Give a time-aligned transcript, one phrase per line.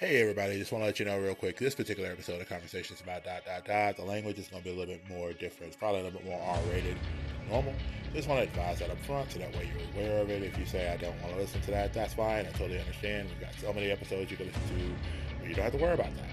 [0.00, 1.56] Hey everybody, just want to let you know real quick.
[1.56, 3.96] This particular episode of Conversations about dot dot dot.
[3.96, 5.78] The language is going to be a little bit more different.
[5.78, 6.96] Probably a little bit more R-rated
[7.38, 7.72] than normal.
[8.12, 10.42] Just want to advise that up front, so that way you're aware of it.
[10.42, 12.44] If you say I don't want to listen to that, that's fine.
[12.44, 13.28] I totally understand.
[13.30, 16.10] We've got so many episodes you can listen to you don't have to worry about
[16.16, 16.26] that.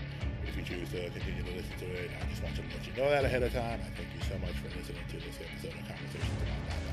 [0.48, 2.94] If you choose to continue to listen to it, I just want to let you
[2.98, 3.80] know that ahead of time.
[3.80, 6.91] I thank you so much for listening to this episode of Conversations about dot dot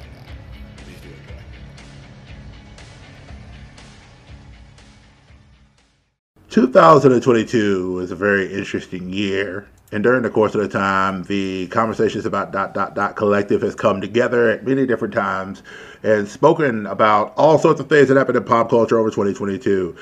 [6.59, 9.69] 2022 was a very interesting year.
[9.93, 13.77] And during the course of the time, the conversations about dot dot dot collective has
[13.77, 15.63] come together at many different times
[16.03, 19.97] and spoken about all sorts of things that happened in pop culture over 2022.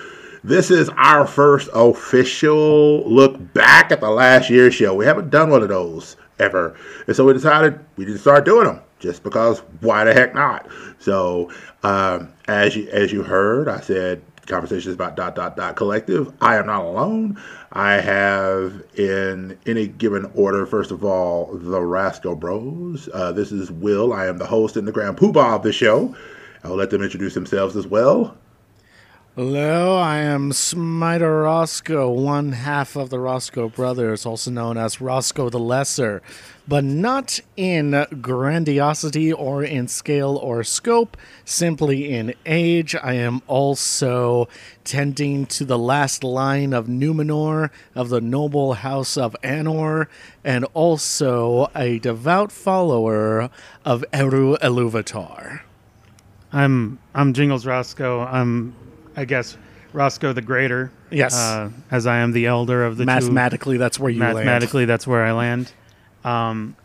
[0.44, 4.94] This is our first official look back at the last year's show.
[4.94, 6.74] We haven't done one of those ever.
[7.06, 10.68] And so we decided we didn't start doing them just because why the heck not?
[11.00, 11.52] So
[11.82, 16.32] um, as you as you heard, I said conversations about dot dot dot collective.
[16.40, 17.40] I am not alone.
[17.72, 23.08] I have in any given order, first of all, the Rascal Bros.
[23.12, 24.12] Uh, this is Will.
[24.12, 26.16] I am the host and the grand poobah of the show.
[26.64, 28.36] I'll let them introduce themselves as well.
[29.36, 35.50] Hello, I am Smiter Roscoe, one half of the Roscoe brothers, also known as Roscoe
[35.50, 36.22] the Lesser,
[36.68, 42.94] but not in grandiosity or in scale or scope, simply in age.
[42.96, 44.48] I am also
[44.84, 50.06] tending to the last line of Numenor of the noble house of Anor,
[50.44, 53.48] and also a devout follower
[53.84, 55.60] of Eru Iluvatar.
[56.52, 58.20] I'm I'm Jingles Roscoe.
[58.20, 58.74] I'm
[59.16, 59.56] I guess
[59.92, 60.90] Roscoe the Greater.
[61.10, 61.34] Yes.
[61.36, 64.34] Uh, as I am the elder of the two- Mathematically, that's where you land.
[64.34, 65.72] mathematically, that's where I land.
[66.26, 66.76] Um,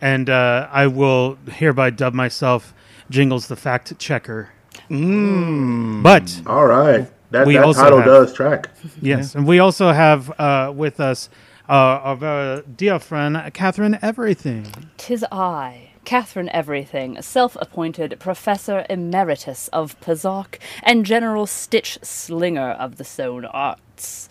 [0.00, 2.72] and uh, I will hereby dub myself
[3.10, 4.50] Jingles the Fact Checker.
[4.90, 6.02] Mm.
[6.02, 7.10] But All right.
[7.32, 8.68] That, We that also title have- does track.
[9.02, 11.28] yes, and we also have uh, with us
[11.68, 14.66] uh, our very dear friend Catherine Everything.
[14.96, 22.96] Tis I, Catherine Everything, self appointed Professor Emeritus of Pazok and General Stitch Slinger of
[22.96, 24.28] the Sewn Arts.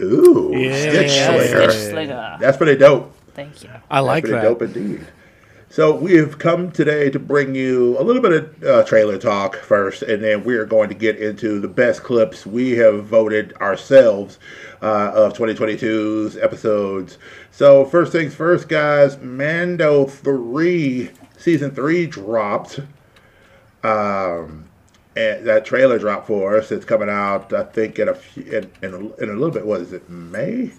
[0.00, 0.90] Ooh, Yeah.
[0.90, 1.70] Stitch Slinger.
[1.70, 2.36] Stitch Slinger.
[2.40, 3.12] That's pretty dope.
[3.34, 3.70] Thank you.
[3.90, 4.42] I like pretty that.
[4.42, 5.06] dope indeed.
[5.68, 9.56] So we have come today to bring you a little bit of uh, trailer talk
[9.56, 13.54] first, and then we are going to get into the best clips we have voted
[13.54, 14.38] ourselves
[14.82, 17.18] uh, of 2022's episodes.
[17.50, 19.18] So first things first, guys.
[19.18, 22.78] Mando three season three dropped.
[23.82, 24.66] Um,
[25.16, 26.70] and that trailer dropped for us.
[26.70, 29.66] It's coming out, I think, in a few, in, in, a, in a little bit.
[29.66, 30.08] What is it?
[30.08, 30.72] May?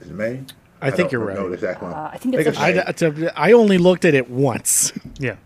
[0.00, 0.44] Is it May?
[0.80, 1.48] I think don't you're know right.
[1.48, 1.92] the exact one.
[1.92, 4.92] Uh, I think it's a- I, to- I only looked at it once.
[5.18, 5.36] Yeah.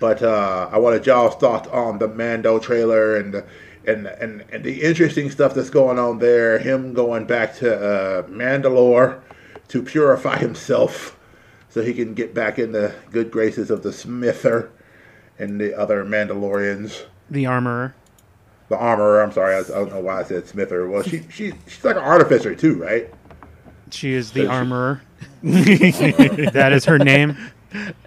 [0.00, 3.44] But uh, I wanted y'all's thoughts on the Mando trailer and the,
[3.86, 6.58] and, and and the interesting stuff that's going on there.
[6.58, 9.20] Him going back to uh, Mandalore
[9.68, 11.16] to purify himself
[11.68, 14.70] so he can get back in the good graces of the Smither
[15.38, 17.04] and the other Mandalorians.
[17.30, 17.94] The armorer.
[18.68, 19.22] The armorer.
[19.22, 20.88] I'm sorry, I, I don't know why I said Smither.
[20.88, 23.12] Well, she she she's like an artificer too, right?
[23.92, 25.02] She is the armorer.
[25.42, 27.36] that is her name.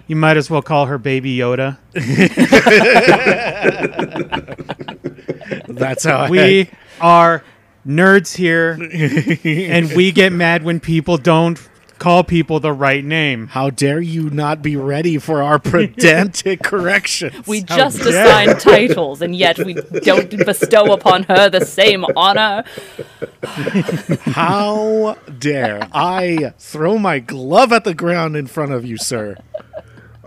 [0.07, 1.78] You might as well call her Baby Yoda.
[5.68, 6.69] That's how We
[7.01, 7.44] are
[7.85, 8.73] nerds here,
[9.44, 11.59] and we get mad when people don't
[12.00, 13.48] call people the right name.
[13.48, 17.48] How dare you not be ready for our pedantic corrections?
[17.48, 22.64] We just assigned titles, and yet we don't bestow upon her the same honor.
[24.22, 29.38] How dare I throw my glove at the ground in front of you, sir?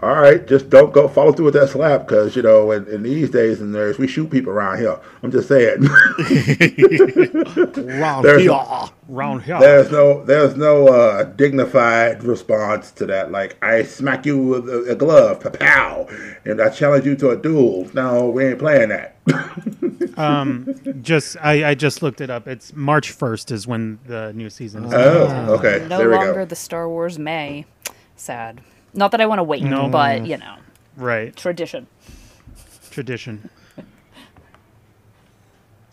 [0.00, 3.02] All right, just don't go follow through with that slap because you know in, in
[3.02, 4.98] these days and there's we shoot people around here.
[5.22, 5.80] I'm just saying.
[7.98, 8.52] Round There's here.
[8.52, 9.58] a- Round here.
[9.58, 13.32] There's no there's no uh, dignified response to that.
[13.32, 16.06] Like I smack you with a, a glove, pow,
[16.44, 17.88] and I challenge you to a duel.
[17.94, 19.16] No, we ain't playing that.
[20.18, 22.48] Um, just I, I just looked it up.
[22.48, 24.92] It's March first is when the new season is.
[24.92, 25.86] oh, okay.
[25.88, 26.44] No there we longer go.
[26.44, 27.66] the Star Wars May.
[28.16, 28.60] Sad.
[28.94, 29.88] Not that I want to wait, No.
[29.88, 30.56] but you know,
[30.96, 31.34] Right.
[31.36, 31.86] tradition.
[32.90, 33.50] Tradition.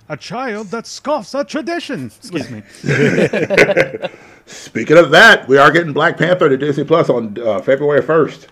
[0.07, 2.12] A child that scoffs at tradition.
[2.18, 2.62] Excuse me.
[4.45, 8.47] Speaking of that, we are getting Black Panther to Disney Plus on uh, February first.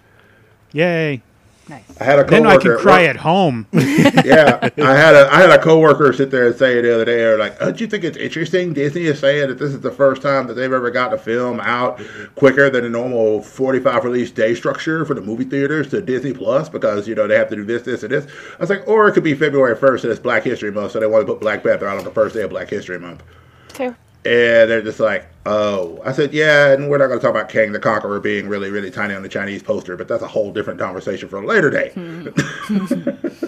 [0.71, 1.21] Yay.
[1.69, 1.83] Nice.
[1.99, 2.29] I had a coworker.
[2.29, 2.71] Then coworker.
[2.71, 3.67] I can cry work- at home.
[3.73, 7.17] yeah, I had a I had a coworker sit there and say the other day,
[7.17, 8.73] they're like, oh, "Don't you think it's interesting?
[8.73, 11.61] Disney is saying that this is the first time that they've ever gotten a film
[11.61, 12.01] out
[12.35, 16.67] quicker than a normal 45 release day structure for the movie theaters to Disney Plus
[16.67, 19.07] because you know they have to do this, this, and this." I was like, or
[19.07, 21.39] it could be February 1st and it's Black History Month, so they want to put
[21.39, 23.23] Black Panther out on the first day of Black History Month.
[23.69, 23.97] Fair.
[24.25, 26.01] And they're just like, oh.
[26.05, 28.69] I said, yeah, and we're not going to talk about Kang the Conqueror being really,
[28.69, 31.69] really tiny on the Chinese poster, but that's a whole different conversation for a later
[31.69, 31.91] day.
[31.93, 32.29] Hmm.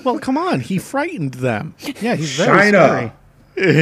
[0.03, 0.59] Well, come on.
[0.59, 1.75] He frightened them.
[2.01, 2.77] Yeah, he's very China.
[2.77, 3.11] scary.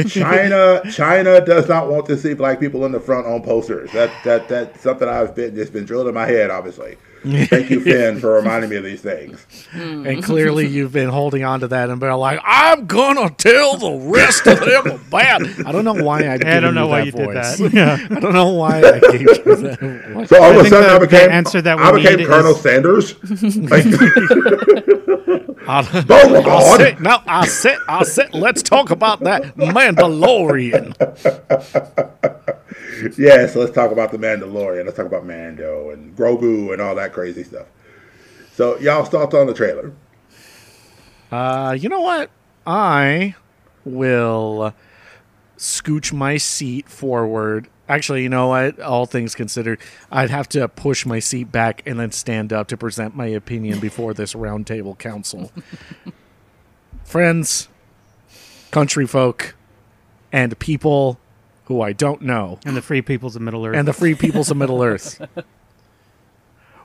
[0.04, 3.90] China, China does not want to see black people in the front on posters.
[3.92, 6.50] That that that's something I've been just been drilled in my head.
[6.50, 6.96] Obviously,
[7.46, 9.44] thank you, Finn, for reminding me of these things.
[9.72, 10.08] Mm.
[10.08, 13.76] And clearly you've been holding on to that and been like, I'm going to tell
[13.76, 15.42] the rest of them about.
[15.66, 17.56] I don't know why I I don't know why that you voice.
[17.58, 17.74] did that.
[18.10, 18.16] Yeah.
[18.16, 19.78] I don't know why I gave you that
[20.14, 20.28] voice.
[20.28, 22.26] So all of a sudden, the- I the became answer that we I became need
[22.28, 23.14] Colonel is- Sanders.
[23.70, 23.84] Like,
[25.66, 26.76] I'll, oh I'll God!
[26.80, 28.34] sit, no, I sit, I sit.
[28.34, 30.94] Let's talk about that Mandalorian.
[33.18, 34.84] Yes, let's talk about the Mandalorian.
[34.84, 37.66] Let's talk about Mando and Grogu and all that crazy stuff.
[38.54, 39.92] So y'all thoughts on the trailer?
[41.30, 42.30] Uh, you know what?
[42.66, 43.34] I
[43.84, 44.72] will
[45.58, 47.68] scooch my seat forward.
[47.88, 48.80] Actually, you know what?
[48.80, 49.80] All things considered,
[50.10, 53.80] I'd have to push my seat back and then stand up to present my opinion
[53.80, 55.52] before this roundtable council.
[57.04, 57.68] Friends,
[58.70, 59.54] country folk,
[60.32, 61.18] and people
[61.64, 63.76] who I don't know And the free peoples of Middle Earth.
[63.76, 65.20] and the free peoples of Middle Earth.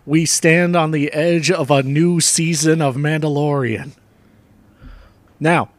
[0.06, 3.92] We stand on the edge of a new season of Mandalorian.
[5.40, 5.70] Now,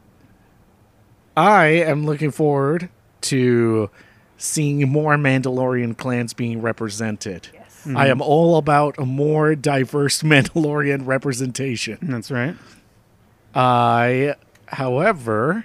[1.37, 2.91] I am looking forward
[3.23, 3.91] to
[4.37, 7.49] seeing more Mandalorian clans being represented.
[7.53, 7.89] Yes.
[7.97, 11.99] I am all about a more diverse Mandalorian representation.
[12.03, 12.55] That's right.
[13.53, 14.37] I,
[14.69, 15.65] however,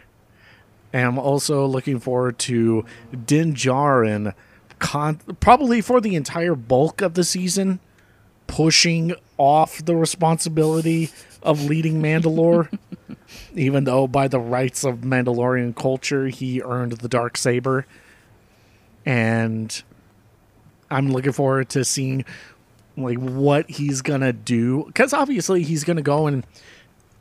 [1.00, 2.86] am also looking forward to
[3.26, 4.34] Din Djarin,
[4.80, 7.80] con- probably for the entire bulk of the season,
[8.48, 11.10] pushing off the responsibility
[11.44, 12.78] of leading Mandalore.
[13.56, 17.86] even though by the rights of Mandalorian culture, he earned the dark saber,
[19.06, 19.84] and
[20.90, 22.26] I'm looking forward to seeing
[22.98, 26.46] like what he's gonna do because obviously he's gonna go and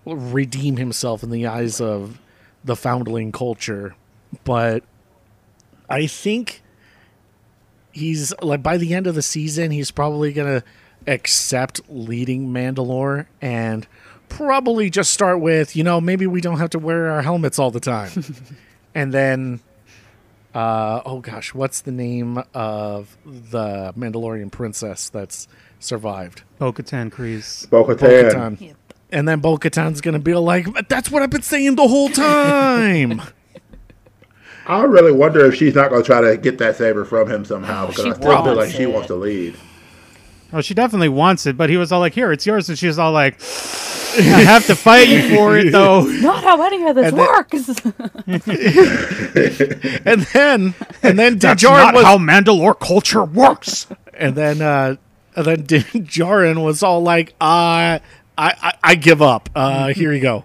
[0.04, 2.20] redeem himself in the eyes of
[2.64, 3.94] the foundling culture
[4.44, 4.82] but
[5.88, 6.62] i think
[7.92, 10.62] he's like by the end of the season he's probably gonna
[11.06, 13.86] accept leading mandalore and
[14.28, 17.70] probably just start with you know maybe we don't have to wear our helmets all
[17.70, 18.10] the time
[18.94, 19.60] and then
[20.54, 25.46] uh oh gosh what's the name of the mandalorian princess that's
[25.78, 27.68] survived Bo Katan Kryze.
[27.68, 27.98] Bo-Katan.
[27.98, 28.60] Bo-Katan.
[28.60, 28.76] Yep.
[29.12, 33.22] And then Bo Katan's gonna be like, that's what I've been saying the whole time.
[34.66, 37.44] I really wonder if she's not going to try to get that saber from him
[37.44, 39.56] somehow because She I still feel wants like she wants to lead.
[40.54, 42.98] Oh, she definitely wants it, but he was all like, "Here, it's yours," and she's
[42.98, 43.34] all like,
[44.16, 47.26] "I have to fight you for it, though." Not how any of this And then-
[47.26, 47.68] works.
[50.06, 53.86] and then and then That's Djarin not was how Mandalore culture works.
[54.14, 54.96] and then uh
[55.36, 57.98] and then Djarin was all like, uh
[58.36, 59.48] I, I, I give up.
[59.54, 60.44] Uh, here you go.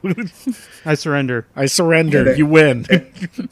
[0.86, 1.48] I surrender.
[1.56, 2.24] I surrender.
[2.24, 2.86] then- You win.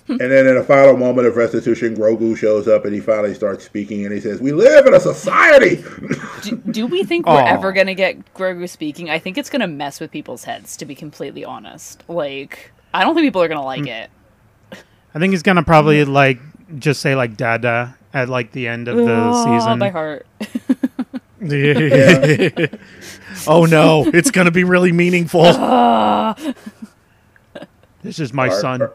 [0.10, 3.66] And then in a final moment of restitution, Grogu shows up and he finally starts
[3.66, 5.84] speaking and he says, "We live in a society."
[6.44, 7.46] do, do we think we're Aw.
[7.46, 9.10] ever gonna get Grogu speaking?
[9.10, 10.78] I think it's gonna mess with people's heads.
[10.78, 13.88] To be completely honest, like I don't think people are gonna like Hmm.
[13.88, 14.10] it.
[15.14, 16.40] I think he's gonna probably like
[16.80, 19.78] just say like "dada" at like the end of the Oh, season.
[19.80, 20.26] my heart.
[23.52, 25.44] oh no, it's gonna be really meaningful.
[28.04, 28.82] This is my Or- son.
[28.84, 28.94] or-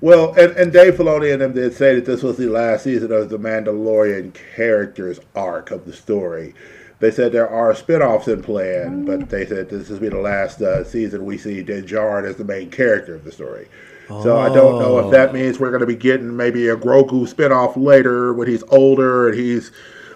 [0.00, 3.10] well, and, and Dave Filoni and them did say that this was the last season
[3.12, 6.52] of the Mandalorian character's arc of the story.
[6.98, 10.60] They said there are spin-offs in plan, but they said this will be the last
[10.60, 13.68] uh, season we see Din Djarin as the main character of the story.
[14.08, 17.26] So I don't know if that means we're going to be getting maybe a Grogu
[17.26, 19.70] spin-off later when he's older and he's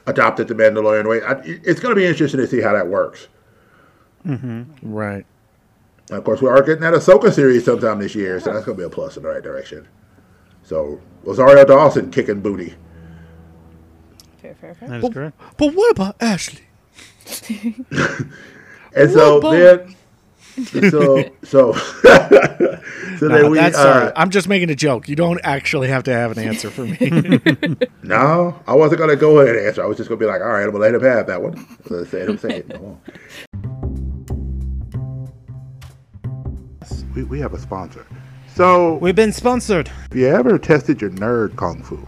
[0.07, 1.23] adopted the Mandalorian way.
[1.23, 3.29] I, it's going to be interesting to see how that works.
[4.83, 5.25] Right.
[6.09, 8.77] And of course, we are getting that Ahsoka series sometime this year, so that's going
[8.77, 9.89] to be a plus in the right direction.
[10.63, 12.75] So Rosario Dawson kicking booty.
[14.43, 14.89] Fair, fair, fair.
[14.89, 15.41] That is correct.
[15.57, 16.63] But what about Ashley?
[18.97, 19.95] And so Whoa, then,
[20.91, 24.13] so so so No, then we that's uh, sorry.
[24.17, 25.07] I'm just making a joke.
[25.07, 26.97] You don't actually have to have an answer for me.
[28.03, 29.85] no, I wasn't going to go ahead and answer.
[29.85, 31.27] I was just going to be like, all right, I'm going to let him have
[31.27, 31.67] that one.
[31.87, 32.81] So I said him say it.
[37.17, 38.07] We, we have a sponsor.
[38.55, 39.89] So, We've been sponsored.
[39.89, 42.07] have you ever tested your nerd kung fu?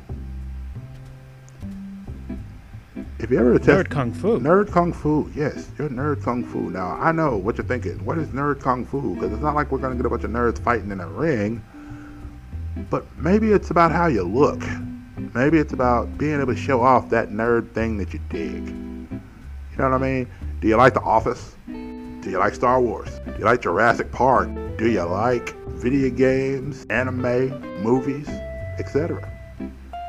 [3.19, 4.38] If you ever tested Nerd Kung Fu.
[4.38, 6.71] Nerd Kung Fu, yes, you're Nerd Kung Fu.
[6.71, 8.03] Now, I know what you're thinking.
[8.05, 9.15] What is Nerd Kung Fu?
[9.15, 11.09] Because it's not like we're going to get a bunch of nerds fighting in a
[11.09, 11.61] ring.
[12.91, 14.62] But maybe it's about how you look.
[15.35, 18.69] Maybe it's about being able to show off that nerd thing that you dig.
[18.69, 19.21] You
[19.79, 20.29] know what I mean?
[20.61, 21.57] Do you like The Office?
[22.20, 23.20] Do you like Star Wars?
[23.25, 24.48] Do you like Jurassic Park?
[24.76, 28.28] Do you like video games, anime, movies,
[28.78, 29.32] etc.?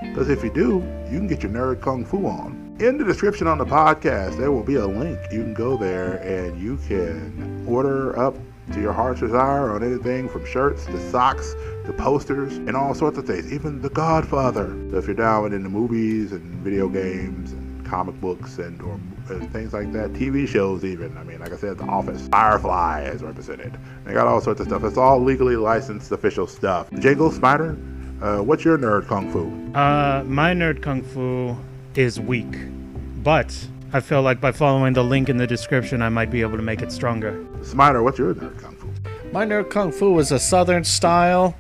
[0.01, 0.77] Because if you do,
[1.11, 2.75] you can get your Nerd Kung Fu on.
[2.79, 5.19] In the description on the podcast, there will be a link.
[5.31, 8.35] You can go there and you can order up
[8.73, 11.53] to your heart's desire on anything from shirts to socks
[11.85, 14.67] to posters and all sorts of things, even The Godfather.
[14.89, 18.99] So if you're down with into movies and video games and comic books and or
[19.29, 21.17] uh, things like that, TV shows even.
[21.17, 23.77] I mean, like I said, The Office, Firefly is represented.
[24.05, 24.83] They got all sorts of stuff.
[24.83, 26.89] It's all legally licensed official stuff.
[26.99, 27.77] Jingle Spider,
[28.21, 29.47] uh, what's your nerd kung fu?
[29.77, 31.55] Uh, my nerd kung fu
[31.95, 32.53] is weak,
[33.23, 33.55] but
[33.93, 36.63] I feel like by following the link in the description, I might be able to
[36.63, 37.45] make it stronger.
[37.63, 38.87] Spider, what's your nerd kung fu?
[39.31, 41.55] My nerd kung fu is a southern style.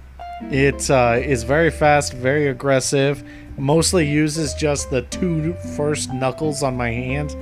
[0.51, 3.23] It uh, is very fast, very aggressive.
[3.57, 7.35] Mostly uses just the two first knuckles on my hand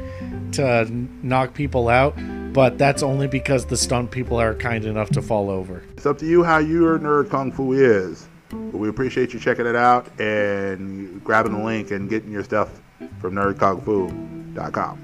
[0.58, 0.86] to
[1.24, 2.16] knock people out,
[2.54, 5.84] but that's only because the stunt people are kind enough to fall over.
[5.94, 8.28] It's up to you how your nerd kung fu is.
[8.50, 12.82] But we appreciate you checking it out and grabbing the link and getting your stuff
[13.20, 15.04] from nerdkungfu.com.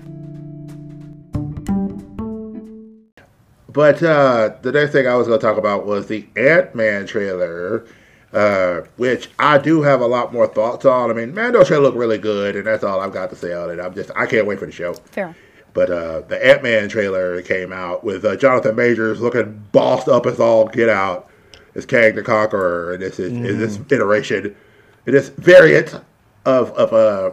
[3.70, 7.08] But uh, the next thing I was going to talk about was the Ant Man
[7.08, 7.86] trailer,
[8.34, 11.10] uh, which I do have a lot more thoughts on.
[11.10, 13.70] I mean, Mando trailer look really good, and that's all I've got to say on
[13.70, 13.80] it.
[13.80, 14.94] I'm just, I can't wait for the show.
[14.94, 15.36] Fair.
[15.74, 20.26] But uh, the Ant Man trailer came out with uh, Jonathan Majors looking bossed up
[20.26, 21.30] as all get out
[21.76, 24.56] as Kang the Conqueror, and this is, is this iteration,
[25.06, 26.00] this variant
[26.46, 27.32] of of uh,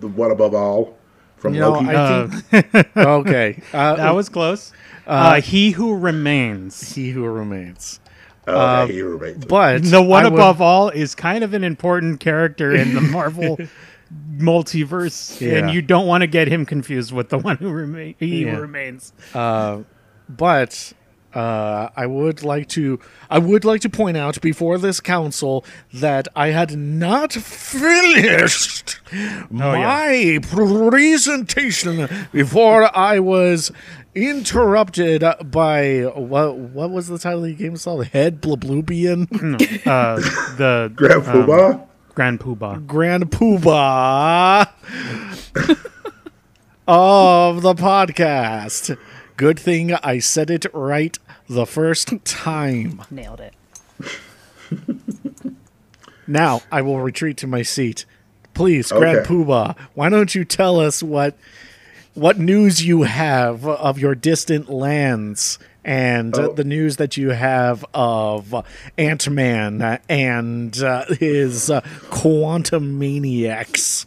[0.00, 0.96] the one above all
[1.36, 1.86] from You know, Loki.
[1.86, 2.88] I Uh, think.
[2.96, 3.62] okay.
[3.72, 4.72] Uh, that was close.
[5.06, 6.94] Uh, he who remains.
[6.94, 8.00] he who remains.
[8.48, 9.44] Oh, okay, he remains.
[9.44, 13.00] But The one I would- above all is kind of an important character in the
[13.00, 13.58] Marvel
[14.38, 18.16] multiverse, and you don't want to get him confused with the one who remains.
[18.18, 18.54] He Yeah.
[18.54, 19.12] who remains.
[20.28, 20.92] but
[21.34, 25.62] uh, I would like to I would like to point out before this council
[25.92, 28.98] that I had not finished
[29.50, 33.70] my presentation before I was
[34.26, 38.06] interrupted by what what was the title of the game called?
[38.06, 39.28] Head Blablubian
[39.86, 40.16] Uh,
[40.56, 41.86] the Grand um, Poobah?
[42.14, 42.86] Grand Poobah.
[42.86, 44.68] Grand Poobah
[46.88, 48.98] of the podcast.
[49.36, 51.16] Good thing I said it right
[51.48, 53.02] the first time.
[53.10, 53.54] Nailed it.
[56.30, 58.04] Now I will retreat to my seat.
[58.52, 59.28] Please, Grand Okay.
[59.30, 61.34] Poobah, why don't you tell us what
[62.18, 66.52] what news you have of your distant lands and uh, Oh.
[66.52, 68.54] the news that you have of
[68.98, 74.04] Ant Man and uh, his uh, quantum maniacs.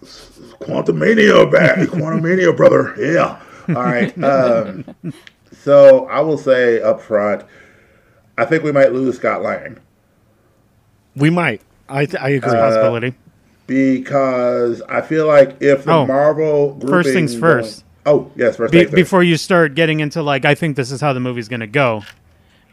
[0.60, 1.80] Quantumania back.
[1.90, 2.94] Quantumania, brother.
[3.00, 3.42] Yeah.
[3.70, 4.14] All right.
[4.24, 4.86] Um,
[5.64, 7.44] so I will say up front,
[8.38, 9.78] I think we might lose Scott Lang.
[11.16, 11.62] We might.
[11.88, 12.52] I th- I agree.
[12.52, 13.16] Uh, Possibility.
[13.68, 17.84] because I feel like if the Oh, Marvel first things grouping first.
[18.06, 21.14] Oh yes, first Be- before you start getting into like, I think this is how
[21.14, 22.04] the movie's going to go.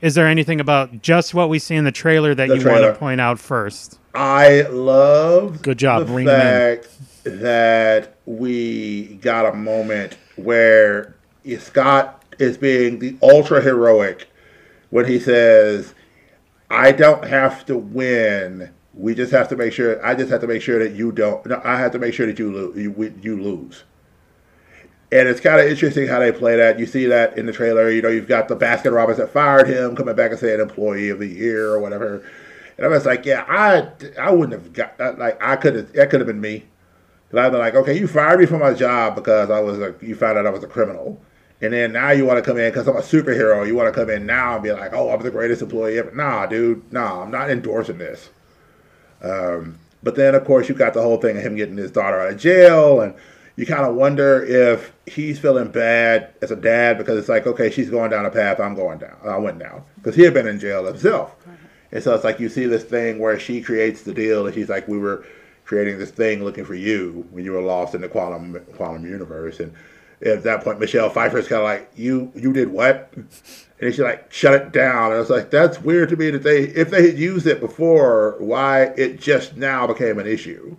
[0.00, 2.82] Is there anything about just what we see in the trailer that The you want
[2.82, 3.98] to point out first?
[4.14, 6.88] I love Good job, the Ring fact
[7.24, 11.16] that we got a moment where
[11.58, 14.28] Scott is being the ultra heroic
[14.90, 15.94] when he says,
[16.70, 18.70] "I don't have to win.
[18.94, 20.04] We just have to make sure.
[20.04, 21.44] I just have to make sure that you don't.
[21.46, 22.76] No, I have to make sure that you lose.
[22.76, 23.84] You, you lose."
[25.10, 26.78] And it's kind of interesting how they play that.
[26.78, 27.90] You see that in the trailer.
[27.90, 31.08] You know, you've got the Baskin Robbins that fired him coming back and saying employee
[31.08, 32.22] of the year or whatever.
[32.76, 33.88] And I was like, yeah, I,
[34.20, 35.18] I wouldn't have got.
[35.18, 36.64] Like, I could have, that could have been me.
[37.28, 39.94] Because I'd be like, okay, you fired me from my job because I was a,
[40.02, 41.20] you found out I was a criminal.
[41.60, 43.66] And then now you want to come in because I'm a superhero.
[43.66, 46.14] You want to come in now and be like, oh, I'm the greatest employee ever.
[46.14, 48.30] Nah, dude, nah, I'm not endorsing this.
[49.22, 52.20] Um, but then, of course, you got the whole thing of him getting his daughter
[52.20, 53.14] out of jail, and
[53.58, 57.70] you kind of wonder if he's feeling bad as a dad because it's like, okay,
[57.70, 59.16] she's going down a path I'm going down.
[59.24, 61.34] I went down because he had been in jail himself,
[61.90, 64.68] and so it's like you see this thing where she creates the deal, and she's
[64.68, 65.26] like, we were
[65.64, 69.58] creating this thing looking for you when you were lost in the quantum quantum universe,
[69.60, 69.74] and
[70.24, 73.12] At that point, Michelle Pfeiffer's kind of like, "You you did what?"
[73.80, 76.42] And she's like, "Shut it down." And I was like, "That's weird to me that
[76.42, 80.76] they if they had used it before, why it just now became an issue."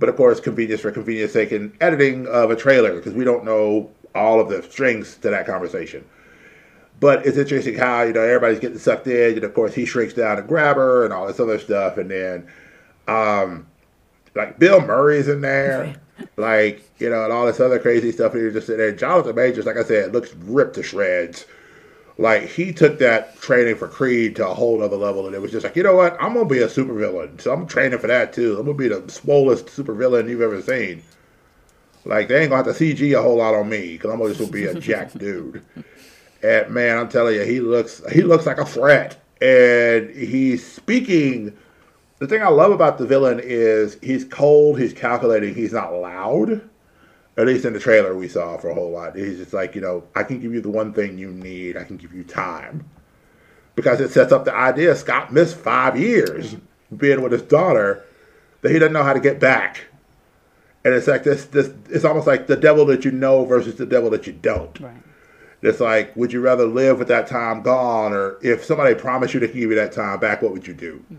[0.00, 3.44] But of course, convenience for convenience sake in editing of a trailer because we don't
[3.44, 6.04] know all of the strings to that conversation.
[6.98, 10.14] But it's interesting how you know everybody's getting sucked in, and of course he shrinks
[10.14, 12.48] down to grab her and all this other stuff, and then
[13.08, 13.66] um,
[14.34, 15.94] like Bill Murray's in there,
[16.36, 18.32] like you know, and all this other crazy stuff.
[18.32, 18.92] And you're just sitting there.
[18.92, 21.44] Jonathan Majors, like I said, looks ripped to shreds.
[22.20, 25.50] Like he took that training for Creed to a whole other level, and it was
[25.50, 26.18] just like, you know what?
[26.20, 28.58] I'm gonna be a supervillain, so I'm training for that too.
[28.58, 31.02] I'm gonna be the smallest supervillain you've ever seen.
[32.04, 34.38] Like they ain't gonna have to CG a whole lot on me because I'm just
[34.38, 35.64] gonna be a jack dude.
[36.42, 41.56] And man, I'm telling you, he looks he looks like a threat, and he's speaking.
[42.18, 46.68] The thing I love about the villain is he's cold, he's calculating, he's not loud.
[47.40, 49.16] At least in the trailer we saw for a whole lot.
[49.16, 51.76] He's just like, you know, I can give you the one thing you need.
[51.76, 52.88] I can give you time.
[53.74, 56.56] Because it sets up the idea Scott missed five years
[56.94, 58.04] being with his daughter
[58.62, 59.86] that he doesn't know how to get back.
[60.84, 63.86] And it's like this this it's almost like the devil that you know versus the
[63.86, 64.78] devil that you don't.
[64.80, 64.94] Right.
[65.62, 69.40] It's like, would you rather live with that time gone, or if somebody promised you
[69.40, 71.04] to give you that time back, what would you do?
[71.08, 71.16] Hmm.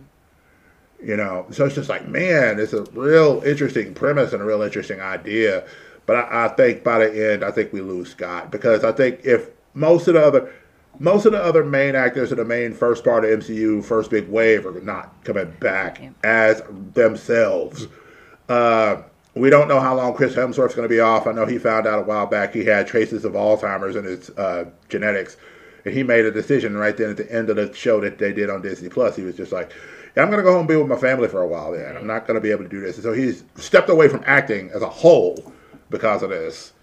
[1.03, 4.61] You know, so it's just like, man, it's a real interesting premise and a real
[4.61, 5.63] interesting idea.
[6.05, 9.21] But I, I think by the end, I think we lose Scott because I think
[9.23, 10.51] if most of the other,
[10.99, 14.27] most of the other main actors in the main first part of MCU, first big
[14.29, 16.09] wave, are not coming back Yeah.
[16.23, 16.61] as
[16.93, 17.87] themselves.
[18.49, 18.97] Uh,
[19.35, 21.25] we don't know how long Chris Hemsworth's going to be off.
[21.25, 24.29] I know he found out a while back he had traces of Alzheimer's in his
[24.31, 25.37] uh, genetics,
[25.85, 28.33] and he made a decision right then at the end of the show that they
[28.33, 29.15] did on Disney Plus.
[29.15, 29.71] He was just like,
[30.17, 31.71] "Yeah, I'm going to go home and be with my family for a while.
[31.71, 34.09] Then I'm not going to be able to do this." And so he's stepped away
[34.09, 35.53] from acting as a whole
[35.91, 36.73] because of this.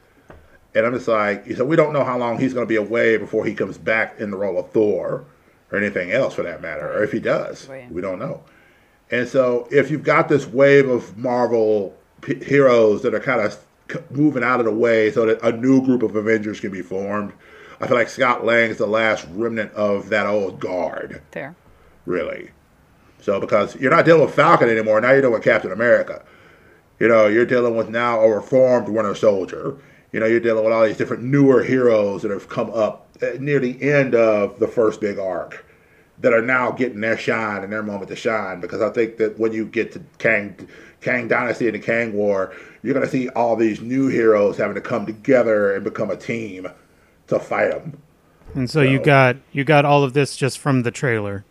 [0.75, 3.17] And I'm just like, so we don't know how long he's going to be away
[3.17, 5.25] before he comes back in the role of Thor,
[5.73, 7.91] or anything else for that matter, or if he does, Right.
[7.91, 8.45] we don't know.
[9.11, 13.55] And so, if you've got this wave of Marvel p- heroes that are kind of
[13.91, 16.83] c- moving out of the way so that a new group of Avengers can be
[16.83, 17.33] formed,
[17.81, 21.57] I feel like Scott Lang is the last remnant of that old guard, There.
[22.05, 22.51] really.
[23.23, 26.23] So, because you're not dealing with Falcon anymore, now you're dealing with Captain America.
[26.99, 29.77] You know, you're dealing with now a reformed Winter Soldier.
[30.13, 33.61] You know, you're dealing with all these different newer heroes that have come up near
[33.61, 35.65] the end of the first big arc
[36.21, 38.61] that are now getting their shine and their moment to shine.
[38.61, 40.69] Because I think that when you get to Kang,
[41.01, 44.75] Kang Dynasty and the Kang War, you're going to see all these new heroes having
[44.75, 46.67] to come together and become a team
[47.29, 48.03] to fight them.
[48.55, 51.45] And so you got you got all of this just from the trailer.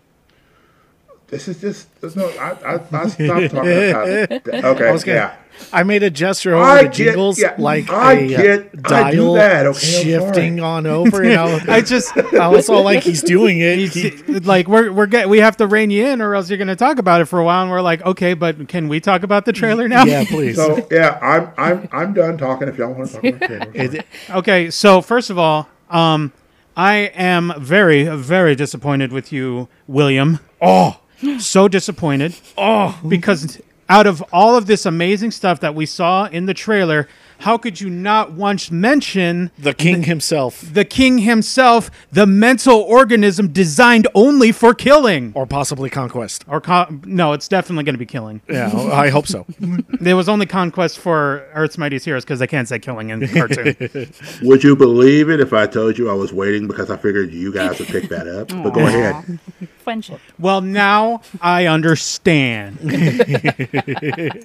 [1.30, 2.28] This is just there's no.
[2.30, 4.48] I I, I stopped talking about it.
[4.48, 5.36] Okay, I yeah.
[5.74, 8.92] I made a gesture over I to get- Jingles yeah, like I a uh, get-
[8.92, 11.24] I do dial that, okay, shifting on over.
[11.24, 13.90] You know, I just I was all like he's doing it.
[13.92, 14.12] He-
[14.42, 16.76] like we're we're get, we have to rein you in, or else you're going to
[16.78, 17.64] talk about it for a while.
[17.64, 20.06] And we're like, okay, but can we talk about the trailer now?
[20.06, 20.56] yeah, please.
[20.56, 22.68] So yeah, I'm I'm I'm done talking.
[22.70, 26.32] If y'all want to talk about it, It- Okay, so first of all, um,
[26.78, 30.40] I am very, very disappointed with you, William.
[30.62, 31.00] Oh,
[31.40, 32.36] so disappointed.
[32.58, 37.08] Oh, because out of all of this amazing stuff that we saw in the trailer,
[37.40, 43.50] how could you not once mention the king himself, the king himself, the mental organism
[43.50, 45.32] designed only for killing?
[45.36, 46.44] or possibly conquest.
[46.48, 48.42] Or con- no, it's definitely going to be killing.
[48.50, 49.46] Yeah, oh, I hope so.
[50.00, 53.28] There was only conquest for Earth's Mightiest Heroes because they can't say killing in the
[53.28, 54.14] cartoon.
[54.48, 57.52] would you believe it if I told you I was waiting because I figured you
[57.52, 58.50] guys would pick that up?
[58.50, 59.40] But go ahead.
[59.80, 60.20] Friendship.
[60.40, 62.78] Well, now I understand.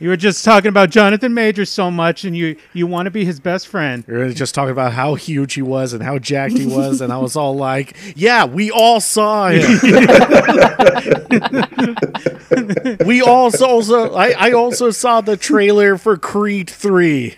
[0.00, 3.24] you were just talking about Jonathan Majors so much, and you you want to be
[3.24, 4.04] his best friend.
[4.08, 7.12] You were just talking about how huge he was and how jacked he was, and
[7.12, 9.60] I was all like, "Yeah, we all saw him.
[13.06, 17.36] we also, also I, I also saw the trailer for Creed Three.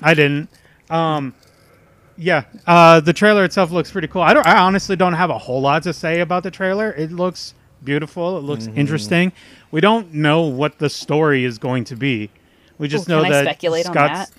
[0.00, 0.48] I didn't.
[0.88, 1.34] Um,
[2.16, 4.22] yeah, uh, the trailer itself looks pretty cool.
[4.22, 4.46] I don't.
[4.46, 6.92] I honestly don't have a whole lot to say about the trailer.
[6.92, 8.38] It looks beautiful.
[8.38, 9.32] It looks interesting.
[9.70, 12.30] We don't know what the story is going to be.
[12.78, 14.30] We just Ooh, know can I that speculate on Scott's.
[14.30, 14.38] that?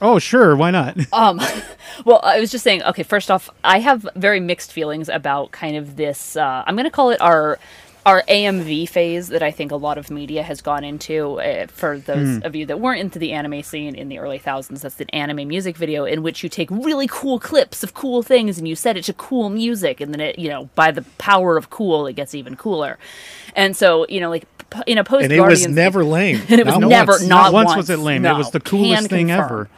[0.00, 0.54] Oh, sure.
[0.56, 0.96] Why not?
[1.12, 1.40] Um,
[2.04, 2.82] well, I was just saying.
[2.84, 6.36] Okay, first off, I have very mixed feelings about kind of this.
[6.36, 7.58] Uh, I'm going to call it our
[8.08, 11.38] our AMV phase that I think a lot of media has gone into.
[11.40, 14.80] Uh, for those of you that weren't into the anime scene in the early thousands,
[14.80, 18.56] that's an anime music video in which you take really cool clips of cool things
[18.56, 21.58] and you set it to cool music, and then it, you know, by the power
[21.58, 22.98] of cool, it gets even cooler.
[23.54, 26.40] And so, you know, like p- in a post and it was never lame.
[26.48, 27.22] and it was Not never once.
[27.24, 28.22] not, Not once once was it lame.
[28.22, 29.44] No, it was the coolest thing confirm.
[29.44, 29.68] ever.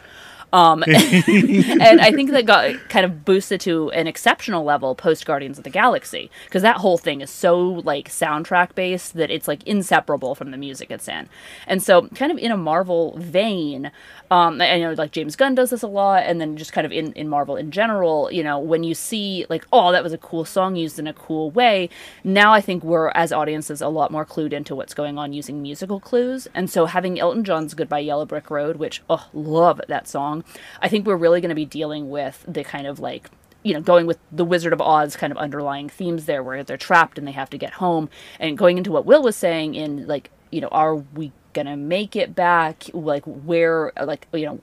[0.52, 5.58] Um, and I think that got kind of boosted to an exceptional level post Guardians
[5.58, 9.62] of the Galaxy because that whole thing is so like soundtrack based that it's like
[9.64, 11.28] inseparable from the music it's in.
[11.66, 13.92] And so, kind of in a Marvel vein,
[14.30, 16.84] um, I I know like James Gunn does this a lot, and then just kind
[16.84, 20.12] of in in Marvel in general, you know, when you see like, oh, that was
[20.12, 21.88] a cool song used in a cool way.
[22.22, 25.60] Now I think we're as audiences a lot more clued into what's going on using
[25.60, 30.06] musical clues, and so having Elton John's "Goodbye Yellow Brick Road," which oh, love that
[30.06, 30.44] song.
[30.80, 33.30] I think we're really going to be dealing with the kind of like
[33.64, 36.76] you know going with the Wizard of Oz kind of underlying themes there, where they're
[36.76, 40.06] trapped and they have to get home, and going into what Will was saying in
[40.06, 42.84] like you know, are we gonna make it back?
[42.92, 44.60] Like where, like you know.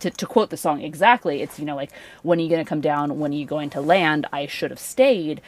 [0.00, 1.90] To, to quote the song exactly, it's you know like
[2.22, 3.18] when are you to come down?
[3.18, 4.26] When are you going to land?
[4.30, 5.40] I should have stayed.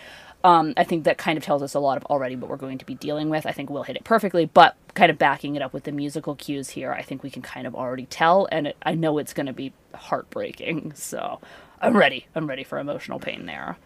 [0.43, 2.79] Um, I think that kind of tells us a lot of already what we're going
[2.79, 3.45] to be dealing with.
[3.45, 6.35] I think we'll hit it perfectly, but kind of backing it up with the musical
[6.35, 9.35] cues here, I think we can kind of already tell, and it, I know it's
[9.35, 10.95] going to be heartbreaking.
[10.95, 11.41] So
[11.81, 12.27] I'm ready.
[12.35, 13.77] I'm ready for emotional pain there.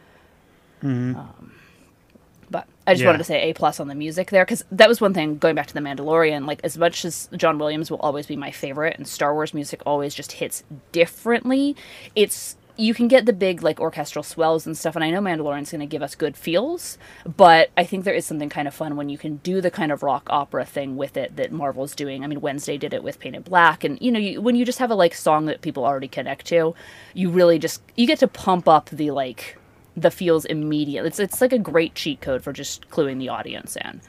[1.16, 1.52] Um,
[2.52, 3.08] but I just Yeah.
[3.08, 5.56] wanted to say A plus on the music there because that was one thing going
[5.56, 6.46] back to the Mandalorian.
[6.46, 9.82] Like as much as John Williams will always be my favorite, and Star Wars music
[9.84, 10.62] always just hits
[10.92, 11.74] differently.
[12.14, 15.70] It's you can get the big like orchestral swells and stuff, and I know Mandalorian's
[15.70, 16.96] going to give us good feels,
[17.36, 19.92] but I think there is something kind of fun when you can do the kind
[19.92, 22.24] of rock opera thing with it that Marvel's doing.
[22.24, 24.78] I mean, Wednesday did it with Painted Black, and you know, you, when you just
[24.78, 26.74] have a like song that people already connect to,
[27.12, 29.58] you really just you get to pump up the like
[29.96, 31.04] the feels immediate.
[31.04, 34.00] It's it's like a great cheat code for just cluing the audience in.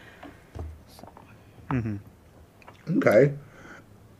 [1.69, 2.98] Mm-hmm.
[2.98, 3.34] Okay.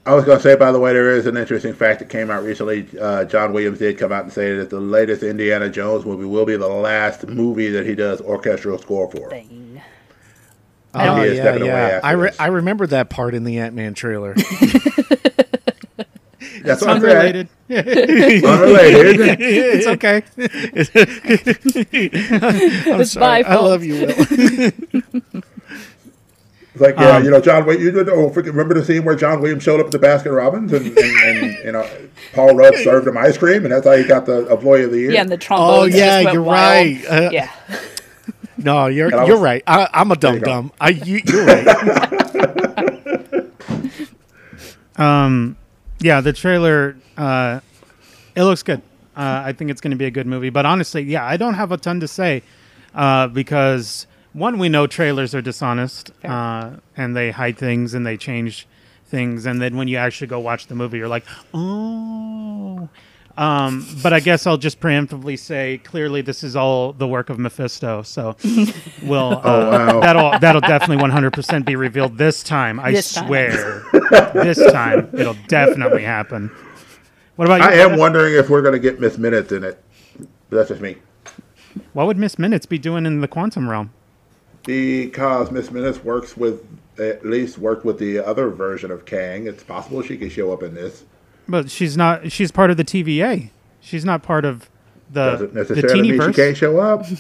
[0.06, 2.30] I was going to say, by the way, there is an interesting fact that came
[2.30, 2.86] out recently.
[3.00, 6.46] Uh, John Williams did come out and say that the latest Indiana Jones movie will
[6.46, 9.30] be the last movie that he does orchestral score for.
[9.30, 9.82] Bang.
[10.96, 12.00] Oh yeah, yeah.
[12.04, 14.36] I re- I remember that part in the Ant Man trailer.
[16.64, 17.50] That's It's what I said.
[17.70, 18.44] unrelated.
[18.46, 19.38] Unrelated.
[19.42, 20.24] it's okay.
[22.92, 23.44] I'm sorry.
[23.44, 24.10] I love you, Will.
[26.76, 27.66] It's like, yeah, Um, you know, John.
[27.66, 27.86] Williams.
[27.86, 30.36] You did- oh, forget- remember the scene where John Williams showed up at the Baskin
[30.36, 31.88] Robbins and, and, and you know
[32.34, 35.00] Paul Rudd served him ice cream, and that's how he got the employee of the
[35.00, 35.12] year.
[35.12, 35.80] Yeah, and the trombone.
[35.82, 37.04] Oh yeah, you're right.
[37.08, 37.52] Uh, yeah.
[38.58, 39.62] No, you're And I you're right.
[39.68, 40.46] I, I'm a you dumb go.
[40.46, 40.72] dumb.
[40.82, 41.68] I you, you're right.
[44.96, 45.58] Um,
[46.04, 46.96] yeah, the trailer.
[47.18, 47.62] Uh,
[48.36, 48.82] it looks good.
[49.16, 50.50] Uh, I think it's going to be a good movie.
[50.50, 52.44] But honestly, yeah, I don't have a ton to say
[52.94, 58.18] uh, because one, we know trailers are dishonest uh, and they hide things and they
[58.18, 58.68] change
[59.06, 62.90] things, and then when you actually go watch the movie, you're like, oh.
[63.36, 67.40] Um, but I guess I'll just preemptively say clearly this is all the work of
[67.40, 68.04] Mephisto.
[68.04, 68.36] So
[69.04, 70.00] we'll uh, Oh, wow.
[70.02, 72.80] that'll that'll definitely 100% be revealed this time.
[72.80, 73.26] I This time.
[73.28, 73.84] swear.
[74.34, 76.52] this time it'll definitely happen.
[77.36, 77.66] What about you?
[77.68, 79.84] I am wondering if we're going to get Miss Minutes in it.
[80.50, 80.98] But that's just me.
[81.94, 83.90] What would Miss Minutes be doing in the quantum realm?
[84.64, 86.64] Because Miss Minutes works with,
[87.00, 89.48] at least worked with the other version of Kang.
[89.48, 91.04] It's possible she could show up in this.
[91.48, 92.32] But she's not.
[92.32, 93.50] She's part of the TVA.
[93.82, 94.70] She's not part of
[95.12, 97.06] the Doesn't the necessarily mean she can't show up.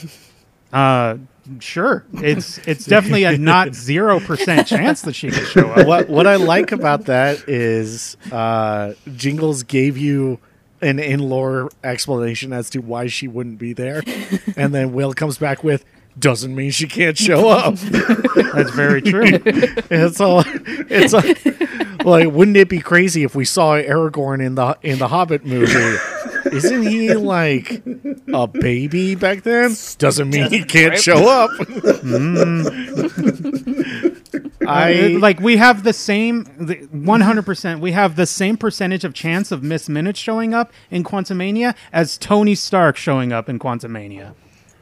[0.74, 1.18] Uh,
[1.60, 2.04] sure.
[2.14, 5.86] It's it's definitely a not zero percent chance that she can show up.
[5.86, 10.40] what what I like about that is uh, Jingles gave you
[10.82, 14.02] an in lore explanation as to why she wouldn't be there,
[14.58, 15.86] and then Will comes back with
[16.18, 17.76] doesn't mean she can't show up.
[17.76, 19.24] That's very true.
[19.26, 21.22] it's all it's a,
[22.04, 25.98] like wouldn't it be crazy if we saw Aragorn in the in the Hobbit movie?
[26.52, 27.84] Isn't he like
[28.34, 29.76] a baby back then?
[29.98, 31.52] Doesn't mean he can't show up.
[32.02, 32.64] Mm.
[34.68, 36.46] I uh, like we have the same
[36.92, 37.82] one hundred percent.
[37.82, 42.18] We have the same percentage of chance of Miss Minutes showing up in Quantumania as
[42.18, 44.34] Tony Stark showing up in Quantumania.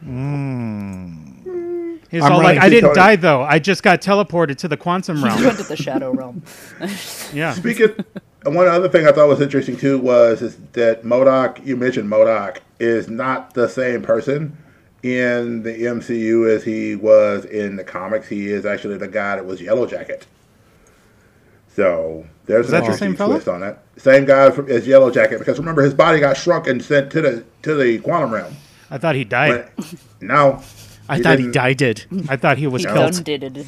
[0.03, 1.70] Hmm.
[2.11, 2.95] He's I'm all like, I didn't Tony.
[2.95, 3.41] die though.
[3.41, 5.41] I just got teleported to the quantum realm.
[5.41, 6.43] Went to the shadow realm.
[7.33, 7.53] yeah.
[7.53, 7.95] Speaking,
[8.43, 11.65] one other thing I thought was interesting too was is that MODOK.
[11.65, 14.57] You mentioned MODOK is not the same person
[15.03, 18.27] in the MCU as he was in the comics.
[18.27, 20.27] He is actually the guy that was Yellow Jacket.
[21.73, 23.35] So there's an that the interesting same fella?
[23.35, 23.83] twist on that.
[23.95, 27.21] Same guy from, as Yellow Jacket because remember his body got shrunk and sent to
[27.21, 28.53] the to the quantum realm.
[28.89, 29.71] I thought he died.
[29.77, 30.61] But no,
[31.11, 31.77] I thought he died.
[31.77, 33.13] Did I thought he was He killed.
[33.13, 33.67] done did it.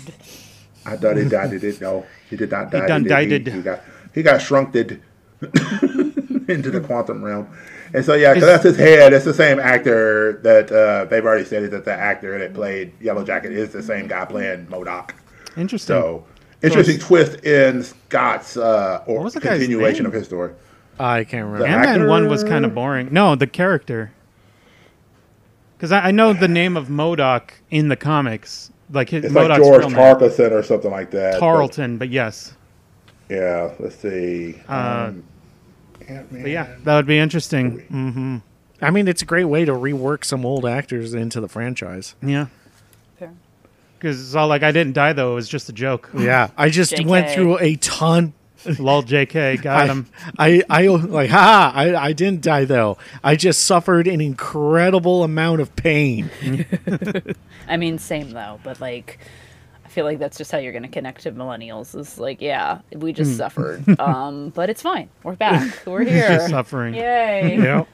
[0.86, 1.52] I thought he died.
[1.52, 2.06] He did no.
[2.30, 2.88] He did not die.
[2.88, 3.10] done did.
[3.10, 3.32] died.
[3.32, 3.82] He, he got
[4.14, 4.76] he got shrunked
[6.50, 7.48] into the quantum realm.
[7.94, 9.14] And so yeah, because that's his head.
[9.14, 13.24] It's the same actor that uh, they've already said that the actor that played Yellow
[13.24, 15.12] Jacket is the same guy playing MODOK.
[15.58, 15.94] Interesting.
[15.94, 16.26] So
[16.62, 20.08] interesting twist in Scott's uh, or was the guy's continuation name?
[20.08, 20.54] of his story.
[21.00, 21.68] I can't remember.
[21.68, 23.10] The Ant Man one was kind of boring.
[23.12, 24.12] No, the character.
[25.84, 29.54] Because I, I know the name of MODOK in the comics, like his It's like
[29.58, 30.00] George real name.
[30.00, 31.42] Tarkison or something like that.
[31.42, 32.54] Tarleton, but yes.
[33.28, 34.62] yeah, let's see.
[34.70, 35.24] Uh, um,
[36.08, 36.42] Ant-Man.
[36.42, 38.42] But yeah, that would be interesting.
[38.82, 42.16] I mean, it's a great way to rework some old actors into the franchise.
[42.24, 42.46] Yeah.
[43.20, 43.34] Fair.
[44.00, 45.34] Because it's all like, I didn't die though.
[45.34, 46.10] It was just a joke.
[46.18, 47.08] Yeah, I just JK.
[47.08, 48.32] went through a ton.
[48.80, 50.08] Lol, JK, got him.
[50.38, 51.72] I, I, I like, ha!
[51.74, 52.98] I, I didn't die though.
[53.24, 56.30] I just suffered an incredible amount of pain.
[57.68, 59.20] I mean, same though, but like,
[59.86, 61.96] I feel like that's just how you're going to connect to millennials.
[62.00, 63.16] Is like, yeah, we Hmm.
[63.16, 65.10] just suffered, um, but it's fine.
[65.24, 65.72] We're back.
[65.86, 66.48] We're here.
[66.50, 66.96] Suffering.
[66.96, 67.58] Yay!
[67.62, 67.88] Yep.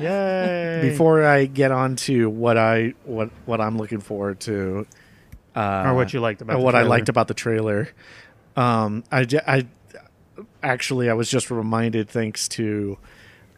[0.00, 0.80] Yay.
[0.90, 4.86] Before I get on to what I what what I'm looking forward to,
[5.56, 7.88] uh, or what you liked about and the what I liked about the trailer,
[8.56, 9.66] um, I, j- I-
[10.62, 12.98] actually I was just reminded thanks to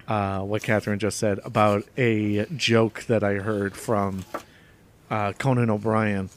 [0.08, 4.24] uh, what Catherine just said about a joke that I heard from
[5.10, 6.30] uh, Conan O'Brien,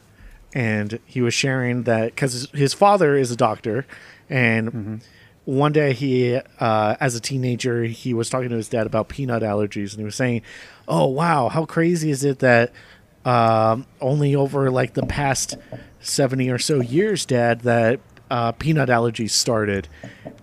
[0.53, 3.85] and he was sharing that because his father is a doctor,
[4.29, 5.01] and
[5.45, 9.41] one day he, uh, as a teenager, he was talking to his dad about peanut
[9.41, 10.41] allergies, and he was saying,
[10.87, 12.71] "Oh wow, how crazy is it that
[13.25, 15.57] um, only over like the past
[15.99, 17.99] seventy or so years, Dad, that
[18.29, 19.87] uh, peanut allergies started?"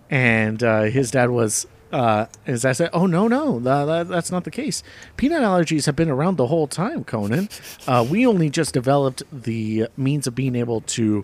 [0.09, 1.67] And uh, his dad was.
[1.89, 4.83] Uh, as I said, oh no, no, tha- tha- that's not the case.
[5.15, 7.47] Peanut allergies have been around the whole time, Conan.
[7.87, 11.23] Uh, we only just developed the means of being able to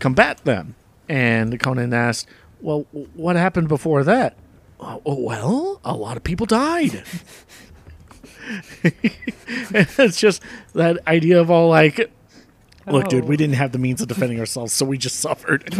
[0.00, 0.74] combat them.
[1.08, 2.26] And Conan asked,
[2.60, 4.34] "Well, what happened before that?"
[4.80, 7.04] "Oh, oh, well, a lot of people died.
[8.82, 10.42] it's just
[10.74, 12.10] that idea of all like,
[12.86, 13.26] look, dude, Oh.
[13.26, 15.72] we didn't have the means of defending ourselves, so we just suffered.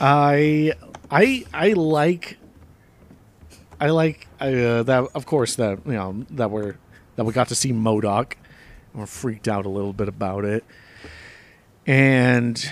[0.00, 0.72] I,
[1.10, 2.38] I, I like,
[3.80, 5.08] I like uh, that.
[5.14, 6.76] Of course, that you know that we're
[7.16, 8.32] that we got to see MODOK.
[8.92, 10.64] and We're freaked out a little bit about it,
[11.86, 12.62] and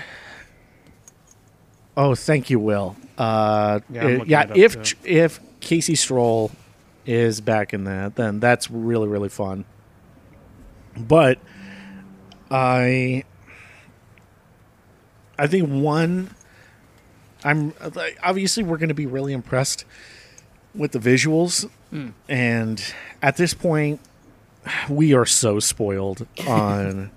[1.96, 2.96] oh, thank you, Will.
[3.16, 4.42] Uh, Yeah, I'm uh, looking yeah.
[4.42, 4.96] it up, If too.
[5.04, 6.50] if Corey Stoll
[7.06, 9.64] is back in that, then that's really really fun.
[10.96, 11.38] But
[12.54, 13.24] I
[15.36, 16.30] I think one
[17.42, 19.84] I'm like, obviously we're going to be really impressed
[20.72, 22.10] with the visuals hmm.
[22.28, 22.82] and
[23.20, 24.00] at this point
[24.88, 27.10] we are so spoiled on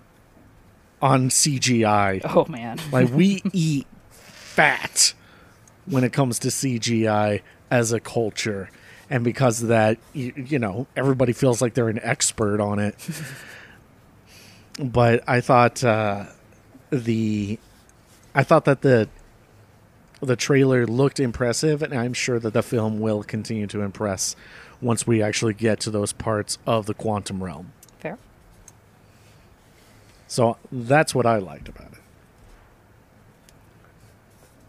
[1.03, 2.21] on CGI.
[2.25, 2.79] Oh man.
[2.91, 5.13] Like we eat fat
[5.85, 8.71] when it comes to CGI as a culture.
[9.07, 12.95] And because of that, you, you know, everybody feels like they're an expert on it.
[14.79, 16.25] but I thought uh,
[16.89, 17.59] the
[18.35, 19.09] I thought that the
[20.21, 24.35] the trailer looked impressive, and I'm sure that the film will continue to impress
[24.81, 27.71] once we actually get to those parts of the quantum realm.
[27.99, 28.17] Fair.
[30.27, 31.99] So that's what I liked about it.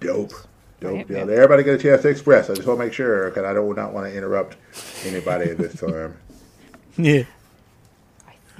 [0.01, 0.33] Dope.
[0.81, 0.93] Dope.
[0.95, 1.33] Right, Yeah, yeah.
[1.33, 2.49] everybody get a chance to express.
[2.49, 4.57] I just want to make sure because I do not want to interrupt
[5.05, 6.17] anybody at this time.
[7.01, 7.23] Yeah.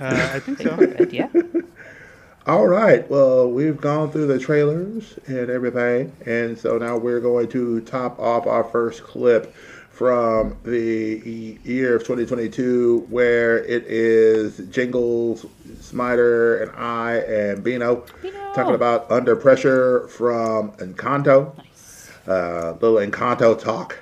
[0.01, 0.77] Uh, I think so.
[0.77, 1.29] Good, yeah.
[2.47, 3.09] All right.
[3.11, 8.19] Well, we've gone through the trailers and everything, and so now we're going to top
[8.19, 9.55] off our first clip
[9.91, 15.45] from the year of 2022, where it is Jingles,
[15.81, 18.55] Smiter, and I and Bino, Bino.
[18.55, 21.57] talking about Under Pressure from Encanto.
[21.59, 22.13] Nice.
[22.29, 23.99] Uh, little Encanto talk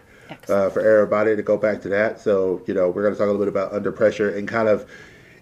[0.48, 2.20] uh, for everybody to go back to that.
[2.20, 4.68] So, you know, we're going to talk a little bit about Under Pressure and kind
[4.68, 4.88] of,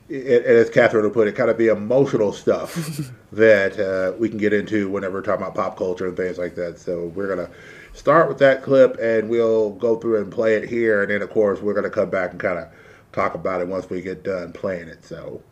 [0.08, 2.74] and as Catherine would put it, kind of the emotional stuff
[3.32, 6.54] that uh, we can get into whenever we're talking about pop culture and things like
[6.56, 6.78] that.
[6.78, 7.52] So, we're going to
[7.94, 11.02] start with that clip and we'll go through and play it here.
[11.02, 12.68] And then, of course, we're going to come back and kind of
[13.12, 15.04] talk about it once we get done playing it.
[15.04, 15.42] So,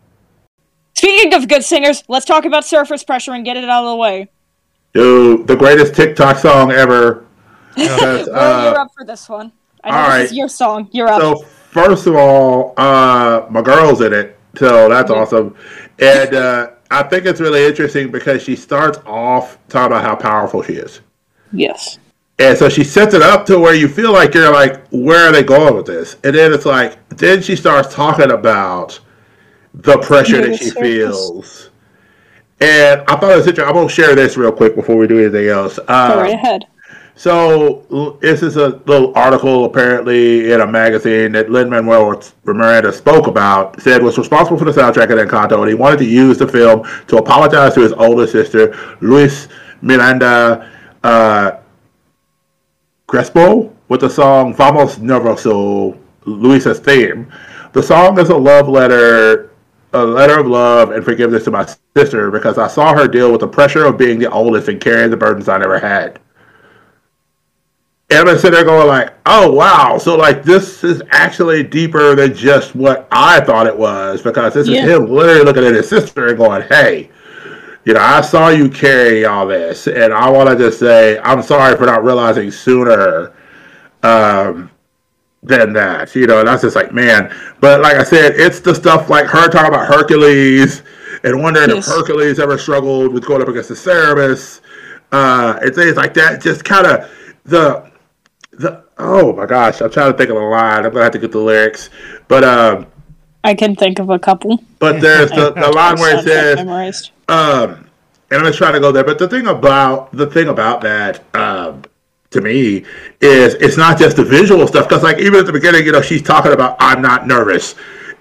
[0.95, 3.97] Speaking of good singers, let's talk about surface pressure and get it out of the
[3.97, 4.29] way.
[4.93, 7.27] dude, the greatest TikTok song ever.
[7.75, 9.51] Because, Will, uh, you're up for this one.
[9.83, 10.25] I know all this right.
[10.27, 10.91] is your song.
[10.93, 11.23] You're up.
[11.23, 11.37] So
[11.71, 15.55] first of all, uh, my girl's in it, so that's awesome.
[15.99, 20.63] And uh, I think it's really interesting because she starts off talking about how powerful
[20.63, 21.01] she is,
[21.53, 21.99] yes.
[22.39, 25.33] and so she sets it up to where you feel like you're like, where are
[25.33, 26.17] they going with this?
[26.25, 28.99] And then it's like, then she starts talking about
[29.75, 31.71] the pressure Yeah, that she feels.
[32.61, 33.65] And I thought it was interesting.
[33.69, 35.79] I'm gonna share this real quick before we do anything else.
[36.07, 36.65] Go Um, right ahead.
[37.15, 43.27] So this is a little article apparently in a magazine that Lin Manuel Miranda spoke
[43.27, 43.81] about.
[43.81, 46.89] Said was responsible for the soundtrack of Encanto, and he wanted to use the film
[47.09, 49.49] to apologize to his older sister, Luz
[49.83, 50.71] Miranda
[51.05, 51.53] uh,
[53.07, 57.31] Crespo, with the song "Vamos Nervoso," Luisa's theme.
[57.73, 59.51] The song is a love letter
[59.95, 63.43] a letter of love and forgiveness to my sister because I saw her deal with
[63.43, 66.19] the pressure of being the oldest and carrying the burdens I never had.
[68.21, 72.35] And I'm sitting there going like, oh wow, so like this is actually deeper than
[72.35, 74.85] just what I thought it was because this Yeah.
[74.85, 77.11] is him literally looking at his sister and going, hey,
[77.85, 81.43] you know, I saw you carry all this, and I want to just say I'm
[81.43, 83.33] sorry for not realizing sooner
[84.03, 84.71] um,
[85.43, 86.15] than that.
[86.15, 87.35] You know, and that's just like, man.
[87.61, 90.83] But like I said, it's the stuff like her talking about Hercules
[91.25, 91.89] and wondering Yes.
[91.89, 94.61] if Hercules ever struggled with going up against the Cerberus,
[95.13, 96.41] uh, and things like that.
[96.43, 97.11] Just kind of
[97.45, 97.91] the
[98.53, 100.85] the oh my gosh, I'm trying to think of a line.
[100.85, 101.91] I'm gonna have to get the lyrics,
[102.29, 102.87] but um,
[103.45, 104.63] I can think of a couple.
[104.79, 106.57] but there's the, the line where it says.
[106.57, 107.11] memorized.
[107.29, 107.89] Um,
[108.31, 109.05] and I'm just trying to go there.
[109.05, 111.83] But the thing about the thing about that, um,
[112.31, 112.85] to me,
[113.21, 114.89] is it's not just the visual stuff.
[114.89, 117.75] Because like even at the beginning, you know, she's talking about I'm not nervous,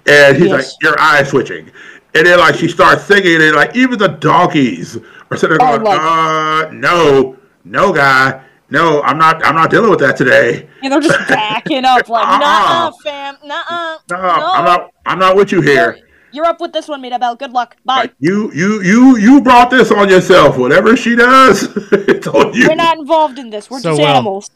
[0.07, 1.69] and he's like your eyes switching,
[2.15, 4.97] and then like she starts singing, and like even the donkeys
[5.29, 8.43] are sitting there Oh, going, like- uh, no, no, guy.
[8.71, 9.45] No, I'm not.
[9.45, 10.67] I'm not dealing with that today.
[10.81, 12.39] And they're just backing up like, Uh-uh.
[12.39, 14.91] nah, fam, nah, No, I'm not.
[15.05, 15.97] I'm not with you here.
[16.33, 17.35] You're up with this one, Mirabel.
[17.35, 17.75] Good luck.
[17.83, 17.95] Bye.
[18.03, 20.57] Like, you, you, you, you brought this on yourself.
[20.57, 22.69] Whatever she does, it's on you.
[22.69, 23.69] We're not involved in this.
[23.69, 24.15] We're So just well.
[24.15, 24.49] animals.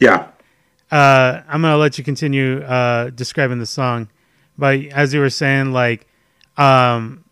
[0.00, 0.28] Yeah.
[0.90, 4.08] uh, I'm gonna let you continue uh, describing the song,
[4.56, 6.06] but as you were saying, like,
[6.56, 7.24] um,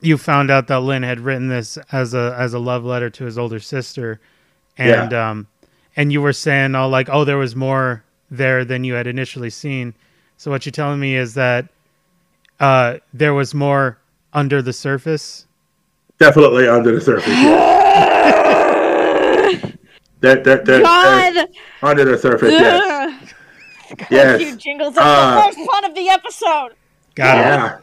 [0.00, 3.24] you found out that Lynn had written this as a as a love letter to
[3.24, 4.20] his older sister,
[4.78, 5.30] and Yeah.
[5.30, 5.48] um,
[5.96, 9.50] and you were saying, oh, like, oh, there was more there than you had initially
[9.50, 9.94] seen.
[10.36, 11.66] So what you're telling me is that
[12.60, 13.98] uh, there was more
[14.32, 15.46] under the surface.
[16.18, 17.28] Definitely under the surface.
[17.28, 17.60] Yeah.
[20.20, 21.48] that, that, that, that- God,
[21.82, 23.20] under the surface, yes.
[23.90, 24.56] you Yes.
[24.56, 24.94] jingles.
[24.94, 26.70] That's Uh, the first part of the episode.
[27.14, 27.40] Got it.
[27.40, 27.78] Yeah.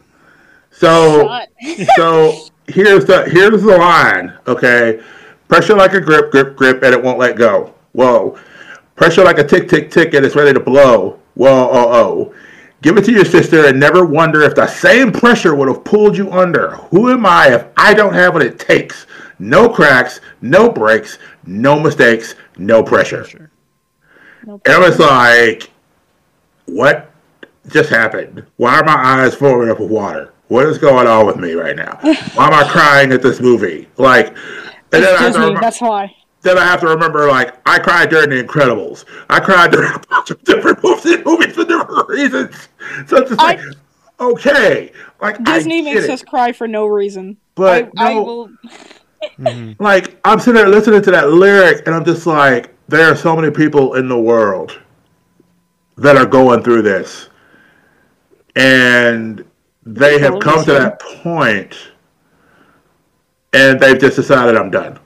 [0.72, 1.40] So,
[1.96, 4.32] so here's the here's the line.
[4.46, 5.00] Okay,
[5.48, 7.71] pressure like a grip, grip, grip, and it won't let go.
[7.92, 8.38] Whoa,
[8.96, 11.18] pressure like a tick, tick, tick, and it's ready to blow.
[11.34, 12.34] Whoa, oh, oh.
[12.82, 16.16] Give it to your sister and never wonder if the same pressure would have pulled
[16.16, 16.70] you under.
[16.90, 19.06] Who am I if I don't have what it takes?
[19.38, 23.50] No cracks, no breaks, no mistakes, no pressure.
[24.42, 25.70] And I'm just like,
[26.66, 27.12] what
[27.68, 28.44] just happened?
[28.56, 30.32] Why are my eyes filling up with water?
[30.48, 31.98] What is going on with me right now?
[32.34, 33.88] Why am I crying at this movie?
[33.96, 34.36] Like,
[34.92, 36.14] and then I, that's why.
[36.42, 39.04] Then I have to remember, like, I cried during The Incredibles.
[39.30, 42.68] I cried during a bunch of different movies, movies for different reasons.
[43.06, 43.60] So it's just I- like,
[44.20, 46.10] okay, like Disney I makes it.
[46.10, 47.36] us cry for no reason.
[47.54, 48.50] But I, I no- will.
[49.38, 49.80] Mm-hmm.
[49.80, 53.36] like I'm sitting there listening to that lyric, and I'm just like, there are so
[53.36, 54.80] many people in the world
[55.96, 57.28] that are going through this,
[58.56, 59.44] and
[59.84, 61.76] they have come to that point,
[63.52, 64.98] and they've just decided I'm done.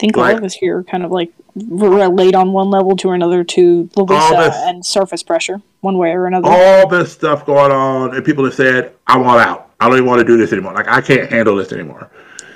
[0.00, 3.10] I think all of us here are kind of like relate on one level to
[3.10, 6.48] another to Luisa and surface pressure, one way or another.
[6.48, 9.68] All this stuff going on, and people have said, I want out.
[9.78, 10.72] I don't even want to do this anymore.
[10.72, 12.10] Like I can't handle this anymore.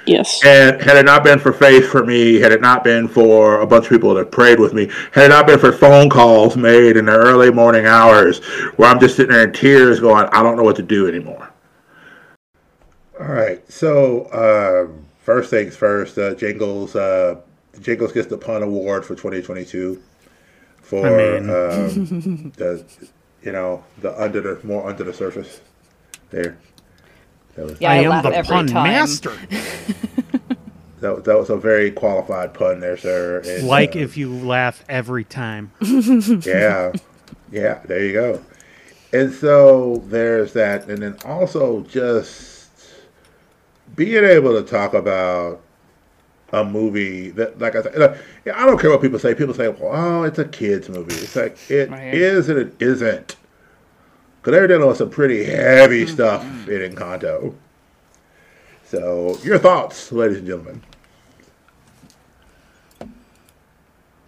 [0.06, 0.42] yes.
[0.42, 3.66] And had it not been for faith for me, had it not been for a
[3.66, 6.96] bunch of people that prayed with me, had it not been for phone calls made
[6.96, 8.38] in the early morning hours
[8.76, 11.50] where I'm just sitting there in tears going, I don't know what to do anymore.
[13.20, 13.70] All right.
[13.70, 17.40] So, um, first things first, uh, Jingles, uh,
[17.80, 20.00] Jingles gets the pun award for 2022
[20.80, 21.50] for, I mean.
[21.50, 22.84] um, the,
[23.42, 25.60] you know, the under the, more under the surface
[26.30, 26.56] there.
[27.56, 28.84] That was, Yeah, I, I am the pun time.
[28.84, 29.32] master.
[31.00, 33.42] That, that was a very qualified pun there, sir.
[33.44, 35.70] And, Like uh, if you laugh every time.
[35.82, 36.92] yeah,
[37.52, 38.42] yeah, there you go.
[39.12, 42.53] And so there's that, and then also just
[43.94, 45.60] being able to talk about
[46.52, 49.34] a movie that, like I said, yeah, I don't care what people say.
[49.34, 52.14] People say, "Well, oh, it's a kids movie." It's like it Right.
[52.14, 53.36] is and it isn't.
[54.40, 56.14] Because they're dealing with some pretty heavy mm-hmm.
[56.14, 57.54] stuff in Encanto.
[58.84, 60.82] So, your thoughts, ladies and gentlemen?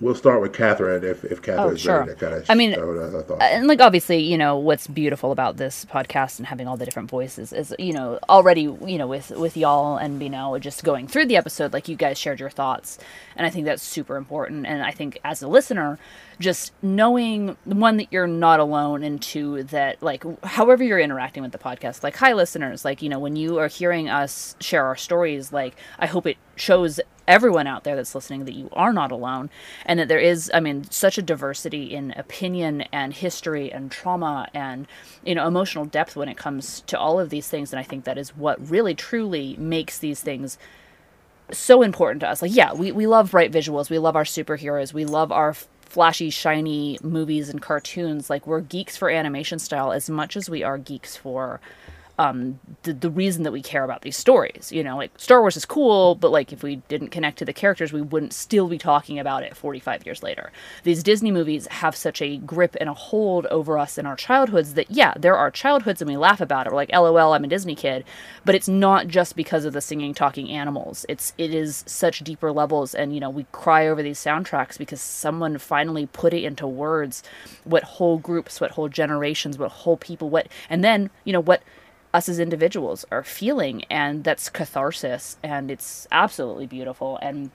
[0.00, 1.98] We'll start with Catherine if if Catherine's oh, sure.
[2.00, 5.32] ready to kind of I mean, her uh, and like obviously you know what's beautiful
[5.32, 9.06] about this podcast and having all the different voices is you know already you know
[9.06, 12.40] with with y'all and you know just going through the episode like you guys shared
[12.40, 12.98] your thoughts
[13.36, 15.98] and i think that's super important and i think as a listener
[16.38, 21.52] just knowing one that you're not alone and two that like however you're interacting with
[21.52, 24.96] the podcast like hi listeners like you know when you are hearing us share our
[24.96, 29.10] stories like i hope it shows everyone out there that's listening that you are not
[29.10, 29.50] alone
[29.84, 34.48] and that there is i mean such a diversity in opinion and history and trauma
[34.54, 34.86] and
[35.24, 37.72] you know emotional depth when it comes to all of these things.
[37.72, 40.58] And i think that is what really truly makes these things
[41.52, 42.42] so important to us.
[42.42, 43.90] Like yeah we, we love bright visuals.
[43.90, 44.92] We love our superheroes.
[44.92, 48.28] We love our flashy shiny movies and cartoons.
[48.28, 51.60] Like we're geeks for animation style as much as we are geeks for
[52.18, 54.72] um, the, the reason that we care about these stories.
[54.72, 57.52] You know, like Star Wars is cool, but like if we didn't connect to the
[57.52, 60.50] characters, we wouldn't still be talking about it 45 years later.
[60.82, 64.74] These Disney movies have such a grip and a hold over us in our childhoods
[64.74, 66.70] that, yeah, there are childhoods and we laugh about it.
[66.70, 68.04] We're like, lol, I'm a Disney kid.
[68.44, 71.04] But it's not just because of the singing, talking animals.
[71.08, 72.94] It's, it is such deeper levels.
[72.94, 77.22] And, you know, we cry over these soundtracks because someone finally put it into words
[77.64, 81.62] what whole groups, what whole generations, what whole people, what, and then, you know, what,
[82.16, 87.50] us as individuals are feeling and that's catharsis and it's absolutely beautiful and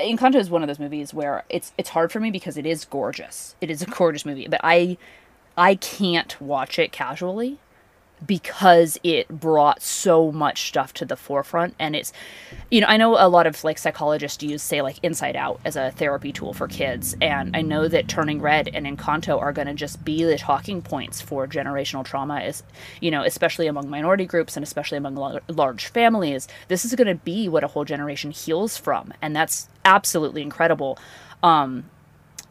[0.00, 2.84] Encanto is one of those movies where it's it's hard for me because it is
[2.84, 3.54] gorgeous.
[3.60, 4.96] It is a gorgeous movie, but I
[5.56, 7.58] I can't watch it casually
[8.26, 11.74] because it brought so much stuff to the forefront.
[11.78, 12.12] And it's
[12.70, 15.76] you know i know a lot of like psychologists use say like inside out as
[15.76, 17.16] a therapy tool for kids.
[17.20, 20.82] And i know that turning red and encanto are going to just be the talking
[20.82, 22.62] points for generational trauma is
[23.00, 26.48] you know especially among minority groups and especially among lo- large families.
[26.68, 29.12] This is going to be what a whole generation heals from.
[29.22, 30.98] And that's absolutely incredible.
[31.42, 31.84] Um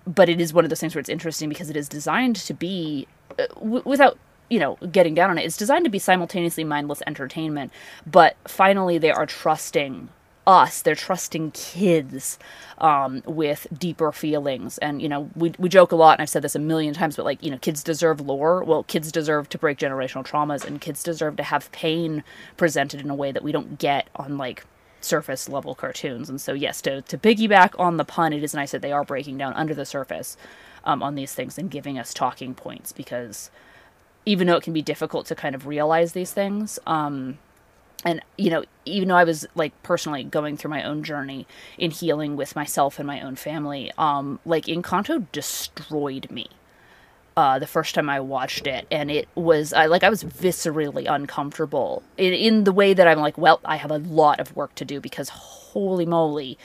[0.06, 2.54] but it is one of those things where it's interesting because it is designed to
[2.54, 3.08] be
[3.40, 4.18] uh, w- without
[4.54, 5.46] you know getting down on it.
[5.46, 7.72] It's designed to be simultaneously mindless entertainment
[8.06, 10.10] but finally they are trusting
[10.46, 10.82] us.
[10.82, 12.38] They're trusting kids
[12.78, 14.78] um, with deeper feelings.
[14.80, 17.16] And you know we, we joke a lot and i've said this a million times
[17.16, 18.64] but like you know kids deserve lore.
[18.64, 22.24] Well kids deserve to break generational traumas and kids deserve to have pain
[22.58, 24.66] presented in a way that we don't get on like
[25.02, 26.30] surface level cartoons.
[26.30, 29.04] And so yes to, to piggyback on the pun it is nice that they are
[29.04, 30.38] breaking down under the surface
[30.84, 33.50] um, on these things and giving us talking points because
[34.26, 37.38] even though it can be difficult to kind of realize these things um
[38.06, 41.48] and you know even though i was like personally going through my own journey
[41.78, 46.48] in healing with myself and my own family um like encanto destroyed me
[47.36, 51.10] uh, the first time I watched it, and it was I like I was viscerally
[51.10, 54.76] uncomfortable in, in the way that I'm like, well, I have a lot of work
[54.76, 56.58] to do because holy moly,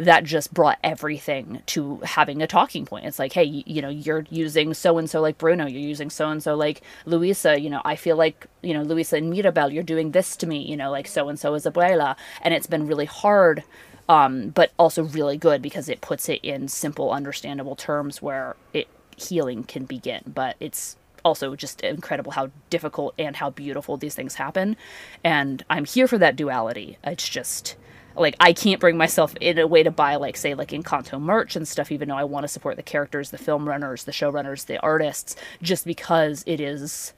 [0.00, 3.04] that just brought everything to having a talking point.
[3.04, 6.08] It's like, hey, you, you know, you're using so and so like Bruno, you're using
[6.08, 7.60] so and so like Luisa.
[7.60, 10.62] You know, I feel like you know Luisa and Mirabel, you're doing this to me.
[10.62, 13.62] You know, like so and so is Abuela, and it's been really hard.
[14.08, 18.88] Um, but also really good because it puts it in simple, understandable terms where it
[19.16, 20.22] healing can begin.
[20.26, 24.76] But it's also just incredible how difficult and how beautiful these things happen.
[25.22, 26.98] And I'm here for that duality.
[27.04, 27.76] It's just
[28.20, 31.56] like I can't bring myself in a way to buy like say like Encanto merch
[31.56, 34.66] and stuff, even though I want to support the characters, the film runners, the showrunners,
[34.66, 37.12] the artists, just because it is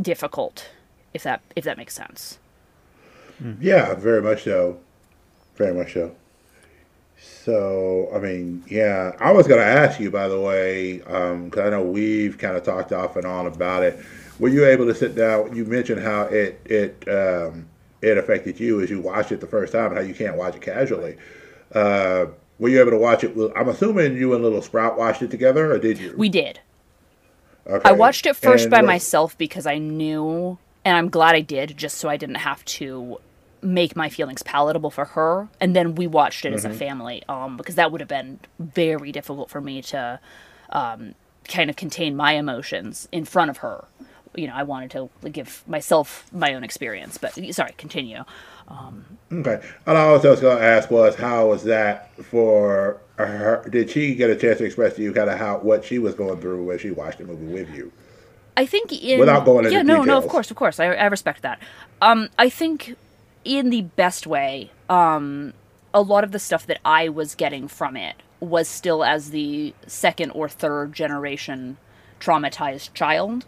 [0.00, 0.70] difficult.
[1.14, 2.38] If that if that makes sense.
[3.60, 4.78] Yeah, very much so.
[5.56, 6.14] Very much so.
[7.22, 11.82] So, I mean, yeah, I was to ask you, by the way, because I know
[11.82, 13.98] we've kind of talked off and on about it.
[14.38, 15.54] Were you able to sit down?
[15.54, 17.68] You mentioned how it it um,
[18.02, 20.54] it affected you as you watched it the first time, and how you can't watch
[20.56, 21.16] it casually.
[21.74, 22.26] Uh,
[22.58, 23.34] were you able to watch it?
[23.36, 26.14] with- I'm assuming you and Little Sprout watched it together, or did you?
[26.16, 26.60] We did.
[27.66, 27.88] Okay.
[27.88, 31.40] I watched it first And by what- myself because I knew, and I'm glad I
[31.40, 33.18] did, just so I didn't have to
[33.62, 35.48] make my feelings palatable for her.
[35.60, 36.72] And then we watched it as Mm-hmm.
[36.72, 40.18] a family, um, because that would have been very difficult for me to
[40.70, 41.14] um,
[41.48, 43.84] kind of contain my emotions in front of her.
[44.34, 48.24] You know, I wanted to give myself my own experience, but sorry, continue.
[49.32, 49.60] Okay.
[49.86, 53.68] And I also was going to ask was how was that for her?
[53.70, 56.14] Did she get a chance to express to you kind of how what she was
[56.14, 57.92] going through when she watched the movie with you?
[58.56, 61.06] I think in Without going into yeah, no, no, of course, of course, I, I
[61.06, 61.60] respect that.
[62.02, 62.96] Um, I think
[63.44, 65.54] in the best way, um,
[65.94, 69.74] a lot of the stuff that I was getting from it was still as the
[69.86, 71.76] second or third generation
[72.20, 73.44] traumatized child,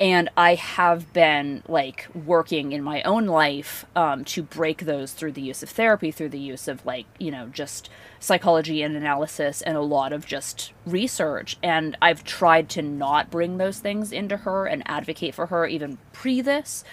[0.00, 5.32] and I have been like working in my own life um, to break those through
[5.32, 7.88] the use of therapy, through the use of like you know just
[8.18, 11.56] psychology and analysis and a lot of just research.
[11.62, 15.98] And I've tried to not bring those things into her and advocate for her even
[16.12, 16.84] pre this.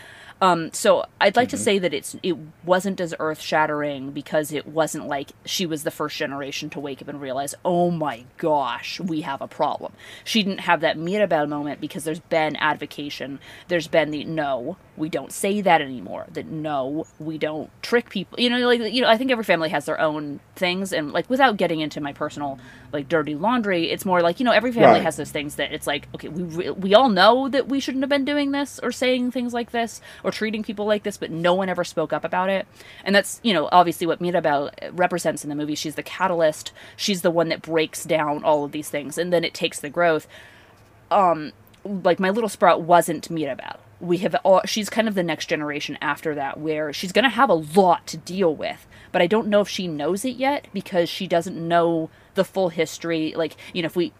[0.42, 2.36] Um, so I'd like to say that it's it
[2.66, 7.00] wasn't as earth shattering because it wasn't like she was the first generation to wake
[7.00, 9.94] up and realize, oh my gosh, we have a problem.
[10.24, 13.39] She didn't have that Mirabel moment because there's been advocation.
[13.68, 16.26] There's been the no, we don't say that anymore.
[16.32, 18.39] That no, we don't trick people.
[18.39, 21.30] You know, like you know, I think every family has their own things, and like
[21.30, 22.58] without getting into my personal
[22.94, 25.04] like dirty laundry, it's more like you know every family Right.
[25.04, 28.04] has those things that it's like okay, we re- we all know that we shouldn't
[28.04, 31.32] have been doing this or saying things like this or treating people like this, but
[31.32, 32.68] no one ever spoke up about it.
[33.04, 35.76] And that's you know obviously what Mirabel represents in the movie.
[35.76, 36.72] She's the catalyst.
[36.96, 39.89] She's the one that breaks down all of these things, and then it takes the
[39.89, 40.28] growth
[41.10, 41.52] Um,
[41.84, 43.78] like my little sprout wasn't Mirabel.
[44.00, 47.30] We have all she's kind of the next generation after that where she's going to
[47.30, 50.68] have a lot to deal with, but I don't know if she knows it yet
[50.74, 53.34] because she doesn't know the full history.
[53.36, 54.14] Like, you know, if we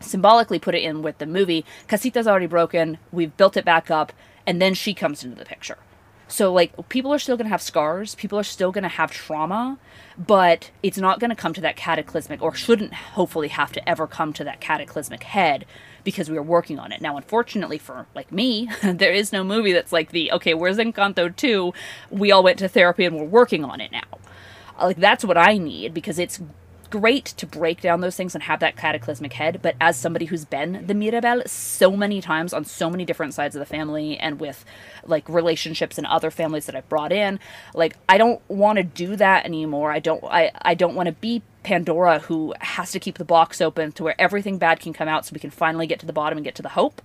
[0.00, 4.12] symbolically put it in with the movie, Casita's already broken, we've built it back up,
[4.46, 5.78] and then she comes into the picture.
[6.26, 9.10] So like people are still going to have scars, people are still going to have
[9.10, 9.78] trauma,
[10.18, 14.06] but it's not going to come to that cataclysmic or shouldn't hopefully have to ever
[14.06, 15.66] come to that cataclysmic head
[16.02, 17.00] because we are working on it.
[17.00, 21.34] Now unfortunately for like me, there is no movie that's like the okay, where's Encanto
[21.34, 21.72] 2?
[22.10, 24.18] We all went to therapy and we're working on it now.
[24.80, 26.40] Like that's what I need because it's
[26.88, 30.44] great to break down those things and have that cataclysmic head, but as somebody who's
[30.44, 34.40] been the Mirabel so many times on so many different sides of the family and
[34.40, 34.64] with
[35.04, 37.40] like relationships and other families that I've brought in,
[37.74, 39.92] like I don't want to do that anymore.
[39.92, 43.60] I don't I, I don't want to be Pandora who has to keep the box
[43.60, 46.12] open to where everything bad can come out so we can finally get to the
[46.12, 47.02] bottom and get to the hope.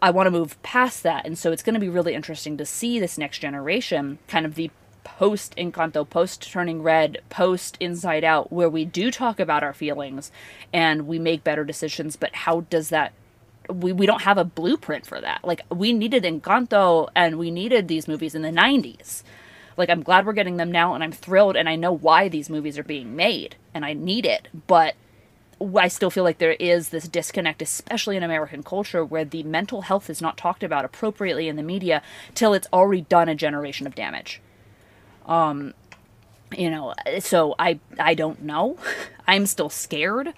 [0.00, 1.24] I want to move past that.
[1.24, 4.56] And so it's going to be really interesting to see this next generation, kind of
[4.56, 4.70] the
[5.04, 10.30] post Encanto, post Turning Red, post Inside Out, where we do talk about our feelings
[10.72, 12.16] and we make better decisions.
[12.16, 13.12] But how does that?
[13.68, 15.44] We, we don't have a blueprint for that.
[15.44, 19.22] Like, we needed Encanto and we needed these movies in the 90s.
[19.76, 22.50] Like, I'm glad we're getting them now and I'm thrilled and I know why these
[22.50, 24.48] movies are being made and I need it.
[24.66, 24.94] But
[25.76, 29.82] I still feel like there is this disconnect, especially in American culture, where the mental
[29.82, 32.02] health is not talked about appropriately in the media
[32.34, 34.40] till it's already done a generation of damage.
[35.26, 35.74] Um,
[36.56, 38.76] you know, so I I don't know.
[39.26, 40.32] I'm still scared.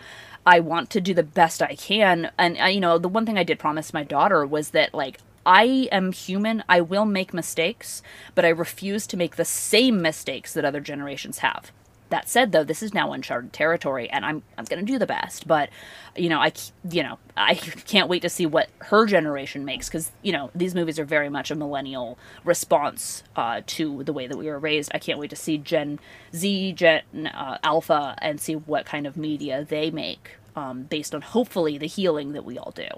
[0.46, 3.38] I want to do the best I can, and uh, you know, the one thing
[3.38, 5.18] I did promise my daughter was that like.
[5.46, 6.64] I am human.
[6.70, 8.00] I will make mistakes,
[8.34, 11.70] but I refuse to make the same mistakes that other generations have
[12.14, 15.06] that said though this is now uncharted territory and i'm i'm going to do the
[15.06, 15.68] best but
[16.16, 16.52] you know i
[16.88, 17.54] you know i
[17.86, 21.28] can't wait to see what her generation makes cuz you know these movies are very
[21.28, 25.28] much a millennial response uh, to the way that we were raised i can't wait
[25.30, 25.98] to see gen
[26.32, 31.20] z gen uh, alpha and see what kind of media they make um, based on
[31.20, 32.88] hopefully the healing that we all do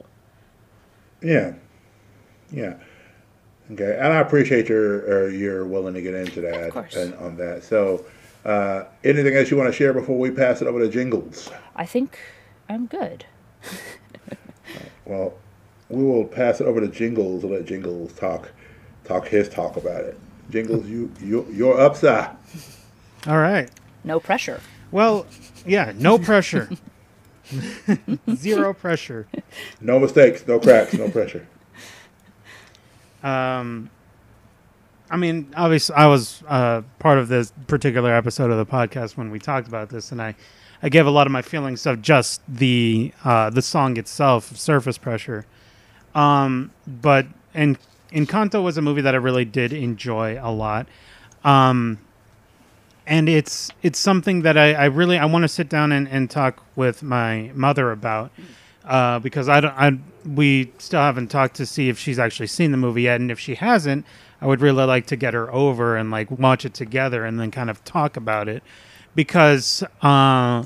[1.22, 1.54] Yeah,
[2.52, 2.74] yeah.
[3.72, 7.64] Okay, and I appreciate your uh, your willing to get into that and on that.
[7.64, 8.04] So,
[8.46, 11.50] uh, anything else you want to share before we pass it over to Jingles?
[11.74, 12.18] i think
[12.68, 13.26] i'm good
[15.04, 15.34] Well,
[15.88, 18.50] we will pass it over to Jingles and let Jingles talk
[19.04, 20.18] talk his talk about it.
[20.50, 22.30] Jingles, you you you're upside.
[23.28, 23.70] All right.
[24.02, 25.26] no pressure Well,
[25.64, 26.68] yeah, no pressure.
[28.34, 29.28] Zero pressure.
[29.80, 31.46] No mistakes, no cracks, no pressure.
[33.22, 33.88] Um,
[35.10, 39.30] I mean, obviously, I was uh, part of this particular episode of the podcast when
[39.30, 40.34] we talked about this, and I,
[40.82, 44.98] I gave a lot of my feelings of just the uh, the song itself, "Surface
[44.98, 45.46] Pressure."
[46.14, 47.78] Um, but and
[48.10, 50.88] Encanto was a movie that I really did enjoy a lot.
[51.44, 51.98] Um,
[53.06, 56.28] and it's it's something that I, I really I want to sit down and, and
[56.28, 58.32] talk with my mother about
[58.84, 59.98] uh, because I don't I
[60.28, 63.38] we still haven't talked to see if she's actually seen the movie yet, and if
[63.38, 64.04] she hasn't,
[64.40, 67.50] I would really like to get her over and like watch it together and then
[67.50, 68.62] kind of talk about it
[69.14, 70.64] because uh,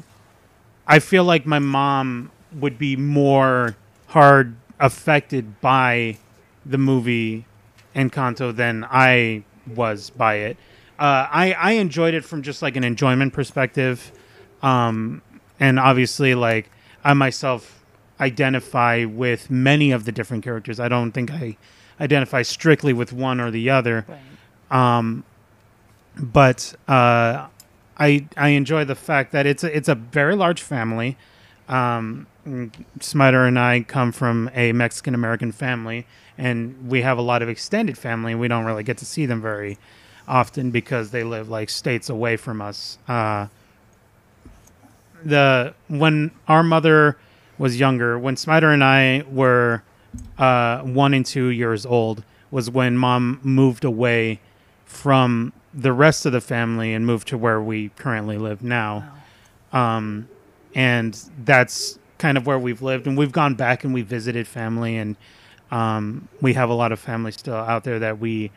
[0.86, 3.76] I feel like my mom would be more
[4.08, 6.18] hard affected by
[6.66, 7.46] the movie
[7.94, 9.44] Encanto than I
[9.74, 10.56] was by it.
[10.98, 14.12] Uh, I I enjoyed it from just like an enjoyment perspective,
[14.62, 15.22] um,
[15.58, 16.70] and obviously like
[17.02, 17.82] I myself
[18.20, 20.78] identify with many of the different characters.
[20.78, 21.56] I don't think I
[22.00, 24.18] identify strictly with one or the other right
[26.16, 27.46] but uh,
[27.98, 31.16] I I enjoy the fact that it's a, it's a very large family.
[31.68, 32.26] Um,
[33.00, 37.48] Smiter and I come from a Mexican American family, and we have a lot of
[37.48, 38.32] extended family.
[38.32, 39.78] and We don't really get to see them very
[40.26, 42.98] often because they live like states away from us.
[43.08, 43.48] Uh,
[45.24, 47.18] the when our mother
[47.58, 49.82] was younger, when Smiter and I were
[50.38, 54.40] uh, one and two years old, was when mom moved away
[54.84, 59.12] from the rest of the family and moved to where we currently live now.
[59.72, 60.28] Um,
[60.74, 63.06] and that's kind of where we've lived.
[63.06, 65.16] And we've gone back and we visited family, and
[65.70, 68.50] um, we have a lot of family still out there that we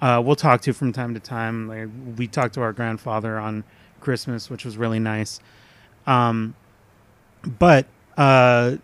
[0.00, 1.68] uh, we'll talk to from time to time.
[1.68, 3.64] Like, we talked to our grandfather on
[4.00, 5.40] Christmas, which was really nice.
[6.06, 6.54] Um,
[7.58, 7.86] but
[8.16, 8.76] uh,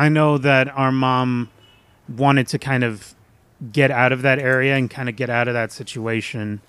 [0.00, 1.50] I know that our mom
[2.08, 3.14] wanted to kind of
[3.70, 6.62] get out of that area and kind of get out of that situation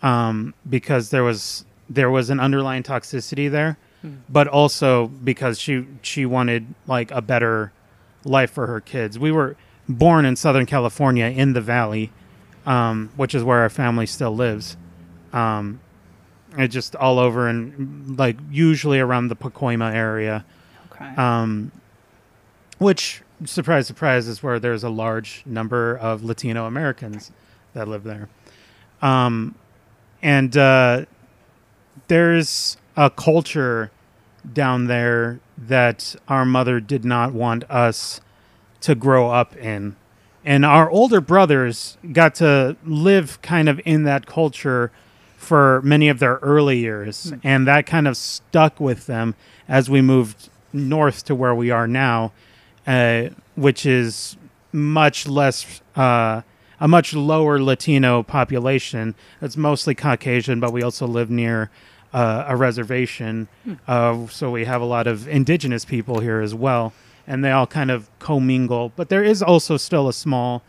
[0.00, 3.76] um, because there was there was an underlying toxicity there,
[4.28, 7.72] but also because she she wanted like a better
[8.24, 9.18] life for her kids.
[9.18, 9.56] We were
[9.88, 12.12] born in Southern California in the Valley,
[12.64, 14.76] um, which is where our family still lives.
[15.32, 15.80] Um,
[16.56, 20.44] it just all over and like usually around the Pacoima area
[20.92, 21.14] Okay.
[21.16, 21.72] um,
[22.82, 27.32] which surprise surprise is where there's a large number of latino americans
[27.74, 28.28] that live there.
[29.00, 29.54] Um,
[30.22, 31.06] and uh,
[32.08, 33.90] there's a culture
[34.52, 38.20] down there that our mother did not want us
[38.80, 39.96] to grow up in.
[40.44, 44.90] And our older brothers got to live kind of in that culture
[45.36, 47.32] for many of their early years.
[47.44, 49.34] And that kind of stuck with them
[49.68, 52.32] as we moved north to where we are now
[52.86, 54.36] uh, which is
[54.72, 56.42] much less uh,
[56.80, 61.70] a much lower latino population it's mostly caucasian but we also live near
[62.12, 63.48] uh, a reservation
[63.86, 66.92] uh, so we have a lot of indigenous people here as well
[67.26, 70.62] and they all kind of commingle but there is also still a small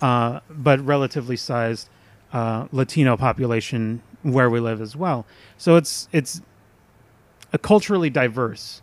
[0.00, 1.88] uh, but relatively sized
[2.32, 5.26] uh, Latino population where we live as well.
[5.56, 6.40] So it's it's
[7.52, 8.82] a culturally diverse.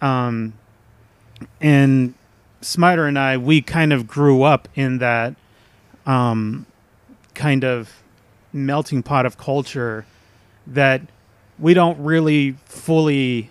[0.00, 0.54] Um,
[1.60, 2.14] and
[2.60, 5.34] Smiter and I, we kind of grew up in that
[6.06, 6.66] um,
[7.34, 8.02] kind of
[8.52, 10.06] melting pot of culture
[10.66, 11.02] that
[11.58, 13.50] we don't really fully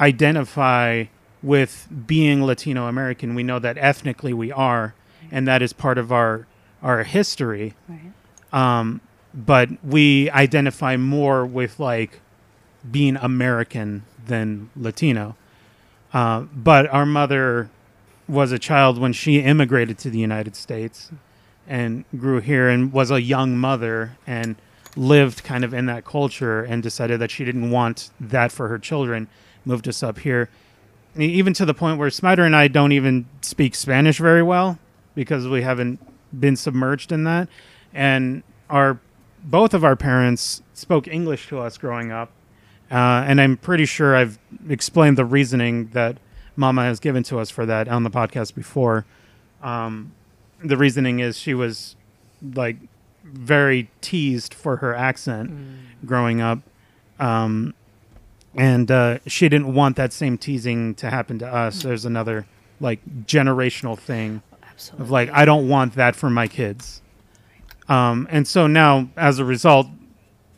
[0.00, 1.04] identify
[1.42, 3.34] with being Latino American.
[3.34, 4.94] We know that ethnically we are,
[5.30, 6.46] and that is part of our
[6.82, 7.74] our history.
[7.88, 8.12] Right.
[8.52, 9.00] Um,
[9.34, 12.20] but we identify more with like
[12.90, 15.36] being American than Latino.
[16.18, 17.70] Uh, but our mother
[18.26, 21.12] was a child when she immigrated to the United States
[21.68, 24.56] and grew here and was a young mother and
[24.96, 28.80] lived kind of in that culture and decided that she didn't want that for her
[28.80, 29.28] children,
[29.64, 30.50] moved us up here.
[31.14, 34.76] Even to the point where Smiter and I don't even speak Spanish very well
[35.14, 36.00] because we haven't
[36.40, 37.48] been submerged in that.
[37.94, 38.98] And our
[39.44, 42.32] both of our parents spoke English to us growing up.
[42.90, 46.16] Uh, and I'm pretty sure I've explained the reasoning that
[46.56, 49.04] Mama has given to us for that on the podcast before.
[49.62, 50.12] Um,
[50.64, 51.96] the reasoning is she was
[52.54, 52.76] like
[53.22, 55.50] very teased for her accent
[56.04, 56.60] growing up.
[57.18, 57.74] Um,
[58.54, 61.82] and uh, she didn't want that same teasing to happen to us.
[61.82, 62.46] There's another
[62.80, 65.04] like generational thing Absolutely.
[65.04, 67.02] of like I don't want that for my kids.
[67.88, 69.86] Um, and so now, as a result,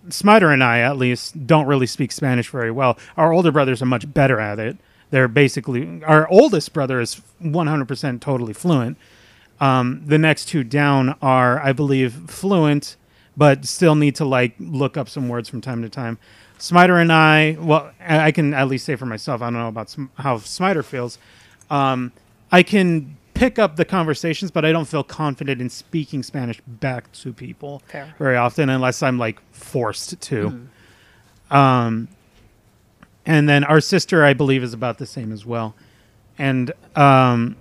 [0.09, 2.99] Smiter and I, at least, don't really speak Spanish very well.
[3.17, 4.77] Our older brothers are much better at it.
[5.11, 8.97] They're basically our oldest brother is 100% totally fluent.
[9.61, 12.97] Um, the next two down are, I believe, fluent,
[13.37, 16.19] but still need to like look up some words from time to time.
[16.59, 19.43] Smiter and I, well, I can at least say for myself.
[19.43, 21.19] I don't know about how Smiter feels.
[21.71, 22.13] Um,
[22.53, 27.11] I can pick up the conversations, but I don't feel confident in speaking Spanish back
[27.13, 28.15] to people Fair.
[28.19, 30.69] very often unless I'm like forced to.
[31.51, 32.09] Um,
[33.25, 35.75] and then our sister, I believe, is about the same as well.
[36.37, 37.57] And um,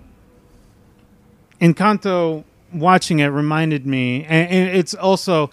[1.62, 5.50] Encanto, watching it reminded me, and, and it's also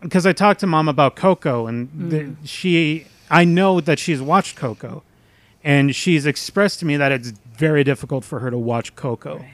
[0.00, 4.56] because I talked to mom about Coco, and the, she, I know that she's watched
[4.56, 5.04] Coco,
[5.62, 9.44] and she's expressed to me that it's very difficult for her to watch Coco,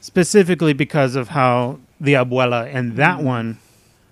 [0.00, 3.58] specifically because of how the abuela and that one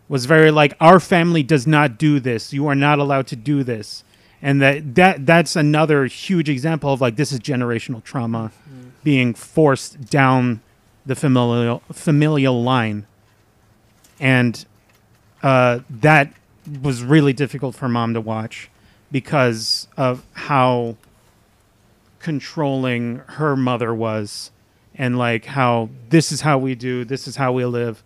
[0.09, 2.53] was very like our family does not do this.
[2.53, 4.05] You are not allowed to do this.
[4.43, 8.53] And that, that that's another huge example of like this is generational trauma
[9.05, 10.63] being forced down
[11.07, 13.07] the familial familial line.
[14.19, 14.65] And
[15.43, 16.33] uh, that
[16.83, 18.71] was really difficult for mom to watch
[19.13, 20.97] because of how
[22.21, 24.51] controlling her mother was
[24.95, 28.03] and like how this is how we do this is how we live.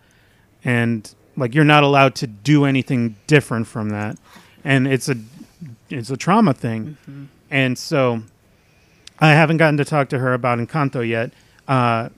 [0.64, 4.16] And like you're not allowed to do anything different from that.
[4.62, 5.16] And it's a
[5.90, 6.96] it's a trauma thing.
[7.50, 8.22] And so
[9.18, 11.32] i haven't gotten to talk to her about encanto yet.
[11.66, 12.08] Uh,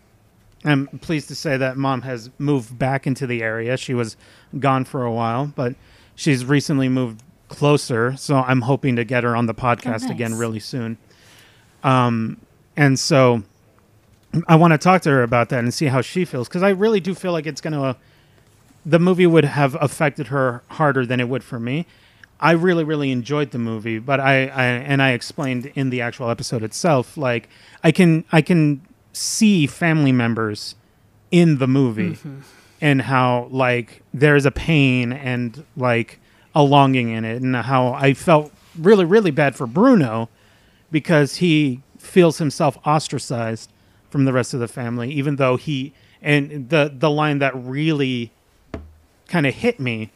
[0.64, 3.76] i'm pleased to say that mom has moved back into the area.
[3.76, 4.16] She was
[4.58, 5.74] gone for a while but
[6.14, 8.14] she's recently moved closer.
[8.16, 10.40] So i'm hoping to get her on the podcast again nice.
[10.40, 10.98] really soon
[11.86, 12.40] um,
[12.76, 13.42] and so
[14.48, 16.70] I want to talk to her about that and see how she feels because I
[16.70, 17.82] really do feel like it's going to.
[17.82, 17.94] Uh,
[18.84, 21.86] the movie would have affected her harder than it would for me.
[22.38, 26.28] I really, really enjoyed the movie, but I, I and I explained in the actual
[26.28, 27.48] episode itself, like
[27.82, 28.82] I can I can
[29.12, 30.74] see family members
[31.30, 32.18] in the movie
[32.80, 36.20] and how like there's a pain and like
[36.54, 40.28] a longing in it and how I felt really, really bad for Bruno
[40.96, 43.70] because he feels himself ostracized
[44.08, 45.92] from the rest of the family, even though he
[46.22, 48.32] and the the line that really
[49.28, 50.10] kind of hit me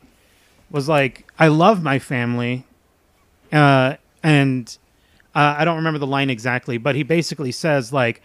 [0.70, 2.64] was like, "I love my family,"
[3.52, 4.78] uh, and
[5.34, 8.22] uh, I don't remember the line exactly, but he basically says like,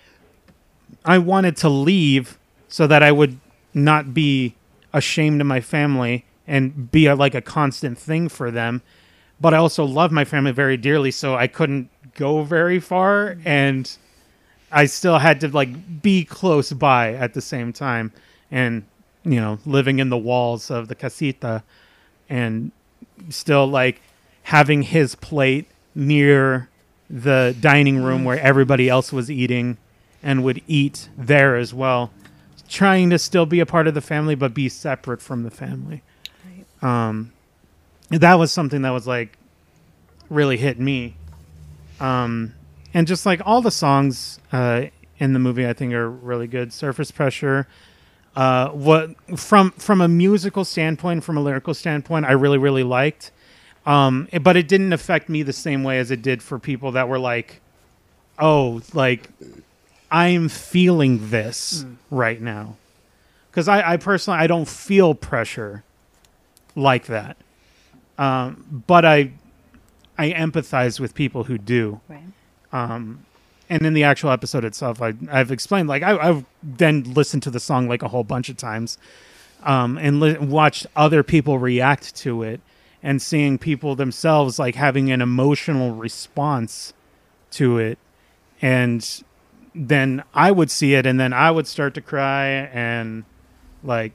[1.03, 2.39] "I wanted to leave
[2.69, 3.37] so that I would
[3.73, 4.55] not be
[4.93, 8.81] ashamed of my family and be a, like a constant thing for them."
[9.41, 13.95] But I also love my family very dearly, so I couldn't go very far, and
[14.71, 18.11] I still had to like be close by at the same time,
[18.49, 18.83] and
[19.23, 21.63] you know, living in the walls of the casita,
[22.29, 22.71] and
[23.29, 24.01] still like
[24.43, 26.69] having his plate near
[27.09, 29.77] the dining room where everybody else was eating,
[30.23, 32.11] and would eat there as well,
[32.67, 36.01] trying to still be a part of the family but be separate from the family.
[36.81, 37.31] Um,
[38.09, 39.37] that was something that was like
[40.29, 41.15] really hit me
[41.99, 42.53] um,
[42.93, 44.85] and just like all the songs uh,
[45.17, 46.71] in the movie, I think are really good.
[46.73, 47.67] Surface Pressure.
[48.35, 53.31] Uh, what from from a musical standpoint, from a lyrical standpoint, I really really liked.
[53.85, 56.91] Um, it- but it didn't affect me the same way as it did for people
[56.93, 57.61] that were like,
[58.37, 59.29] "Oh, like
[60.11, 62.75] I'm feeling this right now,"
[63.51, 65.83] because I, I personally I don't feel pressure
[66.75, 67.37] like that.
[68.17, 69.31] Um, but I
[70.17, 72.21] I empathize with people who do Right.
[72.71, 77.51] and in the actual episode itself, I, I've explained like I, I've then listened to
[77.51, 78.97] the song like a whole bunch of times,
[79.63, 82.61] um, and li- watched other people react to it,
[83.01, 86.93] and seeing people themselves like having an emotional response
[87.51, 87.97] to it,
[88.61, 89.23] and
[89.73, 93.23] then I would see it, and then I would start to cry, and
[93.83, 94.13] like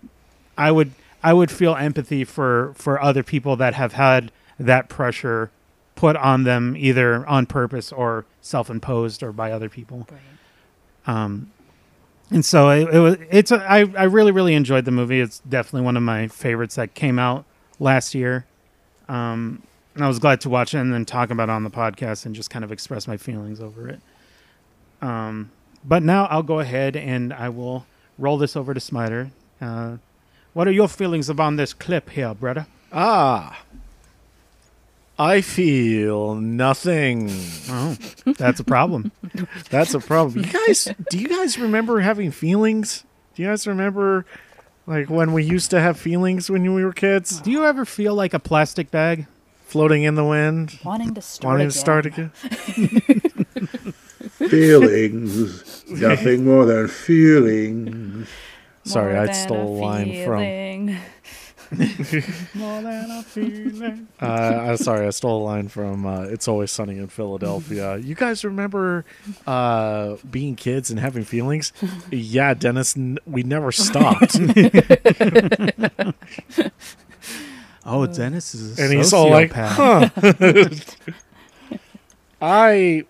[0.56, 0.92] I would
[1.22, 5.50] I would feel empathy for for other people that have had that pressure
[6.00, 10.08] put on them either on purpose or self-imposed or by other people.
[11.06, 11.52] Um,
[12.30, 15.20] and so it, it was it's a, I, I really really enjoyed the movie.
[15.20, 17.44] It's definitely one of my favorites that came out
[17.78, 18.46] last year.
[19.10, 19.62] Um,
[19.94, 22.24] and i was glad to watch it and then talk about it on the podcast
[22.24, 24.00] and just kind of express my feelings over it.
[25.02, 25.50] Um,
[25.84, 27.86] but now i'll go ahead and i will
[28.18, 29.30] roll this over to smiter
[29.60, 29.96] uh,
[30.52, 32.66] what are your feelings about this clip here brother?
[32.92, 33.62] Ah.
[35.22, 37.28] I feel nothing.
[37.68, 37.96] oh
[38.38, 39.12] that's a problem
[39.68, 40.44] That's a problem.
[40.44, 43.04] You guys, do you guys remember having feelings?
[43.34, 44.24] Do you guys remember
[44.86, 47.40] like when we used to have feelings when we were kids?
[47.42, 49.26] do you ever feel like a plastic bag
[49.66, 51.70] Floating in the wind, Wanting to start wanting again.
[51.70, 52.30] to start again.
[54.50, 58.26] Feelings, nothing more than feelings.
[58.84, 60.96] Sorry, More I stole a line from feeling.
[62.54, 64.24] More than a feeling Uh,
[64.70, 68.44] I'm sorry, I stole a line from uh, "It's Always Sunny in Philadelphia." You guys
[68.44, 69.04] remember
[69.46, 71.72] uh, being kids and having feelings?
[72.10, 74.38] yeah, Dennis, n- we never stopped.
[77.86, 80.12] Oh, Dennis is a and he's all like, sociopath.
[80.14, 81.70] "Huh."
[82.42, 83.04] I,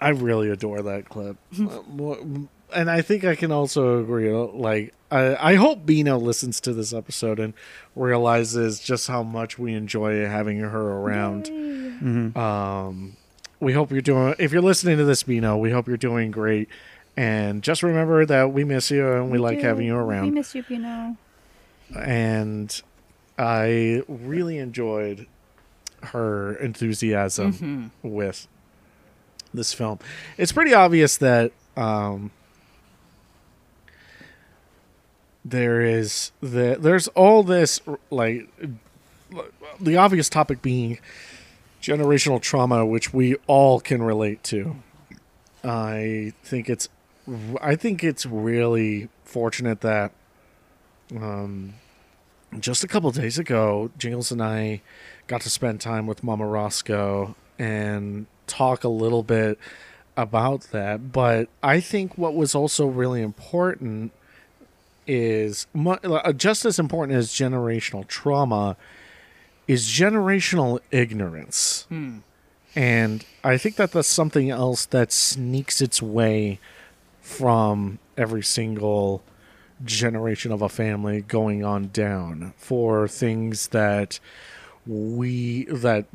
[0.00, 4.30] I really adore that clip, Uh, mo- and I think I can also agree.
[4.32, 7.54] Like, I, I hope Bino listens to this episode and
[7.94, 11.46] realizes just how much we enjoy having her around.
[12.36, 13.16] Um,
[13.60, 14.34] we hope you're doing.
[14.38, 16.68] If you're listening to this, Bino, we hope you're doing great.
[17.16, 19.66] And just remember that we miss you and we, like do.
[19.66, 20.24] having you around.
[20.24, 21.16] We miss you, Pino.
[21.98, 22.82] and
[23.38, 25.26] I really enjoyed
[26.02, 28.46] her enthusiasm with
[29.54, 29.98] this film.
[30.36, 32.30] It's pretty obvious that um,
[35.50, 37.80] there is the there's all this
[38.10, 38.48] like
[39.80, 40.98] the obvious topic being
[41.80, 44.76] generational trauma, which we all can relate to.
[45.62, 46.88] I think it's
[47.60, 50.12] I think it's really fortunate that
[51.14, 51.74] um
[52.58, 54.82] just a couple days ago, Jingles and I
[55.26, 59.58] got to spend time with Mama Roscoe and talk a little bit
[60.16, 61.12] about that.
[61.12, 64.12] But I think what was also really important
[65.06, 68.76] is mu- uh, just as important as generational trauma
[69.68, 71.86] is generational ignorance.
[72.74, 76.60] And I think that that's something else that sneaks its way
[77.20, 79.22] from every single
[79.84, 84.20] generation of a family going on down for things that
[84.86, 86.06] we that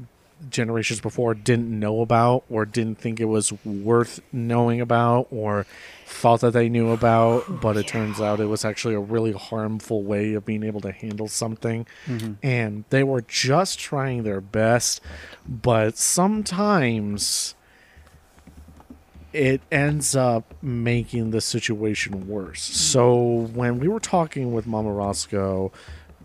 [0.49, 5.65] generations before didn't know about or didn't think it was worth knowing about or
[6.05, 10.03] thought that they knew about but it turns out it was actually a really harmful
[10.03, 11.85] way of being able to handle something.
[12.05, 12.33] Mm-hmm.
[12.43, 15.01] And they were just trying their best
[15.47, 17.55] but sometimes
[19.33, 22.65] it ends up making the situation worse.
[22.65, 22.73] Mm-hmm.
[22.73, 23.23] So
[23.53, 25.71] when we were talking with Mama Roscoe,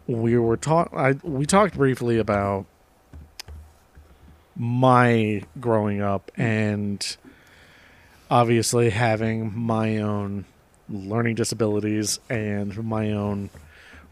[0.06, 2.66] we were talk I we talked briefly about
[4.56, 7.16] my growing up and
[8.30, 10.44] obviously having my own
[10.88, 13.50] learning disabilities and my own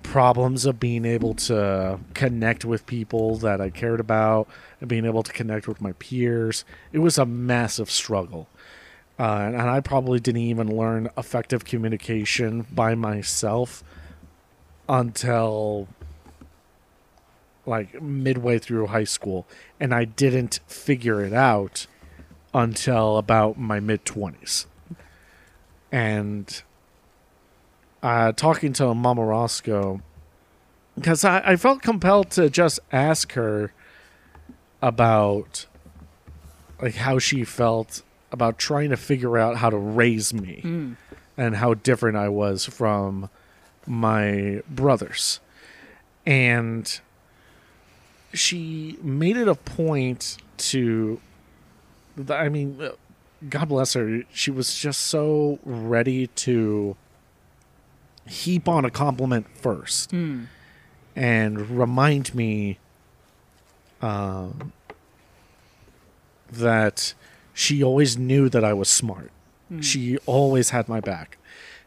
[0.03, 4.47] problems of being able to connect with people that I cared about
[4.81, 6.65] and being able to connect with my peers.
[6.93, 8.49] It was a massive struggle.
[9.19, 13.83] Uh, and I probably didn't even learn effective communication by myself
[14.89, 15.89] until
[17.67, 19.47] like midway through high school.
[19.81, 21.87] And I didn't figure it out
[22.53, 24.67] until about my mid 20s.
[25.91, 26.63] And
[28.03, 30.01] uh, talking to Mama Roscoe,
[30.95, 33.73] because I, I felt compelled to just ask her
[34.83, 35.67] about
[36.81, 40.61] like how she felt about trying to figure out how to raise me
[41.37, 43.31] and how different I was from
[43.87, 45.41] my brothers.
[46.27, 47.01] And
[48.35, 51.21] she made it a point to
[52.29, 52.91] I mean uh,
[53.49, 56.97] God bless her, she was just so ready to
[58.27, 60.13] heap on a compliment first
[61.17, 62.79] and remind me
[64.01, 64.73] um,
[66.51, 67.15] that
[67.53, 69.31] she always knew that I was smart.
[69.81, 71.37] She always had my back.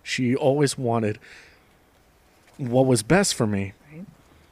[0.03, 1.19] She always wanted
[2.57, 3.73] what was best for me.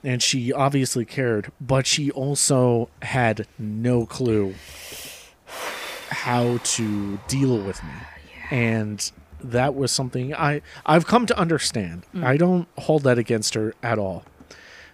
[0.06, 4.54] And she obviously cared, but she also had no clue
[6.10, 7.90] how to deal with me.
[8.52, 9.12] And
[9.44, 12.04] that was something I I've come to understand.
[12.22, 14.24] I don't hold that against her at all.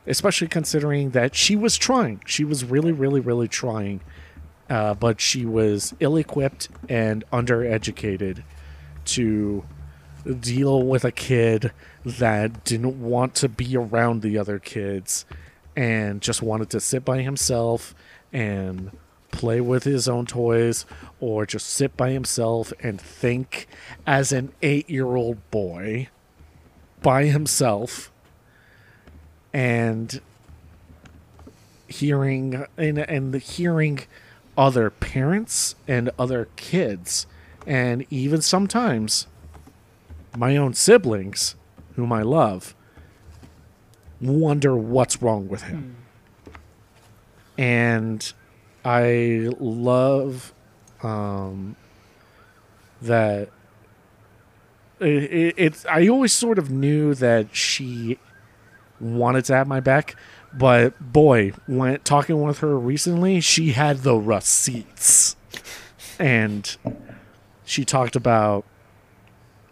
[0.07, 2.21] Especially considering that she was trying.
[2.25, 3.99] She was really really really trying.
[4.69, 8.41] Uh, but she was ill-equipped and undereducated
[9.03, 9.65] to
[10.39, 11.71] deal with a kid
[12.05, 15.25] that didn't want to be around the other kids
[15.75, 17.95] and just wanted to sit by himself
[18.33, 18.91] and
[19.31, 20.85] play with his own toys
[21.19, 23.67] or just sit by himself and think
[24.05, 26.07] as an eight year old boy
[27.01, 28.11] by himself
[29.53, 30.21] and
[31.87, 34.01] hearing and, and hearing
[34.57, 37.25] other parents and other kids
[37.65, 39.27] and even sometimes
[40.37, 41.55] my own siblings
[41.95, 42.75] whom I love
[44.21, 45.97] wonder what's wrong with him.
[47.57, 48.31] And
[48.85, 50.53] I love
[51.03, 51.75] um,
[53.01, 53.49] that
[54.99, 55.85] it, it, it's.
[55.87, 58.19] I always sort of knew that she
[58.99, 60.15] wanted to have my back,
[60.53, 65.35] but boy, when talking with her recently, she had the receipts,
[66.19, 66.77] and
[67.65, 68.65] she talked about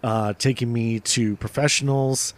[0.03, 2.33] uh, taking me to professionals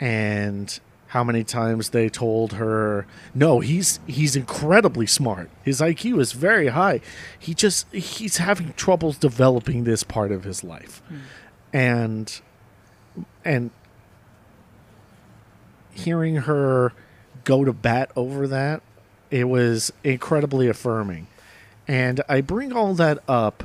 [0.00, 5.50] and how many times they told her no he's he's incredibly smart.
[5.62, 7.00] His iq is very high.
[7.38, 11.02] He just he's having troubles developing this part of his life.
[11.72, 12.40] And
[13.44, 13.70] and
[15.92, 16.92] hearing her
[17.44, 18.82] go to bat over that
[19.30, 21.26] it was incredibly affirming.
[21.86, 23.64] And i bring all that up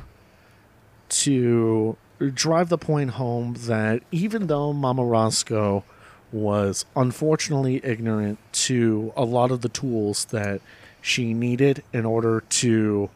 [1.08, 5.84] to drive the point home that even though Mama Roscoe
[6.32, 10.60] was unfortunately ignorant to a lot of the tools that
[11.00, 13.08] she needed in order to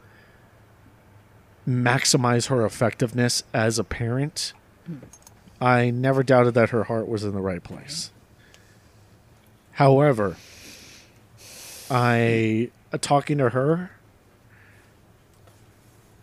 [1.69, 4.53] maximize her effectiveness as a parent,
[5.61, 8.11] I never doubted that her heart was in the right place.
[9.73, 10.37] However,
[11.91, 13.91] I talking to her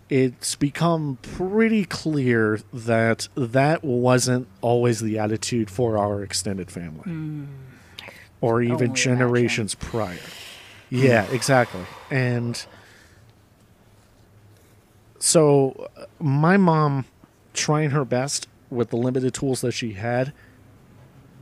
[0.09, 7.47] it's become pretty clear that that wasn't always the attitude for our extended family
[8.41, 10.17] or even only generations prior.
[10.89, 11.85] Yeah, exactly.
[12.09, 12.65] And
[15.19, 17.05] so uh, my mom
[17.53, 20.33] trying her best with the limited tools that she had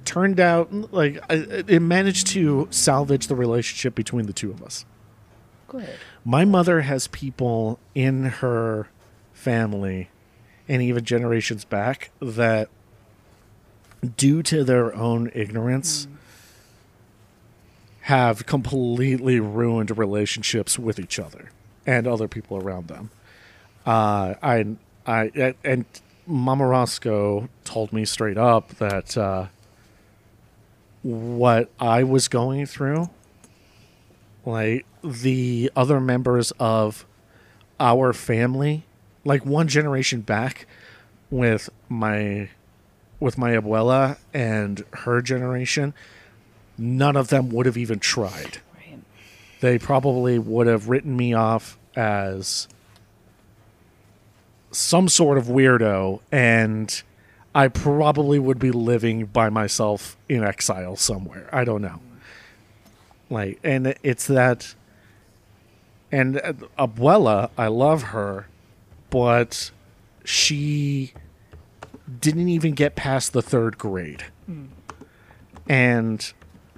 [0.03, 4.85] turned out like it managed to salvage the relationship between the two of us.
[5.67, 5.89] Good.
[6.23, 8.87] My mother has people in her
[9.33, 10.09] family
[10.67, 12.69] and even generations back that
[14.15, 16.07] due to their own ignorance
[18.01, 21.51] have completely ruined relationships with each other
[21.85, 23.09] and other people around them.
[23.85, 24.65] Uh, I,
[25.05, 25.85] I, and
[26.25, 29.47] Mama Roscoe told me straight up that uh,
[31.03, 33.09] what I was going through,
[34.45, 37.05] like the other members of
[37.79, 38.83] our family,
[39.23, 40.67] like one generation back,
[41.29, 42.49] with my
[43.19, 45.93] with my abuela and her generation,
[46.77, 48.99] none of them would have even tried Right.
[49.59, 52.67] they probably would have written me off as
[54.71, 57.01] some sort of weirdo and
[57.55, 61.49] I probably would be living by myself in exile somewhere.
[61.51, 61.99] I don't know.
[63.31, 64.75] Like and it's that
[66.11, 68.47] and uh, Abuela, I love her,
[69.09, 69.71] but
[70.23, 71.13] she
[72.19, 74.25] didn't even get past the 3rd grade.
[75.67, 76.33] And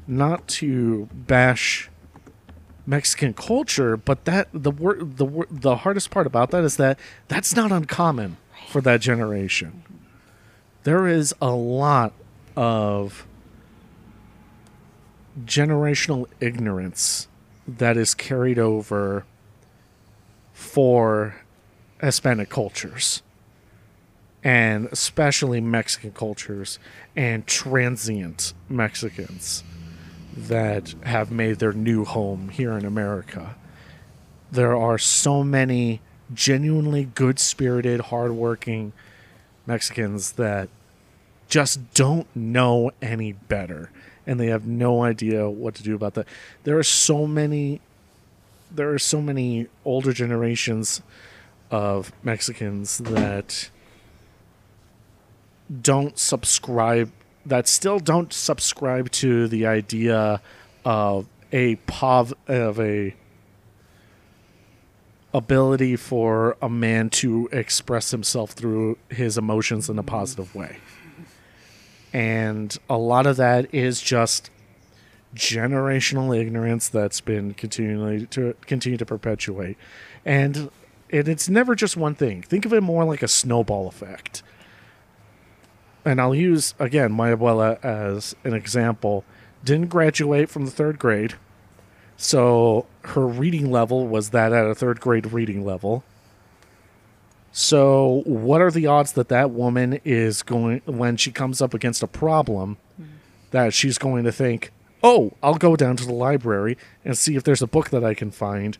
[0.08, 1.90] not to bash
[2.88, 6.98] Mexican culture, but that the wor- the wor- the hardest part about that is that
[7.28, 9.84] that's not uncommon for that generation.
[10.84, 12.14] There is a lot
[12.56, 13.28] of
[15.46, 17.28] generational ignorance
[17.78, 19.26] that is carried over
[20.54, 21.36] for
[22.02, 23.22] Hispanic cultures
[24.44, 26.80] and especially Mexican cultures
[27.16, 29.64] and transient Mexicans
[30.36, 33.56] that have made their new home here in America.
[34.52, 36.02] There are so many
[36.34, 38.94] genuinely good spirited, hardworking
[39.66, 40.70] Mexicans that
[41.50, 43.92] just don't know any better
[44.30, 46.28] and they have no idea what to do about that.
[46.64, 47.82] There are so many
[48.72, 51.02] there are so many older generations
[51.72, 53.72] of Mexicans that
[55.82, 57.12] don't subscribe
[57.44, 60.40] that still don't subscribe to the idea
[60.86, 63.16] of a pov of a
[65.34, 70.78] ability for a man to express himself through his emotions in a positive way.
[72.14, 74.50] And a lot of that is just
[75.36, 79.78] generational ignorance that's been continually to continue to perpetuate.
[80.26, 80.72] And
[81.08, 82.42] it, it's never just one thing.
[82.42, 84.44] Think of it more like a snowball effect
[86.06, 89.24] and I'll use again my abuela as an example.
[89.64, 91.36] Didn't graduate from the third grade,
[92.18, 96.04] so her reading level was that at a third grade reading level.
[97.62, 102.02] So, what are the odds that that woman is going when she comes up against
[102.02, 102.78] a problem
[103.52, 104.72] that she's going to think,
[105.04, 108.14] "Oh, I'll go down to the library and see if there's a book that I
[108.14, 108.78] can find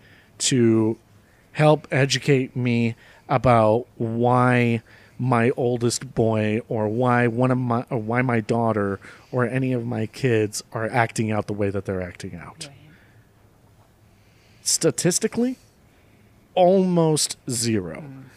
[0.48, 0.98] to
[1.52, 2.96] help educate me
[3.28, 4.82] about why
[5.18, 8.98] my oldest boy or why one of my or why my daughter
[9.30, 12.70] or any of my kids are acting out the way that they're acting out.
[14.62, 15.58] Statistically,
[16.56, 18.04] almost zero.
[18.08, 18.29] Mm.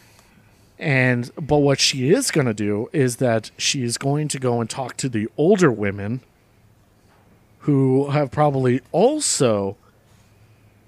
[0.82, 4.60] And but what she is going to do is that she is going to go
[4.60, 6.22] and talk to the older women
[7.60, 9.76] who have probably also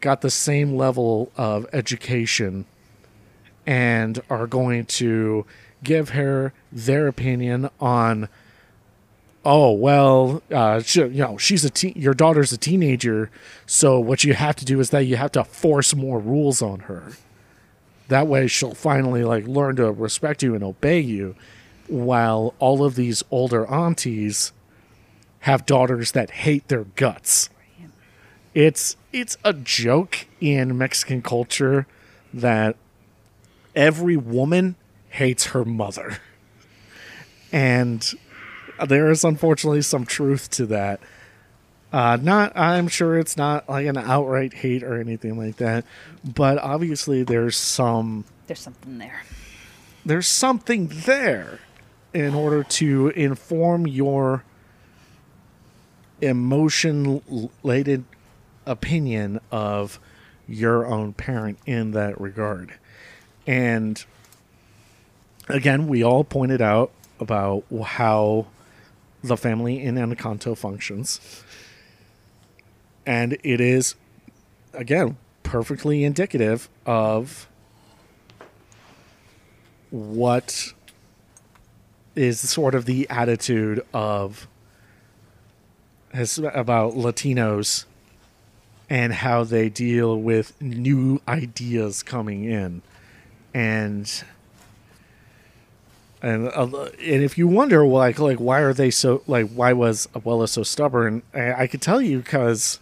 [0.01, 2.65] got the same level of education
[3.65, 5.47] and are going to
[5.85, 8.29] give her their opinion on
[9.45, 13.31] oh well uh she, you know she's a teen your daughter's a teenager
[13.65, 16.81] so what you have to do is that you have to force more rules on
[16.81, 17.13] her
[18.09, 21.35] that way she'll finally like learn to respect you and obey you
[21.89, 24.53] while all of these older aunties
[25.41, 27.51] have daughters that hate their guts
[28.55, 31.87] it's it's a joke in mexican culture
[32.33, 32.77] that
[33.75, 34.77] every woman
[35.11, 36.19] hates her mother.
[37.53, 38.05] And
[38.85, 41.01] there is unfortunately some truth to that.
[41.95, 45.85] Uh, not, I'm sure it's not like an outright hate or anything like that,
[46.25, 49.23] but obviously there's some, There's something there.
[50.05, 51.61] there's something there
[52.13, 54.43] in order to inform your
[56.21, 57.23] emotion
[57.63, 58.05] related
[58.67, 60.01] opinion of
[60.49, 62.73] your own parent in that regard
[63.47, 64.05] And
[65.49, 66.91] again, we all pointed out
[67.21, 68.47] about how
[69.23, 71.44] the family in Encanto functions.
[73.07, 73.95] And it is,
[74.73, 77.49] again, perfectly indicative of
[79.91, 80.73] what
[82.17, 84.49] is sort of the attitude of
[86.13, 87.85] about Latinos
[88.89, 92.83] and how they deal with new ideas coming in,
[93.53, 94.25] and
[96.23, 96.67] and uh,
[97.01, 100.63] and if you wonder like like why are they so like why was Abuela so
[100.63, 102.79] stubborn, I, I could tell you because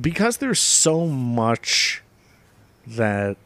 [0.00, 2.02] because there's so much
[2.86, 3.36] that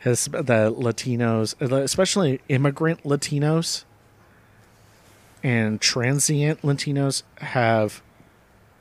[0.00, 3.84] has that Latinos, uh, especially immigrant Latinos
[5.42, 8.02] and transient Latinos, have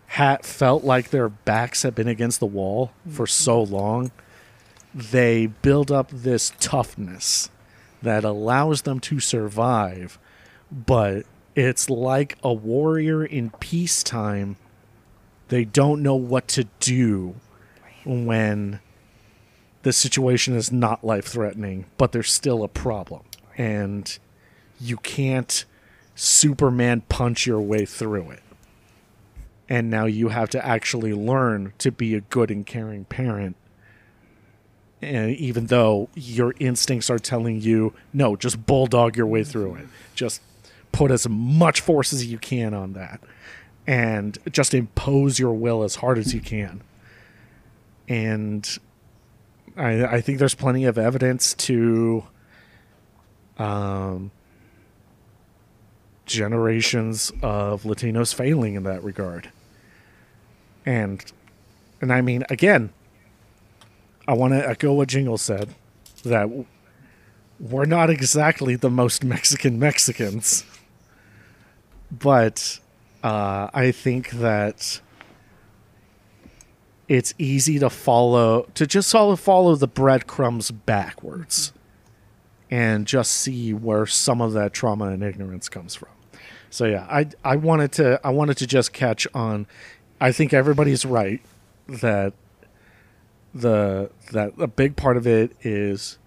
[0.08, 3.26] had felt like their backs have been against the wall for mm-hmm.
[3.26, 4.12] so long.
[4.94, 7.50] They build up this toughness
[8.02, 10.18] that allows them to survive,
[10.72, 11.26] but
[11.56, 14.56] it's like a warrior in peacetime.
[15.50, 17.36] They don't know what to do
[18.06, 18.80] when
[19.82, 23.22] the situation is not life threatening, but there's still a problem.
[23.58, 24.18] And
[24.80, 25.66] you can't
[26.16, 28.44] Superman punch your way through it.
[29.68, 33.56] And now you have to actually learn to be a good and caring parent.
[35.02, 39.88] And even though your instincts are telling you, no, just bulldog your way through it.
[40.14, 40.42] Just
[40.92, 43.22] put as much force as you can on that.
[43.90, 46.84] And just impose your will as hard as you can.
[48.08, 48.78] And
[49.76, 52.24] I, I think there's plenty of evidence to
[53.58, 54.30] um,
[56.26, 59.52] generations of Latinos failing in that regard.
[60.86, 61.24] And
[62.00, 62.92] and I mean again,
[64.28, 65.74] I want to echo what Jingle said
[66.24, 66.48] that
[67.60, 70.64] we're not exactly the most Mexican Mexicans.
[72.12, 72.80] But
[73.24, 75.02] uh, I think that
[77.08, 81.74] it's easy to follow to just follow the breadcrumbs backwards
[82.70, 86.10] and just see where some of that trauma and ignorance comes from.
[86.70, 89.66] So yeah, I I wanted to I wanted to just catch on
[90.22, 91.42] I think everybody's right
[91.88, 92.34] that
[93.54, 96.20] the that a big part of it is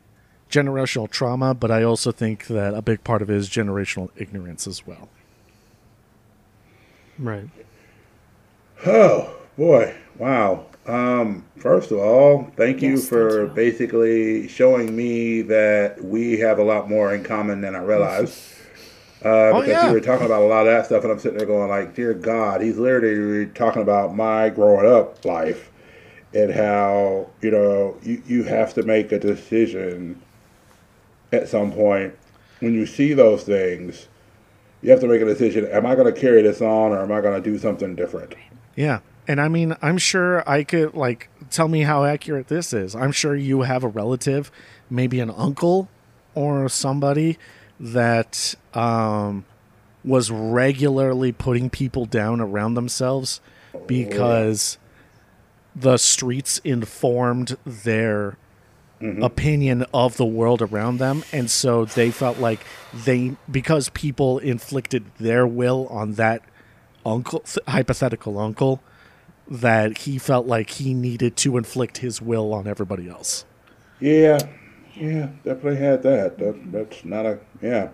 [0.50, 4.66] generational trauma, but I also think that a big part of it is generational ignorance
[4.66, 5.08] as well.
[7.18, 7.48] Right.
[8.84, 10.66] Oh boy, wow.
[10.86, 13.54] Um, first of all, thank you Yes, for thank you.
[13.54, 18.40] basically showing me that we have a lot more in common than I realized.
[19.22, 19.86] Uh, because yeah.
[19.86, 21.94] you were talking about a lot of that stuff, and I'm sitting there going, like,
[21.94, 25.70] dear God, he's literally talking about my growing up life
[26.34, 30.20] and how you know you, you have to make a decision
[31.32, 32.14] at some point
[32.60, 34.08] when you see those things.
[34.82, 37.12] You have to make a decision: Am I going to carry this on, or am
[37.12, 38.34] I going to do something different?
[38.76, 39.00] Yeah.
[39.28, 42.96] And I mean, I'm sure I could like tell me how accurate this is.
[42.96, 44.50] I'm sure you have a relative,
[44.90, 45.88] maybe an uncle
[46.34, 47.38] or somebody
[47.78, 49.44] that um,
[50.04, 53.40] was regularly putting people down around themselves
[53.86, 54.78] because
[55.74, 58.36] the streets informed their
[59.22, 62.60] opinion of the world around them and so they felt like
[63.04, 66.40] they because people inflicted their will on that
[67.04, 68.80] uncle hypothetical uncle
[69.48, 73.44] that he felt like he needed to inflict his will on everybody else
[73.98, 74.38] Yeah,
[74.94, 76.38] yeah, definitely had that.
[76.38, 77.88] that that's not a yeah.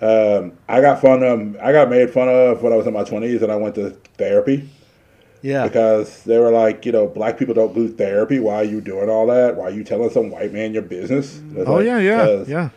[0.00, 1.56] Um, I got fun of.
[1.56, 3.90] I got made fun of when I was in my twenties and I went to
[4.16, 4.68] therapy
[5.42, 8.38] yeah because they were like, you know, black people don't do therapy.
[8.38, 9.56] Why are you doing all that?
[9.56, 11.40] Why are you telling some white man your business?
[11.56, 12.70] Oh like, yeah yeah yeah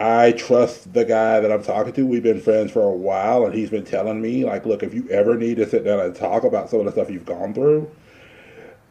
[0.00, 2.06] I trust the guy that I'm talking to.
[2.06, 5.08] We've been friends for a while, and he's been telling me, like, look, if you
[5.08, 7.90] ever need to sit down and talk about some of the stuff you've gone through,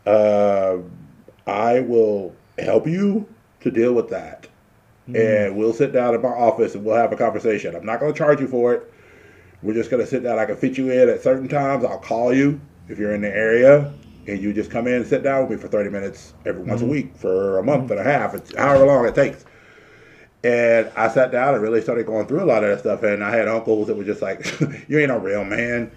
[0.05, 0.79] uh,
[1.45, 3.25] I will help you
[3.61, 4.47] to deal with that.
[5.15, 7.73] And we'll sit down in my office and we'll have a conversation.
[7.73, 8.93] I'm not going to charge you for it.
[9.61, 10.37] We're just going to sit down.
[10.37, 11.85] I can fit you in at certain times.
[11.85, 12.59] I'll call you
[12.89, 13.91] if you're in the area,
[14.27, 16.81] and you just come in and sit down with me for 30 minutes every once
[16.81, 18.33] a week for a month and a half.
[18.33, 19.45] It's however long it takes.
[20.43, 23.03] And I sat down and really started going through a lot of that stuff.
[23.03, 24.45] And I had uncles that were just like,
[24.87, 25.91] "You ain't a real man."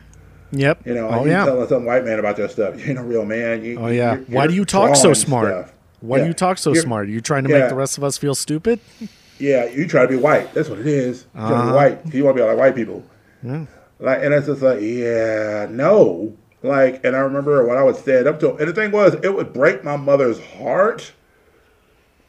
[0.53, 2.79] yep You know, oh you yeah telling some white man about your stuff.
[2.81, 3.65] You ain't a real man.
[3.65, 5.73] You, oh yeah you're- why do you talk so smart stuff.
[6.01, 7.61] why do you talk so You're- smart are you trying to yeah.
[7.61, 8.81] make the rest of us feel stupid
[9.39, 10.53] Yeah, you try to be white.
[10.53, 11.27] That's what it is.
[11.35, 11.67] You Uh-huh.
[11.67, 12.15] be white.
[12.15, 13.03] You want to be like white people.
[13.43, 16.37] Like, and it's just like, yeah, no.
[16.62, 19.15] Like, and I remember when I would stand up to him, and the thing was,
[19.23, 21.12] it would break my mother's heart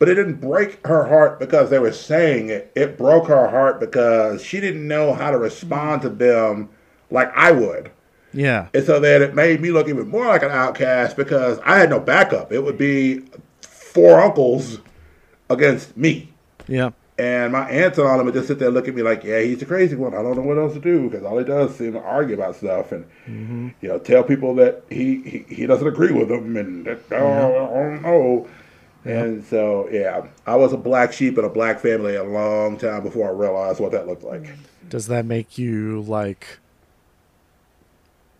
[0.02, 2.72] but it didn't break her heart because they were saying it.
[2.74, 6.70] It broke her heart because she didn't know how to respond to them
[7.12, 7.92] like I would.
[8.34, 8.70] Yeah.
[8.74, 11.92] And so then it made me look even more like an outcast because I had
[11.92, 12.52] no backup.
[12.52, 13.26] It would be
[13.62, 14.80] four uncles
[15.52, 16.34] against me.
[16.68, 16.90] Yeah.
[17.22, 19.04] And my aunts and all of them would just sit there and look at me
[19.04, 20.16] like, yeah, he's the crazy one.
[20.16, 22.34] I don't know what else to do because all he does is seem to argue
[22.34, 23.06] about stuff and,
[23.80, 27.68] you know, tell people that he, he, he doesn't agree with them and that, oh,
[27.68, 28.50] I don't know.
[29.06, 33.04] And so, yeah, I was a black sheep in a black family a long time
[33.04, 34.48] before I realized what that looked like.
[34.90, 36.58] Does that make you like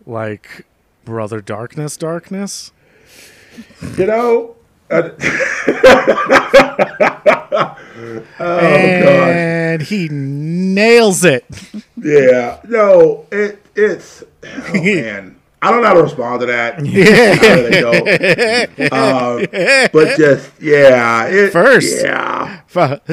[0.04, 0.66] like
[1.04, 2.72] Brother Darkness Darkness?
[3.96, 4.56] You know,
[4.90, 5.10] uh,
[8.02, 8.38] oh, God.
[8.38, 11.44] and he nails it.
[11.96, 16.78] Yeah, no, it it's oh man, I don't know how to respond to that.
[16.78, 17.84] I really.
[18.90, 19.46] Um,
[19.92, 22.04] but just yeah, it, First.
[22.04, 22.60] yeah,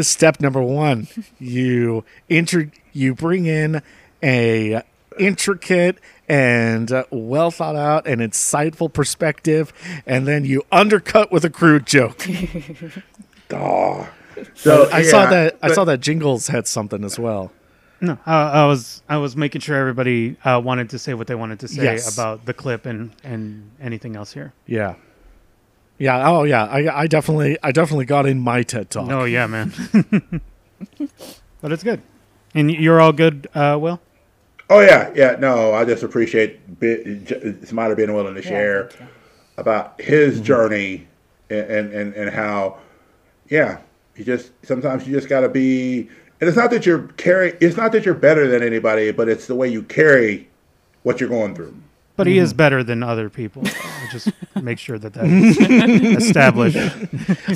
[0.02, 1.07] Step number one:
[1.38, 3.82] you inter- you bring in
[4.24, 4.82] a
[5.20, 5.98] intricate
[6.28, 9.72] and uh, well thought out and insightful perspective,
[10.06, 12.26] and then you undercut with a crude joke.
[13.52, 14.10] oh.
[14.56, 15.60] So I saw yeah, that.
[15.61, 17.52] I saw that Jingles had something as well.
[18.02, 21.36] No, uh, I was I was making sure everybody uh, wanted to say what they
[21.36, 22.14] wanted to say Yes.
[22.14, 24.53] about the clip and and anything else here.
[24.66, 24.95] Yeah.
[25.98, 26.30] Yeah.
[26.30, 26.64] Oh, yeah.
[26.64, 29.10] I, I definitely, I definitely got in my TED talk.
[29.10, 29.74] Oh yeah, man.
[31.61, 32.02] but it's good,
[32.56, 33.99] and you're all good, uh, Will.
[34.70, 35.36] Oh yeah, yeah.
[35.40, 38.91] No, I just appreciate bi- J- Smiler being willing to share
[39.57, 41.07] about his journey
[41.49, 42.78] and, and and and how,
[43.49, 43.80] yeah,
[44.19, 46.09] you just sometimes you just got to be.
[46.41, 47.57] And it's not that you're carry.
[47.59, 50.47] It's not that you're better than anybody, but it's the way you carry
[51.03, 51.75] what you're going through.
[52.15, 52.57] But he is mm-hmm.
[52.57, 53.63] better than other people.
[53.65, 54.29] I'll just
[54.61, 56.77] make sure that that is established.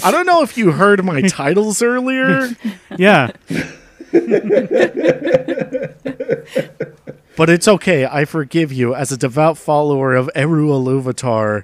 [0.05, 2.49] I don't know if you heard my titles earlier,
[2.97, 3.31] Yeah,
[7.35, 8.05] but it's okay.
[8.05, 8.95] I forgive you.
[8.95, 11.63] As a devout follower of Eru Iluvatar,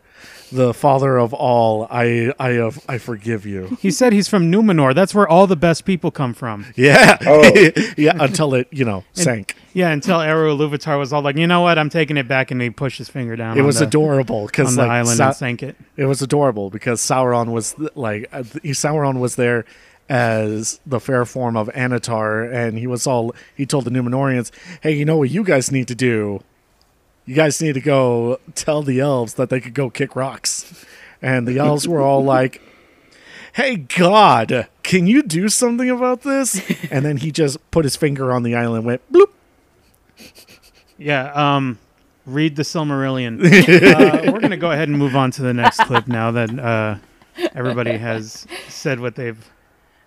[0.52, 3.78] the father of all, I, I, uh, I forgive you.
[3.82, 4.94] he said he's from Numenor.
[4.96, 6.66] That's where all the best people come from.
[6.76, 7.18] Yeah.
[7.26, 7.44] Oh.
[7.98, 8.14] yeah.
[8.20, 9.56] Until it, you know, sank.
[9.74, 12.62] Yeah, until Eru Iluvatar was all like, you know what, I'm taking it back, and
[12.62, 13.58] he pushed his finger down.
[13.58, 15.76] It on was the, adorable on because the like island Sa- and sank it.
[15.96, 19.66] it was adorable because Sauron was th- like uh, th- Sauron was there
[20.10, 24.52] as the fair form of Annatar, and he was all he told the Numenorians,
[24.82, 26.42] "Hey, you know what you guys need to do?
[27.30, 30.84] You guys need to go tell the elves that they could go kick rocks."
[31.22, 32.60] And the elves were all like,
[33.54, 38.32] "Hey, God, can you do something about this?" And then he just put his finger
[38.32, 39.30] on the island, and went bloop.
[40.98, 41.78] Yeah, um,
[42.26, 43.40] read the Silmarillion.
[44.26, 46.96] uh, we're gonna go ahead and move on to the next clip now that uh,
[47.54, 49.52] everybody has said what they've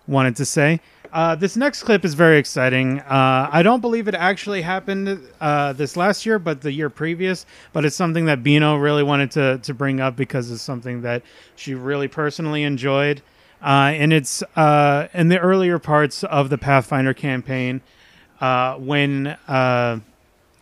[0.07, 0.81] wanted to say.
[1.13, 2.99] Uh, this next clip is very exciting.
[3.01, 7.45] Uh, I don't believe it actually happened uh, this last year, but the year previous.
[7.71, 11.21] But it's something that Bino really wanted to to bring up because it's something that
[11.55, 13.21] she really personally enjoyed.
[13.61, 17.81] Uh, and it's uh, in the earlier parts of the Pathfinder campaign
[18.41, 19.99] uh, when uh,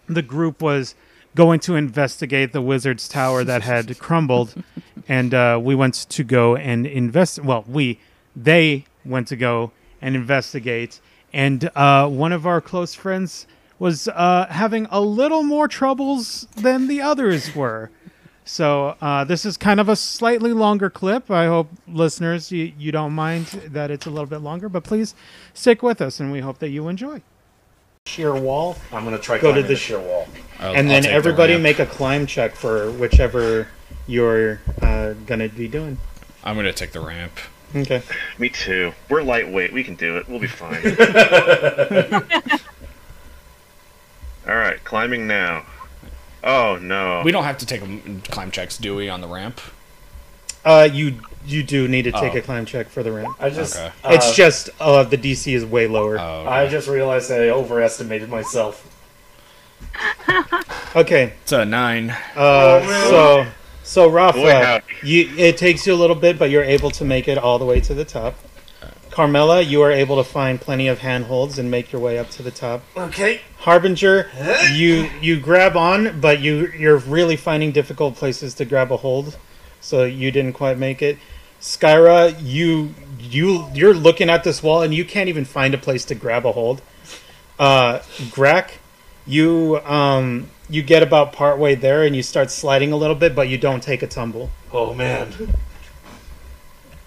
[0.08, 0.96] the group was
[1.34, 4.62] going to investigate the wizard's tower that had crumbled,
[5.08, 7.40] and uh, we went to go and invest.
[7.40, 8.00] Well, we
[8.36, 9.72] they went to go
[10.02, 11.00] and investigate,
[11.34, 13.48] and uh, one of our close friends
[13.80, 17.90] was uh, having a little more troubles than the others were.
[18.44, 21.30] So uh, this is kind of a slightly longer clip.
[21.32, 25.14] I hope listeners you, you don't mind that it's a little bit longer, but please
[25.54, 27.22] stick with us, and we hope that you enjoy.
[28.08, 28.78] Sheer wall.
[28.92, 30.28] I'm gonna try Go to the- the sheer wall.
[30.34, 33.68] and I'll- I'll then take the everybody make a climb check for whichever
[34.08, 35.98] you're uh, gonna be doing.
[36.44, 37.34] I'm gonna take the ramp.
[37.76, 38.02] Okay.
[38.38, 38.94] Me too.
[39.10, 39.72] We're lightweight.
[39.74, 40.28] We can do it.
[40.28, 40.84] We'll be fine.
[44.48, 45.66] All right, climbing now.
[46.44, 47.22] Oh no.
[47.24, 49.62] We don't have to take um, climb checks, do we, on the ramp?
[50.66, 52.38] Uh, you you do need to take Oh.
[52.38, 53.36] a climb check for the ramp.
[53.40, 53.92] I just, Okay.
[54.04, 56.20] uh, it's just uh, the DC is way lower.
[56.20, 58.88] Oh, I just realized I overestimated myself.
[60.96, 61.34] okay.
[61.44, 62.16] it's a nine.
[62.36, 63.46] Uh, so
[63.92, 64.40] so Rafa,
[65.04, 67.66] you it takes you a little bit, but you're able to make it all the
[67.66, 68.36] way to the top.
[69.10, 72.42] Carmela, you are able to find plenty of handholds and make your way up to
[72.42, 72.84] the top.
[72.96, 73.42] Okay.
[73.58, 74.30] Harbinger,
[74.74, 79.38] you you grab on, but you you're really finding difficult places to grab a hold,
[79.82, 81.18] so you didn't quite make it.
[81.60, 86.06] Skyra, you you you're looking at this wall and you can't even find a place
[86.06, 86.82] to grab a hold.
[87.60, 88.00] Uh,
[88.32, 88.72] Grak,
[89.26, 93.50] you um you get about partway there and you start sliding a little bit, but
[93.50, 94.50] you don't take a tumble.
[94.72, 95.54] Oh man.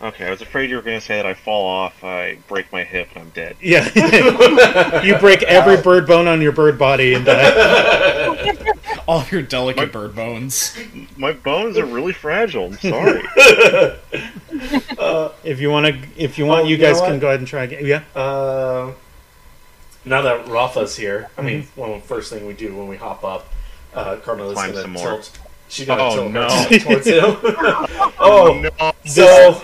[0.03, 2.71] Okay, I was afraid you were going to say that I fall off, I break
[2.71, 3.57] my hip, and I'm dead.
[3.63, 3.85] Yeah.
[5.03, 8.55] you break every bird bone on your bird body and die.
[9.09, 10.77] All your delicate bird bones.
[11.17, 12.67] My bones are really fragile.
[12.67, 13.23] I'm sorry.
[15.45, 17.47] If you want to, if you want, Oh, you you guys can go ahead and
[17.47, 17.85] try again.
[17.85, 18.03] Yeah.
[18.15, 18.93] Uh,
[20.05, 21.81] now that Rafa's here, I mean, Mm-hmm.
[21.81, 23.49] one first thing we do when we hop up,
[23.95, 25.39] uh, Carmela's Climb gonna tilt.
[25.69, 26.49] She's gonna Oh, tilt no.
[26.49, 27.23] her towards him.
[28.21, 28.93] oh, no.
[29.05, 29.63] so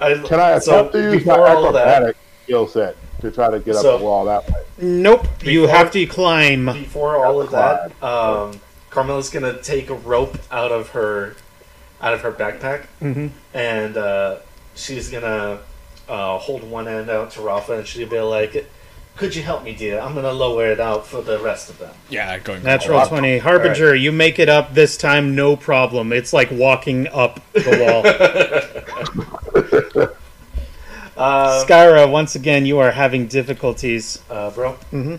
[0.00, 3.50] I, Can I so attempt to use my before all that, skill set to try
[3.50, 4.54] to get So- up the wall that way?
[4.78, 5.26] Nope.
[5.44, 6.66] you have to climb.
[6.66, 8.60] before all of that, um,
[8.90, 11.36] Carmela's gonna take a rope out of her
[12.00, 13.30] out of her backpack, Mhm.
[13.54, 14.36] and uh,
[14.74, 15.60] she's gonna
[16.08, 18.68] uh, hold one end out to Rafa, and she'll be like,
[19.16, 20.00] "Could you help me, dear?
[20.00, 23.38] I'm gonna lower it out for the rest of them." Yeah, going Natural all- 20.
[23.38, 26.12] Harbinger, you make it up this time, no problem.
[26.12, 28.02] It's like walking up the wall.
[31.16, 34.20] Uh, Skyra, once again, you are having difficulties.
[34.30, 34.76] uh, bro.
[34.92, 35.18] Mhm.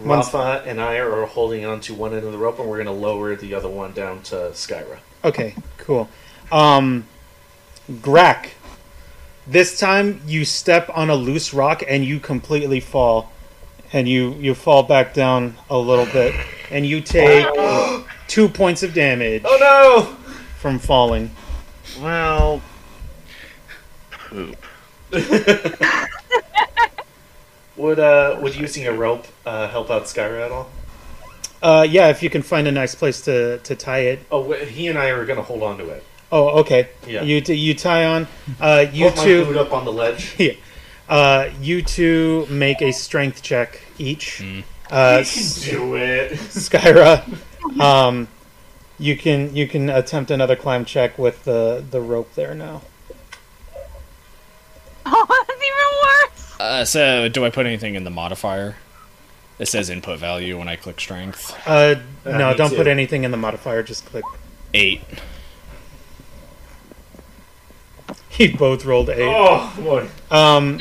[0.00, 2.90] Rafa and I are holding on to one end of the rope, and we're gonna
[2.92, 4.98] lower the other one down to Skyra.
[5.24, 6.08] Okay, cool.
[6.50, 7.06] Um,
[7.90, 8.48] Grak,
[9.46, 13.32] this time you step on a loose rock and you completely fall.
[13.92, 16.34] And you, you fall back down a little bit.
[16.70, 17.46] And you take
[18.28, 20.16] two points of damage Oh no!
[20.58, 21.30] from falling.
[22.00, 22.62] Well,
[24.30, 24.56] poop.
[27.76, 30.70] Would uh, would using a rope uh, help out Skyra at all?
[31.62, 34.20] Uh, yeah, if you can find a nice place to, to tie it.
[34.30, 36.04] Oh, he and I are gonna hold on to it.
[36.34, 36.88] Oh, okay.
[37.06, 37.22] Yeah.
[37.22, 38.26] You t- you tie on.
[38.58, 39.44] Uh, you Put my two.
[39.44, 40.34] boot up on the ledge.
[40.38, 40.52] Yeah.
[41.08, 44.42] Uh, you two make a strength check each.
[44.90, 46.32] Uh, S- Do it.
[46.38, 47.22] Skyra,
[47.78, 48.28] um,
[48.98, 52.80] you can you can attempt another climb check with the the rope there now.
[55.04, 56.60] Oh, that's even worse.
[56.60, 58.76] Uh, so, do I put anything in the modifier?
[59.58, 61.52] It says input value when I click strength.
[61.66, 62.76] Uh, Uh, no, don't too.
[62.76, 63.82] put anything in the modifier.
[63.82, 64.24] Just click.
[64.72, 65.02] Eight.
[68.38, 69.18] You both rolled eight.
[69.28, 70.08] Oh boy.
[70.30, 70.80] Um,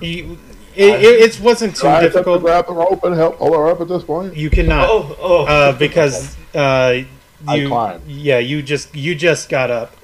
[0.00, 0.38] you,
[0.74, 2.40] it, it, it wasn't too Try to difficult.
[2.42, 4.36] grab the rope and help pull her up at this point.
[4.36, 4.88] You cannot.
[4.88, 5.44] Oh oh.
[5.46, 7.02] uh, because uh,
[7.46, 8.06] I you climbed.
[8.06, 9.96] yeah you just you just got up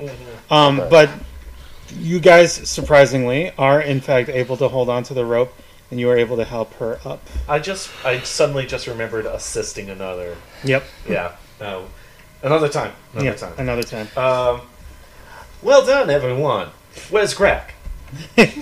[0.50, 0.88] um, Okay.
[0.90, 1.10] but
[1.96, 5.54] you guys surprisingly are in fact able to hold on to the rope
[5.90, 9.88] and you are able to help her up I just I suddenly just remembered assisting
[9.88, 10.36] another.
[10.64, 11.36] yep Yeah.
[11.60, 11.86] No.
[12.42, 12.92] Another time.
[13.12, 13.54] Another yeah time.
[13.58, 14.60] another time Um.
[15.62, 16.68] Well done, everyone.
[17.10, 17.74] Where's Crack?
[18.36, 18.56] Would,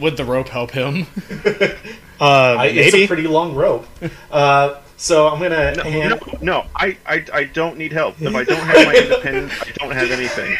[0.00, 1.06] would the rope help him?
[2.20, 3.86] uh, I, it's a pretty long rope.
[4.30, 6.20] Uh, so I'm gonna No, hand.
[6.26, 8.20] no, no I, I, I don't need help.
[8.20, 10.56] If I don't have my independence, I don't have anything.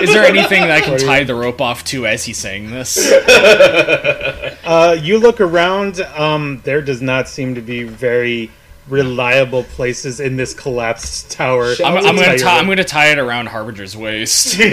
[0.00, 3.12] Is there anything that I can tie the rope off to as he's saying this?
[4.64, 8.50] uh, you look around um, there does not seem to be very
[8.88, 12.58] reliable places in this collapsed tower I'm, I'm gonna your tie.
[12.58, 14.60] I'm gonna tie it around Harbinger's waist.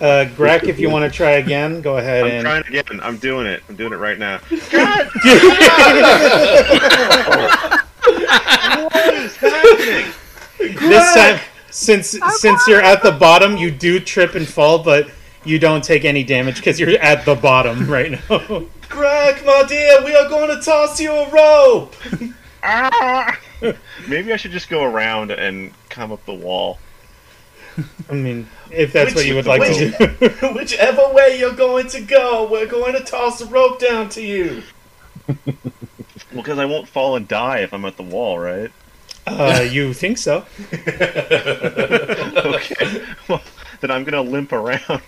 [0.00, 3.00] uh, Greg, if you want to try again go ahead I'm and trying again.
[3.02, 3.62] I'm doing it.
[3.68, 4.38] I'm doing it right now.
[8.92, 10.12] what is happening?
[10.58, 11.40] this time
[11.70, 15.08] since since you're at the bottom you do trip and fall but
[15.44, 20.04] you don't take any damage because you're at the bottom right now Greg, my dear,
[20.04, 21.96] we are going to toss you a rope.
[22.62, 23.38] Ah!
[24.06, 26.78] Maybe I should just go around and come up the wall.
[28.10, 32.02] i mean if that's what you would like to do Whichever way you're going to
[32.02, 34.62] go, we're going to toss the rope down to you.
[35.26, 35.36] Well,
[36.34, 38.70] because I won't fall and die if I'm at the wall, right?
[39.26, 40.44] uh, you think so
[42.44, 43.02] okay.
[43.28, 43.42] Well,
[43.80, 45.02] then I'm gonna limp around.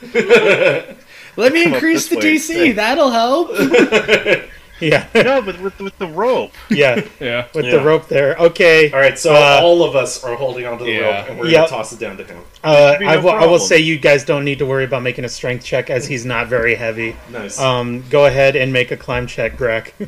[1.36, 2.34] Let me Come increase the way DC.
[2.50, 2.76] instead.
[2.76, 3.50] That'll help.
[4.80, 6.52] yeah No, but with with the rope.
[6.70, 7.46] yeah yeah.
[7.52, 7.72] with Yeah.
[7.72, 10.92] the rope there okay All right, so Uh, all of us are holding onto the
[10.92, 11.00] Yeah.
[11.20, 11.54] rope, and we're Yep.
[11.54, 12.38] going to toss it down to him.
[12.62, 15.28] uh, I, no will, will say you guys don't need to worry about making a
[15.28, 17.58] strength check as he's not very heavy Nice.
[17.58, 19.92] um, go ahead and make a climb check Greg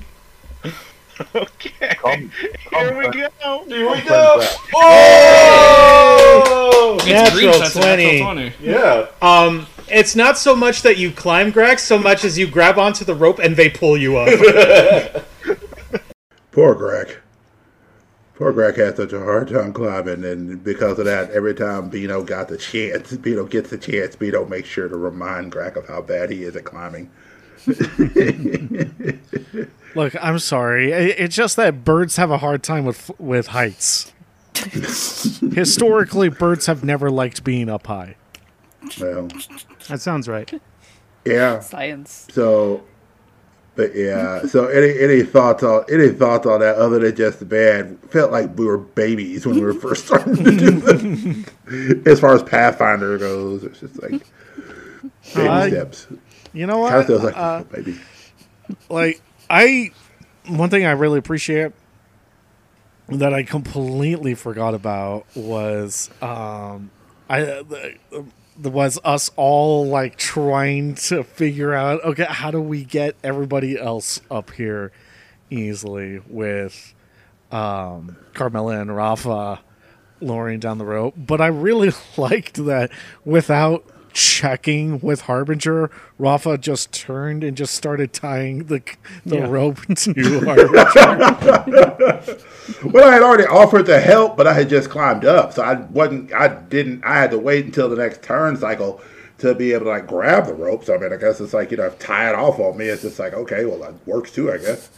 [1.34, 1.96] Okay.
[1.98, 2.30] Come-
[2.70, 3.12] Here we come
[3.42, 3.64] go.
[3.68, 4.40] Here we go.
[5.52, 6.94] Oh!
[7.00, 8.22] It's Natural green, so 20.
[8.22, 8.52] 20.
[8.62, 9.06] Yeah.
[9.20, 13.04] um, it's not so much that you climb Greg so much as you grab onto
[13.04, 15.24] the rope and they pull you up
[16.52, 17.16] Poor Greg.
[18.34, 22.22] Poor Greg had such a hard time climbing, and because of that, every time Bino
[22.22, 26.00] got the chance, Bino gets the chance, Bino makes sure to remind Greg of how
[26.00, 27.10] bad he is at climbing.
[29.94, 30.92] Look, I'm sorry.
[30.92, 34.12] It's just that birds have a hard time with with heights.
[34.54, 38.16] Historically, birds have never liked being up high.
[39.00, 39.28] Well,
[39.88, 40.50] That sounds right.
[41.24, 41.60] yeah.
[41.60, 42.26] Science.
[42.30, 42.82] So,
[43.76, 44.46] but yeah.
[44.46, 47.98] So any any thoughts on any thoughts on that other than just bad?
[48.10, 50.70] Felt like we were babies when we were first starting to do
[51.66, 52.06] this.
[52.06, 54.12] as far as Pathfinder goes, it's just like
[55.34, 56.06] baby Uh, steps.
[56.52, 57.06] You know Kind of what?
[57.06, 57.98] feels like Uh, baby.
[58.88, 59.90] like I
[60.46, 61.72] one thing I really appreciate
[63.08, 66.90] that I completely forgot about was um
[67.28, 68.24] I the, the
[68.68, 74.20] was us all like trying to figure out okay how do we get everybody else
[74.30, 74.92] up here
[75.50, 76.94] easily with
[77.50, 79.60] um Carmela and Rafa
[80.20, 81.14] lowering down the rope?
[81.16, 82.90] But I really liked that
[83.24, 88.82] without checking with Harbinger, Rafa just turned and just started tying the
[89.24, 89.48] the Yeah.
[89.48, 92.36] rope to Harbinger.
[92.84, 95.74] Well, I had already offered to help, but I had just climbed up, so I
[95.74, 96.32] wasn't.
[96.32, 97.02] I didn't.
[97.04, 99.00] I had to wait until the next turn cycle
[99.38, 100.84] to be able to like grab the rope.
[100.84, 102.86] So I mean, I guess it's like you know, if tie it off on me,
[102.86, 104.88] it's just like okay, well, that works too, I guess.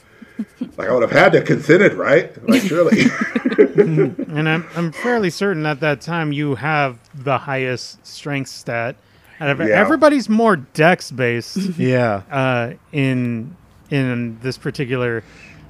[0.77, 2.31] Like I would have had to consented, right?
[2.48, 3.05] Like surely.
[3.73, 8.97] And I'm I'm fairly certain at that time you have the highest strength stat.
[9.40, 9.74] Out of Yeah.
[9.78, 12.23] everybody's more dex based yeah.
[12.31, 13.56] uh, in
[13.90, 15.23] in this particular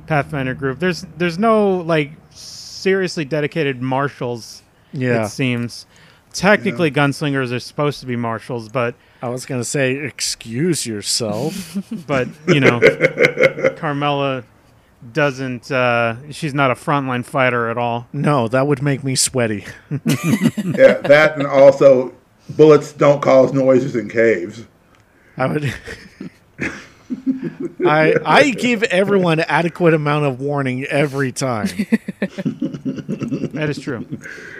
[0.06, 0.78] Pathfinder group.
[0.78, 4.62] There's there's no like seriously dedicated marshals.
[4.92, 5.24] Yeah.
[5.24, 5.86] it seems.
[6.32, 11.76] Technically, gunslingers are supposed to be marshals, but I was gonna say, excuse yourself.
[12.06, 12.80] but you know,
[13.76, 14.44] Carmela
[15.12, 15.70] doesn't.
[15.70, 18.06] Uh, she's not a frontline fighter at all.
[18.12, 19.64] no, that would make me sweaty.
[19.90, 22.14] yeah, that and also
[22.50, 24.66] bullets don't cause noises in caves.
[25.36, 25.74] I would.
[27.86, 31.66] I I give everyone adequate amount of warning every time.
[33.52, 34.06] That is true.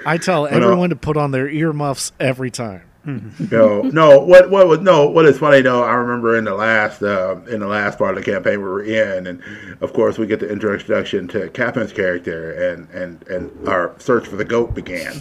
[0.05, 2.83] I tell everyone to put on their earmuffs every time.
[3.51, 4.21] No, no.
[4.21, 5.09] What what was no?
[5.09, 5.83] What is funny though?
[5.83, 8.85] I remember in the last uh, in the last part of the campaign we were
[8.85, 9.43] in, and
[9.81, 14.37] of course we get the introduction to Captain's character, and and and our search for
[14.37, 15.21] the goat began,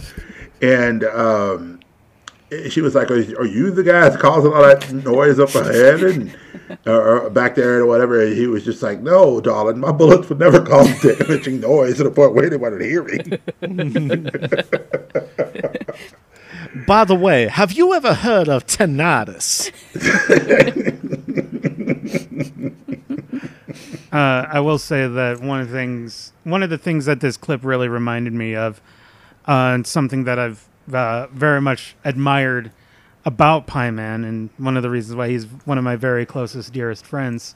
[0.60, 1.80] and um,
[2.70, 6.04] she was like, "Are are you the guy that's causing all that noise up ahead
[6.04, 6.36] and
[6.86, 10.38] or, back there or whatever?" And he was just like, "No, darling, my bullets would
[10.38, 13.38] never cause damaging noise to the point where anyone would hear me."
[16.86, 19.70] By the way, have you ever heard of tinnitus?
[24.12, 27.38] Uh, I will say that one of the things, one of the things that this
[27.38, 28.78] clip really reminded me of,
[29.48, 32.72] uh, and something that I've uh, very much admired
[33.24, 37.06] about Pyman, and one of the reasons why he's one of my very closest, dearest
[37.06, 37.54] friends,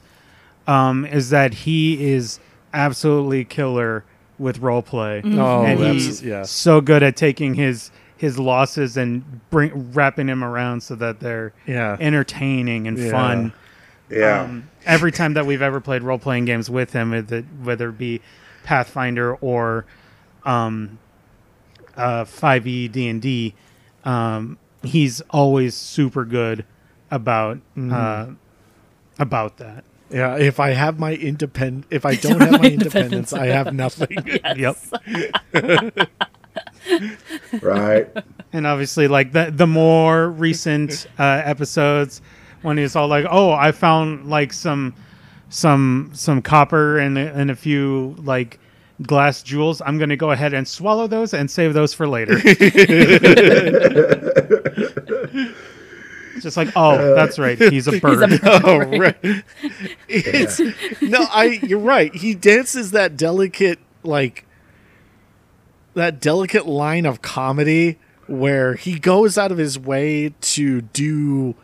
[0.67, 2.41] um, is that he is
[2.73, 4.03] absolutely killer
[4.39, 6.45] with role play, Oh, and he's yeah.
[6.45, 11.53] so good at taking his his losses and bring wrapping him around so that they're
[11.67, 11.97] Yeah.
[12.01, 13.11] entertaining and Yeah.
[13.11, 13.53] fun
[14.11, 14.43] Yeah.
[14.43, 17.99] um, every time that we've ever played role playing games with him, whether whether it
[17.99, 18.21] be
[18.65, 19.85] Pathfinder or
[20.45, 20.99] um,
[21.97, 23.55] uh, 5e D and D,
[24.05, 26.65] um, he's always super good
[27.11, 28.27] about uh,
[29.19, 29.85] about that.
[30.09, 34.41] Yeah, if I have my independent, if I don't have my independence, I have nothing.
[34.57, 34.77] Yep.
[37.63, 38.09] right.
[38.53, 42.23] And obviously, like the the more recent uh, episodes,
[42.63, 44.95] when he's all like, "Oh, I found like some
[45.49, 48.59] some some copper and a- and a few like
[49.03, 49.83] glass jewels.
[49.85, 52.39] I'm going to go ahead and swallow those and save those for later."
[56.35, 57.57] It's Just like, oh, that's right.
[57.59, 58.39] He's a bird.
[58.43, 59.17] oh, right.
[60.07, 60.61] It's
[61.01, 61.59] no, I.
[61.63, 62.15] You're right.
[62.15, 64.45] He dances that delicate, like
[65.97, 71.55] that delicate line of comedy where he goes out of his way to do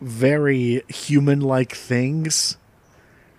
[0.00, 2.56] very human-like things,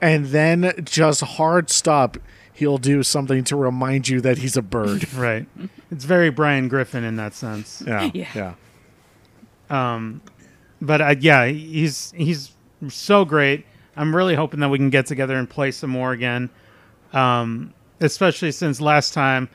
[0.01, 2.17] and then just hard stop.
[2.53, 5.11] He'll do something to remind you that he's a bird.
[5.13, 5.45] right.
[5.91, 7.83] It's very Brian Griffin in that sense.
[7.85, 8.27] Yeah, Yeah.
[8.33, 8.53] yeah.
[9.69, 10.21] Um,
[10.81, 12.51] but uh, yeah, he's he's
[12.87, 13.65] so great.
[13.97, 16.49] I'm really hoping that we can get together and play some more again.
[17.13, 19.49] Um, especially since last time,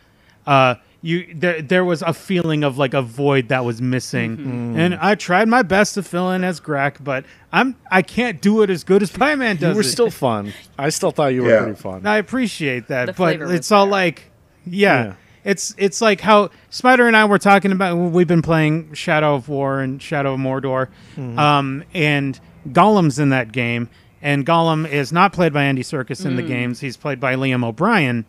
[0.47, 4.95] uh, you there there was a feeling of like a void that was missing, and
[4.95, 8.69] I tried my best to fill in as Grak, but I'm I can't do it
[8.71, 9.71] as good as Pieman does.
[9.71, 9.85] You were it.
[9.85, 10.53] still fun.
[10.79, 11.63] I still thought you were Yeah.
[11.63, 12.07] pretty fun.
[12.07, 13.93] I appreciate that, The but it's all there.
[13.93, 14.31] like,
[14.67, 15.13] yeah, Yeah.
[15.45, 17.97] it's it's like how Spider and I were talking about.
[17.97, 21.39] We've been playing Shadow of War and Shadow of Mordor, Mm-hmm.
[21.39, 22.39] um, and
[22.69, 23.89] Gollum's in that game,
[24.21, 26.27] and Gollum is not played by Andy Serkis Mm.
[26.27, 26.81] in the games.
[26.81, 28.27] He's played by Liam O'Brien,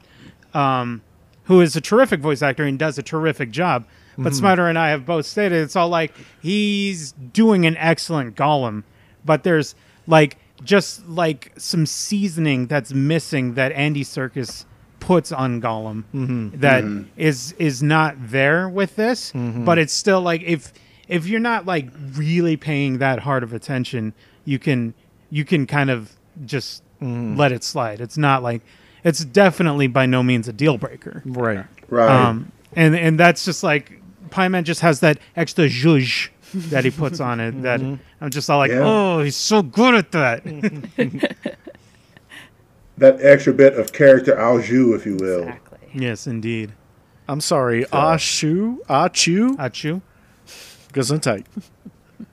[0.54, 1.02] um,
[1.52, 3.84] who is a terrific voice actor and does a terrific job.
[4.18, 4.40] But Mhm.
[4.42, 8.84] Smider and I have both stated it's all like he's doing an excellent Gollum,
[9.26, 9.76] but there's
[10.08, 14.64] like just like some seasoning that's missing that Andy Serkis
[15.02, 16.60] puts on Gollum Mhm.
[16.62, 17.06] that Mhm.
[17.18, 19.34] is is not there with this.
[19.34, 19.66] Mhm.
[19.66, 20.72] But it's still like if
[21.10, 24.14] if you're not like really paying that hard of attention,
[24.46, 24.94] you can
[25.30, 26.12] you can kind of
[26.46, 27.36] just Mhm.
[27.38, 28.00] let it slide.
[28.00, 28.62] It's not like
[29.04, 31.22] it's definitely by no means a deal breaker.
[31.26, 31.66] Right.
[31.90, 32.10] Right.
[32.28, 36.30] Um, and and that's just like Pie Man just has that extra zhuzh
[36.70, 38.00] that he puts on it that Mhm.
[38.22, 38.82] I'm just all like, Yeah.
[38.84, 40.44] oh, he's so good at that.
[42.98, 45.52] That extra bit of character au jus, if you will.
[45.94, 46.72] yes, indeed.
[47.28, 47.86] I'm sorry.
[47.86, 48.78] Ashu?
[48.88, 49.56] Achu?
[49.56, 50.02] Achu?
[50.94, 51.46] Gesundheit.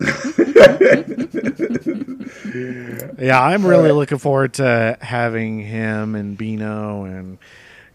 [3.19, 7.39] yeah, I'm really looking forward to having him and Bino and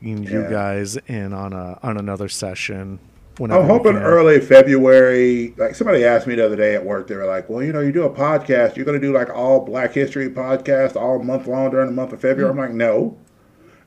[0.02, 0.50] you Yeah.
[0.50, 3.00] guys in on a on another session.
[3.38, 5.54] Whenever I'm hoping early February.
[5.58, 7.80] Like somebody asked me the other day at work, they were like, "Well, you know,
[7.80, 8.76] you do a podcast.
[8.76, 12.14] You're going to do like all Black History podcast all month long during the month
[12.14, 12.60] of February." Hmm.
[12.60, 13.18] I'm like, "No."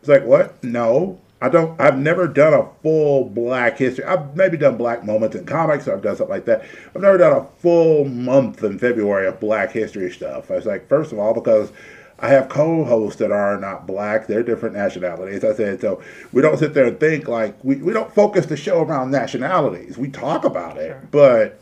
[0.01, 0.63] It's like, "What?
[0.65, 1.79] No." I don't.
[1.81, 4.05] I've never done a full Black History.
[4.05, 5.87] I've maybe done Black moments in comics.
[5.87, 6.65] Or I've done something like that.
[6.95, 10.51] I've never done a full month in February of Black History stuff.
[10.51, 11.73] I was like, first of all, because
[12.19, 14.27] I have co-hosts that are not black.
[14.27, 15.45] They're different nationalities.
[15.45, 16.03] I said so.
[16.33, 19.99] We don't sit there and think like we, we don't focus the show around nationalities.
[19.99, 21.61] We talk about it, but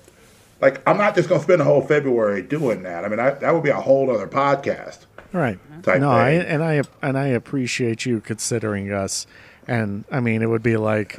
[0.61, 3.05] like I'm not just gonna spend the whole February doing that.
[3.05, 5.07] I mean, I, that would be a whole other podcast.
[5.33, 5.59] Right.
[5.85, 9.27] no, I, and I and I appreciate you considering us.
[9.67, 11.19] And I mean, it would be like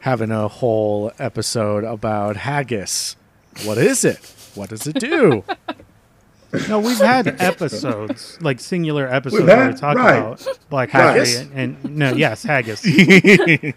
[0.00, 3.16] having a whole episode about haggis.
[3.64, 4.18] What is it?
[4.54, 5.44] What does it do?
[6.68, 10.18] No, we've had episodes, like singular episodes We've where we talk right.
[10.18, 11.40] about Black Haggis?
[11.40, 11.52] And,
[11.82, 12.84] and no, yes, haggis.
[12.84, 13.74] well,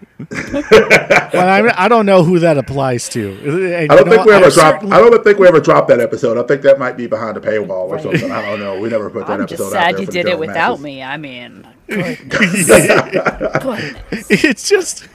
[1.34, 3.32] I, I don't know who that applies to.
[3.32, 4.82] And I don't think know, we ever dropped.
[4.82, 6.38] certainly- I don't think we ever dropped that episode.
[6.38, 8.30] I think that might be behind a paywall or something.
[8.30, 8.78] I don't know.
[8.82, 10.84] We never put that I'm episode just out sad there you did it without masses.
[10.84, 11.02] me.
[11.02, 11.66] I mean,
[14.30, 15.08] it's just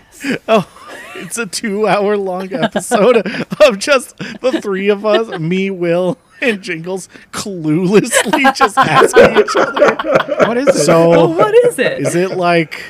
[0.48, 0.68] oh
[1.16, 6.62] it's a two hour long episode of just the three of us me will and
[6.62, 9.96] jingles cluelessly just asking each other
[10.46, 10.74] What is it?
[10.84, 12.00] so Oh, what is it?
[12.00, 12.82] is it like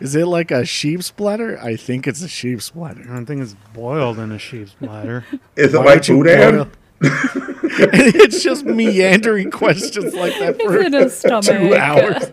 [0.00, 1.58] is it like a sheep's bladder?
[1.62, 3.06] i think it's a sheep's bladder.
[3.10, 5.24] I think it's boiled in a sheep's bladder.
[5.56, 6.70] Is it Why like would you boudin?
[7.02, 11.08] it's just meandering questions like that for It's in a two
[11.42, 11.78] stomach.
[11.78, 12.30] hours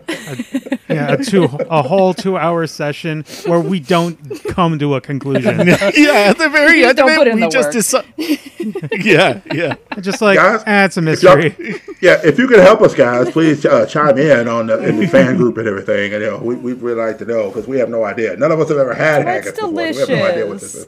[0.88, 4.16] Yeah, a two a whole two hour session where we don't
[4.48, 5.66] come to a conclusion.
[5.68, 7.72] yeah at the very You end of it we just work.
[7.74, 8.04] decide
[9.04, 11.54] yeah yeah Just like Guys, ah, it's a If mystery.
[12.00, 15.06] yeah, if you could help us, guys, please uh, chime in on the, in the
[15.06, 16.14] fan group and everything.
[16.14, 18.36] And you know, we we would really like to know because we have no idea.
[18.36, 19.72] None of us have ever had That's haggis before.
[19.72, 20.86] We have no idea what this is.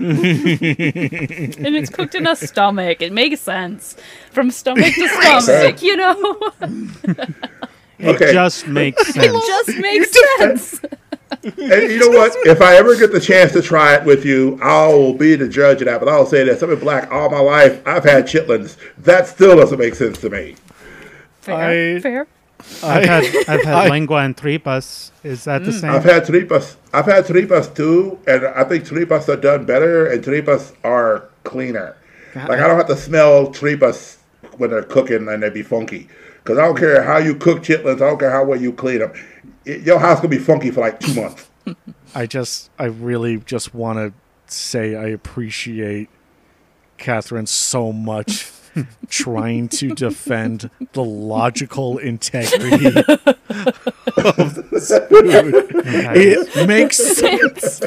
[0.00, 3.02] and it's cooked in a stomach.
[3.02, 3.96] It makes sense
[4.30, 5.82] from stomach to stomach.
[5.82, 6.40] You know,
[8.00, 8.32] It Okay.
[8.32, 9.26] just makes sense.
[9.26, 10.80] it just makes sense.
[11.42, 12.34] And you know what?
[12.44, 15.80] If I ever get the chance to try it with you, I'll be the judge
[15.80, 16.00] of that.
[16.00, 17.80] But I'll say this: I've been black all my life.
[17.86, 18.76] I've had chitlins.
[18.98, 20.56] That still doesn't make sense to me.
[21.40, 22.26] Fair, I- fair.
[22.82, 25.12] I've had I've had I- lengua and tripas.
[25.22, 25.80] Is that the mm.
[25.80, 25.90] same?
[25.90, 26.76] I've had tripas.
[26.92, 31.96] I've had tripas too, and I think tripas are done better, and tripas are cleaner.
[32.34, 34.16] Like I don't have to smell tripas
[34.58, 36.08] when they're cooking and they be funky.
[36.42, 37.96] Because I don't care how you cook chitlins.
[37.96, 39.12] I don't care how well you clean them.
[39.64, 41.48] Your house gonna be funky for like two months.
[42.14, 44.12] I just, I really just want to
[44.52, 46.08] say I appreciate
[46.98, 48.44] Catherine so much
[49.08, 55.10] trying to defend the logical integrity of this food.
[55.84, 57.82] It makes sense.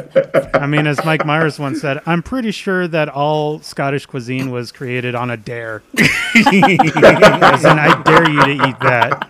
[0.54, 4.72] I mean, as Mike Myers once said, I'm pretty sure that all Scottish cuisine was
[4.72, 5.82] created on a dare.
[5.98, 9.30] As in, I dare you to eat that.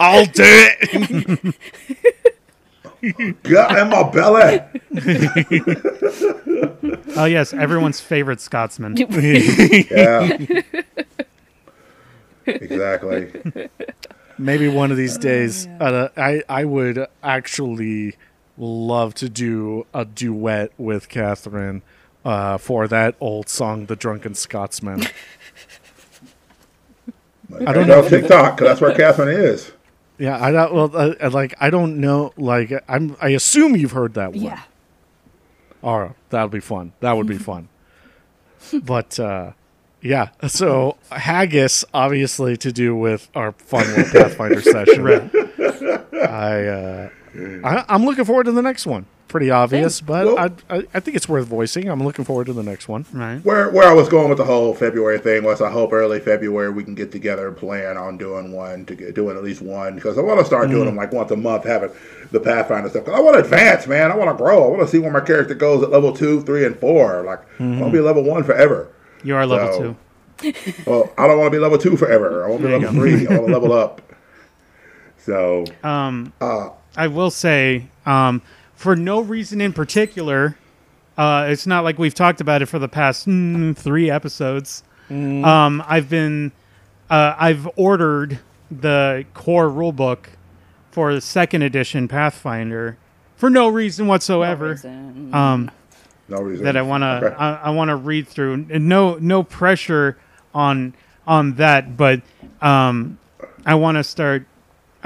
[0.00, 1.54] I'll do it.
[3.42, 4.60] Got in my belly.
[7.18, 8.96] Oh yes, everyone's favorite Scotsman.
[9.10, 10.36] Yeah.
[12.46, 13.32] exactly.
[14.38, 18.16] Maybe one of these days, uh, I I would actually
[18.58, 21.82] love to do a duet with Catherine
[22.24, 25.04] uh, for that old song, "The Drunken Scotsman."
[27.66, 29.72] I don't know if TikTok because that's where Catherine is.
[30.18, 30.72] Yeah, I don't.
[30.74, 32.32] Well, uh, uh, like I don't know.
[32.36, 33.16] Like I'm.
[33.20, 34.42] I assume you've heard that one.
[34.42, 34.62] Yeah.
[35.82, 36.92] All right, that'll be fun.
[37.00, 37.68] That would be fun.
[38.82, 39.52] but uh,
[40.00, 45.02] yeah, so haggis, obviously, to do with our fun little Pathfinder session.
[45.02, 45.30] Right.
[46.14, 47.08] I uh,
[47.64, 49.06] I, I'm looking forward to the next one.
[49.28, 51.88] Pretty obvious, but Well- I, I I think it's worth voicing.
[51.88, 53.04] I'm looking forward to the next one.
[53.12, 53.44] Right.
[53.44, 56.70] Where where I was going with the whole February thing was I hope early February
[56.70, 59.96] we can get together and plan on doing one to get doing at least one
[59.96, 61.90] because I want to start doing them like once a month, having
[62.30, 63.04] the Pathfinder stuff.
[63.04, 64.12] 'Cause I want to advance, man.
[64.12, 64.64] I want to grow.
[64.64, 67.22] I want to see where my character goes at level two, three, and four.
[67.22, 68.88] Like I want to be level one forever.
[69.24, 69.96] You are level So- two.
[70.86, 72.44] Well, I don't want to be level two forever.
[72.44, 72.98] I want to be level go.
[73.00, 73.26] three.
[73.26, 74.02] I want to level up.
[75.18, 78.40] So Um, uh, I will say, um,
[78.76, 80.56] for no reason in particular,
[81.18, 84.84] uh, it's not like we've talked about it for the past mm, three episodes.
[85.08, 86.52] Um, I've been,
[87.10, 88.38] uh, I've ordered
[88.70, 90.26] the core rulebook
[90.90, 92.98] for the second edition Pathfinder
[93.36, 94.70] for no reason whatsoever.
[94.70, 95.32] reason.
[95.34, 95.70] Um,
[96.28, 97.36] no reason that I want to Okay.
[97.36, 98.66] I, I want to read through.
[98.70, 100.18] And no no pressure
[100.54, 100.94] on
[101.26, 102.22] on that, but
[102.60, 103.18] um,
[103.64, 104.46] I want to start.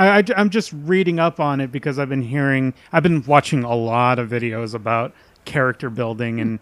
[0.00, 2.72] I, I am just reading up on it because I've been hearing.
[2.92, 5.12] I've been watching a lot of videos about
[5.44, 6.58] character building and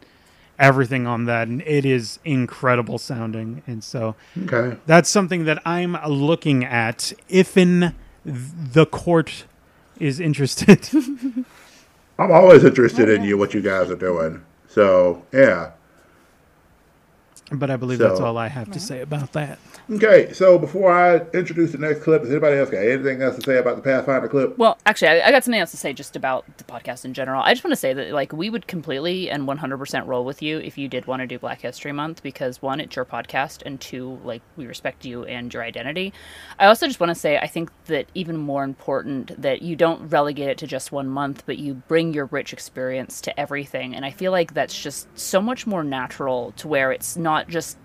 [0.59, 3.63] everything on that, and it is incredible sounding.
[3.67, 4.77] And so Okay.
[4.87, 7.95] that's something that I'm looking at if in
[8.25, 9.45] the court
[10.01, 10.89] is interested.
[12.19, 14.45] I'm always interested in you, what you guys are doing.
[14.67, 15.71] So yeah.
[17.53, 19.59] But I believe that's all I have to say about that.
[19.91, 23.43] Okay, so before I introduce the next clip, does anybody else got anything else to
[23.43, 24.59] say about the Pathfinder clip?
[24.59, 27.43] Well, actually, I, I got something else to say just about the podcast in general.
[27.43, 30.59] I just want to say that, like, we would completely and 100% roll with you
[30.59, 33.81] if you did want to do Black History Month because, one, it's your podcast, and
[33.81, 36.13] two, like, we respect you and your identity.
[36.59, 40.09] I also just want to say, I think that even more important that you don't
[40.09, 43.95] relegate it to just one month, but you bring your rich experience to everything.
[43.95, 47.77] And I feel like that's just so much more natural to where it's not just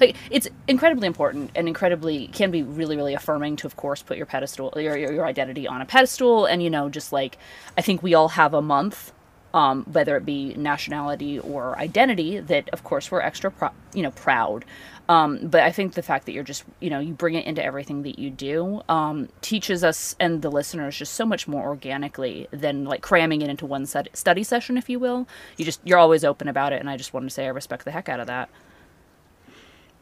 [0.00, 4.16] like it's incredibly important and incredibly can be really really affirming to of course put
[4.16, 6.46] your pedestal your, your, your identity on a pedestal.
[6.46, 7.38] And you know just like
[7.76, 9.12] i think we all have a month
[9.54, 14.10] um, whether it be nationality or identity that of course we're extra pro- you know
[14.10, 14.64] proud.
[15.08, 17.64] Um, but i think the fact that you're just you know you bring it into
[17.64, 22.48] everything that you do um, teaches us and the listeners just so much more organically
[22.50, 25.28] than like cramming it into one stud- study session if you will.
[25.56, 27.84] You just you're always open about it and i just wanted to say i respect
[27.84, 28.48] the heck out of that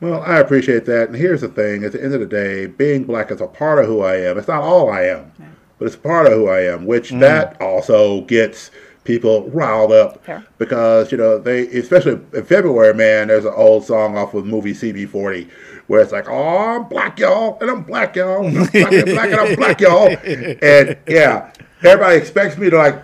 [0.05, 1.09] Well, I appreciate that.
[1.09, 3.79] And here's the thing: at the end of the day, being black is a part
[3.79, 4.37] of who I am.
[4.37, 5.33] It's not all I am,
[5.79, 6.85] but it's part of who I am.
[6.85, 7.21] Which mm.
[7.21, 8.71] that also gets
[9.05, 10.45] people riled up Fair.
[10.59, 13.29] because you know they, especially in February, man.
[13.29, 15.51] There's an old song off of movie CB4
[15.87, 19.07] where it's like, "Oh, I'm black, y'all, and I'm black, y'all, and I'm black, and
[19.07, 20.09] black, and I'm black, y'all,"
[20.63, 21.51] and yeah,
[21.83, 23.03] everybody expects me to like,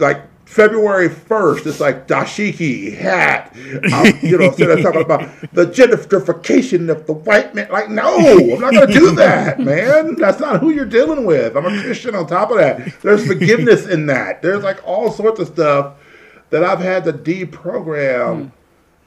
[0.00, 0.22] like.
[0.50, 3.54] February 1st, it's like dashiki, hat.
[3.92, 5.20] Um, you know, so they're talking about
[5.52, 7.70] the gentrification of the white man.
[7.70, 10.16] Like, no, I'm not going to do that, man.
[10.16, 11.56] That's not who you're dealing with.
[11.56, 13.00] I'm a Christian on top of that.
[13.00, 14.42] There's forgiveness in that.
[14.42, 15.94] There's like all sorts of stuff
[16.50, 18.50] that I've had to deprogram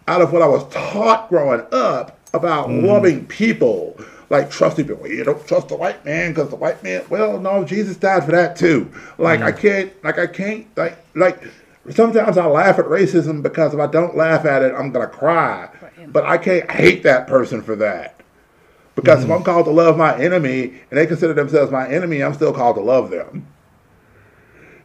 [0.08, 3.98] out of what I was taught growing up about loving people,
[4.34, 5.08] like trusting people.
[5.08, 7.06] You don't trust the white man because the white man.
[7.10, 8.92] Well, no, Jesus died for that too.
[9.18, 9.60] Like I mm.
[9.60, 11.42] can't, like I can't, like like.
[11.90, 15.70] Sometimes I laugh at racism because if I don't laugh at it, I'm gonna cry.
[16.08, 18.22] But I can't hate that person for that.
[18.96, 19.36] Because if mm.
[19.36, 22.78] I'm called to love my enemy and they consider themselves my enemy, I'm still called
[22.78, 23.48] to love them.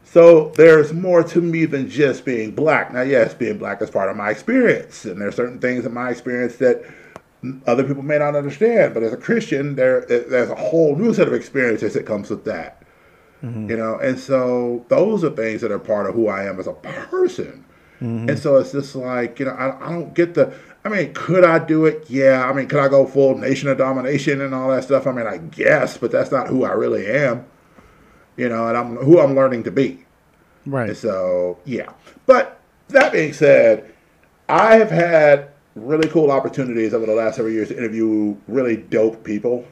[0.02, 2.92] So there's more to me than just being black.
[2.92, 6.10] Now, yes, being black is part of my experience, and there's certain things in my
[6.10, 6.82] experience that
[7.66, 8.94] other people may not understand.
[8.94, 12.44] But as a Christian, there there's a whole new set of experiences that comes with
[12.44, 12.82] that.
[13.42, 13.70] Mm-hmm.
[13.70, 16.66] You know, and so those are things that are part of who I am as
[16.66, 17.64] a person.
[18.00, 18.30] Mm-hmm.
[18.30, 20.52] And so it's just like, you know, I, I don't get the.
[20.84, 22.08] I mean, could I do it?
[22.08, 22.48] Yeah.
[22.48, 25.06] I mean, could I go full nation of domination and all that stuff?
[25.06, 27.46] I mean, I guess, but that's not who I really am.
[28.36, 30.04] You know, and I'm who I'm learning to be.
[30.66, 30.88] Right.
[30.88, 31.92] And so, yeah.
[32.26, 33.92] But that being said,
[34.48, 35.50] I have had
[35.86, 39.66] really cool opportunities over the last several years to interview really dope people.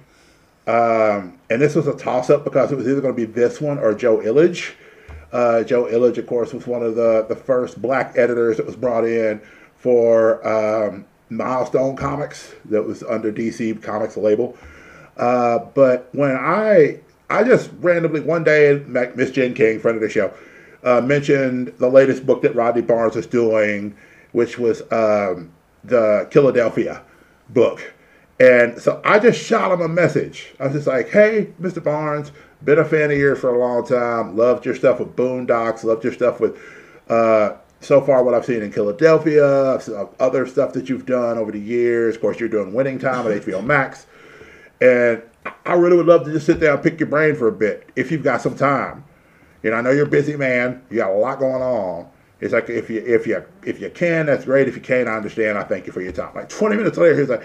[0.67, 3.61] Um, and this was a toss up because it was either going to be this
[3.61, 4.73] one or Joe Illidge.
[5.33, 8.77] Uh, Joe Illidge, of course, was one of the, the first black editors that was
[8.77, 9.41] brought in
[9.77, 14.57] for um, Milestone Comics, that was under DC Comics label.
[15.17, 20.09] Uh, but when I I just randomly one day, Miss Jen King, friend of the
[20.09, 20.33] show,
[20.85, 23.97] uh, mentioned the latest book that Rodney Barnes was doing,
[24.33, 25.51] which was um,
[25.87, 27.03] the Philadelphia
[27.49, 27.95] book.
[28.39, 30.53] And so I just shot him a message.
[30.61, 31.83] I was just like, hey, Mr.
[31.83, 32.33] Barnes,
[32.65, 34.37] been a fan of yours for a long time.
[34.37, 35.85] Loved your stuff with Boondocks.
[35.85, 36.59] Loved your stuff with,
[37.09, 39.79] uh, so far, what I've seen in Philadelphia,
[40.19, 42.17] other stuff that you've done over the years.
[42.17, 44.07] Of course, you're doing Winning Time at HBO Max.
[44.81, 45.23] And
[45.65, 47.89] I really would love to just sit down and pick your brain for a bit
[47.97, 49.05] if you've got some time.
[49.63, 50.83] You know, I know you're a busy man.
[50.91, 52.09] You got a lot going on.
[52.41, 54.69] It's like if you if you if you can, that's great.
[54.69, 55.57] If you can't, I understand.
[55.57, 56.35] I thank you for your time.
[56.35, 57.43] Like 20 minutes later, he's like,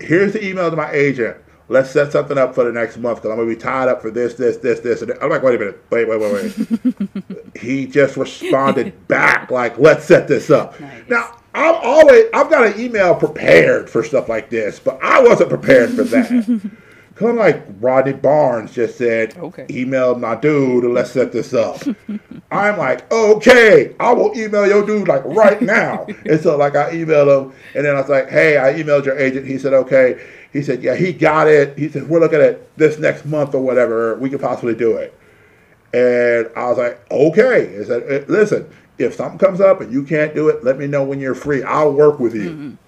[0.00, 1.36] here's the email to my agent.
[1.70, 4.10] Let's set something up for the next month because I'm gonna be tied up for
[4.10, 5.02] this, this, this, this.
[5.02, 7.56] And I'm like, wait a minute, wait, wait, wait, wait.
[7.60, 10.80] he just responded back like, let's set this up.
[11.08, 15.50] Now I'm always I've got an email prepared for stuff like this, but I wasn't
[15.50, 16.70] prepared for that.
[17.18, 19.66] Kind of like Rodney Barnes just said, Okay.
[19.70, 21.82] email my dude and let's set this up.
[22.50, 26.06] I'm like, okay, I will email your dude like right now.
[26.26, 29.18] and so like I emailed him and then I was like, hey, I emailed your
[29.18, 29.46] agent.
[29.46, 30.24] He said, okay.
[30.52, 31.76] He said, yeah, he got it.
[31.76, 34.14] He said, we're looking at this next month or whatever.
[34.16, 35.12] We could possibly do it.
[35.92, 37.78] And I was like, okay.
[37.80, 38.68] I said, "Eh, listen,
[38.98, 41.62] if something comes up and you can't do it, let me know when you're free.
[41.62, 42.78] I'll work with you.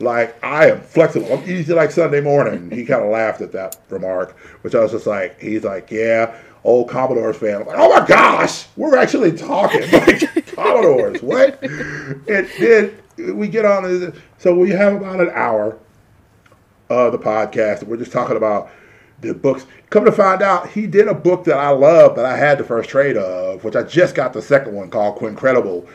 [0.00, 1.32] Like I am flexible.
[1.32, 2.70] I'm easy like Sunday morning.
[2.70, 6.36] He kind of laughed at that remark, which I was just like, he's like, yeah,
[6.64, 7.62] old Commodores fan.
[7.62, 11.22] I'm like, oh my gosh, we're actually talking like Commodores.
[11.22, 11.62] What?
[11.62, 12.96] And then
[13.36, 14.14] we get on.
[14.38, 15.78] So we have about an hour
[16.88, 17.82] of the podcast.
[17.84, 18.70] We're just talking about
[19.20, 19.66] the books.
[19.90, 22.64] Come to find out, he did a book that I love that I had the
[22.64, 25.88] first trade of, which I just got the second one called Quincredible.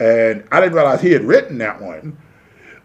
[0.00, 2.16] And I didn't realize he had written that one.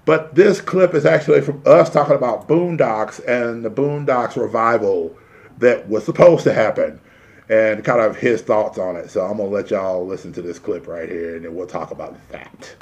[0.07, 5.13] But this clip is actually from us talking about Boondocks and the Boondocks revival
[5.57, 7.01] that was supposed to happen
[7.49, 9.09] and kind of his thoughts on it.
[9.11, 11.67] So I'm going to let y'all listen to this clip right here and then we'll
[11.67, 12.73] talk about that.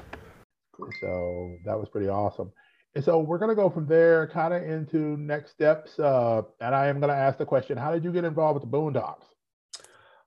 [1.01, 2.51] So that was pretty awesome.
[2.93, 5.97] And so we're going to go from there kind of into next steps.
[5.97, 8.71] Uh, and I am going to ask the question How did you get involved with
[8.71, 9.25] the Boondocks?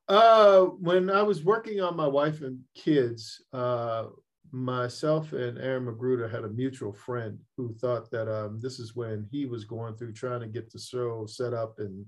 [0.08, 4.06] Uh, when I was working on my wife and kids, uh,
[4.50, 9.26] myself and Aaron McGruder had a mutual friend who thought that um, this is when
[9.30, 12.04] he was going through trying to get the show set up and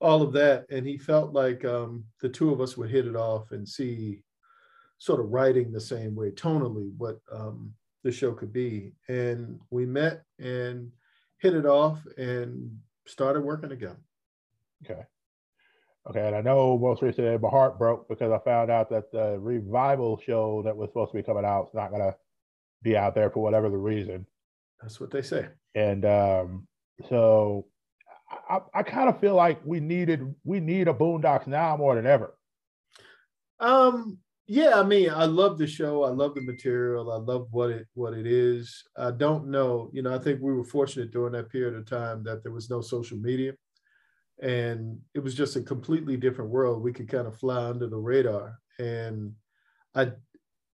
[0.00, 0.66] all of that.
[0.70, 4.22] And he felt like um, the two of us would hit it off and see
[4.98, 7.72] sort of writing the same way, tonally, what um,
[8.04, 8.92] the show could be.
[9.08, 10.90] And we met and
[11.38, 14.00] hit it off and started working together.
[14.84, 15.02] Okay.
[16.08, 16.26] Okay.
[16.26, 20.20] And I know most recently my heart broke because I found out that the revival
[20.24, 22.16] show that was supposed to be coming out is not going to
[22.82, 24.26] be out there for whatever the reason.
[24.80, 25.48] That's what they say.
[25.76, 26.66] And um,
[27.08, 27.66] so
[28.50, 32.06] I, I kind of feel like we needed we need a Boondocks now more than
[32.06, 32.36] ever.
[33.60, 34.18] Um,
[34.48, 36.02] yeah, I mean, I love the show.
[36.02, 37.12] I love the material.
[37.12, 38.82] I love what it what it is.
[38.96, 42.24] I don't know, you know, I think we were fortunate during that period of time
[42.24, 43.52] that there was no social media
[44.42, 46.82] and it was just a completely different world.
[46.82, 48.58] We could kind of fly under the radar.
[48.78, 49.32] And
[49.94, 50.12] I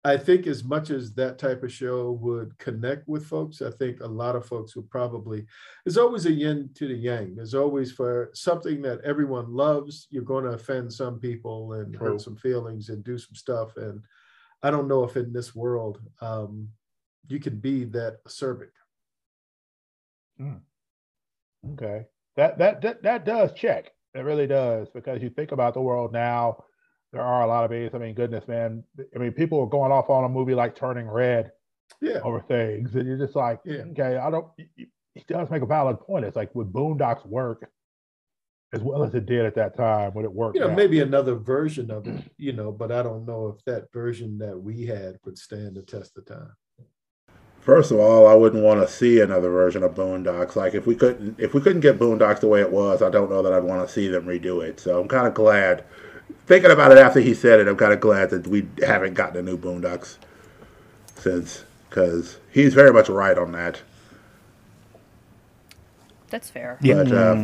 [0.04, 4.00] I think as much as that type of show would connect with folks, I think
[4.00, 5.44] a lot of folks would probably,
[5.84, 7.34] there's always a yin to the yang.
[7.34, 12.12] There's always for something that everyone loves, you're going to offend some people and True.
[12.12, 13.76] hurt some feelings and do some stuff.
[13.76, 14.00] And
[14.62, 16.68] I don't know if in this world um,
[17.26, 18.70] you can be that acerbic.
[21.72, 22.04] Okay.
[22.36, 23.90] That that that that does check.
[24.14, 26.64] It really does because you think about the world now.
[27.12, 27.90] There are a lot of these.
[27.94, 28.84] I mean, goodness, man.
[29.14, 31.52] I mean, people are going off on a movie like Turning Red
[32.00, 32.20] Yeah.
[32.22, 33.84] over things, and you're just like, Yeah.
[33.92, 34.48] okay, I don't.
[34.56, 36.24] He does make a valid point.
[36.26, 37.70] It's like would Boondocks work
[38.74, 40.12] as well as it did at that time?
[40.14, 40.54] Would it work?
[40.56, 40.76] You know, now?
[40.76, 44.58] maybe another version of it, you know, but I don't know if that version that
[44.60, 46.52] we had would stand the test of time.
[47.66, 50.54] First of all, I wouldn't want to see another version of Boondocks.
[50.54, 53.28] Like if we couldn't if we couldn't get Boondocks the way it was, I don't
[53.28, 54.78] know that I'd want to see them redo it.
[54.78, 55.82] So I'm kind of glad.
[56.46, 59.36] Thinking about it after he said it, I'm kind of glad that we haven't gotten
[59.36, 60.16] a new Boondocks
[61.16, 63.82] since, because he's very much right on that.
[66.30, 66.78] That's fair.
[66.80, 67.34] But uh,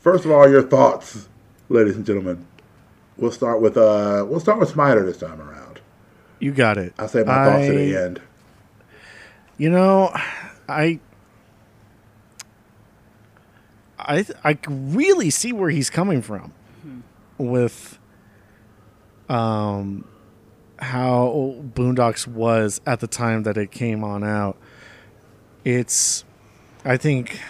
[0.00, 1.28] first of all, your thoughts,
[1.70, 2.46] ladies and gentlemen.
[3.16, 5.80] We'll start with uh, we'll start with Smiter this time around.
[6.40, 6.92] You got it.
[6.98, 8.20] I'll say my thoughts at the end.
[9.58, 10.12] You know,
[10.68, 11.00] I
[13.98, 16.52] I I really see where he's coming from
[17.36, 17.98] with
[19.28, 20.04] um
[20.78, 24.56] how Boondocks was at the time that it came on out.
[25.64, 26.24] It's
[26.84, 27.40] I think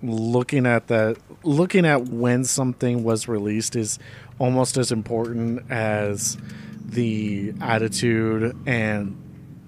[0.00, 3.98] looking at that looking at when something was released is
[4.38, 6.38] almost as important as
[6.84, 9.16] the attitude and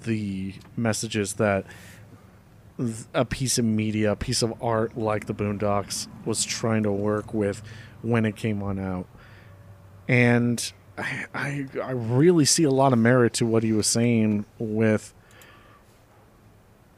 [0.05, 1.67] the messages that
[3.13, 7.33] a piece of media, a piece of art like the Boondocks was trying to work
[7.33, 7.63] with
[8.03, 9.07] when it came on out.
[10.09, 14.45] And I, I, I really see a lot of merit to what he was saying
[14.59, 15.15] with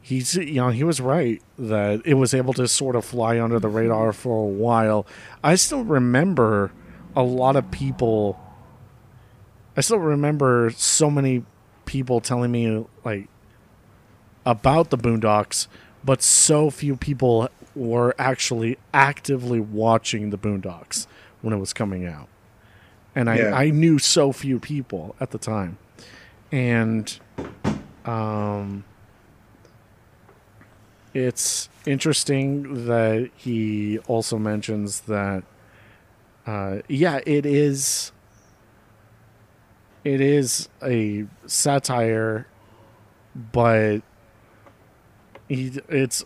[0.01, 3.59] he's you know he was right that it was able to sort of fly under
[3.59, 5.07] the radar for a while.
[5.43, 6.73] I still remember
[7.15, 8.39] a lot of people
[9.77, 11.45] I still remember so many
[11.87, 13.29] people telling me like
[14.45, 15.67] about the Boondocks,
[16.05, 21.07] but so few people were actually actively watching the Boondocks
[21.43, 22.29] when it was coming out.
[23.15, 23.55] And I, Yeah.
[23.55, 25.79] I knew so few people at the time.
[26.53, 27.19] And
[28.05, 28.85] um
[31.15, 35.43] it's interesting that he also mentions that
[36.47, 38.13] uh yeah, it is
[40.07, 42.47] it is a satire
[43.53, 43.99] but
[45.49, 46.25] he, it's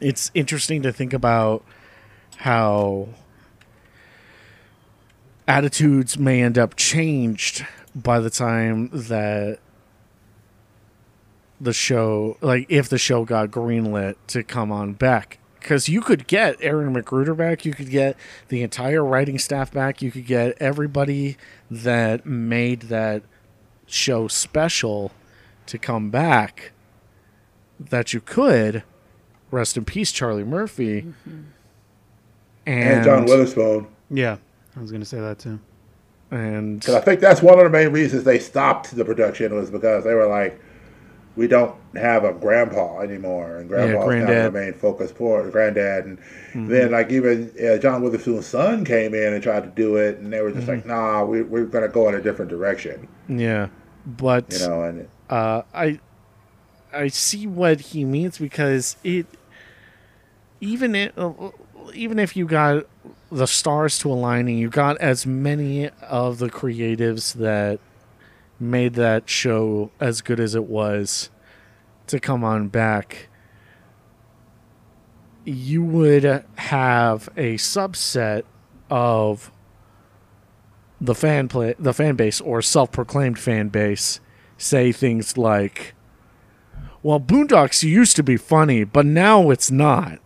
[0.00, 1.64] it's interesting to think about
[2.38, 3.08] how
[5.46, 7.64] attitudes may end up changed
[7.94, 9.60] by the time that
[11.60, 16.26] the show like if the show got greenlit to come on back because you could
[16.26, 18.16] get Aaron McGruder back, you could get
[18.48, 21.36] the entire writing staff back, you could get everybody
[21.70, 23.22] that made that
[23.86, 25.12] show special
[25.66, 26.72] to come back
[27.78, 28.82] that you could.
[29.50, 31.02] Rest in peace, Charlie Murphy.
[31.02, 31.40] Mm-hmm.
[32.66, 33.86] And, and John Witherspoon.
[34.10, 34.36] Yeah,
[34.76, 35.60] I was going to say that too.
[36.30, 39.70] And 'Cause I think that's one of the main reasons they stopped the production was
[39.70, 40.58] because they were like,
[41.36, 46.04] we don't have a grandpa anymore, and grandpa's kind of the main focus for granddad.
[46.04, 46.18] And
[46.54, 46.68] Mhm.
[46.68, 50.32] then like even uh, John Witherspoon's son came in and tried to do it, and
[50.32, 53.68] they were just like, nah, we, we're going to go in a different direction, yeah,
[54.06, 54.82] but you know.
[54.82, 55.98] And uh, I
[56.92, 59.26] I see what he means because it
[60.60, 61.32] even it, uh,
[61.94, 62.84] even if you got
[63.30, 67.80] the stars to align and you got as many of the creatives that
[68.62, 71.30] made that show as good as it was
[72.06, 73.28] to come on back
[75.44, 78.44] you would have a subset
[78.90, 79.50] of
[81.00, 84.20] the fan play the fan base or self-proclaimed fan base
[84.56, 85.94] say things like
[87.02, 90.20] well boondocks used to be funny but now it's not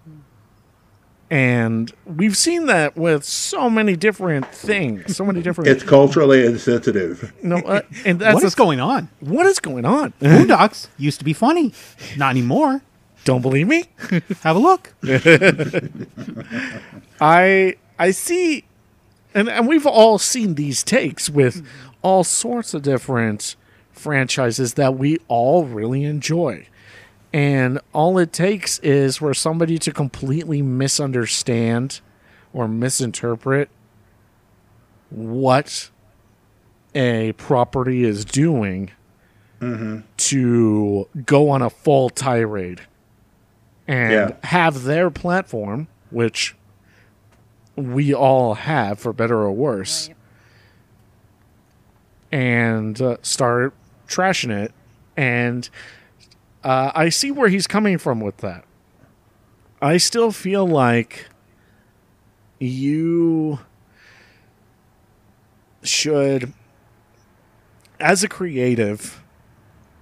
[1.30, 7.32] and we've seen that with so many different things so many different it's culturally insensitive.
[7.42, 9.08] no uh, and that's what the- going on?
[9.20, 11.72] what is going on Boondocks used to be funny,
[12.16, 12.82] not anymore.
[13.24, 13.84] don't believe me
[14.42, 14.94] Have a look.
[17.20, 18.64] I I see,
[19.34, 21.66] and and we've all seen these takes with
[22.02, 23.56] all sorts of different
[23.90, 26.66] franchises that we all really enjoy,
[27.36, 32.00] and all it takes is for somebody to completely misunderstand
[32.54, 33.68] or misinterpret
[35.10, 35.90] what
[36.94, 38.90] a property is doing
[40.16, 42.80] to go on a full tirade
[43.86, 44.36] and Yeah.
[44.44, 46.54] have their platform, which
[47.76, 50.08] we all have for better or worse,
[52.32, 53.74] and uh, start
[54.08, 54.72] trashing it.
[55.16, 55.68] And
[56.66, 58.64] uh, I see where he's coming from with that.
[59.80, 61.26] I still feel like
[62.58, 63.60] you
[65.84, 66.52] should,
[68.00, 69.22] as a creative,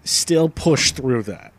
[0.04, 1.52] still push through that.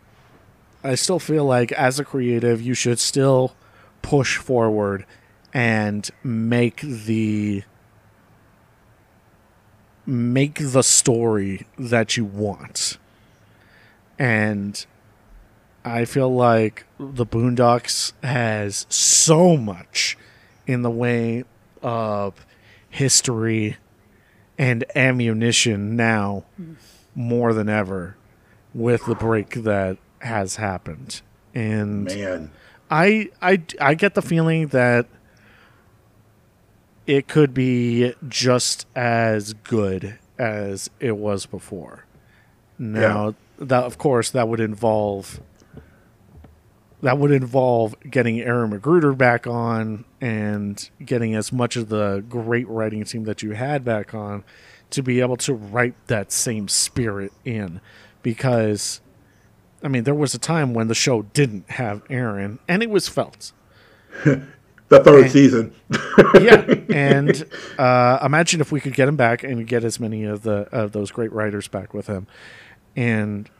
[0.82, 3.54] I still feel like as a creative, you should still
[4.02, 5.06] push forward
[5.54, 7.62] and make the
[10.04, 12.98] make the story that you want.
[14.18, 14.84] And
[15.86, 20.18] I feel like the Boondocks has so much
[20.66, 21.44] in the way
[21.80, 22.44] of
[22.90, 23.76] history
[24.58, 26.42] and ammunition now
[27.14, 28.16] more than ever
[28.74, 31.22] with the break that has happened.
[31.54, 32.50] And Man,
[32.90, 35.06] I I I get the feeling that
[37.06, 42.06] it could be just as good as it was before.
[42.76, 45.40] Now, that of course that would involve
[47.06, 52.66] that would involve getting Aaron McGruder back on and getting as much of the great
[52.66, 54.42] writing team that you had back on
[54.90, 57.80] to be able to write that same spirit in.
[58.24, 59.00] Because
[59.84, 63.08] I mean there was a time when the show didn't have Aaron and it was
[63.08, 63.52] felt.
[64.88, 65.74] The third And- season.
[66.40, 66.64] yeah,
[66.94, 67.44] and
[67.76, 70.92] uh, imagine if we could get him back and get as many of the of
[70.92, 72.28] those great writers back with him,
[72.94, 73.50] and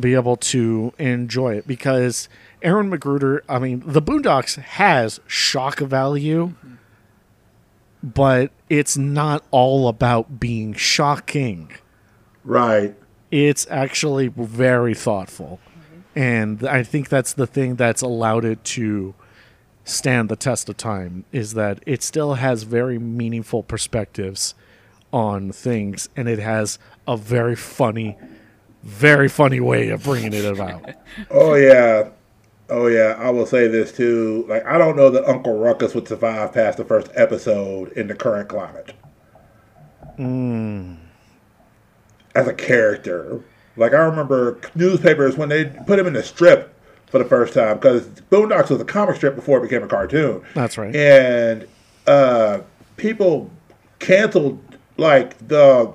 [0.00, 2.28] be able to enjoy it because
[2.62, 3.40] Aaron McGruder.
[3.48, 6.54] I mean, the Boondocks has shock value,
[8.02, 11.72] but it's not all about being shocking.
[12.44, 12.94] Right.
[13.30, 15.60] It's actually very thoughtful,
[16.16, 19.14] and I think that's the thing that's allowed it to
[19.84, 24.54] stand the test of time is that it still has very meaningful perspectives
[25.12, 28.16] on things, and it has a very funny,
[28.88, 30.82] very funny way of bringing it about.
[31.30, 32.08] Oh yeah,
[32.70, 33.16] oh yeah.
[33.18, 34.44] I will say this too.
[34.48, 38.14] Like I don't know that Uncle Ruckus would survive past the first episode in the
[38.14, 38.92] current climate
[40.18, 40.96] Mm.
[42.34, 43.40] as a character.
[43.76, 46.74] Like I remember newspapers when they put him in the strip
[47.06, 50.42] for the first time because Boondocks was a comic strip before it became a cartoon.
[50.54, 50.94] That's right.
[50.94, 51.66] And
[52.06, 52.60] uh,
[52.96, 53.50] people
[53.98, 54.67] canceled
[54.98, 55.94] like the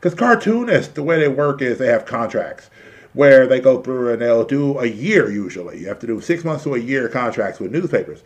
[0.00, 2.70] because cartoonists the way they work is they have contracts
[3.12, 5.80] where they go through and they'll do a year usually.
[5.80, 8.22] You have to do six months to a year contracts with newspapers.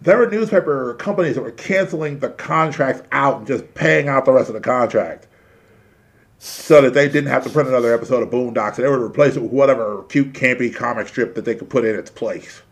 [0.00, 4.32] There were newspaper companies that were canceling the contracts out and just paying out the
[4.32, 5.26] rest of the contract
[6.38, 9.42] so that they didn't have to print another episode of Boondocks they would replace it
[9.42, 12.62] with whatever cute, campy comic strip that they could put in its place.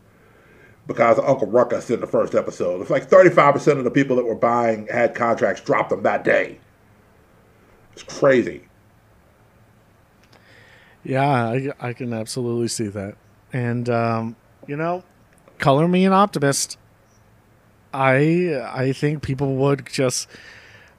[0.93, 2.81] Because Uncle Ruckus in the first episode.
[2.81, 6.59] It's like 35% of the people that were buying had contracts dropped them that day.
[7.93, 8.62] It's crazy.
[11.05, 13.16] Yeah, I, I can absolutely see that.
[13.52, 14.36] And um,
[14.66, 15.02] you know,
[15.59, 16.78] color me an optimist.
[17.93, 20.28] I I think people would just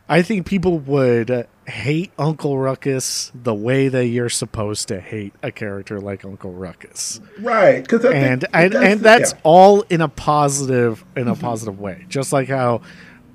[0.07, 5.51] I think people would hate Uncle Ruckus the way that you're supposed to hate a
[5.51, 7.21] character like Uncle Ruckus.
[7.39, 11.41] Right, because and and, and that's all in a positive in a mm-hmm.
[11.41, 12.05] positive way.
[12.09, 12.81] Just like how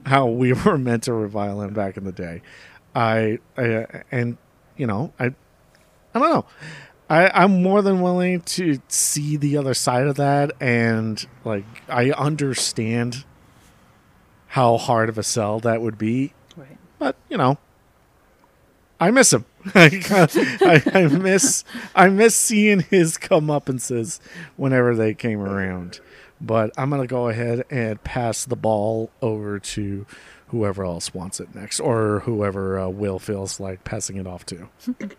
[0.05, 2.43] how we were meant to revile him back in the day.
[2.95, 4.36] I, I and
[4.77, 5.27] you know I
[6.15, 6.45] I don't know.
[7.11, 12.11] I, I'm more than willing to see the other side of that, and like I
[12.11, 13.24] understand
[14.49, 16.35] how hard of a sell that would be.
[16.99, 17.59] But you know,
[19.01, 19.45] I miss him.
[19.75, 21.65] I, I miss
[21.95, 24.20] I miss seeing his comeuppances
[24.57, 26.01] whenever they came around.
[26.41, 30.07] But I'm gonna go ahead and pass the ball over to
[30.49, 34.69] whoever else wants it next, or whoever uh, Will feels like passing it off to.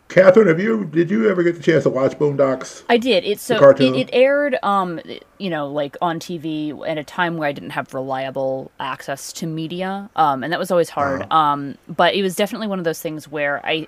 [0.08, 2.84] Catherine, have you did you ever get the chance to watch Boondocks?
[2.90, 3.24] I did.
[3.24, 3.96] It The so it, cartoon?
[3.96, 5.00] it aired, um,
[5.38, 9.48] you know, like on TV at a time where I didn't have reliable access to
[9.48, 11.24] media, um, and that was always hard.
[11.24, 11.38] Uh-huh.
[11.38, 13.88] Um, but it was definitely one of those things where I,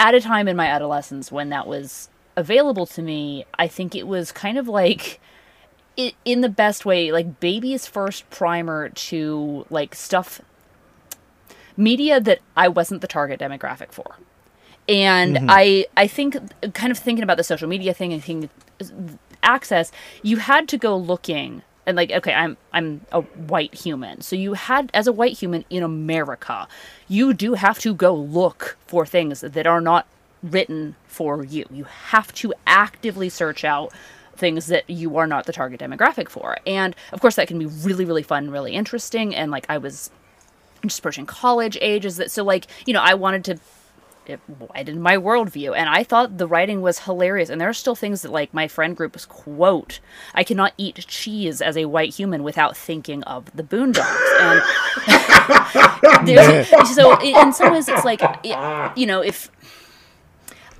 [0.00, 4.06] at a time in my adolescence when that was available to me, I think it
[4.06, 5.20] was kind of like.
[6.24, 10.40] In the best way, like baby's first primer to like stuff,
[11.76, 14.16] media that I wasn't the target demographic for.
[14.88, 15.46] And Mhm.
[15.50, 16.34] i i think
[16.72, 18.48] kind of thinking about the social media thing and thinking
[19.42, 19.92] access
[20.22, 24.22] you had to go looking and like okay i'm i'm a white human.
[24.22, 26.66] So you had as a white human in america
[27.06, 30.06] you do have to go look for things that are not
[30.42, 31.66] written for you.
[31.70, 33.92] You have to actively search out
[34.38, 36.56] things that you are not the target demographic for.
[36.66, 39.34] And of course that can be really really fun really interesting.
[39.34, 40.10] And like i was
[40.82, 43.58] just approaching college age is that so like you know i wanted to
[44.26, 45.74] it widened my worldview.
[45.74, 47.48] And i thought the writing was hilarious.
[47.48, 50.00] And there are still things that like my friend group was quote
[50.34, 54.40] i cannot eat cheese as a white human without thinking of the boondocks.
[54.40, 54.62] And
[56.88, 57.18] so
[57.52, 58.20] some ways it's like
[58.96, 59.50] you know if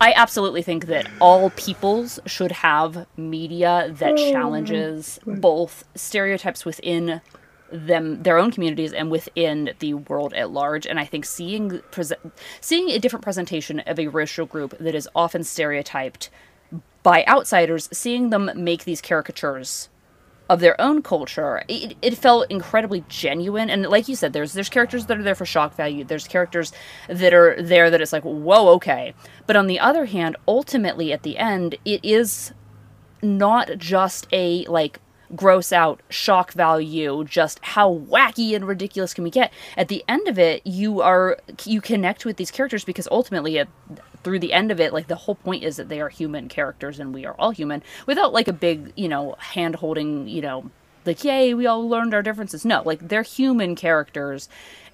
[0.01, 4.33] I absolutely think that all peoples should have media that oh.
[4.33, 7.21] challenges both stereotypes within
[7.71, 10.87] them their own communities and within the world at large.
[10.87, 12.21] And i think seeing present
[12.61, 16.31] seeing a different presentation of a racial group that is often stereotyped
[17.03, 19.89] by outsiders seeing them make these caricatures
[20.49, 23.69] of their own culture it, it felt incredibly genuine.
[23.71, 26.05] And like you said there's there's characters that are there for shock value.
[26.05, 26.73] There's characters
[27.09, 29.15] that are there that it's like whoa okay.
[29.47, 32.53] But on the other hand ultimately at the end it is
[33.23, 35.01] not just a like
[35.37, 39.53] gross out shock value just how wacky and ridiculous can we get.
[39.77, 43.69] At the end of it you are you connect with these characters because ultimately at,
[44.25, 46.99] through the end of it like the whole point is that they are human characters
[47.01, 50.71] and we are all human without like a big you know hand holding you know
[51.07, 52.65] like yay we all learned our differences.
[52.65, 54.49] No like they're human characters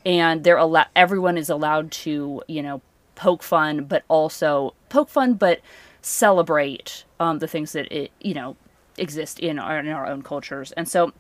[0.07, 2.81] and they're allowed everyone is allowed to you know
[3.15, 5.61] poke fun but also poke fun but
[6.03, 8.57] celebrate um, the things that it you know
[8.99, 10.71] exist in our, in our own cultures.
[10.73, 11.13] And so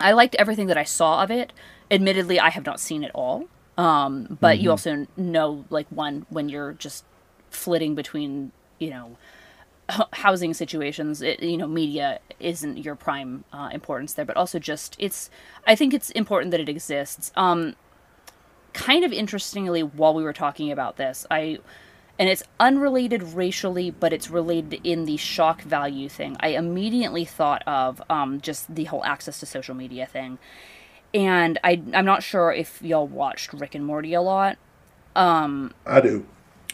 [0.00, 1.52] i liked everything that i saw of it.
[1.90, 3.44] Admittedly i have not seen it all
[3.78, 4.72] um, but you Mhm.
[4.72, 7.04] also know like one when you're just
[7.54, 9.16] flitting between you know
[10.12, 14.96] housing situations it, you know media isn't your prime uh, importance there but also just
[14.98, 15.28] it's
[15.66, 17.30] i think it's important that it exists.
[17.36, 17.76] Um
[18.72, 21.58] kind of interestingly while we were talking about this i
[22.18, 26.36] and it's unrelated racially but it's related in the shock value thing.
[26.40, 30.38] I immediately thought of um, just the whole access to social media thing.
[31.14, 34.56] And I, i'm not sure if y'all watched rick and morty a lot.
[35.14, 36.26] Um, I do.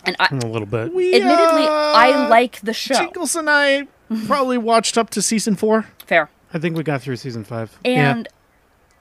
[0.04, 0.94] And I, a little bit.
[0.94, 2.94] We, admittedly, I uh, like the show.
[2.94, 3.86] Jingles and I
[4.26, 5.86] probably watched up to season four.
[6.06, 6.30] Fair.
[6.52, 7.78] I think we got through season five.
[7.84, 8.28] And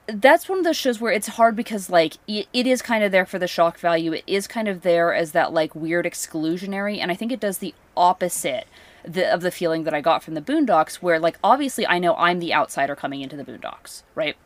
[0.06, 3.12] that's one of those shows where it's hard because like it, it is kind of
[3.12, 4.12] there for the shock value.
[4.12, 7.58] It is kind of there as that like weird exclusionary, and I think it does
[7.58, 8.66] the opposite
[9.04, 12.14] the, of the feeling that I got from the Boondocks, where like obviously I know
[12.16, 14.36] I'm the outsider coming into the Boondocks, right?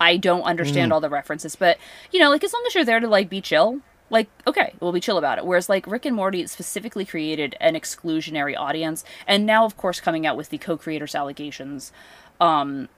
[0.00, 0.94] I don't understand Mm.
[0.94, 1.78] all the references, but
[2.12, 3.80] you know, like as long as you're there to like be chill,
[4.10, 5.44] like okay, we'll be chill about it.
[5.46, 10.26] Whereas like Rick and Morty specifically created an exclusionary audience, and now of course coming
[10.26, 11.92] out with the co-creators allegations,
[12.40, 12.88] um,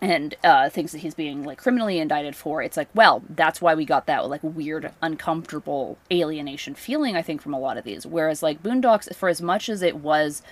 [0.00, 2.62] and uh, things that he's being like criminally indicted for.
[2.62, 7.16] It's like, well, that's why we got that like weird, uncomfortable alienation feeling.
[7.16, 8.06] I think from a lot of these.
[8.06, 10.42] Whereas like Boondocks, for as much as it was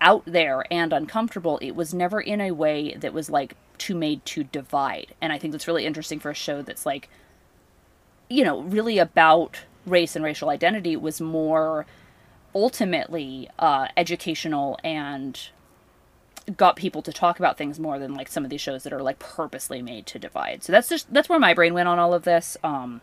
[0.00, 4.24] out there and uncomfortable, it was never in a way that was like too made
[4.26, 5.14] to divide.
[5.20, 7.08] And I think that's really interesting for a show that's like,
[8.28, 11.86] you know, really about race and racial identity was more
[12.54, 15.50] ultimately uh, educational and
[16.56, 19.02] got people to talk about things more than like some of these shows that are
[19.02, 20.62] like purposely made to divide.
[20.62, 22.56] So that's just that's where my brain went on all of this.
[22.62, 23.00] Um,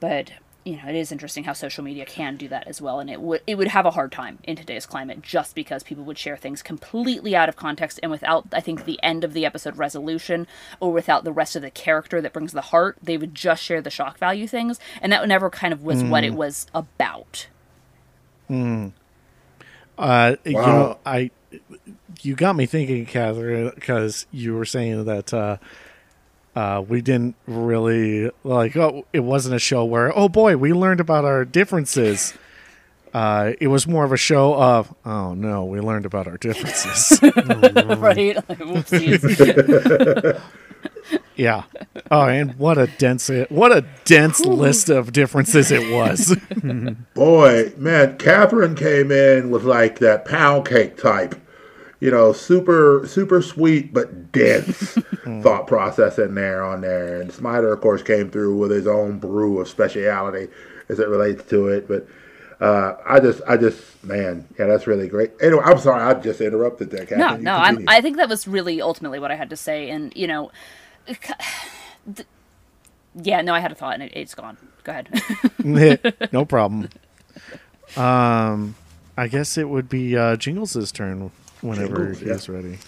[0.00, 0.32] but
[0.64, 3.20] you know, it is interesting how social media can do that as well, and it
[3.20, 6.36] would it would have a hard time in today's climate just because people would share
[6.36, 10.46] things completely out of context and without I think the end of the episode resolution
[10.80, 12.98] or without the rest of the character that brings the heart.
[13.02, 16.24] They would just share the shock value things, and that never kind of was what
[16.24, 16.36] it Mm.
[16.36, 17.48] was about.
[18.48, 18.88] Hmm.
[19.98, 20.64] Uh, You Wow.
[20.72, 21.30] know, I
[22.22, 25.58] you got me thinking, Catherine, because you were saying that uh,
[26.54, 28.76] uh, we didn't really like.
[28.76, 32.34] Oh, it wasn't a show where oh boy, we learned about our differences.
[33.14, 37.20] Uh, it was more of a show of oh no, we learned about our differences.
[37.98, 38.38] right?
[41.36, 41.64] Yeah.
[42.10, 46.36] Oh, and what a dense what a dense list of differences it was.
[47.14, 51.34] Boy, man, Catherine came in with like that pound cake type,
[52.02, 54.98] you know, super super sweet but dense
[55.42, 57.20] thought process in there on there.
[57.20, 60.48] And Smiter, of course, came through with his own brew of speciality
[60.88, 61.86] as it relates to it.
[61.86, 62.08] But
[62.60, 65.30] uh, I just, I just, man, yeah, that's really great.
[65.40, 67.20] Anyway, I'm sorry, I just interrupted there, Catherine.
[67.20, 67.88] No, You no, I'm.
[67.88, 69.88] I think that was really ultimately what I had to say.
[69.88, 70.50] And, you know,
[71.06, 72.26] th-
[73.14, 74.56] yeah, no, I had a thought and it, it's gone.
[74.82, 76.32] Go ahead.
[76.32, 76.88] no problem.
[77.96, 78.74] Um,
[79.16, 81.30] I guess it would be uh, Jingles' turn
[81.62, 82.32] whenever Jingles, yeah.
[82.34, 82.78] he's ready.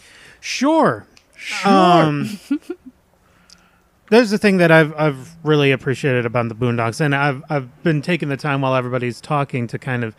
[0.40, 1.06] Sure.
[1.36, 1.72] Sure.
[1.72, 2.38] Um,
[4.10, 8.02] there's the thing that I've I've really appreciated about the Boondocks, and I've I've been
[8.02, 10.14] taking the time while everybody's talking to kind of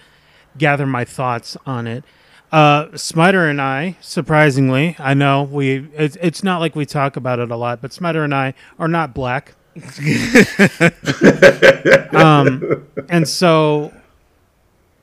[0.58, 2.04] gather my thoughts on it.
[2.52, 7.40] Uh, Smiter and I, surprisingly, I know we it's it's not like we talk about
[7.40, 9.56] it a lot, but Smiter and I are not black.
[12.14, 13.94] um, and so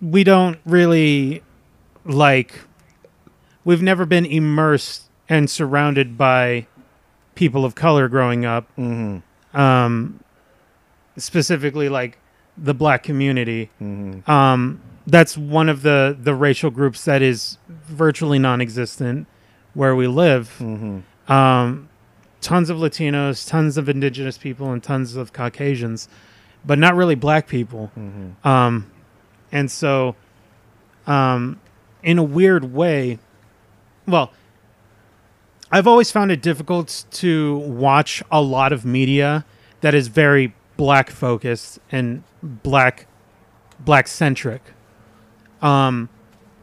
[0.00, 1.42] we don't really
[2.04, 2.58] like
[3.64, 6.66] we've never been immersed and surrounded by
[7.34, 8.68] people of color growing up.
[9.54, 10.20] Um
[11.16, 12.18] specifically like
[12.56, 13.70] the black community.
[14.26, 19.26] Um that's one of the the racial groups that is virtually non-existent
[19.74, 20.60] where we live.
[21.28, 21.88] Um
[22.40, 26.08] tons of latinos tons of indigenous people and tons of caucasians
[26.64, 27.90] but not really black people.
[28.44, 28.90] Um
[29.50, 30.16] and so
[31.06, 31.60] um
[32.02, 33.18] in a weird way
[34.06, 34.32] well
[35.72, 39.46] I've always found it difficult to watch a lot of media
[39.80, 43.06] that is very black focused and black
[43.80, 44.60] black centric.
[45.62, 46.10] Um,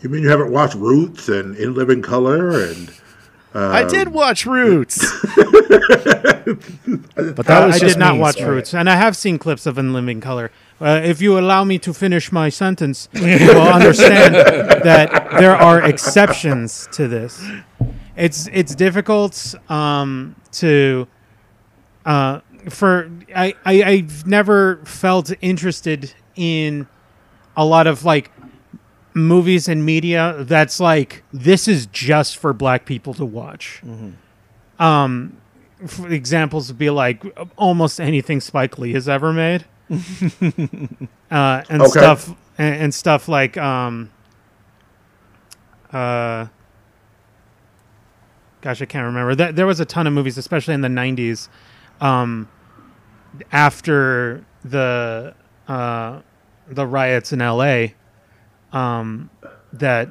[0.01, 2.91] you mean you haven't watched Roots and In Living Color and?
[3.53, 4.99] I um, did watch Roots,
[5.35, 5.45] but
[6.45, 8.57] that I, was I just did not watch sorry.
[8.57, 10.51] Roots, and I have seen clips of In Living Color.
[10.81, 15.81] Uh, if you allow me to finish my sentence, you will understand that there are
[15.83, 17.43] exceptions to this.
[18.15, 21.07] It's it's difficult um, to
[22.05, 22.39] uh,
[22.69, 26.87] for I, I I've never felt interested in
[27.57, 28.31] a lot of like
[29.13, 33.81] movies and media that's like this is just for black people to watch.
[34.79, 35.37] Um,
[35.85, 37.23] for examples would be like
[37.57, 39.65] almost anything Spike Lee has ever made,
[41.31, 41.87] uh, and Okay.
[41.87, 44.11] stuff and, and stuff like um,
[45.91, 46.47] uh,
[48.61, 49.35] gosh, I can't remember.
[49.35, 51.49] There, there was a ton of movies, especially in the '90s,
[52.01, 52.49] um,
[53.51, 55.35] after the
[55.67, 56.21] uh,
[56.67, 57.95] the riots in L.A.
[58.71, 59.31] Um,
[59.73, 60.09] that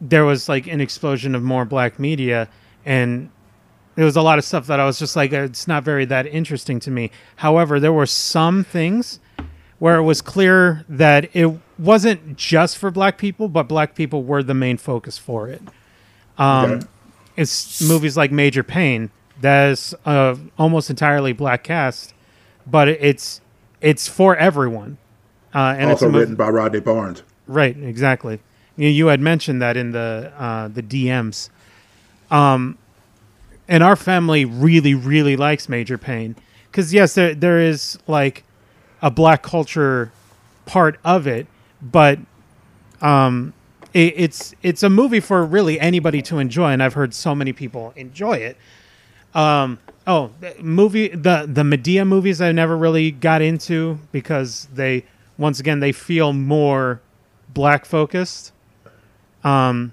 [0.00, 2.48] there was like an explosion of more black media,
[2.84, 3.30] and
[3.98, 6.24] there was a lot of stuff that I was just like, it's not very that
[6.28, 7.10] interesting to me.
[7.34, 9.18] However, there were some things
[9.80, 14.44] where it was clear that it wasn't just for black people, but black people were
[14.44, 15.60] the main focus for it.
[16.38, 16.86] Um, Okay.
[17.36, 19.10] It's movies like Major Payne
[19.40, 22.14] that's uh, almost entirely black cast,
[22.68, 23.40] but it's
[23.80, 24.98] it's for everyone.
[25.52, 27.24] Uh, and it's also mov- written by Rodney Barnes.
[27.48, 28.38] Right, exactly.
[28.76, 31.50] You, you had mentioned that in the uh, the DMs.
[32.30, 32.78] Um,
[33.68, 36.34] and our family really, really likes Major Payne
[36.70, 38.44] because yes, there there is like
[39.02, 40.12] a black culture
[40.66, 41.46] part of it,
[41.80, 42.18] but
[43.00, 43.52] um,
[43.92, 47.52] it, it's it's a movie for really anybody to enjoy, and I've heard so many
[47.52, 48.56] people enjoy it.
[49.34, 55.04] Um, oh, the movie the the Madea movies I never really got into because they
[55.36, 57.00] once again they feel more
[57.52, 58.52] black focused.
[59.44, 59.92] Um,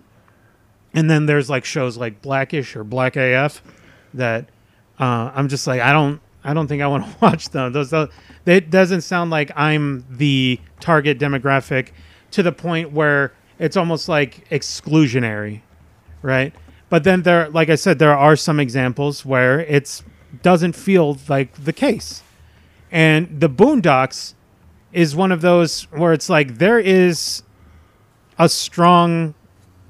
[0.95, 3.61] and then there's like shows like Blackish or Black AF
[4.13, 4.49] that
[4.97, 7.73] uh, I'm just like I don't I don't think I want to watch them.
[7.73, 8.09] Those, those
[8.45, 11.89] it doesn't sound like I'm the target demographic
[12.31, 15.61] to the point where it's almost like exclusionary,
[16.21, 16.53] right?
[16.89, 20.03] But then there, like I said, there are some examples where it's
[20.41, 22.23] doesn't feel like the case,
[22.89, 24.33] and the Boondocks
[24.93, 27.43] is one of those where it's like there is
[28.37, 29.33] a strong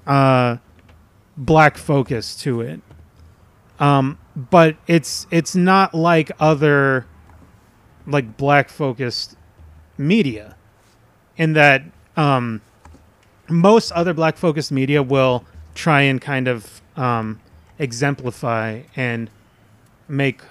[0.07, 0.57] uh,
[1.37, 2.81] black focus to it,
[3.79, 7.05] um, but it's it's not like other
[8.07, 9.35] like black focused
[9.97, 10.55] media,
[11.37, 11.83] in that
[12.15, 12.61] um,
[13.49, 17.39] most other black focused media will try and kind of um,
[17.79, 19.29] exemplify and
[20.07, 20.41] make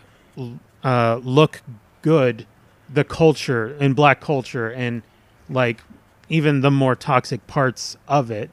[0.82, 1.62] uh, look
[2.02, 2.46] good
[2.92, 5.02] the culture in black culture and
[5.48, 5.82] like
[6.28, 8.50] even the more toxic parts of it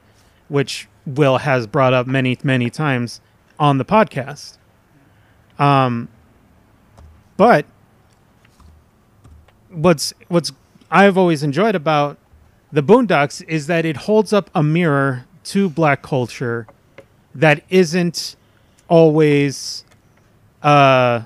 [0.48, 3.20] which will has brought up many many times
[3.58, 4.58] on the podcast.
[5.58, 6.08] Um
[7.36, 7.66] but
[9.70, 10.52] what's what's
[10.90, 12.18] I've always enjoyed about
[12.72, 16.66] the Boondocks is that it holds up a mirror to black culture
[17.34, 18.36] that isn't
[18.88, 19.84] always
[20.62, 21.22] uh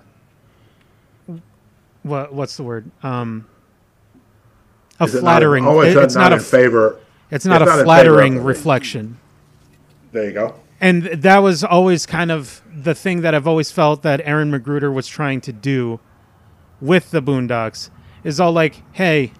[2.03, 2.91] what what's the word?
[3.03, 3.47] Um
[4.99, 6.99] a Is it not- flattering oh, it's it- it's not not a in favor-
[7.31, 9.19] it's not a flattering reflection
[10.17, 10.55] There you go.
[10.81, 14.93] and that was always kind of the thing that I've always felt that Aaron McGruder
[14.93, 16.01] was trying to do
[16.81, 17.91] with the Boondocks
[18.25, 19.33] is all like, hey,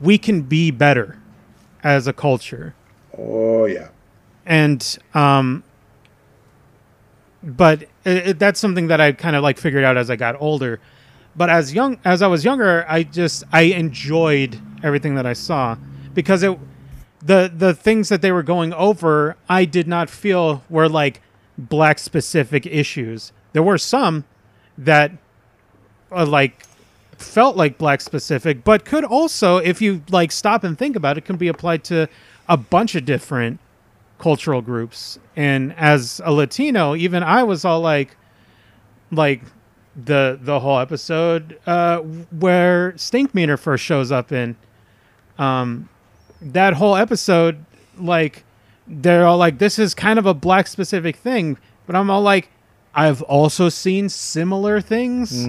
[0.00, 1.18] we can be better
[1.84, 2.74] as a culture.
[3.18, 3.88] Oh yeah.
[4.46, 5.62] And um
[7.42, 7.88] but it,
[8.28, 10.80] it- that's something that I kind of like figured out as I got older.
[11.36, 15.76] But as young as I was younger, I just I enjoyed everything that I saw
[16.14, 16.58] because it
[17.24, 21.20] the the things that they were going over, I did not feel were like
[21.56, 23.32] black specific issues.
[23.52, 24.24] There were some
[24.78, 25.12] that
[26.10, 26.64] uh, like
[27.16, 31.24] felt like black specific, but could also, if you like stop and think about it,
[31.24, 32.08] can be applied to
[32.48, 33.60] a bunch of different
[34.18, 35.18] cultural groups.
[35.36, 38.16] And as a Latino, even I was all like,
[39.10, 39.42] like
[39.94, 44.56] the the whole episode uh, where Stinkmeaner first shows up in,
[45.38, 45.88] um,
[46.42, 47.64] that whole episode,
[47.98, 48.44] like
[48.86, 51.56] they're all like, this is kind of a black specific thing,
[51.86, 52.50] but I'm all like,
[52.94, 55.46] I've also seen similar things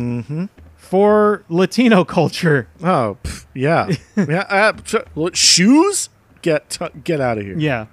[0.77, 2.67] for Latino culture.
[2.81, 4.73] Oh, pff, yeah, yeah.
[5.17, 6.09] Uh, shoes?
[6.41, 7.57] Get t- get out of here.
[7.57, 7.87] Yeah,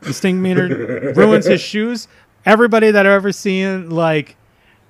[0.00, 2.06] the Stinkmeaner ruins his shoes.
[2.46, 4.36] Everybody that I've ever seen like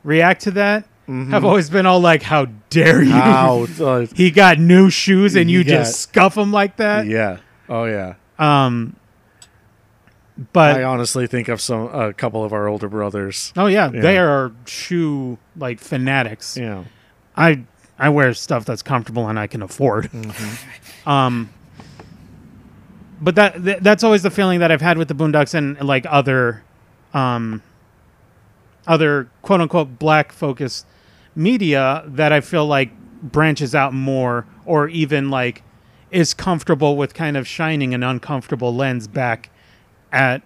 [0.02, 3.12] react to that have always been all like, "How dare you?
[3.14, 7.38] Uh, he got new shoes and you You got- just scuff them like that." Yeah.
[7.68, 8.14] Oh yeah.
[8.38, 8.96] Um,
[10.52, 13.52] but I honestly think of some a couple of our older brothers.
[13.56, 16.56] oh yeah, they are shoe like fanatics.
[16.56, 16.84] Yeah.
[17.36, 17.64] I
[17.98, 20.10] I wear stuff that's comfortable and I can afford.
[21.06, 21.50] Um,
[23.20, 26.06] but that th- that's always the feeling that I've had with the Boondocks and like
[26.08, 26.62] other,
[27.12, 27.62] um,
[28.86, 30.86] other quote unquote black focused
[31.34, 32.90] media that I feel like
[33.22, 35.62] branches out more or even like
[36.10, 39.50] is comfortable with kind of shining an uncomfortable lens back
[40.12, 40.42] at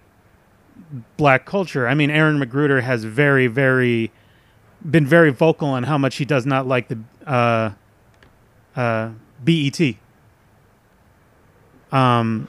[1.17, 1.87] black culture.
[1.87, 4.11] I mean, Aaron McGruder has very, very
[4.89, 6.97] been very vocal on how much he does not like the
[7.27, 7.71] uh,
[8.75, 9.09] uh,
[9.43, 9.79] BET.
[11.91, 12.47] Um,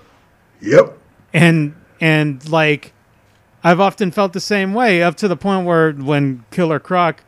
[0.61, 0.99] Yep.
[1.33, 2.93] and and like
[3.65, 7.23] I've often felt the same way up to the point where when Killer Croc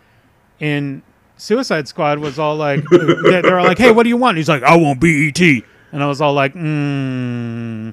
[0.63, 1.03] in
[1.37, 4.49] Suicide Squad was all like they they were like, "Hey, what do you want?" He's
[4.49, 7.91] like, "I want BET," and I was all like, "Hmm."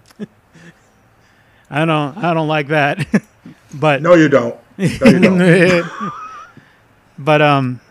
[1.71, 3.05] I don't, I don't like that,
[3.73, 4.55] but No, you don't.
[4.77, 5.91] No, you don't.
[7.19, 7.81] but um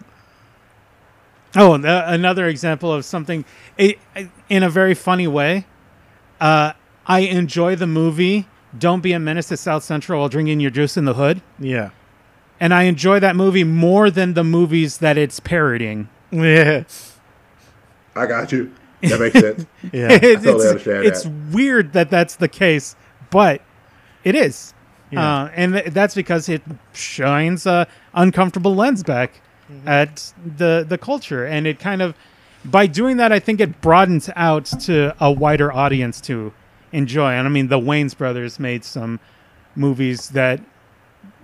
[1.56, 3.44] Oh, and, uh, another example of something
[3.78, 3.98] it,
[4.48, 5.64] in a very funny way.
[6.40, 6.72] Uh,
[7.06, 8.46] I enjoy the movie
[8.78, 11.90] "Don't Be a Menace to South Central" while drinking your juice in the hood, Yeah.
[12.60, 16.09] And I enjoy that movie more than the movies that it's parodying.
[16.32, 16.85] Yeah.
[18.16, 18.72] I got you.
[19.02, 19.66] That makes sense.
[19.93, 20.09] Yeah.
[20.10, 21.32] it's, totally it's- understand it's that.
[21.52, 22.97] weird that that's the case,
[23.30, 23.62] but
[24.24, 24.74] it is,
[25.12, 25.43] Yeah.
[25.44, 26.62] uh, and th- that's because it
[26.93, 29.40] shines a uncomfortable lens back
[29.70, 29.86] Mm-hmm.
[29.86, 32.14] at the the culture, and it kind of
[32.64, 36.55] by doing that, I think it broadens out to a wider audience to
[36.90, 37.32] enjoy.
[37.32, 39.20] And I mean, the Wayans brothers made some
[39.76, 40.60] movies that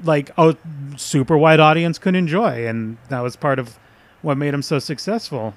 [0.02, 0.56] like a
[0.96, 3.78] super wide audience could enjoy, and that was part of
[4.22, 5.54] what made him so successful.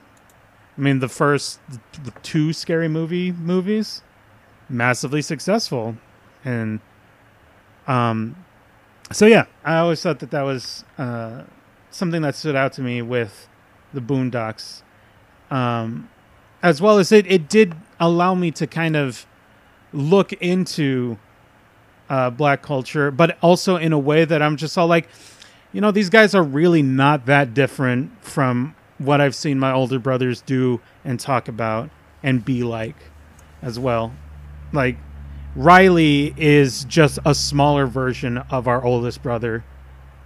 [0.77, 1.59] I mean, the first
[2.21, 4.03] two scary movie movies,
[4.69, 5.97] massively successful,
[6.45, 6.79] and
[7.87, 8.35] um,
[9.11, 11.43] so yeah, I always thought that that was uh,
[11.89, 13.47] something that stood out to me with
[13.93, 14.83] the Boondocks,
[15.49, 16.09] um,
[16.61, 19.25] as well as it it did allow me to kind of
[19.93, 21.17] look into
[22.09, 25.07] uh, black culture, but also in a way that I'm just all like,
[25.73, 29.99] you know, these guys are really not that different from what I've seen my older
[29.99, 31.89] brothers do and talk about
[32.23, 32.95] and be like
[33.61, 34.13] as well.
[34.73, 34.97] Like,
[35.55, 39.63] Riley is just a smaller version of our oldest brother.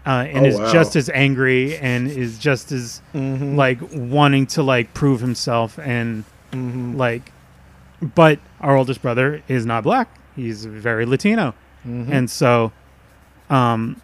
[0.05, 0.71] Uh, and Oh, is wow.
[0.73, 6.23] just as angry and is just as like wanting to like prove himself and
[6.97, 7.31] like
[8.01, 11.53] but our oldest brother is not black he's very latino
[11.83, 12.71] and so
[13.49, 13.99] um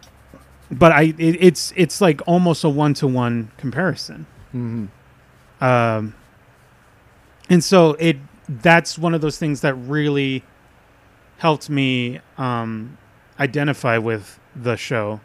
[0.70, 4.26] but i it, it's it's like almost a one-to-one comparison.
[5.60, 6.14] Um
[7.50, 8.16] and so it
[8.48, 10.42] that's one of those things that really
[11.38, 12.98] helped me um
[13.38, 15.20] identify with the show.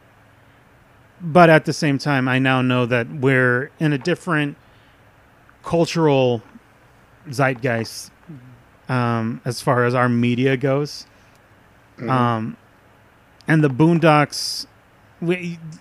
[1.22, 4.58] But at the same time i now know that we're in a different
[5.64, 6.42] cultural
[7.30, 8.12] zeitgeist
[8.90, 11.08] um, as far as our media goes.
[12.02, 12.58] Um,
[13.48, 14.66] and the Boondocks,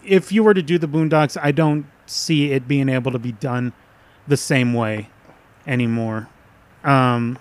[0.05, 3.33] if you were to do the Boondocks, I don't see it being able to be
[3.33, 3.73] done
[4.27, 5.09] the same way
[5.67, 6.29] anymore.
[6.85, 7.39] Um,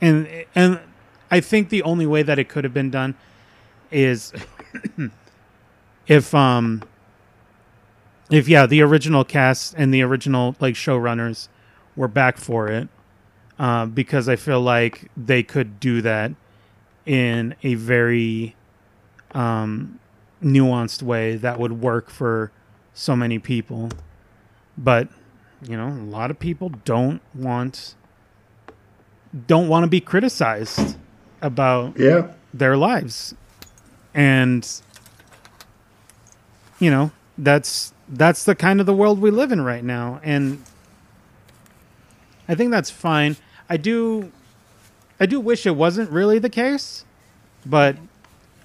[0.00, 0.80] and and
[1.30, 3.14] I think the only way that it could have been done
[3.90, 4.32] is
[6.06, 6.82] if um
[8.30, 11.48] if yeah the original cast and the original like showrunners
[11.96, 12.88] were back for it
[13.58, 16.32] uh, because I feel like they could do that
[17.06, 18.54] in a very
[19.32, 19.98] um,
[20.42, 22.50] nuanced way that would work for
[22.94, 23.90] so many people.
[24.78, 25.08] But
[25.62, 27.94] you know, a lot of people don't want
[29.46, 30.96] don't want to be criticized
[31.42, 32.28] about Yeah.
[32.52, 33.34] their lives,
[34.14, 34.68] and
[36.78, 40.62] you know that's that's the kind of the world we live in right now, and
[42.48, 43.36] I think that's fine.
[43.68, 44.30] I do
[45.20, 47.04] I do wish it wasn't really the case,
[47.64, 47.96] but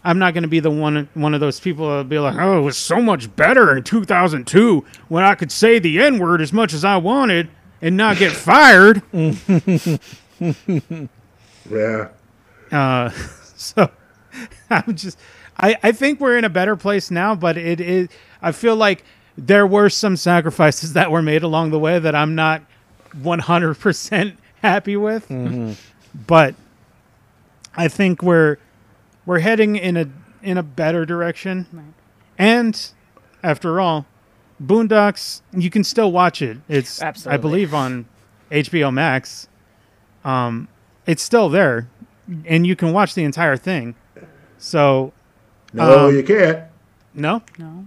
[0.04, 2.58] I'm not going to be the one one of those people that'll be like, "Oh,
[2.58, 6.52] it was so much better in 2002 when I could say the N word as
[6.54, 7.50] much as I wanted
[7.82, 9.02] and not get fired."
[11.70, 12.10] Yeah.
[12.72, 13.10] Uh,
[13.56, 13.90] so
[14.70, 15.18] I'm just,
[15.58, 18.10] I, I think we're in a better place now, but it is,
[18.42, 19.04] I feel like
[19.38, 22.62] there were some sacrifices that were made along the way that I'm not
[23.18, 25.28] 100% happy with.
[26.28, 26.56] But
[27.76, 28.58] I think we're,
[29.26, 30.08] we're heading in a,
[30.42, 31.68] in a better direction.
[32.38, 32.92] And
[33.44, 34.06] after all,
[34.64, 36.58] Boondocks, you can still watch it.
[36.68, 38.06] It's, I believe, on
[38.52, 39.48] HBO Max.
[40.26, 40.68] Um,
[41.06, 41.88] it's still there,
[42.46, 43.96] and you can watch the entire thing.
[44.58, 45.14] So,
[45.74, 46.64] No, Um, you can't.
[47.14, 47.86] no, No.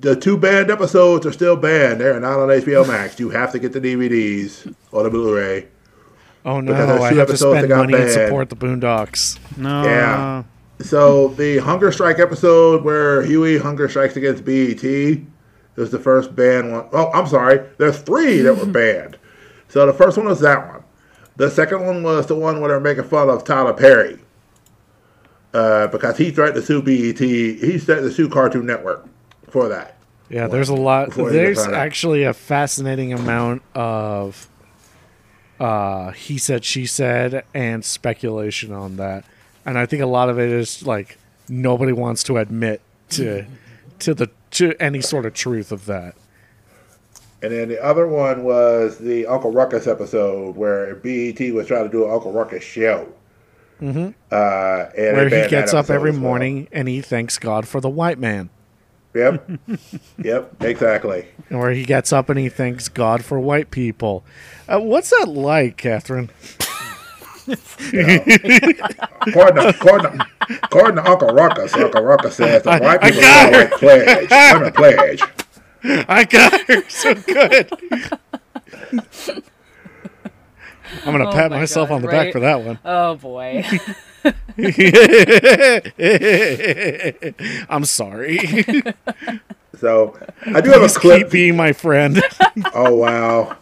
[0.00, 1.98] The two banned episodes are still banned.
[2.00, 3.18] They're not on HBO Max.
[3.18, 5.66] You have to get the DVDs or the Blu-ray.
[6.44, 6.72] Oh no,
[7.02, 9.38] I two have to spend got money and support the Boondocks.
[9.56, 9.84] no.
[9.84, 10.42] Yeah.
[10.80, 16.72] So the Hunger Strike episode where Huey Hunger Strikes against BET is the first banned
[16.72, 16.88] one.
[16.92, 17.64] Oh, I'm sorry.
[17.78, 19.16] There's three that were banned.
[19.68, 20.82] So the first one was that one.
[21.36, 24.18] The second one was the one where they're making fun of Tyler Perry.
[25.52, 27.18] Uh, because he threatened to sue BET.
[27.18, 29.06] He threatened to sue Cartoon Network
[29.48, 29.96] for that.
[30.28, 31.12] Yeah, there's a lot.
[31.12, 34.48] There's actually a fascinating amount of
[35.60, 39.24] uh, he said, she said, and speculation on that.
[39.66, 41.18] And I think a lot of it is like
[41.48, 43.46] nobody wants to admit to
[44.00, 46.14] to the to any sort of truth of that.
[47.42, 51.90] And then the other one was the Uncle Ruckus episode where BET was trying to
[51.90, 53.08] do an Uncle Ruckus show.
[53.82, 54.14] Mhm.
[54.32, 56.20] Uh, and Where he gets up every well.
[56.20, 58.48] morning and he thanks God for the white man.
[59.14, 59.50] Yep.
[60.18, 60.62] yep.
[60.62, 61.28] Exactly.
[61.48, 64.24] where he gets up and he thanks God for white people.
[64.68, 66.30] Uh, what's that like, Catherine?
[67.46, 67.94] According
[69.56, 70.26] to, according, to,
[70.62, 73.70] according to Uncle Ruckus, Uncle Ruckus says that I- white I people got are like
[73.70, 73.78] her.
[73.78, 74.30] pledge.
[74.54, 75.22] Women pledge.
[76.08, 77.70] I got her so good.
[81.04, 82.24] I'm gonna Oh pat my myself God, on the right?
[82.24, 82.78] back for that one.
[82.84, 83.64] Oh boy.
[87.68, 88.38] I'm sorry.
[89.80, 90.16] So
[90.46, 91.22] I do have a clip.
[91.24, 92.22] keep being my friend.
[92.74, 93.56] Oh wow.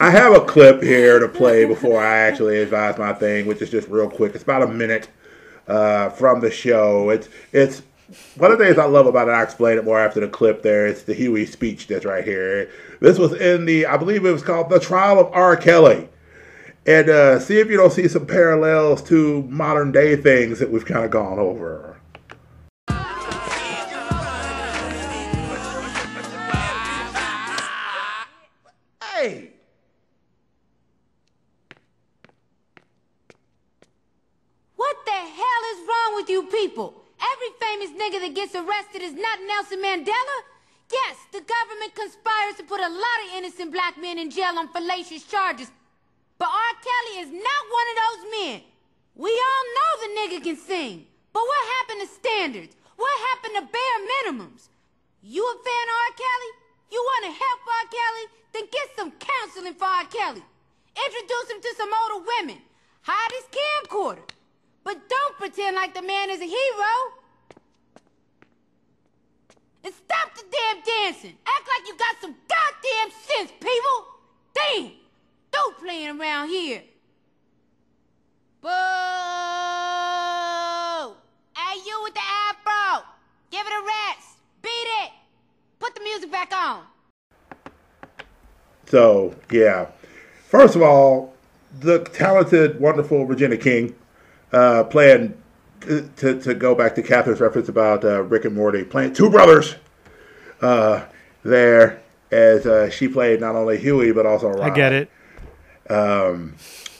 [0.00, 3.70] I have a clip here to play before I actually advise my thing, which is
[3.70, 4.34] just real quick.
[4.34, 5.08] It's about a minute
[5.66, 7.08] uh, from the show.
[7.08, 7.82] It's it's
[8.36, 9.32] one of the things I love about it.
[9.32, 10.62] I explain it more after the clip.
[10.62, 12.70] There, it's the Huey speech that's right here.
[13.00, 15.56] This was in the, I believe it was called "The Trial of R.
[15.56, 16.08] Kelly,"
[16.86, 20.86] and uh, see if you don't see some parallels to modern day things that we've
[20.86, 21.96] kind of gone over.
[29.02, 29.50] Hey.
[34.76, 37.02] What the hell is wrong with you people?
[37.20, 40.38] Every famous nigga that gets arrested is not Nelson Mandela?
[40.92, 44.68] Yes, the government conspires to put a lot of innocent black men in jail on
[44.68, 45.72] fallacious charges.
[46.38, 46.72] But R.
[46.84, 48.60] Kelly is not one of those men.
[49.14, 51.06] We all know the nigga can sing.
[51.32, 52.76] But what happened to standards?
[52.96, 54.68] What happened to bare minimums?
[55.22, 56.12] You a fan of R.
[56.16, 56.52] Kelly?
[56.92, 57.86] You want to help R.
[57.90, 58.24] Kelly?
[58.52, 60.04] Then get some counseling for R.
[60.04, 60.42] Kelly.
[60.96, 62.62] Introduce him to some older women.
[63.02, 64.24] Hide his camcorder.
[64.84, 66.94] But don't pretend like the man is a hero.
[69.84, 71.36] And stop the damn dancing.
[71.46, 73.98] Act like you got some goddamn sense, people.
[74.54, 75.05] Damn.
[75.56, 76.82] Don't playing around here.
[78.60, 78.68] Boo!
[81.56, 83.06] Hey, you with the afro.
[83.50, 84.36] Give it a rest.
[84.60, 85.12] Beat it.
[85.78, 86.82] Put the music back on.
[88.84, 89.86] So yeah,
[90.44, 91.32] first of all,
[91.80, 93.94] the talented, wonderful Regina King
[94.52, 95.40] uh, playing
[95.80, 99.76] to, to go back to Catherine's reference about uh, Rick and Morty playing two brothers
[100.60, 101.06] uh,
[101.44, 104.70] there as uh, she played not only Huey but also Ron.
[104.70, 105.10] I get it.
[105.88, 106.54] Um,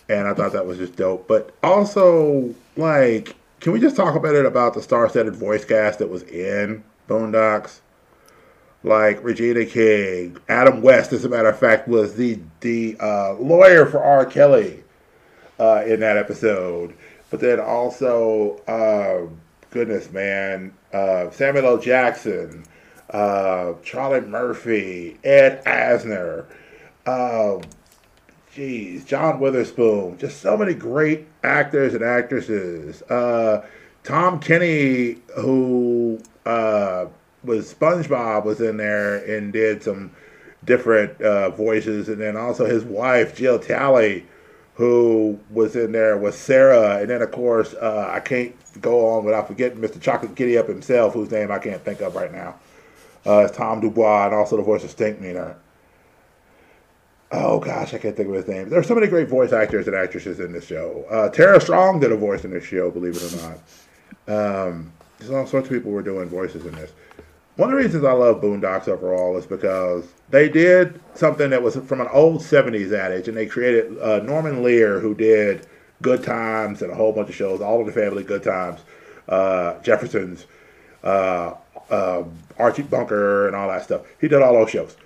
[0.08, 1.26] and I thought that was just dope.
[1.26, 6.08] But also, like, can we just talk a bit about the star-studded voice cast that
[6.08, 7.80] was in Boondocks?
[8.82, 13.84] Like Regina King, Adam West, as a matter of fact, was the the uh, lawyer
[13.86, 14.24] for R.
[14.24, 14.84] Kelly
[15.58, 16.94] uh, in that episode.
[17.30, 19.28] But then also, uh,
[19.70, 21.78] goodness man, uh, Samuel L.
[21.78, 22.64] Jackson,
[23.10, 26.46] uh, Charlie Murphy, Ed Asner.
[28.56, 33.02] Jeez, John Witherspoon, just so many great actors and actresses.
[33.02, 33.66] Uh,
[34.02, 37.04] Tom Kenny, who uh,
[37.44, 40.10] was SpongeBob, was in there and did some
[40.64, 44.24] different uh, voices, and then also his wife Jill Talley,
[44.72, 49.26] who was in there with Sarah, and then of course uh, I can't go on
[49.26, 50.00] without forgetting Mr.
[50.00, 52.54] Chocolate Kitty up himself, whose name I can't think of right now.
[53.26, 55.56] Uh, it's Tom Dubois, and also the voice of Stinkmeaner.
[57.32, 58.68] Oh gosh, I can't think of his name.
[58.68, 61.04] There's so many great voice actors and actresses in this show.
[61.10, 63.48] Uh, Tara Strong did a voice in this show, believe it or
[64.28, 64.68] not.
[64.68, 66.92] Um, there's all sorts of people were doing voices in this.
[67.56, 71.76] One of the reasons I love Boondocks overall is because they did something that was
[71.76, 75.66] from an old 70s adage, and they created uh, Norman Lear, who did
[76.02, 78.80] Good Times and a whole bunch of shows, All in the Family, Good Times,
[79.28, 80.46] uh, Jeffersons,
[81.02, 81.54] uh,
[81.90, 82.24] uh,
[82.58, 84.02] Archie Bunker, and all that stuff.
[84.20, 84.96] He did all those shows.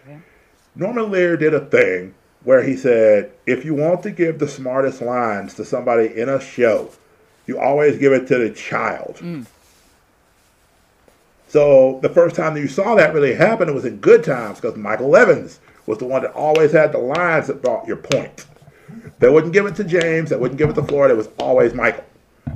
[0.75, 2.15] Norman Lear did a thing
[2.45, 6.41] where he said, if you want to give the smartest lines to somebody in a
[6.41, 6.91] show,
[7.47, 9.17] you always give it to the child.
[9.21, 9.47] Mm.
[11.49, 14.61] So the first time that you saw that really happen, it was in Good Times
[14.61, 18.47] because Michael Evans was the one that always had the lines that brought your point.
[19.19, 20.31] They wouldn't give it to James.
[20.31, 21.15] They wouldn't give it to Florida.
[21.15, 22.05] It was always Michael.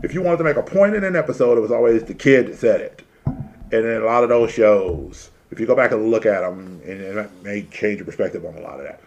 [0.02, 2.46] If you wanted to make a point in an episode, it was always the kid
[2.46, 3.02] that said it.
[3.26, 6.80] And in a lot of those shows, if you go back and look at them,
[6.84, 9.00] and it may change your perspective on a lot of that.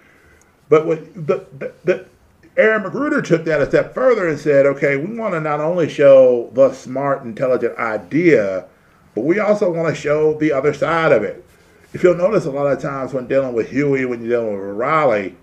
[0.70, 2.06] But what the,
[2.56, 5.90] Aaron McGruder took that a step further and said, okay, we want to not only
[5.90, 8.66] show the smart, intelligent idea,
[9.14, 11.46] but we also want to show the other side of it.
[11.92, 14.78] If you'll notice, a lot of times when dealing with Huey, when you're dealing with
[14.78, 15.36] Riley,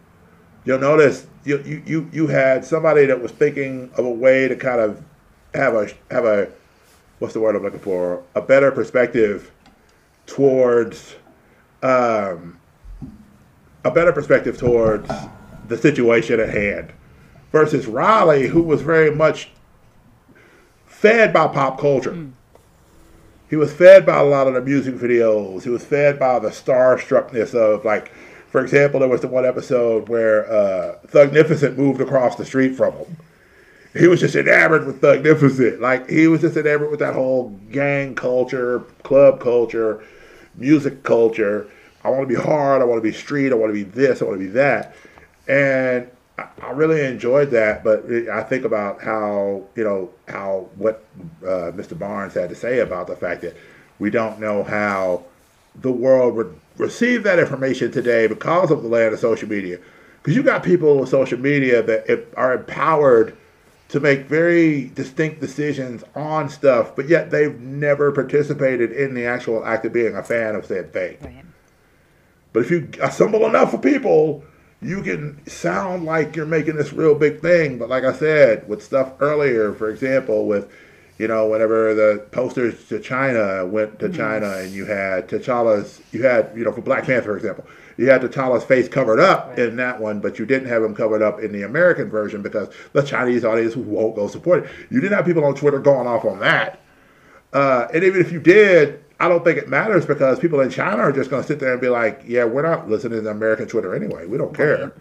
[0.65, 4.57] you'll notice you you you, you had somebody that was thinking of a way to
[4.57, 5.03] kind of
[5.55, 6.51] have a have a
[7.19, 9.51] what's the word I'm looking for a better perspective
[10.27, 11.17] towards
[11.83, 12.59] um,
[13.85, 15.11] a better perspective towards
[15.69, 16.93] the situation at hand
[17.53, 19.51] versus Riley, who was very much
[20.87, 22.27] fed by pop culture.
[23.51, 25.63] he was fed by a lot of the music videos.
[25.63, 28.11] He was fed by the starstruckness of like,
[28.49, 32.95] for example, there was the one episode where uh, Thugnificent moved across the street from
[32.95, 33.17] him.
[33.93, 35.81] He was just enamored with Thugnificent.
[35.81, 40.03] Like he was just enamored with that whole gang culture, club culture,
[40.57, 41.69] music culture.
[42.03, 42.83] I want to be hard.
[42.83, 43.53] I want to be street.
[43.53, 44.21] I want to be this.
[44.21, 44.95] I want to be that.
[45.49, 47.85] And I, really enjoyed that.
[47.85, 51.05] But I think about how you know how what
[51.43, 51.99] uh, Mr.
[51.99, 53.57] Barnes had to say about the fact that
[53.99, 55.25] we don't know how
[55.77, 59.79] the world would receive that information today because of the land of social media.
[60.23, 63.37] Because you got people with social media that are empowered
[63.89, 69.65] to make very distinct decisions on stuff, but yet they've never participated in the actual
[69.65, 71.19] act of being a fan of said thing.
[72.53, 74.45] But if you uh, assemble enough of people,
[74.81, 77.79] you can sound like you're making this real big thing.
[77.79, 80.71] But like I said, with stuff earlier, for example, with
[81.19, 84.17] you know, whenever the posters to China went to mm-hmm.
[84.17, 87.65] China and you had T'Challa's, you had, you know, for Black Panther, for example,
[87.97, 90.95] you had the T'Challa's face covered up in that one, but you didn't have him
[90.95, 94.71] covered up in the American version because the Chinese audience won't go support it.
[94.91, 96.81] You didn't have people on Twitter going off on that.
[97.53, 101.03] Uh, and even if you did, I don't think it matters because people in China
[101.03, 103.69] are just going to sit there and be like, yeah, we're not listening to American
[103.69, 104.27] Twitter anyway.
[104.27, 104.93] We don't care.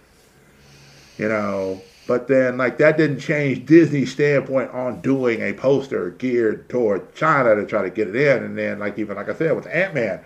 [1.18, 6.70] You know, but then like that didn't change Disney's standpoint on doing a poster geared
[6.70, 8.44] toward China to try to get it in.
[8.44, 10.20] And then like even like I said with Ant Man,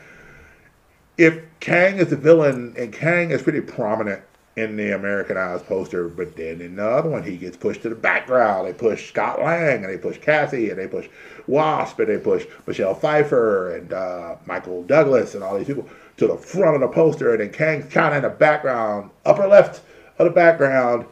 [1.18, 4.22] if Kang is the villain and Kang is pretty prominent
[4.56, 7.96] in the Americanized poster, but then in the other one he gets pushed to the
[7.96, 8.68] background.
[8.68, 11.08] They push Scott Lang and they push Cassie and they push
[11.46, 15.88] Wasp and they push Michelle Pfeiffer and uh, Michael Douglas and all these people
[16.18, 19.48] to the front of the poster, and then Kang's kind of in the background, upper
[19.48, 19.82] left
[20.18, 21.06] of the background,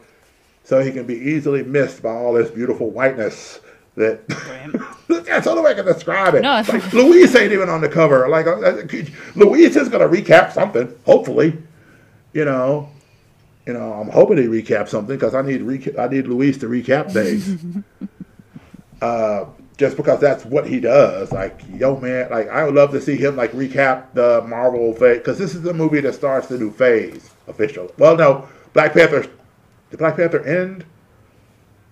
[0.64, 3.60] so he can be easily missed by all this beautiful whiteness.
[3.96, 4.28] That
[5.08, 6.42] that's the only way I can describe it.
[6.42, 6.62] No.
[6.68, 8.28] Like, Luis ain't even on the cover.
[8.28, 8.82] Like uh,
[9.34, 11.56] Luis is gonna recap something, hopefully.
[12.34, 12.90] You know,
[13.66, 16.66] you know, I'm hoping he recaps something because I need reca- I need Luis to
[16.66, 17.76] recap things.
[19.02, 19.46] uh,
[19.78, 21.32] just because that's what he does.
[21.32, 25.18] Like, yo, man, like I would love to see him like recap the Marvel phase
[25.18, 27.92] because this is the movie that starts the new phase official.
[27.98, 29.26] Well, no, Black Panther.
[29.90, 30.84] Did Black Panther end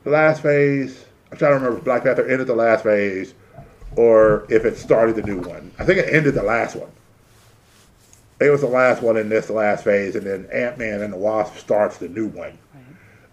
[0.03, 1.04] the last phase?
[1.35, 3.35] I'm trying to remember if Black Panther ended the last phase
[3.97, 5.73] or if it started the new one.
[5.81, 6.93] I think it ended the last one.
[8.39, 11.16] It was the last one in this last phase, and then Ant Man and the
[11.16, 12.56] Wasp starts the new one.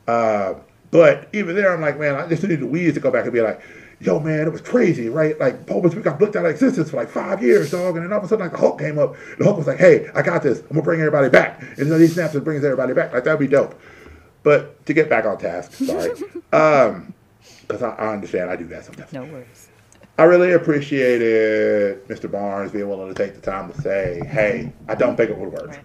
[0.07, 0.55] Uh,
[0.89, 3.41] but even there, I'm like, man, I just need Luis to go back and be
[3.41, 3.61] like,
[3.99, 5.39] yo, man, it was crazy, right?
[5.39, 7.97] Like, Paul we got booked out of existence for like five years, dog.
[7.97, 9.15] And then all of a sudden, like, the Hulk came up.
[9.37, 10.57] The Hulk was like, hey, I got this.
[10.61, 11.61] I'm going to bring everybody back.
[11.77, 13.13] And then he snaps and brings everybody back.
[13.13, 13.79] Like, that'd be dope.
[14.41, 16.11] But to get back on task, sorry.
[16.51, 17.13] um,
[17.71, 19.13] because I, I understand I do that sometimes.
[19.13, 19.69] No worries.
[20.17, 22.29] I really appreciated Mr.
[22.29, 25.51] Barnes being willing to take the time to say, hey, I don't think it would
[25.51, 25.79] work.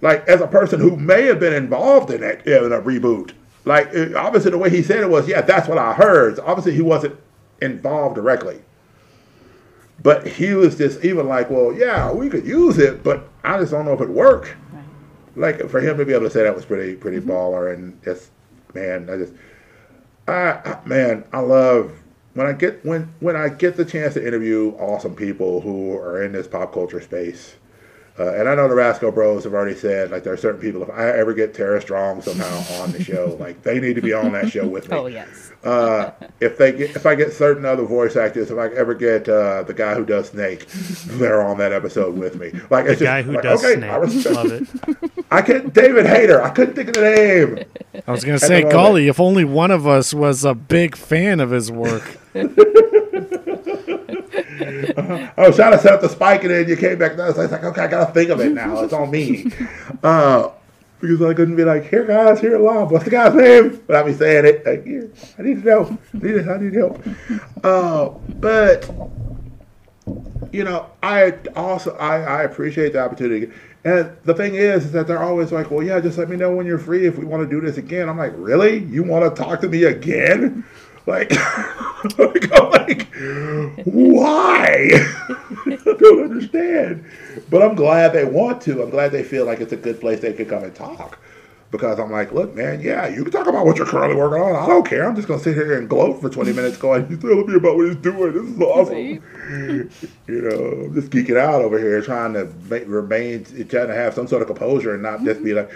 [0.00, 3.32] Like, as a person who may have been involved in it, in a reboot,
[3.64, 6.38] like, it- obviously the way he said it was, yeah, that's what I heard.
[6.40, 7.16] Obviously, he wasn't
[7.60, 8.62] involved directly.
[10.02, 13.70] But he was just even like, well, yeah, we could use it, but I just
[13.70, 14.56] don't know if it'd work.
[15.36, 17.30] Like, for him to be able to say that was pretty, pretty mm-hmm.
[17.30, 17.74] baller.
[17.74, 18.30] And just,
[18.74, 19.34] man, I just,
[20.30, 21.92] I, I- man, I love
[22.34, 26.22] when I get when when I get the chance to interview awesome people who are
[26.22, 27.56] in this pop culture space.
[28.18, 30.82] Uh, and I know the Rascal Bros have already said like there are certain people.
[30.82, 34.12] If I ever get Tara Strong somehow on the show, like they need to be
[34.12, 34.96] on that show with me.
[34.96, 35.52] Oh yes.
[35.64, 39.26] Uh, if they get, if I get certain other voice actors, if I ever get
[39.28, 40.66] uh, the guy who does Snake,
[41.06, 42.50] they're on that episode with me.
[42.68, 43.90] Like The it's just guy who like, does okay, Snake.
[43.90, 45.24] I respect- Love it.
[45.30, 45.72] I can't.
[45.72, 46.42] David Hayter.
[46.42, 47.64] I couldn't think of the name.
[48.10, 48.72] I was gonna say, moment.
[48.72, 52.18] golly, if only one of us was a big fan of his work.
[52.34, 52.42] I
[55.46, 57.12] was out, to set up the spike and then you came back.
[57.12, 58.82] And I was like, okay, I gotta think of it now.
[58.82, 59.46] It's on me.
[60.02, 60.50] Uh,
[60.98, 62.90] because I couldn't be like, here guys, here live.
[62.90, 63.80] What's the guy's name?
[63.86, 64.66] Without me saying it.
[64.66, 65.98] Like, here, I need to know.
[66.14, 67.02] I need, I need help.
[67.62, 68.08] Uh,
[68.40, 68.90] but
[70.52, 73.52] you know, I also I, I appreciate the opportunity.
[73.84, 76.54] And the thing is, is that they're always like, well, yeah, just let me know
[76.54, 78.08] when you're free if we want to do this again.
[78.08, 78.78] I'm like, really?
[78.84, 80.64] You want to talk to me again?
[81.06, 81.30] Like,
[82.18, 83.08] like, I'm like
[83.84, 84.90] why?
[85.66, 87.04] I don't understand.
[87.48, 88.82] But I'm glad they want to.
[88.82, 91.18] I'm glad they feel like it's a good place they can come and talk.
[91.70, 94.56] Because I'm like, look, man, yeah, you can talk about what you're currently working on.
[94.56, 95.06] I don't care.
[95.06, 97.76] I'm just gonna sit here and gloat for 20 minutes, going, "He's telling me about
[97.76, 98.32] what he's doing.
[98.32, 98.96] This is awesome."
[100.26, 104.14] you know, I'm just geeking out over here, trying to make, remain, trying to have
[104.14, 105.70] some sort of composure and not just be like,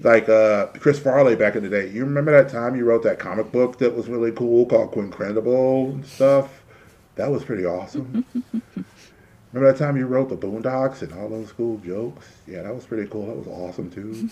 [0.00, 1.90] like uh, Chris Farley back in the day.
[1.90, 5.92] You remember that time you wrote that comic book that was really cool called Quincredible
[5.92, 6.62] and stuff?
[7.16, 8.24] That was pretty awesome.
[9.52, 12.26] Remember that time you wrote the Boondocks and all those cool jokes?
[12.46, 13.26] Yeah, that was pretty cool.
[13.26, 14.28] That was awesome too.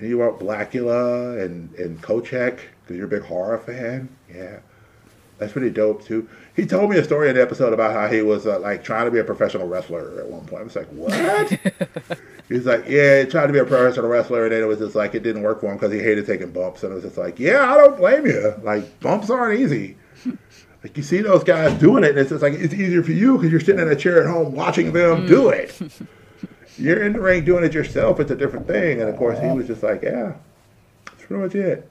[0.00, 4.08] And you wrote Blacula and and Kochek because you're a big horror fan.
[4.32, 4.60] Yeah,
[5.38, 6.26] that's pretty dope too.
[6.56, 9.04] He told me a story in the episode about how he was uh, like trying
[9.04, 10.62] to be a professional wrestler at one point.
[10.62, 11.50] I was like, what?
[12.48, 14.94] He's like, yeah, he tried to be a professional wrestler, and then it was just
[14.94, 17.18] like it didn't work for him because he hated taking bumps, and it was just
[17.18, 18.54] like, yeah, I don't blame you.
[18.62, 19.96] Like bumps aren't easy.
[20.82, 23.36] Like you see those guys doing it, and it's just like it's easier for you
[23.36, 25.78] because you're sitting in a chair at home watching them do it.
[26.80, 28.20] You're in the ring doing it yourself.
[28.20, 29.00] It's a different thing.
[29.00, 30.34] And of course, he was just like, yeah,
[31.04, 31.90] that's pretty much it.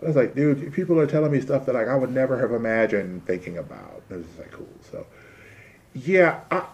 [0.00, 2.52] I was like, dude, people are telling me stuff that like I would never have
[2.52, 4.02] imagined thinking about.
[4.10, 4.68] It was just like cool.
[4.90, 5.06] So,
[5.94, 6.64] yeah, I,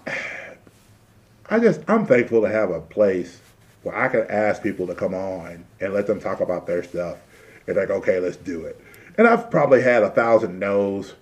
[1.50, 3.40] I just I'm thankful to have a place
[3.82, 7.18] where I can ask people to come on and let them talk about their stuff.
[7.66, 8.80] And like, okay, let's do it.
[9.18, 11.14] And I've probably had a thousand no's,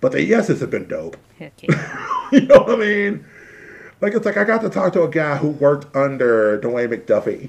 [0.00, 1.16] but the yeses have been dope.
[2.32, 3.24] you know what I mean?
[4.04, 7.48] Like it's like I got to talk to a guy who worked under Dwayne McDuffie,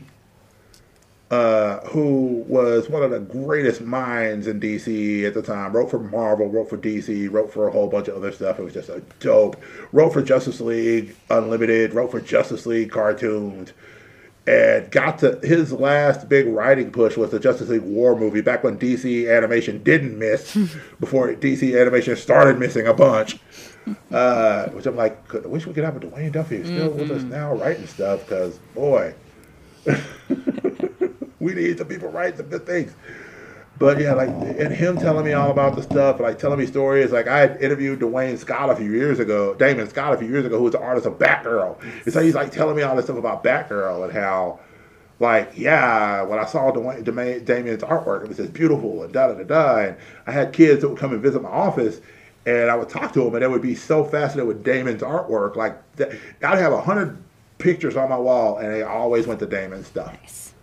[1.29, 5.73] uh, who was one of the greatest minds in DC at the time.
[5.73, 8.57] Wrote for Marvel, wrote for DC, wrote for a whole bunch of other stuff.
[8.57, 9.61] It was just a dope.
[9.91, 13.73] Wrote for Justice League Unlimited, wrote for Justice League cartoons,
[14.47, 18.63] and got to his last big writing push was the Justice League War movie back
[18.63, 20.53] when DC Animation didn't miss,
[21.01, 23.39] before DC Animation started missing a bunch.
[24.11, 27.23] Uh, which I'm like, I wish we could have a Dwayne Duffy still with us
[27.23, 29.13] now writing stuff because boy,
[31.39, 32.93] we need some people writing some good things.
[33.77, 37.11] But yeah, like and him telling me all about the stuff, like telling me stories.
[37.11, 40.45] Like I had interviewed Dwayne Scott a few years ago, Damon Scott a few years
[40.45, 41.81] ago, who was the artist of Batgirl.
[42.05, 44.59] And so he's like telling me all this stuff about Batgirl and how,
[45.19, 49.27] like, yeah, when I saw Dwayne, Dwayne Damion's artwork, it was just beautiful and da
[49.27, 49.77] da da da.
[49.89, 51.99] And I had kids that would come and visit my office,
[52.45, 55.55] and I would talk to him, and they would be so fascinated with Damon's artwork.
[55.55, 57.17] Like, I'd have a hundred
[57.57, 60.53] pictures on my wall, and they always went to Damon's stuff.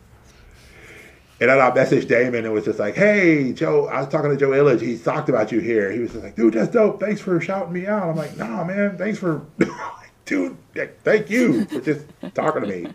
[1.43, 4.31] And then I messaged Damon and it was just like, hey, Joe, I was talking
[4.31, 4.81] to Joe Illidge.
[4.81, 5.91] He talked about you here.
[5.91, 7.01] He was just like, dude, that's dope.
[7.01, 8.11] Thanks for shouting me out.
[8.11, 9.45] I'm like, nah, man, thanks for,
[10.25, 10.57] dude,
[11.03, 12.95] thank you for just talking to me.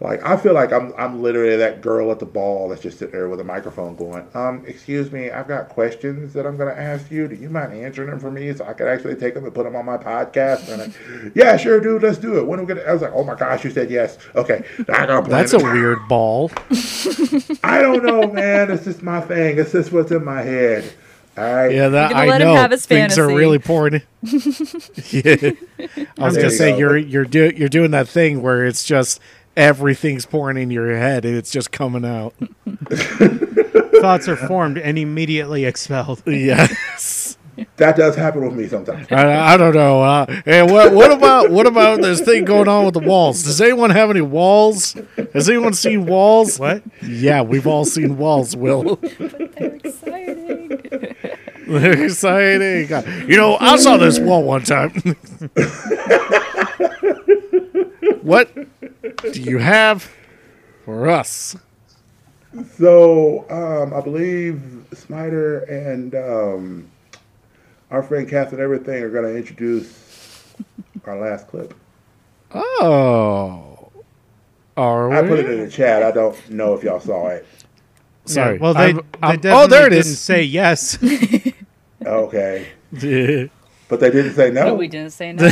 [0.00, 3.12] Like, I feel like I'm, I'm literally that girl at the ball that's just sitting
[3.12, 6.80] there with a microphone going, um, excuse me, I've got questions that I'm going to
[6.80, 7.28] ask you.
[7.28, 9.64] Do you mind answering them for me so I can actually take them and put
[9.64, 10.68] them on my podcast?
[10.70, 10.80] And
[11.24, 12.46] like, yeah, sure, dude, let's do it.
[12.46, 12.80] When are we gonna?
[12.88, 14.16] I was like, oh my gosh, you said yes.
[14.34, 16.50] Okay, I gotta plan That's a weird ball.
[17.62, 18.70] I don't know, man.
[18.70, 19.58] It's just my thing.
[19.58, 20.90] It's just what's in my head.
[21.36, 21.72] All right.
[21.74, 22.54] Yeah, that gonna I let him know.
[22.54, 24.02] have his Things are really pouring.
[24.22, 24.30] yeah.
[26.18, 26.78] I was There gonna you say go.
[26.78, 29.20] you're you're do, you're doing that thing where it's just
[29.60, 32.34] everything's pouring in your head and it's just coming out.
[34.00, 36.22] Thoughts are formed and immediately expelled.
[36.26, 37.36] Yes.
[37.76, 39.06] That does happen with me sometimes.
[39.10, 40.02] I, I don't know.
[40.02, 43.42] Uh, hey, what what about what about this thing going on with the walls?
[43.42, 44.96] Does anyone have any walls?
[45.34, 46.58] Has anyone seen walls?
[46.58, 46.82] What?
[47.02, 48.56] Yeah, we've all seen walls.
[48.56, 49.18] Will But
[49.56, 50.80] They're exciting.
[51.68, 53.28] they're exciting?
[53.28, 54.92] You know, I saw this wall one time.
[58.22, 60.10] what do you have
[60.84, 61.56] for us?
[62.76, 66.90] So um, I believe Snyder and um,
[67.90, 70.54] our friend Catherine Everything are going to introduce
[71.06, 71.74] our last clip.
[72.52, 73.90] Oh,
[74.76, 75.16] are we?
[75.16, 76.02] I put it in the chat.
[76.02, 77.46] I don't know if y'all saw it.
[78.24, 78.58] Sorry.
[78.58, 79.00] Well, they, I'm-
[79.40, 80.20] they I'm- oh, there it didn't is.
[80.20, 80.98] say yes.
[82.06, 83.44] Okay, Yeah.
[83.90, 84.66] but they didn't say no.
[84.66, 85.46] No, we didn't say no.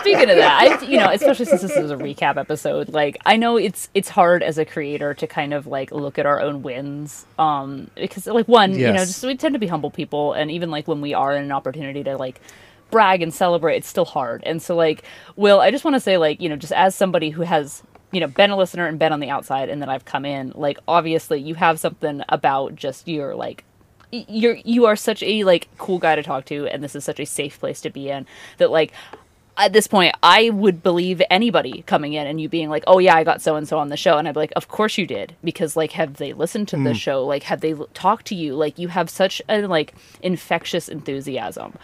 [0.00, 3.36] Speaking of that, I you know, especially since this is a recap episode, like I
[3.36, 6.62] know it's it's hard as a creator to kind of like look at our own
[6.62, 9.08] wins, um, because like one, you know, Yes.
[9.08, 11.52] just we tend to be humble people, and even like when we are in an
[11.52, 12.40] opportunity to like
[12.90, 14.42] brag and celebrate, it's still hard.
[14.44, 15.04] And so like,
[15.36, 18.20] Will, I just want to say like, you know, just as somebody who has you
[18.20, 20.78] know been a listener and been on the outside, and then I've come in, like
[20.88, 23.69] obviously you have something about just your like y-
[24.12, 27.20] you're you are such a like cool guy to talk to and this is such
[27.20, 28.26] a safe place to be in
[28.58, 28.92] that like
[29.56, 33.14] at this point i would believe anybody coming in and you being like oh yeah
[33.14, 35.06] i got so and so on the show and i'd be like of course you
[35.06, 37.24] did because like have they listened to the show?
[37.24, 38.54] Like have they talked to you?
[38.54, 41.74] Like you have such a like infectious enthusiasm.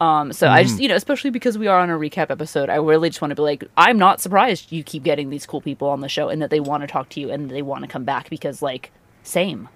[0.00, 2.74] Um, so I just, you know, especially because we are on a recap episode, I
[2.76, 5.88] really just want to be like, I'm not surprised you keep getting these cool people
[5.88, 7.88] on the show and that they want to talk to you and they want to
[7.88, 8.90] come back because, like,
[9.22, 9.68] same.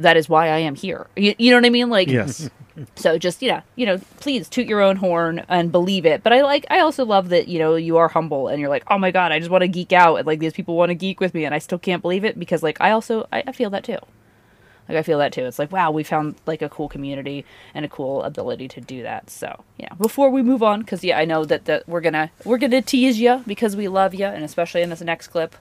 [0.00, 1.06] That is why I am here.
[1.16, 1.90] You, you know what I mean?
[1.90, 2.48] Like, Yes.
[2.96, 6.22] so just you know, you know, please toot your own horn and believe it.
[6.22, 8.84] But I like, I also love that you know you are humble and you're like,
[8.90, 10.94] oh my god, I just want to geek out and like these people want to
[10.94, 13.52] geek with me and I still can't believe it because like I also I, I
[13.52, 13.98] feel that too.
[14.88, 15.44] Like I feel that too.
[15.44, 19.02] It's like wow, we found like a cool community and a cool ability to do
[19.02, 19.28] that.
[19.30, 19.92] So yeah.
[19.94, 23.20] Before we move on, because yeah, I know that that we're gonna we're gonna tease
[23.20, 25.54] you because we love you, and especially in this next clip.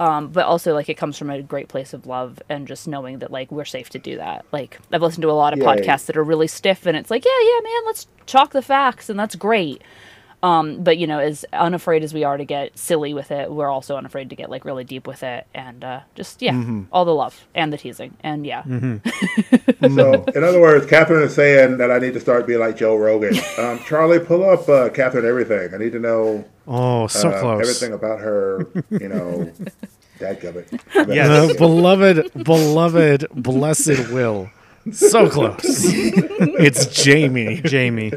[0.00, 3.20] Um, but also like it comes from a great place of love and just knowing
[3.20, 4.44] that like we're safe to do that.
[4.50, 5.66] Like I've listened to a lot of Yeah.
[5.66, 9.08] podcasts that are really stiff, and it's like yeah, yeah, man, let's chalk the facts,
[9.08, 9.82] and that's great.
[10.44, 13.70] Um, but you know, as unafraid as we are to get silly with it, we're
[13.70, 16.84] also unafraid to get like really deep with it, and uh, just yeah, Mhm.
[16.92, 18.62] all the love and the teasing, and yeah.
[19.80, 22.96] So, in other words, Catherine is saying that I need to start being like Joe
[22.96, 23.34] Rogan.
[23.58, 25.72] Um, Charlie, pull up uh, Catherine everything.
[25.72, 26.44] I need to know.
[26.66, 27.60] Oh, so uh, close.
[27.62, 28.66] Everything about her.
[28.90, 29.52] You know,
[30.18, 30.68] dadgummit.
[30.92, 34.50] The beloved, beloved, blessed Will.
[34.92, 35.60] So close.
[35.64, 37.60] it's Jamie.
[37.62, 38.12] Jamie.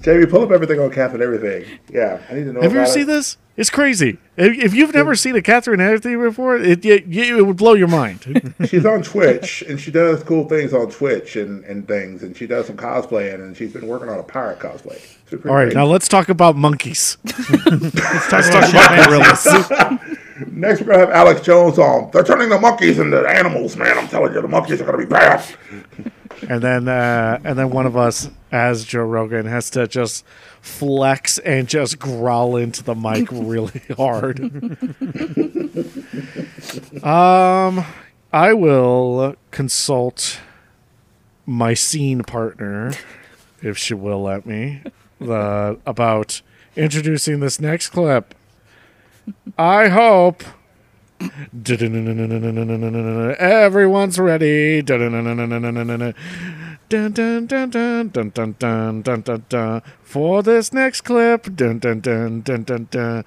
[0.00, 1.78] Jamie, pull up everything on Catherine everything.
[1.92, 2.62] Yeah, I need to know.
[2.62, 3.06] Have you ever seen it.
[3.06, 3.36] this?
[3.56, 4.16] It's crazy.
[4.38, 7.88] If, if you've never seen a Catherine Hennessy before, it, it, it would blow your
[7.88, 8.54] mind.
[8.66, 12.46] She's on Twitch and she does cool things on Twitch and, and things, and she
[12.46, 14.96] does some cosplaying, and she's been working on a pirate cosplay.
[14.96, 15.74] It's pretty All right, great.
[15.74, 17.18] now let's talk about monkeys.
[17.24, 20.08] let's talk about gorillas.
[20.46, 22.10] Next, we're gonna have Alex Jones on.
[22.12, 23.98] They're turning the monkeys into animals, man.
[23.98, 25.44] I'm telling you, the monkeys are gonna be bad.
[26.48, 30.24] And then uh, and then one of us as Joe Rogan has to just
[30.60, 34.40] flex and just growl into the mic really hard.
[37.04, 37.84] um,
[38.32, 40.40] I will consult
[41.46, 42.92] my scene partner,
[43.62, 44.82] if she will let me,
[45.18, 46.42] the about
[46.76, 48.34] introducing this next clip.
[49.58, 50.42] I hope.
[53.38, 54.82] Everyone's ready.
[54.82, 56.14] Dun, dun, dun, dun,
[56.88, 59.82] dun, dun, dun, dun, dun, dun.
[60.02, 63.24] For this next clip, dun, dun, dun, dun, dun, dun,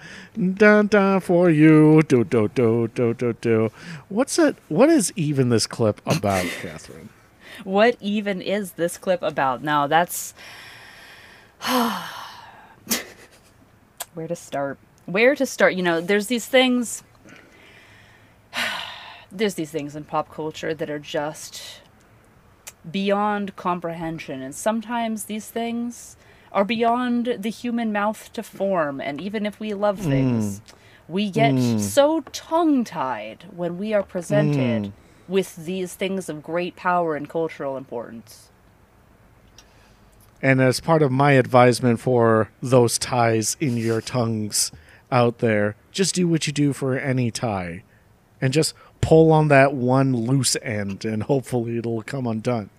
[0.56, 2.02] dun, dun, for you.
[2.02, 3.72] Do, do, do, do, do, do.
[4.10, 4.58] What's it?
[4.68, 7.10] What is even this clip about, Catherine?
[7.64, 9.64] What even is this clip about?
[9.64, 10.34] Now that's
[14.14, 14.78] where to start.
[15.06, 15.76] Where to start?
[15.76, 17.04] You know, there's these things.
[19.32, 21.82] There's these things in pop culture that are just
[22.90, 26.18] beyond comprehension, and sometimes these things
[26.52, 29.02] are beyond the human mouth to form.
[29.02, 30.62] And even if we love things,
[31.08, 31.80] we get Mm.
[31.80, 34.92] so tongue tied when we are presented Mm.
[35.28, 38.50] with these things of great power and cultural importance.
[40.42, 44.72] And as part of my advisement for those ties in your tongues
[45.12, 47.84] out there, just do what you do for any tie
[48.44, 52.70] and just pull on that one loose end and hopefully it'll come undone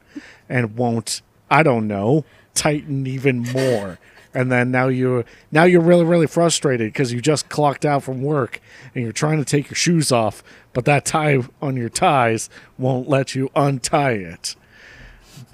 [0.46, 3.98] and won't, I don't know, tighten even more.
[4.34, 8.20] And then now you're now you're really really frustrated because you just clocked out from
[8.20, 8.60] work
[8.94, 10.42] and you're trying to take your shoes off,
[10.74, 14.56] but that tie on your ties won't let you untie it.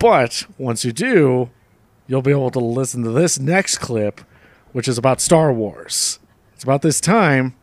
[0.01, 1.51] But once you do,
[2.09, 4.23] you'll be able to listen to this next clip,
[4.73, 6.19] which is about Star Wars.
[6.57, 7.55] It's about this time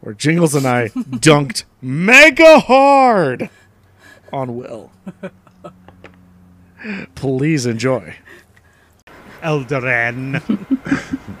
[0.00, 3.50] where Jingles and I dunked mega hard
[4.32, 4.90] on Will.
[7.14, 8.14] Please enjoy.
[9.42, 10.40] Eldoran.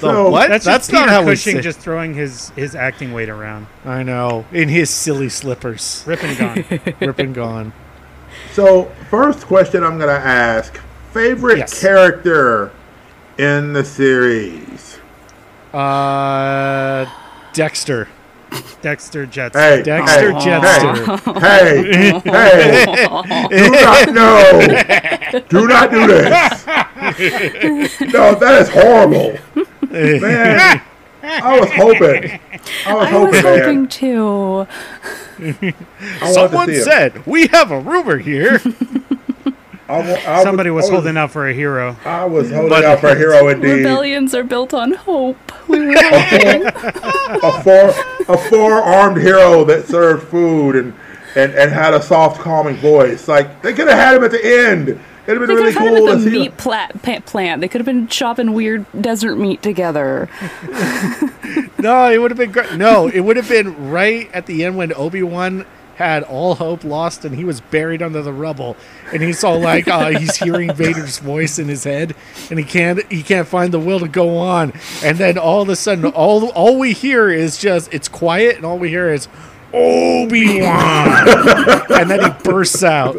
[0.00, 0.48] So- what?
[0.48, 3.28] That's, That's just not Peter how we Cushing say- just throwing his, his acting weight
[3.28, 3.66] around.
[3.84, 4.46] I know.
[4.52, 6.04] In his silly slippers.
[6.06, 6.94] Rip and gone.
[7.00, 7.72] Rip and gone.
[8.52, 10.76] So, first question I'm gonna ask:
[11.12, 11.80] favorite Yes.
[11.80, 12.70] character
[13.38, 15.00] in the series?
[15.74, 17.04] Uh,
[17.58, 18.06] Dexter.
[18.82, 19.60] Dexter Jetson.
[19.60, 21.40] Hey, Dexter hey, Jettster.
[21.40, 23.48] Hey, hey, hey!
[23.48, 25.40] Do not no!
[25.48, 26.64] Do not do this!
[28.12, 29.38] No, that is horrible,
[29.82, 30.82] man.
[31.20, 32.38] I was hoping.
[32.86, 33.58] I was I hoping, was man.
[33.58, 34.66] hoping too.
[35.40, 35.74] I wanted
[36.20, 38.60] to Someone see said, We have a rumor here.
[39.88, 41.96] I, I Somebody was I holding out for a hero.
[42.04, 43.72] I was holding out for a hero indeed.
[43.76, 45.36] Rebellions are built on hope.
[45.68, 47.94] We were a four
[48.28, 50.94] a four armed hero that served food and,
[51.34, 53.28] and and had a soft calming voice.
[53.28, 54.88] Like they could have had him at the end.
[55.26, 56.88] It'd have been They really could have had cool him to at the meat pla-
[57.02, 57.60] pa- plant.
[57.60, 60.28] They could have been chopping weird desert meat together.
[61.80, 62.74] No, it would have been great.
[62.74, 65.64] No, it would have been right at the end when Obi Wan
[65.98, 68.76] had all hope lost and he was buried under the rubble,
[69.12, 72.14] and he's all like, uh, he's hearing Vader's voice in his head,
[72.50, 75.68] and he can't he can't find the will to go on, and then all of
[75.68, 79.26] a sudden, all all we hear is just it's quiet, and all we hear is
[79.72, 81.28] Obi Wan,
[81.90, 83.16] and then he bursts out.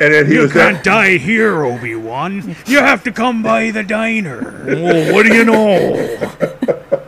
[0.00, 2.56] And then he You was can't that, die here, Obi Wan.
[2.66, 4.64] You have to come by the diner.
[4.68, 6.98] Oh, what do you know?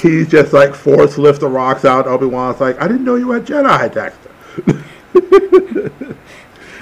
[0.00, 2.06] He's just like force lift the rocks out.
[2.06, 4.30] Obi Wan's like, I didn't know you were a Jedi, Dexter.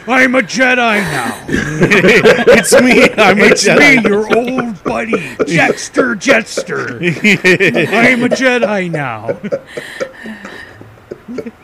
[0.07, 1.45] I'm a Jedi now.
[1.49, 3.03] it's me.
[3.23, 4.03] I'm a it's Jedi.
[4.03, 6.97] me, your old buddy, Jester Jettster.
[7.93, 9.39] I'm a Jedi now.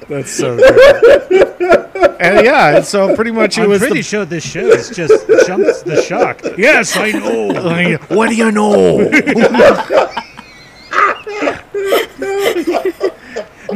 [0.08, 2.20] That's so good.
[2.20, 4.91] and yeah, and so pretty much it I'm was pretty the, sure this show is
[4.91, 6.42] just jumps the shock.
[6.58, 7.97] Yes, I know.
[8.08, 9.08] what do you know?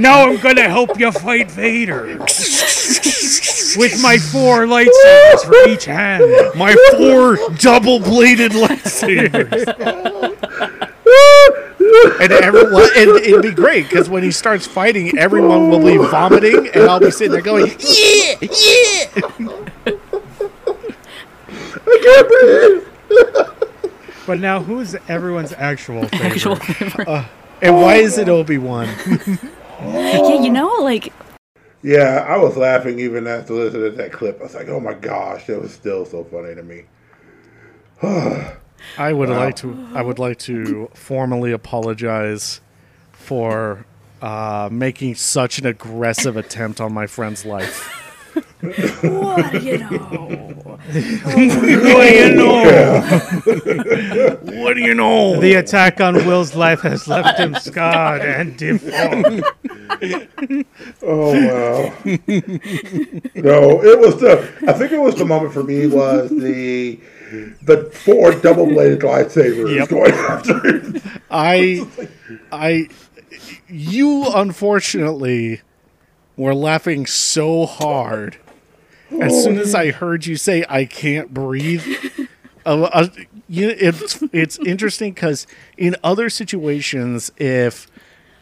[0.01, 2.18] Now I'm gonna help you fight Vader
[3.77, 6.25] with my four lightsabers for each hand.
[6.57, 9.65] My four double-bladed lightsabers.
[12.20, 16.68] and everyone, and it'd be great because when he starts fighting, everyone will be vomiting,
[16.75, 19.09] and I'll be sitting there going, "Yeah, yeah."
[21.91, 22.28] I can't
[23.09, 23.47] breathe.
[24.27, 26.33] but now, who's everyone's actual favorite?
[26.33, 27.09] Actual favorite.
[27.09, 27.25] Uh,
[27.62, 28.89] and why is it Obi Wan?
[29.83, 31.13] Yeah, you know, like
[31.83, 34.41] Yeah, I was laughing even after listening to that clip.
[34.41, 36.85] I was like, oh my gosh, that was still so funny to me.
[38.03, 39.39] I would Wow.
[39.39, 39.77] like to.
[39.95, 42.61] I would like to formally apologize
[43.13, 43.87] for
[44.23, 48.08] uh, making such an aggressive attempt on my friend's life.
[48.60, 50.58] what do you know?
[50.65, 52.62] what do you know?
[54.62, 55.41] what do you know?
[55.41, 59.44] The attack on Will's life has left him scarred and deformed.
[61.02, 61.92] Oh wow!
[62.05, 64.49] no, it was the.
[64.67, 66.99] I think it was the moment for me was the
[67.62, 69.89] the four double bladed lightsabers Yep.
[69.89, 71.02] going after him.
[71.31, 71.86] I,
[72.52, 72.89] I,
[73.68, 75.60] you unfortunately
[76.39, 78.39] were laughing so hard
[79.20, 81.84] as soon as I heard you say "I can't breathe."
[82.67, 83.08] Uh, uh,
[83.49, 85.47] you, it's it's interesting because
[85.78, 87.86] in other situations, if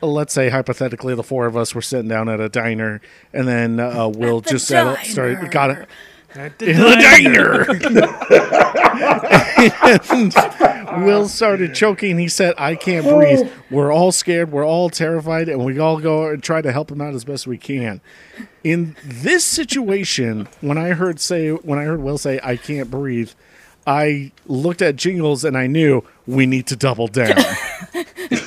[0.02, 3.00] let's say hypothetically the four of us were sitting down at a diner
[3.32, 5.88] and then uh, Will just said started got it.
[6.36, 7.62] At In the diner.
[10.92, 12.18] and Will oh, started choking.
[12.18, 13.40] He said, I can't breathe.
[13.44, 13.52] Oh.
[13.70, 14.52] We're all scared.
[14.52, 15.48] We're all terrified.
[15.48, 18.00] And we all go and try to help him out as best we can.
[18.64, 23.30] In this situation, when I heard say when I heard Will say, I can't breathe,
[23.86, 27.36] I looked at Jingles and I knew we need to double down.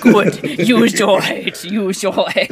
[0.02, 0.44] Good.
[0.68, 1.64] Use your head.
[1.64, 2.50] Use your head.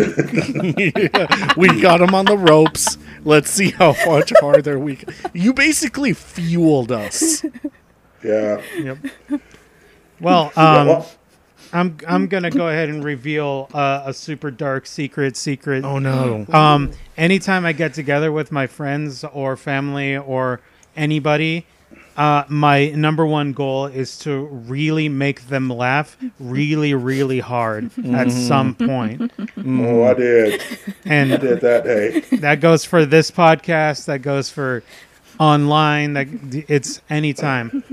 [1.58, 2.98] we got him on the ropes.
[3.28, 4.96] Let's see how much harder we.
[4.96, 5.14] Can.
[5.34, 7.44] You basically fueled us.
[8.24, 8.62] Yeah.
[8.78, 8.98] Yep.
[10.22, 11.04] Well, um,
[11.74, 15.36] I'm I'm gonna go ahead and reveal uh, a super dark secret.
[15.36, 15.84] Secret.
[15.84, 16.46] Oh, no.
[16.54, 20.62] Um, anytime I get together with my friends or family or
[20.96, 21.66] anybody,
[22.18, 28.28] uh, my number one goal is to really make them laugh really, really hard at
[28.28, 28.48] Mhm.
[28.48, 29.32] some point.
[29.70, 30.62] Oh, I did.
[31.06, 32.20] And I did that day.
[32.38, 34.06] That goes for this podcast.
[34.06, 34.82] That goes for
[35.40, 36.14] online.
[36.14, 36.28] That
[36.70, 37.84] it's anytime.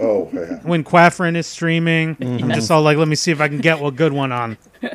[0.00, 0.60] Oh man.
[0.64, 2.54] When Quaffrin is streaming, I'm Mhm.
[2.54, 4.58] just all like, let me see if I can get a good one on.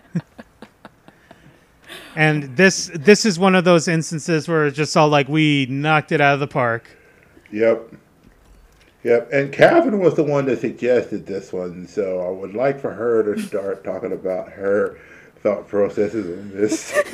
[2.15, 6.11] and this this is one of those instances where it's just all like we knocked
[6.11, 6.89] it out of the park.
[7.51, 7.93] Yep.
[9.03, 9.31] Yep.
[9.31, 13.23] And Catherine was the one that suggested this one, so I would like for her
[13.33, 14.97] to start talking about her
[15.41, 16.93] thought processes in this.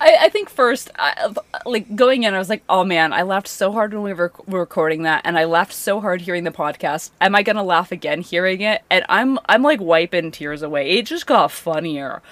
[0.00, 1.34] I, I think first, I,
[1.66, 4.32] like going in, I was like, "Oh man, I laughed so hard when we were,
[4.46, 7.10] were recording that, and I laughed so hard hearing the podcast.
[7.20, 10.92] Am I gonna laugh again hearing it?" And I'm I'm like wiping tears away.
[10.92, 12.22] It just got funnier.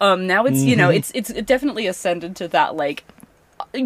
[0.00, 0.96] Um, now it's you know Mhm.
[0.96, 3.04] it's it's it definitely ascended to that like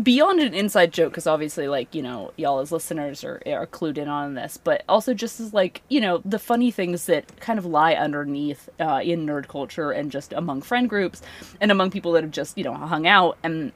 [0.02, 3.96] beyond an inside joke because obviously like you know y'all as listeners are, are clued
[3.96, 7.58] in on this but also just as like you know the funny things that kind
[7.58, 11.22] of lie underneath uh, in nerd culture and just among friend groups
[11.60, 13.38] and among people that have just you know hung out.
[13.42, 13.72] And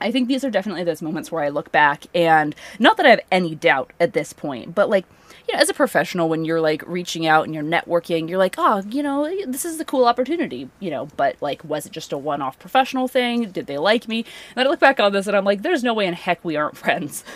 [0.00, 3.10] I think these are definitely those moments where I look back and not that I
[3.10, 5.06] have any doubt at this point, but like,
[5.48, 8.56] you know, as a professional, when you're like reaching out and you're networking, you're like,
[8.58, 12.12] oh, you know, this is a cool opportunity, you know, but like, was it just
[12.12, 13.50] a one off professional thing?
[13.50, 14.24] Did they like me?
[14.54, 16.56] And I look back on this and I'm like, there's no way in heck we
[16.56, 17.24] aren't friends.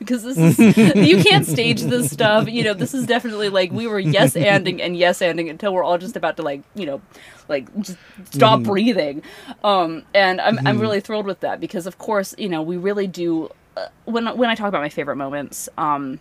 [0.00, 0.58] Because this is,
[0.96, 2.48] you can't stage this stuff.
[2.48, 5.84] You know, this is definitely like we were yes anding and yes anding until we're
[5.84, 7.00] all just about to like, you know,
[7.48, 7.96] like just
[8.32, 8.64] stop Mhm.
[8.64, 9.22] breathing.
[9.62, 10.80] Um, and I'm, I'm Mhm.
[10.80, 14.50] really thrilled with that because of course you know we really do uh, when when
[14.50, 16.18] I talk about my favorite moments um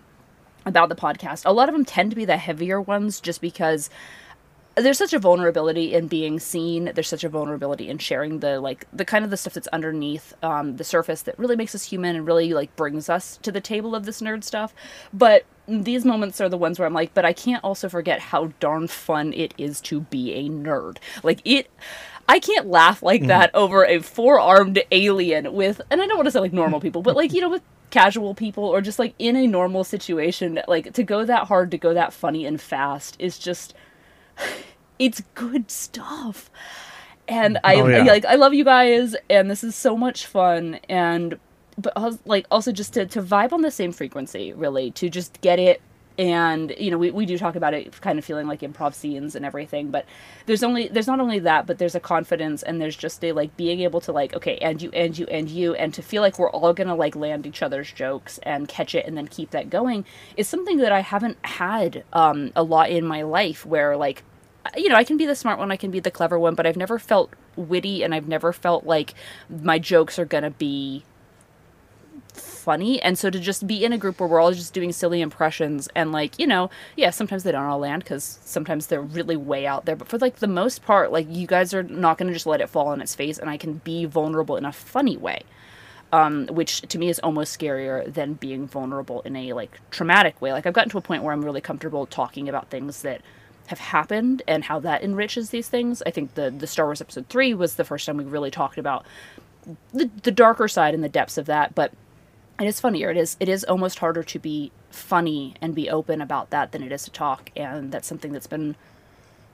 [0.70, 3.90] about the podcast a lot of them tend to be the heavier ones just because
[4.76, 6.92] there's such a vulnerability in being seen.
[6.94, 10.34] There's such a vulnerability in sharing the like the kind of the stuff that's underneath
[10.44, 13.62] um, the surface that really makes us human and really like brings us to the
[13.62, 14.74] table of this nerd stuff.
[15.14, 18.52] But these moments are the ones where I'm like, but I can't also forget how
[18.60, 20.98] darn fun it is to be a nerd.
[21.24, 21.70] Like it.
[22.28, 26.28] I can't laugh like that over a four armed alien with, and I don't want
[26.28, 29.14] to say like normal people, but like, you know, with casual people or just like
[29.20, 30.60] in a normal situation.
[30.68, 33.74] Like to go that hard, to go that funny and fast is just,
[35.00, 36.50] it's good stuff.
[37.28, 37.98] And I, Oh, yeah.
[37.98, 40.80] I like I love you guys, and this is so much fun.
[40.90, 41.38] And
[41.78, 41.94] but
[42.26, 45.82] like also just to to vibe on the same frequency, really, to just get it.
[46.20, 49.36] And you know, we, we do talk about it kind of feeling like improv scenes
[49.36, 50.06] and everything, but
[50.48, 53.56] there's only there's not only that, but there's a confidence and there's just a like
[53.56, 56.38] being able to like okay, and you and you and you, and to feel like
[56.38, 59.70] we're all gonna like land each other's jokes and catch it and then keep that
[59.70, 60.04] going
[60.36, 63.66] is something that I haven't had um, a lot in my life.
[63.66, 64.24] Where like
[64.76, 66.68] you know, I can be the smart one, I can be the clever one, but
[66.68, 69.14] I've never felt witty and I've never felt like
[69.50, 71.06] my jokes are gonna be
[72.70, 73.02] funny.
[73.02, 75.90] And so to just be in a group where we're all just doing silly impressions
[75.96, 79.66] and like, you know, yeah, sometimes they don't all land because sometimes they're really way
[79.66, 79.96] out there.
[79.96, 82.70] But for like the most part, like you guys are not gonna just let it
[82.70, 85.42] fall on its face and I can be vulnerable in a funny way.
[86.12, 90.54] Um, which to me is almost scarier than being vulnerable in a like traumatic way.
[90.54, 93.24] Like I've gotten to a point where I'm really comfortable talking about things that
[93.66, 96.04] have happened and how that enriches these things.
[96.06, 98.78] I think the the Star Wars Episode Three was the first time we really talked
[98.78, 99.08] about
[99.92, 101.74] the the darker side and the depths of that.
[101.74, 101.94] But
[102.60, 103.10] it is funnier.
[103.10, 106.84] It is it is almost harder to be funny and be open about that than
[106.84, 108.76] it is to talk, and that's something that's been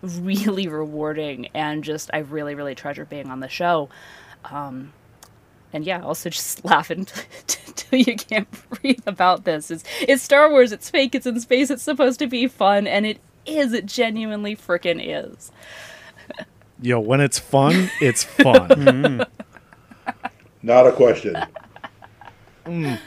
[0.02, 3.90] really rewarding and just I really really treasure being on the show.
[4.46, 4.94] Um,
[5.72, 7.08] and yeah, also just laughing
[7.48, 9.70] till you can't breathe about this.
[9.70, 10.72] It's it's Star Wars.
[10.72, 11.14] It's fake.
[11.14, 11.70] It's in space.
[11.70, 13.74] It's supposed to be fun, and it is.
[13.74, 15.52] It genuinely freaking is.
[16.82, 19.26] Yo, when it's fun, it's fun.
[20.62, 21.38] Not a question.
[22.66, 23.00] Mm.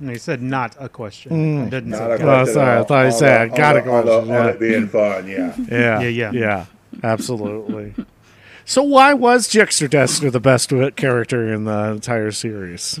[0.00, 1.32] No, he said not a question.
[1.32, 1.66] Mm.
[1.66, 3.76] I didn't Not say a got Oh, sorry, I thought you On said the- got
[3.76, 4.28] a on the- on the- question.
[4.28, 4.48] yeah.
[4.48, 5.54] it being fun, yeah.
[5.70, 6.30] Yeah, Yeah, yeah.
[6.32, 6.64] yeah,
[7.02, 7.94] absolutely.
[8.64, 13.00] So why was Jexter Dexter the best character in the entire series?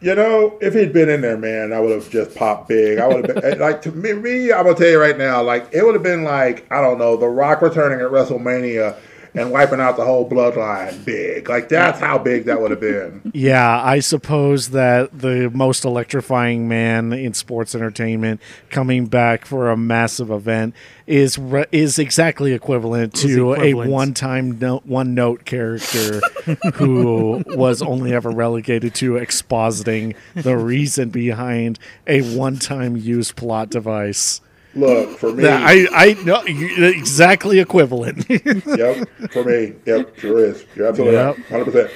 [0.00, 2.98] You know, if he'd been in there, man, I would have just popped big.
[2.98, 4.52] I would have been like to me, me.
[4.52, 7.16] I'm gonna tell you right now, like it would have been like I don't know,
[7.16, 8.96] The Rock returning at WrestleMania
[9.34, 11.48] and wiping out the whole bloodline big.
[11.48, 13.32] Like that's how big that would have been.
[13.34, 18.40] Yeah, I suppose that the most electrifying man in sports entertainment
[18.70, 20.74] coming back for a massive event
[21.06, 23.88] is re- is exactly equivalent to equivalent.
[23.88, 26.20] a one-time note, one-note character
[26.74, 34.40] who was only ever relegated to expositing the reason behind a one-time used plot device.
[34.76, 35.42] Look for me.
[35.44, 38.26] That I I know exactly equivalent.
[38.28, 39.74] yep, for me.
[39.86, 40.64] Yep, sure is.
[40.74, 41.36] You're absolutely Yep.
[41.36, 41.46] right.
[41.46, 41.90] Hundred percent.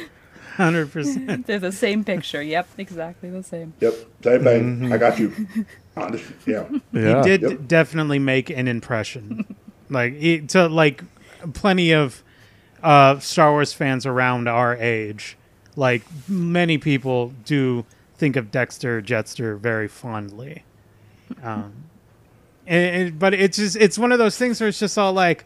[0.57, 1.47] Hundred percent.
[1.47, 2.43] They're the same picture.
[2.43, 3.75] Yep, exactly the same.
[3.81, 4.63] Yep, same thing.
[4.81, 4.93] Mm-hmm.
[4.93, 5.33] I got you.
[5.97, 6.69] Honest, yeah.
[6.93, 7.23] Yeah.
[7.23, 7.59] He did Yep.
[7.69, 9.57] definitely make an impression.
[9.91, 11.03] like he, to like
[11.55, 12.23] plenty of
[12.83, 15.37] uh, Star Wars fans around our age.
[15.75, 17.85] Like many people do
[18.17, 20.65] think of Dexter Jettster very fondly.
[21.43, 21.85] Um,
[22.69, 25.45] and, and- but it's just it's one of those things where it's just all like,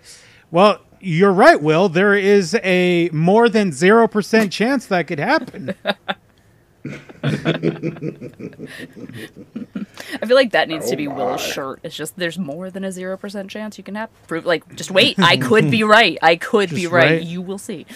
[0.51, 1.89] well, you're right, Will.
[1.89, 5.75] There is a more than zero percent chance that could happen.
[7.25, 7.31] I
[10.27, 11.15] feel like that needs to Oh be my.
[11.15, 11.81] Will's shirt.
[11.83, 14.47] It's just there's more than a zero percent chance you can have prove.
[14.47, 15.19] Like, just wait.
[15.19, 16.19] I could be right.
[16.23, 17.13] I could be right.
[17.13, 17.23] right.
[17.23, 17.87] You will see.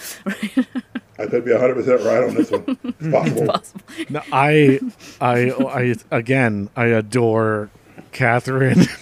[1.19, 2.77] I could be hundred percent right on this one.
[2.83, 3.47] It's possible.
[3.47, 3.81] Possible.
[4.09, 4.79] No, I,
[5.19, 7.69] I, I again, I adore
[8.11, 8.85] Catherine.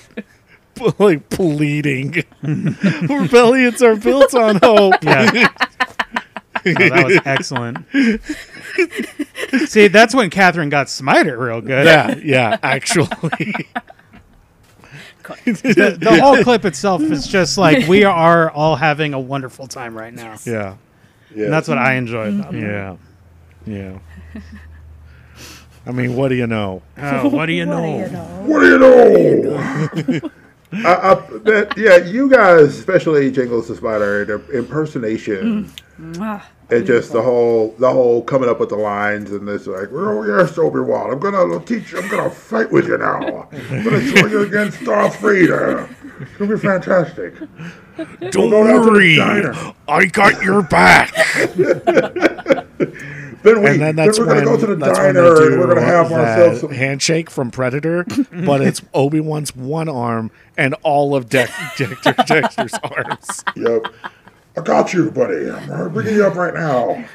[1.00, 4.96] like pleading, rebellions are built on hope.
[5.04, 5.50] Yeah.
[6.68, 7.86] Oh, that was excellent.
[9.70, 11.86] See, that's when Catherine got Smiter real good.
[11.86, 12.58] yeah, yeah.
[12.64, 13.06] Actually,
[15.46, 19.96] The, the whole clip itself is just like we are all having a wonderful time
[19.96, 20.38] right now.
[20.44, 20.78] yeah,
[21.36, 21.44] Yeah.
[21.46, 22.62] And that's what I enjoy about it.
[22.62, 22.98] yeah,
[23.68, 24.00] yeah.
[25.86, 26.82] I mean, what do you know?
[26.98, 28.08] Oh, what do you know?
[28.48, 30.30] What do you know?
[30.84, 36.42] I, I, that, yeah, you guys, especially Jingles the Spider, the impersonation, mm.
[36.70, 40.24] and just the whole, the whole coming up with the lines and this like, oh
[40.24, 43.48] yes, Obi Wan, I'm gonna teach, you, I'm gonna fight with you now.
[43.52, 45.90] I'm gonna join you against Darth Vader.
[46.20, 47.36] It's gonna be fantastic.
[48.32, 49.20] Don't go down to worry.
[49.88, 51.14] I got your back.
[53.46, 55.82] Then we, and then that's we're when, gonna go to the diner and we're gonna
[55.82, 61.16] have that ourselves some handshake from Predator, but it's Obi Wan's one arm and all
[61.16, 63.44] of Dexter, Dexter's arms.
[63.56, 63.86] Yep.
[64.58, 65.52] I got you, buddy.
[65.52, 67.06] I'm bringing you up right now.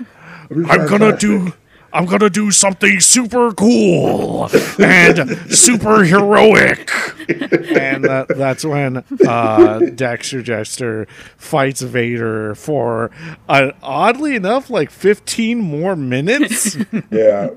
[0.68, 1.52] I'm gonna do.
[1.92, 6.90] I'm gonna do something super cool and super heroic.
[7.28, 13.10] and that, that's when uh, Dexter Jettster fights Vader for,
[13.48, 16.76] uh, oddly enough, like 15 more minutes.
[17.10, 17.50] Yeah.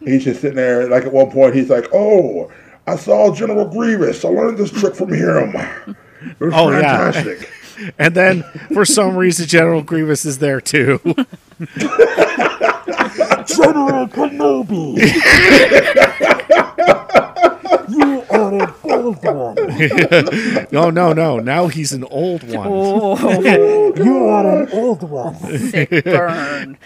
[0.00, 0.88] He's just sitting there.
[0.88, 2.50] Like at one point, he's like, "Oh,
[2.86, 4.24] I saw General Grievous.
[4.24, 5.54] I learned this trick from him.
[5.56, 7.10] It was Oh, yeah.
[7.12, 7.50] fantastic."
[7.98, 8.42] and then
[8.72, 11.00] for some reason, General Grievous is there too.
[13.46, 14.96] General Kenobi!
[17.88, 20.66] you are an old one!
[20.72, 21.38] no, no, no.
[21.38, 22.52] Now he's an old one.
[22.70, 24.28] you oh.
[24.28, 25.34] are an old one!
[25.58, 26.78] Sick burn.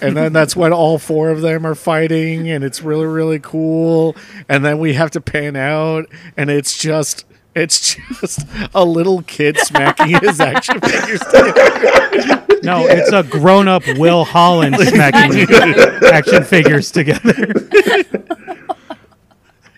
[0.00, 4.14] and then that's when all four of them are fighting and it's really really cool
[4.48, 8.40] and then we have to pan out and it's just it's just
[8.74, 12.44] a little kid smacking his action figures together.
[12.62, 15.48] No, it's a grown-up Will Holland smacking
[16.12, 17.32] action figures together.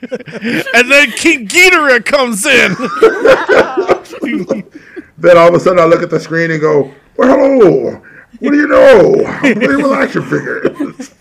[0.03, 2.77] and then King Ghidorah comes in.
[5.17, 8.03] Then all of a sudden, I look at the screen and go, "Well, hello.
[8.41, 9.25] What do you know?
[9.25, 11.15] I'm playing with action figures."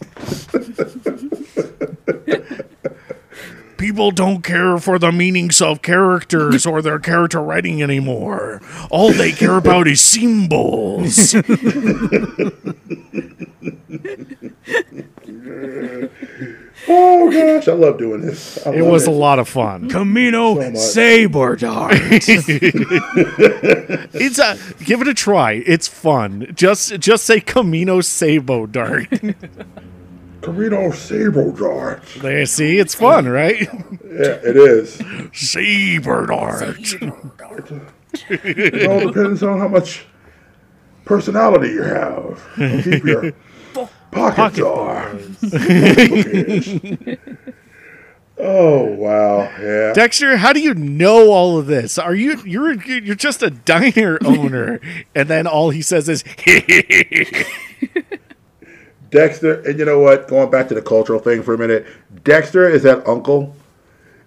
[3.77, 8.61] People don't care for the meanings of characters or their character writing anymore.
[8.89, 11.35] All they care about is symbols.
[16.87, 18.65] oh gosh, I love doing this.
[18.65, 19.89] I It love was a lot of fun.
[19.89, 20.79] Kamino So.
[20.79, 21.93] Saber Dart.
[24.13, 25.53] it's a give it a try.
[25.65, 26.51] It's fun.
[26.53, 29.07] Just just say Kamino Sabo Dart.
[30.43, 32.03] Kamino Saber Dart.
[32.21, 33.61] There, see, it's fun, right?
[33.61, 35.01] Yeah, it is.
[35.33, 36.93] Saber Dart.
[38.29, 40.05] It all depends on how much
[41.05, 42.43] personality you have.
[42.83, 43.31] Deep your
[44.11, 45.17] pockets are.
[48.37, 49.93] oh wow, yeah.
[49.93, 51.97] Dexter, how do you know all of this?
[51.97, 54.79] Are you you're you're just a diner owner,
[55.15, 56.23] and then all he says is
[59.13, 60.27] Dexter, and you know what?
[60.27, 61.85] Going back to the cultural thing for a minute,
[62.23, 63.55] Dexter is that uncle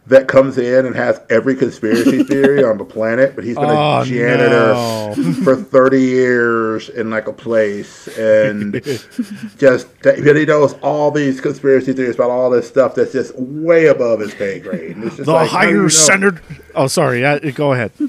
[0.09, 4.03] that comes in and has every conspiracy theory on the planet, but he's been Oh,
[4.03, 5.33] a janitor no.
[5.43, 8.75] for 30 years in like a place and
[9.59, 14.21] just he knows all these conspiracy theories about all this stuff that's just way above
[14.21, 14.95] his pay grade.
[14.97, 15.89] And it's just the like, how do you higher know?
[15.89, 16.41] centered.
[16.77, 17.23] Oh, sorry.
[17.23, 17.91] Yeah, go ahead.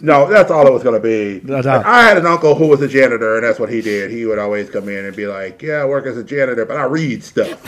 [0.00, 1.46] No, that's all it was going to be.
[1.46, 1.76] No, no.
[1.76, 4.10] Like, I had an uncle who was a janitor, and that's what he did.
[4.10, 6.76] He would always come in and be like, "Yeah, I work as a janitor, but
[6.76, 7.60] I read stuff."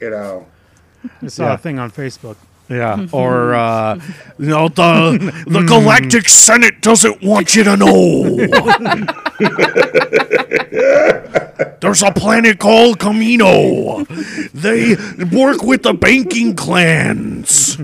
[0.00, 0.46] You know.
[1.22, 1.54] I saw Yeah.
[1.54, 2.36] a thing on Facebook.
[2.68, 3.94] Yeah, or uh,
[4.40, 8.36] you know the the Galactic Senate doesn't want you to know.
[11.80, 14.04] There's a planet called Kamino.
[14.52, 14.96] They
[15.36, 17.76] work with the banking clans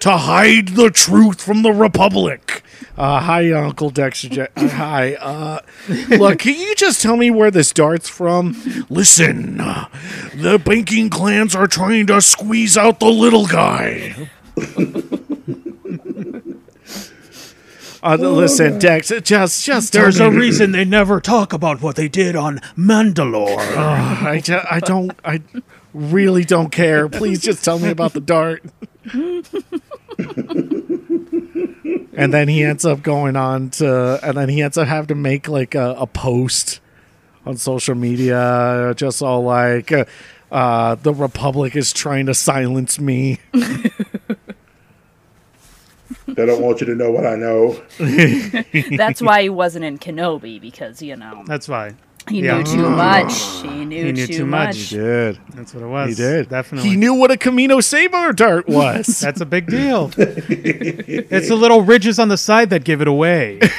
[0.00, 2.62] to hide the truth from the Republic.
[2.96, 4.48] Uh, hi, Uncle Dexter.
[4.56, 5.14] Uh, hi.
[5.14, 5.60] Uh,
[6.08, 8.56] look, can you just tell me where this dart's from?
[8.90, 9.88] Listen, uh,
[10.34, 14.28] the banking clans are trying to squeeze out the little guy.
[18.02, 22.34] Uh, listen, Dex, just just There's a reason they never talk about what they did
[22.34, 23.58] on Mandalore.
[23.76, 25.42] Uh, I, ju- I don't I
[25.92, 27.10] really don't care.
[27.10, 28.64] Please just tell me about the dart.
[32.14, 35.14] and then he ends up going on to and then he ends up having to
[35.14, 36.80] make like a, a post
[37.46, 40.04] on social media just all like uh,
[40.52, 43.38] uh, the republic is trying to silence me
[46.34, 47.80] They don't want you to know what I know.
[48.96, 51.94] That's why he wasn't in Kenobi because you know That's why.
[52.30, 52.58] He Yeah.
[52.58, 52.96] knew too mm.
[52.96, 53.34] much.
[53.62, 54.66] He knew, He knew too, too much.
[54.68, 54.76] much.
[54.76, 56.08] he did That's what it was.
[56.10, 56.88] he did Definitely.
[56.90, 60.10] he knew what a kamino saber dart was That's a big deal.
[60.16, 63.60] it's the little ridges on the side that give it away.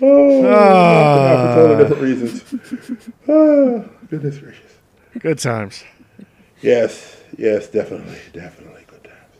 [0.00, 2.04] Oh, for totally different ah.
[2.04, 3.10] reasons.
[3.28, 4.72] Oh, goodness gracious.
[5.18, 5.82] good times
[6.62, 9.34] Yes, yes, definitely, definitely good times.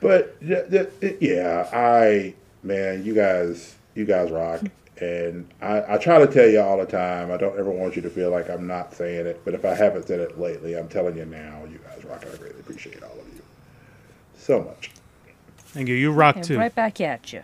[0.00, 4.60] But yeah, yeah, yeah, I man, you guys, you guys rock,
[5.00, 7.30] and I, I try to tell you all the time.
[7.30, 9.74] I don't ever want you to feel like I'm not saying it, but if I
[9.74, 11.64] haven't said it lately, I'm telling you now.
[11.70, 13.42] You guys rock, and I greatly appreciate all of you
[14.36, 14.90] so much.
[15.58, 15.94] Thank you.
[15.94, 16.58] You rock And too.
[16.58, 17.42] right back at you.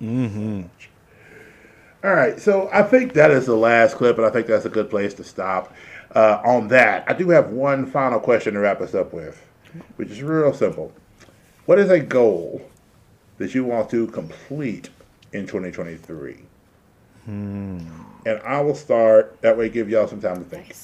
[0.00, 0.62] Mm-hmm.
[2.02, 4.70] All right, so I think that is the last clip, and I think that's a
[4.70, 5.74] good place to stop
[6.14, 7.04] uh, on that.
[7.06, 9.46] I do have one final question to wrap us up with,
[9.96, 10.92] which is real simple.
[11.66, 12.69] What is a goal
[13.40, 14.90] that you want to complete
[15.32, 16.38] in 2023?
[17.24, 17.78] Hmm.
[18.26, 20.74] And I will start, that way give y'all some time to think.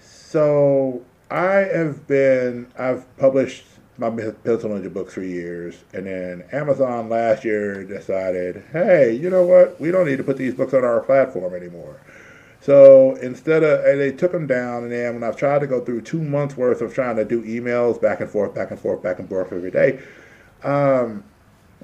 [0.00, 3.66] So I have been, I've published
[3.98, 9.44] my Pencil Ninja book for years, and then Amazon last year decided, hey, you know
[9.44, 9.78] what?
[9.78, 12.00] We don't need to put these books on our platform anymore.
[12.62, 15.84] So instead of, and they took them down, and then when I've tried to go
[15.84, 19.02] through two months worth of trying to do emails back and forth, back and forth,
[19.02, 20.00] back and forth every day,
[20.62, 21.22] um,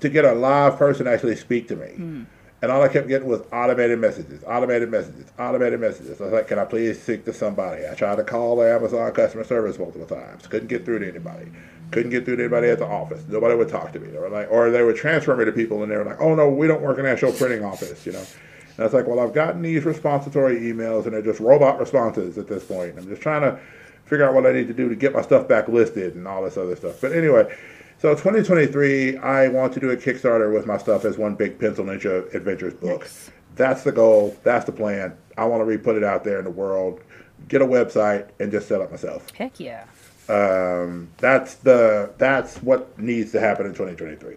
[0.00, 1.88] to get a live person to actually speak to me.
[1.88, 2.22] Hmm.
[2.62, 6.20] And all I kept getting was automated messages, automated messages, automated messages.
[6.20, 7.88] I was like, can I please speak to somebody?
[7.88, 10.46] I tried to call the Amazon customer service multiple times.
[10.46, 11.50] Couldn't get through to anybody.
[11.90, 13.24] Couldn't get through to anybody at the office.
[13.28, 14.08] Nobody would talk to me.
[14.08, 16.34] They were like, or they would transfer me to people and they were like, oh
[16.34, 18.18] no, we don't work in the actual printing office, you know.
[18.18, 22.36] And I was like, well, I've gotten these responsitory emails and they're just robot responses
[22.36, 22.98] at this point.
[22.98, 23.58] I'm just trying to
[24.04, 26.44] figure out what I need to do to get my stuff back listed and all
[26.44, 27.00] this other stuff.
[27.00, 27.56] But anyway,
[28.00, 31.84] so 2023, I want to do a Kickstarter with my stuff as one big Pencil
[31.84, 33.08] Ninja Adventures book.
[33.56, 34.34] That's the goal.
[34.42, 35.14] That's the plan.
[35.36, 37.00] I want to re-put it out there in the world,
[37.48, 39.30] get a website, and just sell it myself.
[39.34, 39.84] Heck yeah.
[40.30, 44.36] Um, that's the that's what needs to happen in 2023.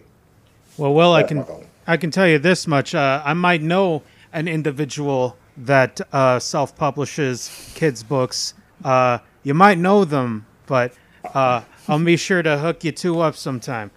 [0.78, 1.46] Well, well, I can.
[1.86, 4.02] I can tell you this much: uh, I might know
[4.34, 8.56] an individual that uh, self-publishes kids' books.
[8.84, 10.94] Uh, you might know them, but
[11.34, 13.92] uh, I'll be sure to hook you two up sometime.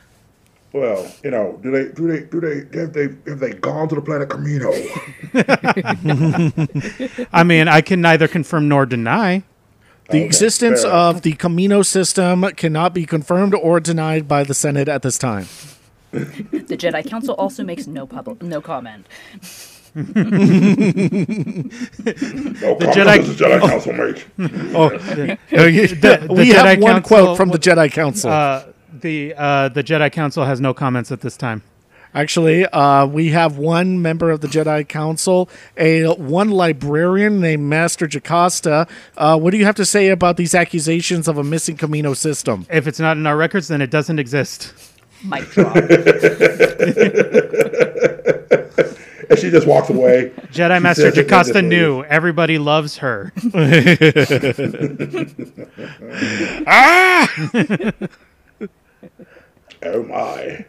[0.72, 3.94] Well, you know, do they do they do they have they have they gone to
[3.94, 4.72] the planet Kamino?
[7.32, 9.42] I mean, I can neither confirm nor deny.
[10.10, 14.54] The Okay, existence fair of the Kamino system cannot be confirmed or denied by the
[14.54, 15.46] Senate at this time.
[16.12, 19.06] The Jedi Council also makes no public, no comment.
[19.96, 20.12] No The
[22.92, 23.68] Jedi- does the Jedi oh.
[23.68, 24.28] Council make.
[24.74, 28.30] Oh, the- the we have Jedi one quote Council- from the Jedi Council.
[28.30, 31.62] Uh, the uh, the Jedi Council has no comments at this time.
[32.14, 38.06] Actually, uh, we have one member of the Jedi Council, a one librarian named Master
[38.06, 38.86] Jocasta.
[39.16, 42.66] Uh, what do you have to say about these accusations of a missing Kamino system?
[42.70, 44.72] If it's not in our records, then it doesn't exist.
[45.24, 45.74] Mic drop.
[49.30, 50.32] and she just walks away.
[50.52, 53.32] Jedi She Master says it Jocasta Nu everybody loves her.
[56.66, 57.28] ah!
[59.82, 60.64] Oh my.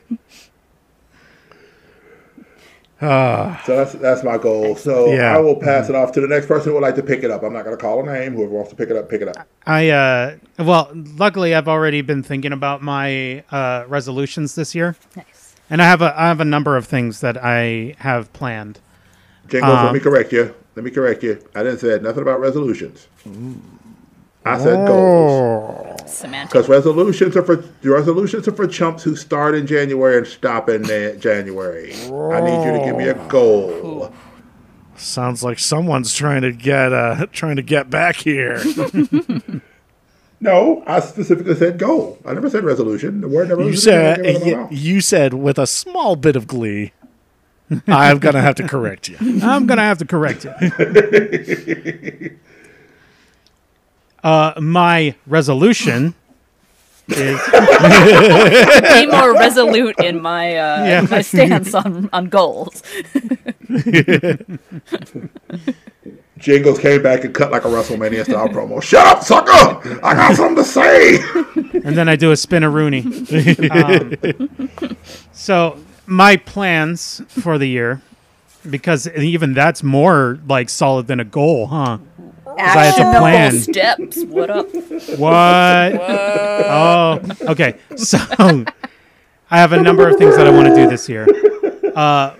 [3.00, 3.62] Ah.
[3.66, 4.76] So that's that's my goal.
[4.76, 5.36] So Yeah.
[5.36, 7.30] I will pass it off to the next person who would like to pick it
[7.30, 7.44] up.
[7.44, 8.34] I'm not going to call a name.
[8.34, 9.48] Whoever wants to pick it up, pick it up.
[9.66, 14.96] I uh well, luckily I've already been thinking about my uh resolutions this year.
[15.16, 15.37] Nice.
[15.70, 18.80] And I have a I have a number of things that I have planned.
[19.48, 20.54] Jingles, let Um, me correct you.
[20.76, 21.40] Let me correct you.
[21.56, 23.08] I didn't say nothing about resolutions.
[24.46, 26.10] I said goals.
[26.10, 26.52] Semantic.
[26.52, 30.86] Because resolutions are for resolutions are for chumps who start in January and stop in
[31.20, 31.94] January.
[31.94, 34.14] I need you to give me a goal.
[34.96, 38.62] Sounds like someone's trying to get uh, trying to get back here.
[40.40, 42.20] No, I specifically said goal.
[42.26, 43.22] I never said resolution.
[43.22, 44.72] The word never you was said came out of my mouth.
[44.72, 46.94] you said with a small bit of glee.
[47.88, 49.18] I'm gonna have to correct you.
[49.44, 50.52] I'm gonna have to correct you.
[54.24, 56.14] uh, my resolution
[57.10, 61.02] is Be more resolute in my uh, Yeah.
[61.10, 62.84] my stance on on goals.
[66.38, 68.82] Jingles came back and cut like a WrestleMania style promo.
[68.84, 70.00] Shut up, sucker!
[70.04, 71.18] I got something to say.
[71.84, 73.04] and then I do a spinneroonie.
[74.92, 74.98] um,
[75.32, 78.02] so my plans for the year,
[78.70, 81.98] because even that's more like solid than a goal, huh?
[82.46, 83.52] 'Cause I had to Actionable plan.
[83.60, 84.24] steps.
[84.24, 84.68] What up?
[85.20, 86.02] What?
[86.02, 87.76] Oh, okay.
[87.96, 88.18] So
[89.52, 91.28] I have a number of things that I want to do this year.
[91.96, 92.34] Uh,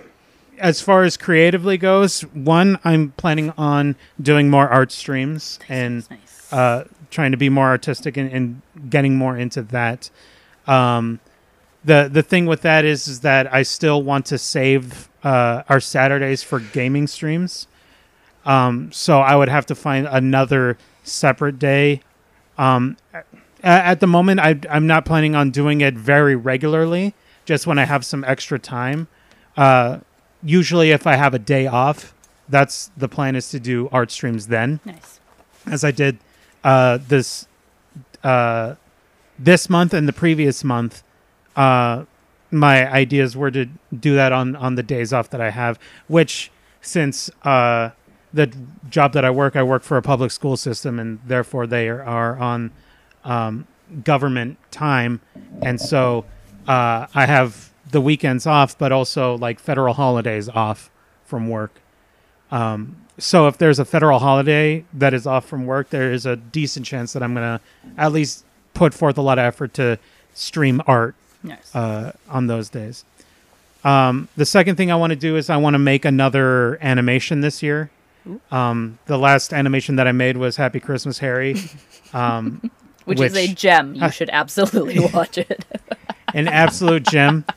[0.58, 6.06] as far as creatively goes, one, I'm planning on doing more art streams and
[6.52, 10.10] uh, trying to be more artistic and, and getting more into that.
[10.66, 11.20] Um,
[11.84, 15.80] the the thing with that is, is that I still want to save uh, our
[15.80, 17.66] Saturdays for gaming streams.
[18.44, 22.02] Um, so I would have to find another separate day.
[22.56, 22.96] Um,
[23.62, 27.14] at the moment, I, I'm not planning on doing it very regularly.
[27.44, 29.08] Just when I have some extra time.
[29.56, 30.00] Uh,
[30.42, 32.14] usually, if I have a day off,
[32.48, 34.80] that's the plan is to do art streams then.
[34.84, 35.20] Nice.
[35.66, 36.18] As I did
[36.64, 37.46] uh, this
[38.24, 38.74] uh,
[39.38, 41.02] this month and the previous month.
[41.56, 42.04] Uh,
[42.50, 43.66] my ideas were to
[43.98, 46.50] do that on on the days off that I have, which
[46.80, 47.90] since uh,
[48.32, 48.52] the
[48.88, 52.02] job that I work, I work for a public school system, and therefore they are,
[52.02, 52.70] are on
[53.24, 53.66] um,
[54.04, 55.20] government time,
[55.62, 56.24] and so
[56.66, 60.90] uh, I have the weekends off, but also like federal holidays off
[61.24, 61.72] from work.
[62.50, 66.36] Um, so if there's a federal holiday that is off from work, there is a
[66.36, 67.60] decent chance that I'm gonna
[67.96, 68.44] at least
[68.74, 69.98] put forth a lot of effort to
[70.34, 71.74] stream art Nice.
[71.74, 73.04] uh, on those days.
[73.84, 77.40] Um, the second thing I want to do is I want to make another animation
[77.40, 77.90] this year.
[78.50, 81.56] Um, the last animation that I made was Happy Christmas Harry,
[82.12, 82.70] um,
[83.04, 83.94] Which, is a gem.
[83.94, 85.64] You should absolutely watch it.
[86.34, 87.44] an absolute gem.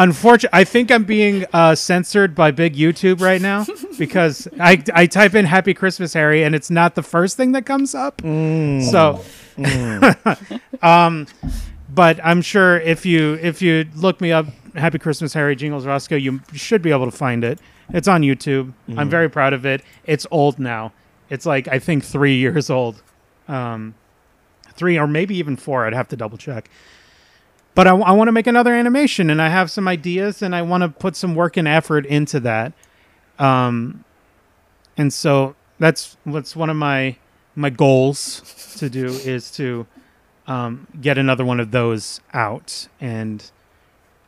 [0.00, 3.66] Unfortunately, I think I'm being uh, censored by big YouTube right now
[3.98, 7.66] because I, I type in Happy Christmas Harry and it's not the first thing that
[7.66, 8.22] comes up.
[8.22, 9.20] So,
[10.82, 11.26] um,
[11.90, 16.16] but I'm sure if you if you look me up, Happy Christmas Harry Jingles Roscoe,
[16.16, 17.58] you should be able to find it.
[17.92, 18.72] It's on YouTube.
[18.88, 19.10] I'm Mm.
[19.10, 19.82] very proud of it.
[20.04, 20.92] It's old now.
[21.28, 23.02] It's like I think three years old,
[23.48, 23.94] um,
[24.74, 25.84] three or maybe even four.
[25.86, 26.70] I'd have to double check
[27.74, 30.82] but I, want to make another animation and I have some ideas and I want
[30.82, 32.72] to put some work and effort into that.
[33.38, 34.04] Um,
[34.96, 37.16] and so that's what's one of my
[37.56, 39.86] my goals to do is to
[40.46, 43.50] um, get another one of those out and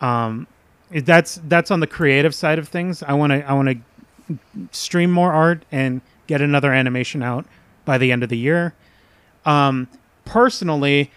[0.00, 0.46] um,
[0.90, 3.02] that's that's on the creative side of things.
[3.02, 4.38] I want to I want to
[4.70, 7.46] stream more art and get another animation out
[7.84, 8.74] by the end of the year.
[9.44, 9.88] Um,
[10.24, 11.10] personally,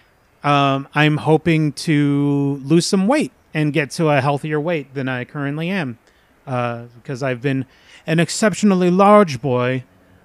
[0.46, 5.26] um, I'm hoping to lose some weight and get to a healthier weight than I
[5.26, 5.98] currently am,
[6.46, 7.66] uh, because I've been
[8.06, 9.84] an exceptionally large boy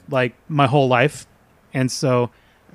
[0.09, 1.27] like my whole life,
[1.73, 2.31] and so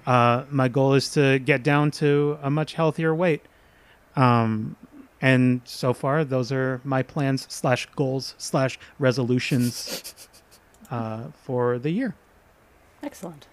[0.08, 3.44] uh, my goal is to get down to a much healthier weight.
[4.16, 4.76] Um,
[5.22, 10.30] and so far, those are my plans slash goals slash resolutions
[10.90, 12.16] uh, for the year.
[13.04, 13.48] Excellent.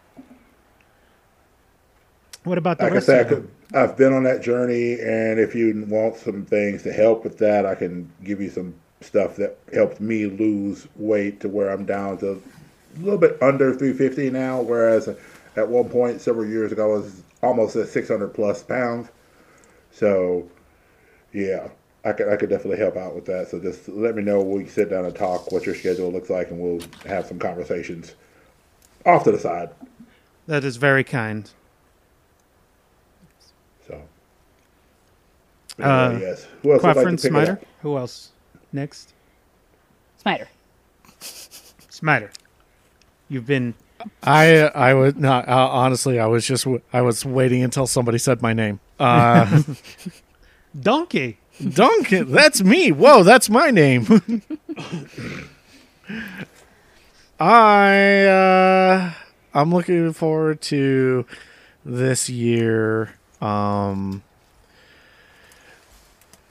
[2.45, 3.37] What about the like I rest said, I of you?
[3.37, 7.39] could, I've been on that journey, and if you want some things to help with
[7.39, 11.85] that, I can give you some stuff that helped me lose weight to where I'm
[11.85, 12.33] down to
[12.97, 15.09] a little bit under 350 now, whereas
[15.57, 19.09] at one point several years ago I was almost at 600 plus pounds.
[19.91, 20.49] So,
[21.33, 21.69] yeah,
[22.05, 23.49] I could I could definitely help out with that.
[23.49, 24.41] So just let me know.
[24.41, 27.39] We can sit down and talk what your schedule looks like, and we'll have some
[27.39, 28.15] conversations
[29.07, 29.71] off to the side.
[30.47, 31.51] That is very kind.
[33.87, 34.03] So,
[35.79, 36.47] Uh, yes.
[36.63, 37.61] Who else would like to Quaffrin, pick it Smiter.
[37.83, 38.31] Who else?
[38.73, 39.15] Next,
[40.19, 40.49] Smiter.
[41.21, 42.31] Smiter.
[43.29, 43.75] You've been
[44.23, 46.19] I I would not uh, honestly.
[46.19, 48.81] I was just I was waiting until somebody said my name.
[48.99, 49.63] Uh,
[50.81, 51.39] Donkey.
[51.69, 52.23] Donkey.
[52.23, 52.93] That's me.
[52.93, 54.07] Whoa, that's my name.
[57.41, 59.13] I uh,
[59.55, 61.27] I'm looking forward to
[61.85, 63.15] this year.
[63.41, 64.23] Um,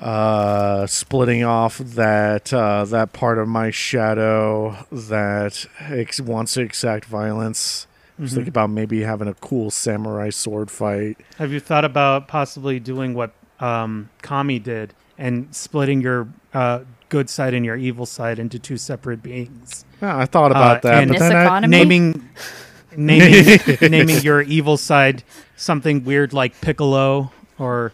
[0.01, 7.05] uh, splitting off that uh, that part of my shadow that ex- wants to exact
[7.05, 7.87] violence.
[8.17, 8.35] I was Mhm.
[8.35, 11.17] thinking about maybe having a cool samurai sword fight.
[11.37, 17.29] Have you thought about possibly doing what um, Kami did and splitting your uh, good
[17.29, 19.85] side and your evil side into two separate beings?
[20.01, 21.77] Yeah, I thought about that, and but then I- Economy?
[21.77, 22.29] naming
[22.97, 25.23] naming naming your evil side
[25.55, 27.93] something weird like Piccolo or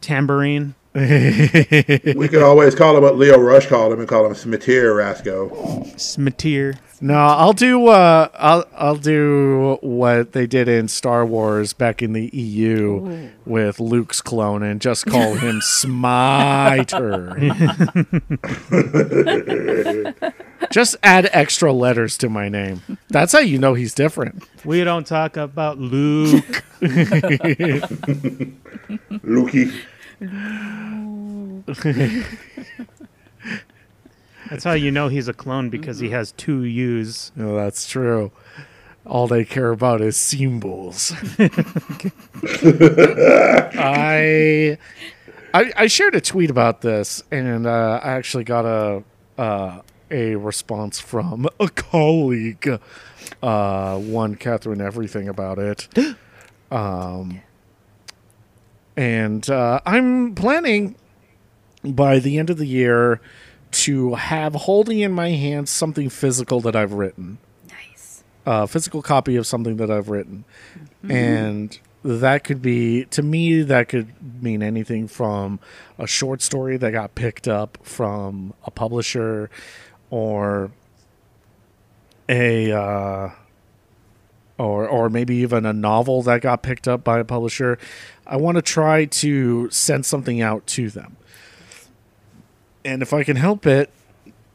[0.00, 0.74] Tambourine.
[2.14, 5.50] we could always call him what Leo Rush called him and call him Smitir Rasco.
[5.96, 6.78] Smitir.
[7.00, 7.88] No, I'll do.
[7.88, 13.30] Uh, I'll I'll do what they did in Star Wars back in the EU Ooh.
[13.44, 17.34] with Luke's clone, and just call him Smiter.
[20.70, 22.82] just add extra letters to my name.
[23.08, 24.44] That's how you know he's different.
[24.64, 26.62] We don't talk about Luke.
[29.24, 29.74] Lukey.
[34.50, 37.32] That's how you know he's a clone because he has two U's.
[37.34, 38.30] No, that's true.
[39.06, 41.12] All they care about is symbols.
[43.78, 44.78] I,
[45.54, 49.02] I I shared a tweet about this, and uh, I actually got a
[49.38, 52.80] uh, a response from a colleague,
[53.42, 55.88] uh, one Catherine Everything about it.
[56.70, 57.40] Um,
[58.96, 60.96] and uh, I'm planning
[61.84, 63.20] by the end of the year
[63.72, 67.38] to have holding in my hands something physical that I've written.
[67.68, 68.22] Nice.
[68.46, 70.44] A physical copy of something that I've written.
[71.04, 71.12] Mhm.
[71.12, 74.08] And that could be to me that could
[74.42, 75.58] mean anything from
[75.98, 79.50] a short story that got picked up from a publisher
[80.10, 80.70] or
[82.28, 83.30] a uh,
[84.58, 87.78] or or maybe even a novel that got picked up by a publisher.
[88.26, 91.16] I want to try to send something out to them.
[92.84, 93.90] And if I can help it,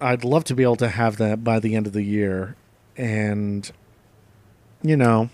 [0.01, 2.55] I'd love to be able to have that by the end of the year.
[2.97, 3.69] And
[4.81, 5.29] you know,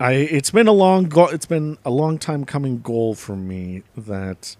[0.00, 3.82] I it's been a long go- it's been a long time coming goal for me
[3.96, 4.56] that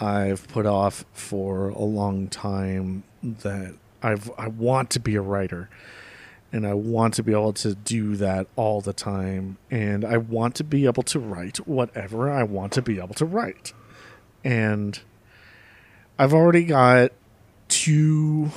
[0.00, 5.68] I've put off for a long time that I've I want to be a writer
[6.52, 10.54] and I want to be able to do that all the time and I want
[10.56, 13.72] to be able to write whatever I want to be able to write.
[14.44, 15.00] And
[16.18, 17.12] I've already got
[17.68, 18.50] two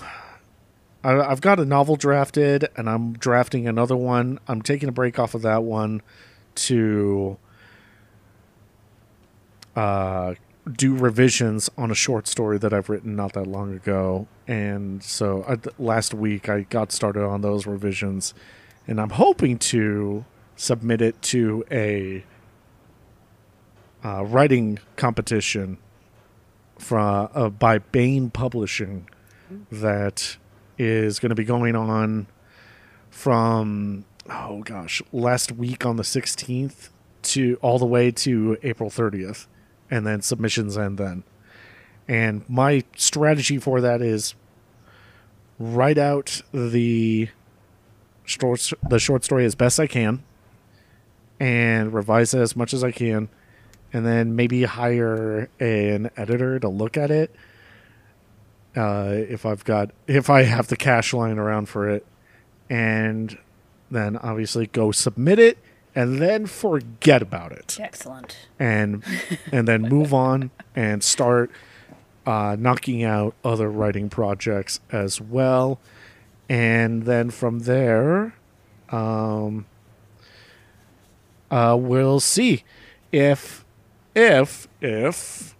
[1.05, 4.39] I've got a novel drafted, and I'm drafting another one.
[4.47, 6.01] I'm taking a break off of that one
[6.55, 7.37] to
[9.75, 10.33] uh,
[10.71, 14.27] do revisions on a short story that I've written not that long ago.
[14.47, 18.33] And so I, last week I got started on those revisions,
[18.87, 20.25] and I'm hoping to
[20.55, 22.23] submit it to a
[24.03, 25.77] uh, writing competition
[26.77, 29.09] from uh, by Baen Publishing
[29.71, 30.37] that
[30.77, 32.27] is going to be going on
[33.09, 36.89] from oh gosh last week on the 16th
[37.21, 39.47] to all the way to April 30th
[39.89, 41.23] and then submissions end then
[42.07, 44.35] and my strategy for that is
[45.59, 47.29] write out the
[48.23, 50.23] short the short story as best I can
[51.39, 53.29] and revise it as much as I can
[53.93, 57.33] and then maybe hire an editor to look at it
[58.75, 62.05] uh, if I've got if I have the cash lying around for it,
[62.69, 63.37] and
[63.89, 65.57] then obviously go submit it
[65.93, 68.49] and then forget about it Excellent.
[68.59, 69.03] and
[69.51, 71.51] and then move on and start
[72.25, 75.79] uh, knocking out other writing projects as well,
[76.49, 78.35] and then from there,
[78.89, 79.65] um,
[81.51, 82.63] uh, we'll see
[83.11, 83.63] if
[84.15, 85.55] if if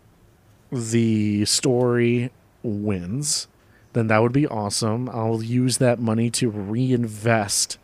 [0.72, 2.32] the story
[2.64, 3.48] wins,
[3.94, 5.10] then that would be awesome.
[5.10, 7.77] I'll use that money to reinvest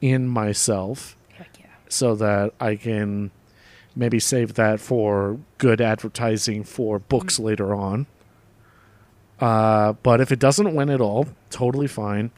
[0.00, 1.16] in myself
[1.88, 3.30] so that I can
[3.94, 8.06] maybe save that for good advertising for books later on.
[9.40, 12.30] Uh, but if it doesn't win at all, totally fine.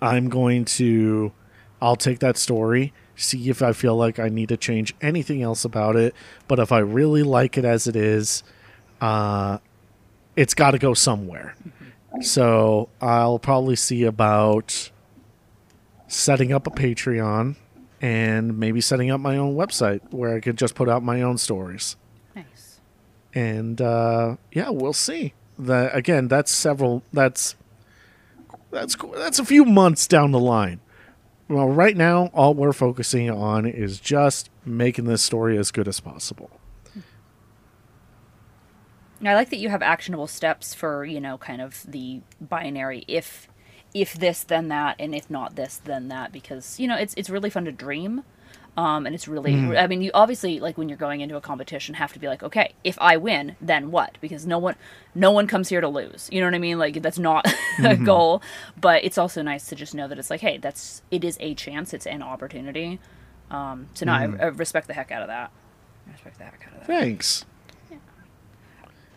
[0.00, 1.32] I'm going to,
[1.80, 5.64] I'll take that story, see if I feel like I need to change anything else
[5.64, 6.14] about it.
[6.48, 8.42] But if I really like it as it is,
[9.00, 9.58] uh,
[10.36, 11.54] it's got to go somewhere.
[12.22, 14.90] So I'll probably see about
[16.08, 17.56] setting up a Patreon
[18.00, 21.38] and maybe setting up my own website where I could just put out my own
[21.38, 21.96] stories.
[22.34, 22.80] Nice.
[23.34, 25.34] And uh, yeah, we'll see.
[25.66, 27.02] That again, that's several.
[27.12, 27.54] That's
[28.70, 30.80] that's that's a few months down the line.
[31.48, 35.98] Well, right now, all we're focusing on is just making this story as good as
[35.98, 36.50] possible.
[39.22, 43.48] I like that you have actionable steps for, you know, kind of the binary if
[43.92, 47.28] if this then that and if not this then that because, you know, it's it's
[47.28, 48.22] really fun to dream.
[48.80, 49.70] Um, and it's really Mm-hmm.
[49.72, 49.82] Mhm.
[49.82, 52.42] I mean, you obviously like when you're going into a competition have to be like,
[52.42, 54.16] okay, if I win, then what?
[54.22, 54.74] Because no one
[55.14, 56.28] no one comes here to lose.
[56.32, 56.78] You know what I mean?
[56.78, 58.02] Like that's not a Mm-hmm.
[58.02, 58.06] Mhm.
[58.06, 58.42] goal,
[58.80, 61.54] but it's also nice to just know that it's like, hey, that's it is a
[61.54, 63.00] chance, it's an opportunity.
[63.50, 64.40] Um, so no, Mhm.
[64.40, 65.50] I, I respect the heck out of that.
[66.08, 66.86] I respect the heck out of that.
[66.86, 67.44] Thanks.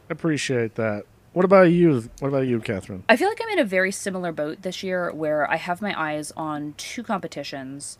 [0.09, 1.03] Appreciate that.
[1.33, 2.09] What about you?
[2.19, 3.03] What about you, Catherine?
[3.09, 5.99] I feel like I'm in a very similar boat this year where I have my
[5.99, 7.97] eyes on two competitions.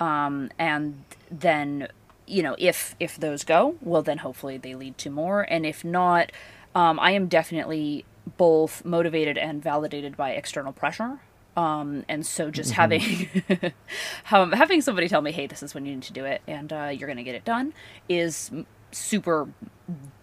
[0.00, 1.88] Um, and then,
[2.26, 5.42] you know, if if those go, well then hopefully they lead to more.
[5.42, 6.32] And if not,
[6.74, 8.04] um, I am definitely
[8.36, 11.20] both motivated and validated by external pressure.
[11.56, 12.74] Um, and so just Mhm.
[12.74, 13.72] having
[14.30, 16.70] um, having somebody tell me, hey, this is when you need to do it, and
[16.72, 17.72] uh, you're going to get it done,
[18.08, 18.50] is
[18.96, 19.48] super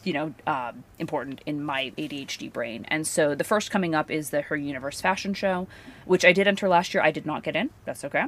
[0.03, 2.85] you know, um, important in my ADHD brain.
[2.89, 5.67] And so the first coming up is the Her Universe fashion show,
[6.05, 7.01] which I did enter last year.
[7.01, 7.69] I did not get in.
[7.85, 8.25] That's okay.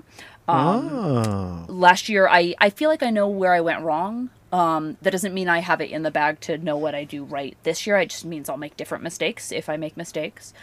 [0.48, 1.66] Um, oh.
[1.68, 4.30] Last year, I, I feel like I know where I went wrong.
[4.52, 7.26] Um, that doesn't mean I have it in the bag to know what I do
[7.26, 7.98] right this year.
[7.98, 10.54] It just means I'll make different mistakes if I make mistakes.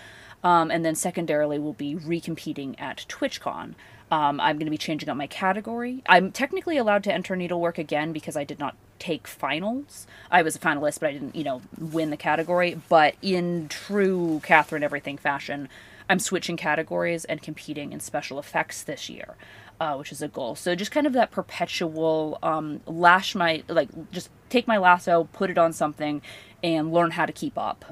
[0.43, 3.75] Um, and then secondarily, we'll be recompeting at TwitchCon.
[4.13, 6.03] Um, I'm going to be changing up my category.
[6.07, 10.07] I'm technically allowed to enter needlework again because I did not take finals.
[10.31, 12.79] I was a finalist, but I didn't, you know, win the category.
[12.91, 15.69] But in true Catherine Everything fashion,
[16.11, 19.35] I'm switching categories and competing in special effects this year.
[19.81, 20.55] uh, which is a goal.
[20.55, 25.51] So just kind of that perpetual um, lash my like just take my lasso, put
[25.51, 26.23] it on something,
[26.63, 27.85] and learn how to keep up.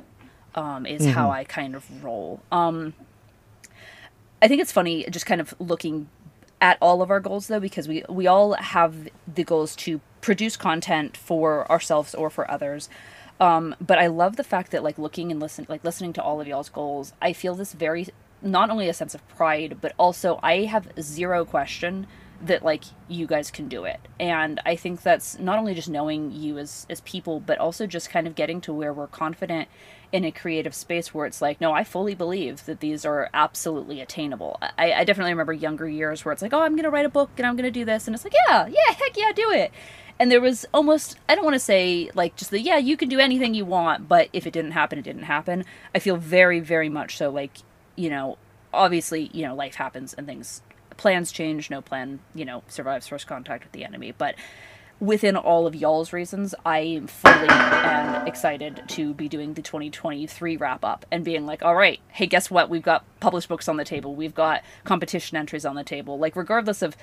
[0.54, 1.32] Um, is how Mhm.
[1.32, 2.42] I kind of roll.
[2.52, 2.94] Um,
[4.42, 6.08] I think it's funny just kind of looking
[6.60, 10.56] at all of our goals though because we we all have the goals to produce
[10.56, 12.88] content for ourselves or for others.
[13.38, 16.40] Um, but I love the fact that like looking and listen like listening to all
[16.40, 18.06] of y'all's goals, I feel this very
[18.42, 22.06] not only a sense of pride, but also I have zero question
[22.42, 24.00] that like you guys can do it.
[24.18, 28.10] And I think that's not only just knowing you as as people, but also just
[28.10, 29.68] kind of getting to where we're confident
[30.12, 34.00] in a creative space where it's like, no, I fully believe that these are absolutely
[34.00, 34.58] attainable.
[34.60, 37.30] I, I definitely remember younger years where it's like, oh, I'm gonna write a book
[37.36, 39.72] and I'm gonna do this, and it's like, yeah, yeah, heck yeah, do it.
[40.18, 43.08] And there was almost, I don't want to say like just the, yeah, you can
[43.08, 45.64] do anything you want, but if it didn't happen, it didn't happen.
[45.94, 47.52] I feel very, very much so like,
[47.96, 48.36] you know,
[48.74, 50.60] obviously, you know, life happens and things,
[50.98, 54.12] plans change, no plan, you know, survives first contact with the enemy.
[54.12, 54.34] But
[55.00, 60.56] within all of y'all's reasons, I am fully and excited to be doing the 2023
[60.58, 62.68] wrap up and being like, all right, hey, guess what?
[62.68, 64.14] We've got published books on the table.
[64.14, 66.18] We've got competition entries on the table.
[66.18, 66.96] Like, regardless of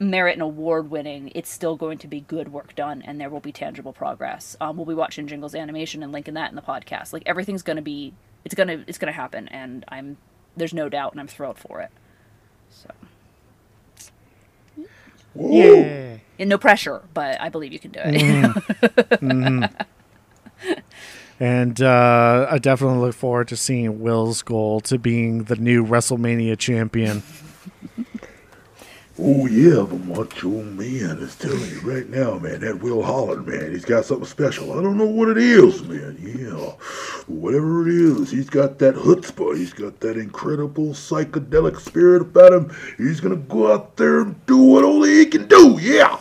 [0.00, 3.40] merit and award winning, it's still going to be good work done and there will
[3.40, 4.56] be tangible progress.
[4.60, 7.12] Um, we'll be watching Jingle's animation and linking that in the podcast.
[7.12, 8.12] Like, everything's going to be,
[8.44, 9.46] it's going to, it's going to happen.
[9.48, 10.16] And I'm,
[10.56, 11.90] there's no doubt and I'm thrilled for it.
[12.70, 12.90] So.
[15.36, 16.18] Yeah.
[16.38, 18.14] And no pressure, but I believe you can do it.
[18.14, 18.54] Mhm.
[19.20, 19.86] Mhm.
[21.40, 26.56] And uh, I definitely look forward to seeing Will's goal to being the new WrestleMania
[26.56, 27.22] champion.
[29.16, 32.60] Oh yeah, the Macho Man is telling you right now, man.
[32.60, 34.72] That Will Holland, man, he's got something special.
[34.76, 36.18] I don't know what it is, man.
[36.20, 36.72] Yeah,
[37.28, 39.56] whatever it is, he's got that chutzpah.
[39.56, 42.76] He's got that incredible psychedelic spirit about him.
[42.98, 45.78] He's gonna go out there and do what only he can do.
[45.80, 46.18] Yeah.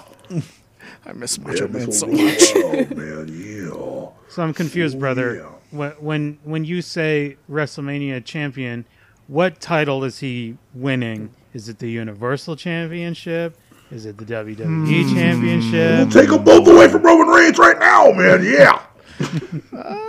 [1.05, 2.55] I miss Macho Man this so much.
[2.55, 3.27] world, man.
[3.29, 4.09] Yeah.
[4.29, 5.45] So I'm confused, brother.
[5.71, 8.85] When when when you say WrestleMania champion,
[9.27, 11.31] what title is he winning?
[11.53, 13.57] Is it the Universal Championship?
[13.91, 15.15] Is it the WWE Hmm.
[15.15, 15.97] Championship?
[15.99, 18.43] We'll take them both away from Roman Reigns right now, man.
[18.43, 18.81] Yeah.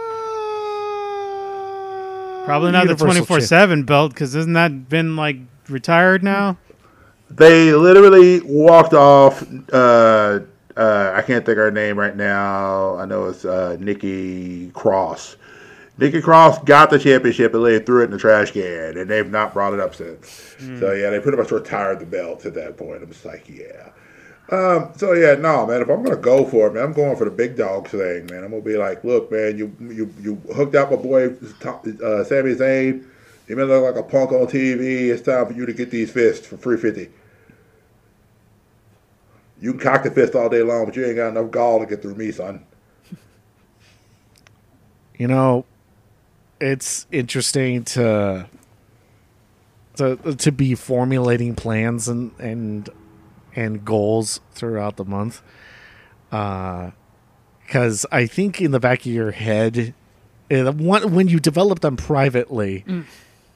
[2.47, 5.37] Probably not the twenty four seven belt because isn't that been like
[5.69, 6.59] retired now?
[7.31, 9.43] They literally walked off.
[9.73, 10.41] Uh,
[10.77, 12.97] uh, I can't think of her name right now.
[12.97, 15.37] I know it's uh, Nikki Cross.
[15.97, 19.31] Nikki Cross got the championship and they threw it in the trash can, and they've
[19.31, 20.57] not brought it up since.
[20.81, 23.03] So yeah, they pretty much retired the belt at that point.
[23.03, 23.91] I'm just like, yeah.
[24.51, 25.81] Um, so yeah, no, man.
[25.81, 28.45] If I'm gonna go for it, man, I'm going for the big dog thing, man.
[28.45, 32.55] I'm gonna be like, look, man, you you you hooked up my boy uh, Sami
[32.55, 33.05] Zayn.
[33.47, 35.09] You may look like a punk on TV.
[35.11, 37.11] It's time for you to get these fists for free fifty.
[39.65, 41.87] You can cock the fist all day long, but you ain't got enough gall to
[41.87, 42.67] get through me, son.
[45.17, 45.65] You know,
[46.61, 48.47] it's interesting to
[49.97, 52.91] to to be formulating plans and and
[53.57, 55.41] and goals throughout the month.
[56.31, 56.91] Uh
[57.65, 59.95] because I think in the back of your head,
[60.51, 63.05] uh, when you develop them privately, Mm.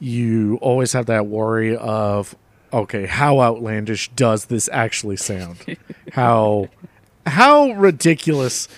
[0.01, 2.35] you always have that worry of,
[2.72, 5.76] okay, how outlandish does this actually sound?
[6.12, 6.68] how
[7.26, 8.68] how ridiculous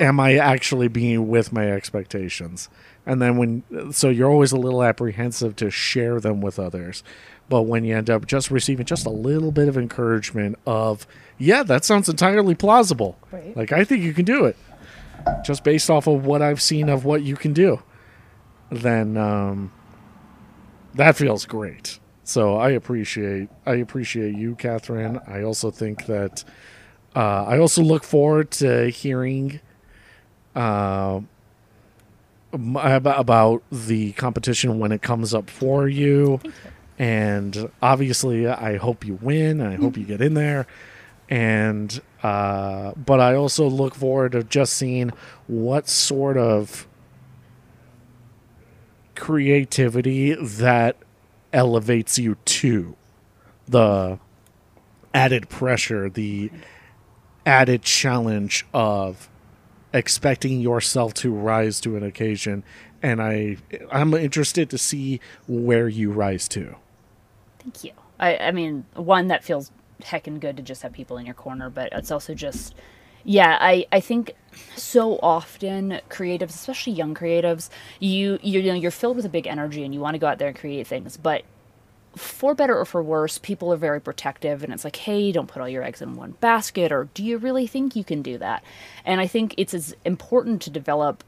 [0.00, 2.68] am I actually being with my expectations?
[3.06, 7.02] And then when, so you're always a little apprehensive to share them with others.
[7.48, 11.06] But when you end up just receiving just a little bit of encouragement of,
[11.38, 13.18] yeah, that sounds entirely plausible.
[13.32, 13.56] Right.
[13.56, 14.56] Like, I think you can do it
[15.44, 17.82] just based off of what I've seen of what you can do,
[18.70, 19.72] then um,
[20.94, 21.98] that feels great.
[22.30, 25.20] So I appreciate I appreciate you, Catherine.
[25.26, 26.44] I also think that
[27.16, 29.58] uh, I also look forward to hearing
[30.54, 31.22] uh,
[32.52, 36.38] about, the competition when it comes up for you.
[37.00, 39.60] And obviously, I hope you win.
[39.60, 40.68] I hope you get in there.
[41.28, 45.10] And uh, but I also look forward to just seeing
[45.48, 46.86] what sort of
[49.16, 50.96] creativity that
[51.52, 52.96] elevates you to
[53.66, 54.18] the
[55.12, 56.50] added pressure, the
[57.46, 59.28] added challenge of
[59.92, 62.62] expecting yourself to rise to an occasion
[63.02, 63.56] and I
[63.90, 66.76] I'm interested to see where you rise to.
[67.58, 67.92] Thank you.
[68.18, 69.70] I, I mean, one that feels
[70.02, 72.74] heckin' good to just have people in your corner, but it's also just,
[73.24, 73.58] yeah.
[73.60, 74.34] I, I think
[74.76, 79.84] so often creatives, especially young creatives, you you know you're filled with a big energy
[79.84, 81.42] and you want to go out there and create things, but
[82.16, 85.62] for better or for worse, people are very protective, and it's like, hey, don't put
[85.62, 88.64] all your eggs in one basket, or do you really think you can do that?
[89.04, 91.22] And I think it's as important to develop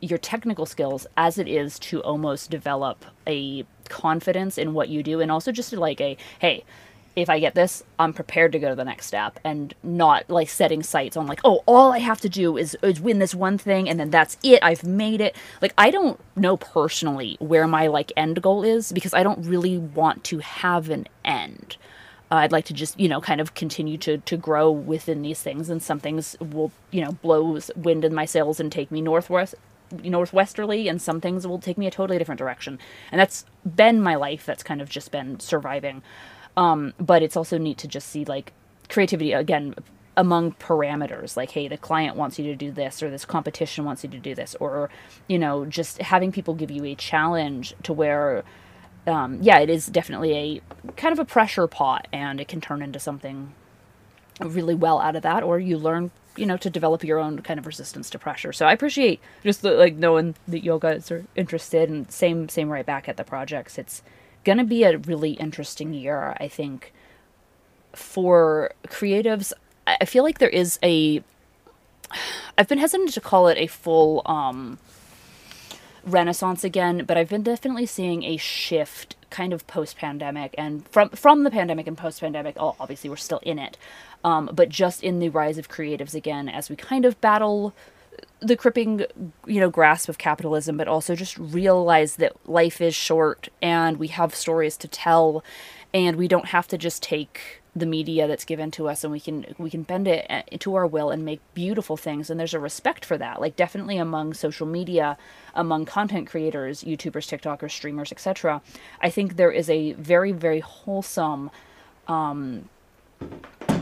[0.00, 5.20] your technical skills as it is to almost develop a confidence in what you do,
[5.20, 6.64] and also just like a, hey,
[7.14, 10.48] if I get this, I'm prepared to go to the next step and not like
[10.48, 13.58] setting sights on like, oh, all I have to do is, is win this one
[13.58, 14.60] thing and then that's it.
[14.62, 15.36] I've made it.
[15.60, 19.78] Like I don't know personally where my like end goal is because I don't really
[19.78, 21.76] want to have an end.
[22.30, 25.42] Uh, I'd like to just, you know, kind of continue to to grow within these
[25.42, 29.02] things and some things will, you know, blow wind in my sails and take me
[29.02, 29.54] northwest
[30.02, 32.78] northwesterly and some things will take me a totally different direction.
[33.10, 34.46] And that's been my life.
[34.46, 36.02] That's kind of just been surviving.
[36.56, 38.52] Um, but it's also neat to just see like
[38.88, 39.74] creativity again
[40.16, 41.36] among parameters.
[41.36, 44.18] Like hey the client wants you to do this or this competition wants you to
[44.18, 44.90] do this or
[45.28, 48.44] you know just having people give you a challenge to where
[49.06, 50.34] um, yeah it is definitely
[50.86, 53.54] a kind of a pressure pot and it can turn into something
[54.40, 57.58] really well out of that or you learn you know to develop your own kind
[57.58, 58.52] of resistance to pressure.
[58.52, 62.70] So i appreciate just the, like knowing that you guys are interested and same same
[62.70, 63.78] right back at the projects.
[63.78, 64.02] It's
[64.44, 66.92] going to be a really interesting year, I think,
[67.94, 69.52] for creatives.
[69.86, 71.22] I feel like there is a.
[72.58, 74.78] I've been hesitant to call it a full um,
[76.04, 81.08] renaissance again, but I've been definitely seeing a shift kind of post pandemic and from
[81.10, 82.56] from the pandemic and post pandemic.
[82.58, 83.76] Oh, obviously, we're still in it,
[84.24, 87.74] um, but just in the rise of creatives again as we kind of battle
[88.42, 89.04] the cripping,
[89.46, 94.08] you know, grasp of capitalism, but also just realize that life is short and we
[94.08, 95.44] have stories to tell,
[95.94, 99.18] and we don't have to just take the media that's given to us and we
[99.18, 102.28] can we can bend it uh, to our will and make beautiful things.
[102.28, 103.40] And there's a respect for that.
[103.40, 105.16] Like definitely among social media
[105.54, 108.62] among content creators youtubers tiktokers streamers etc
[109.00, 111.50] i think there is a very very wholesome
[112.08, 112.68] um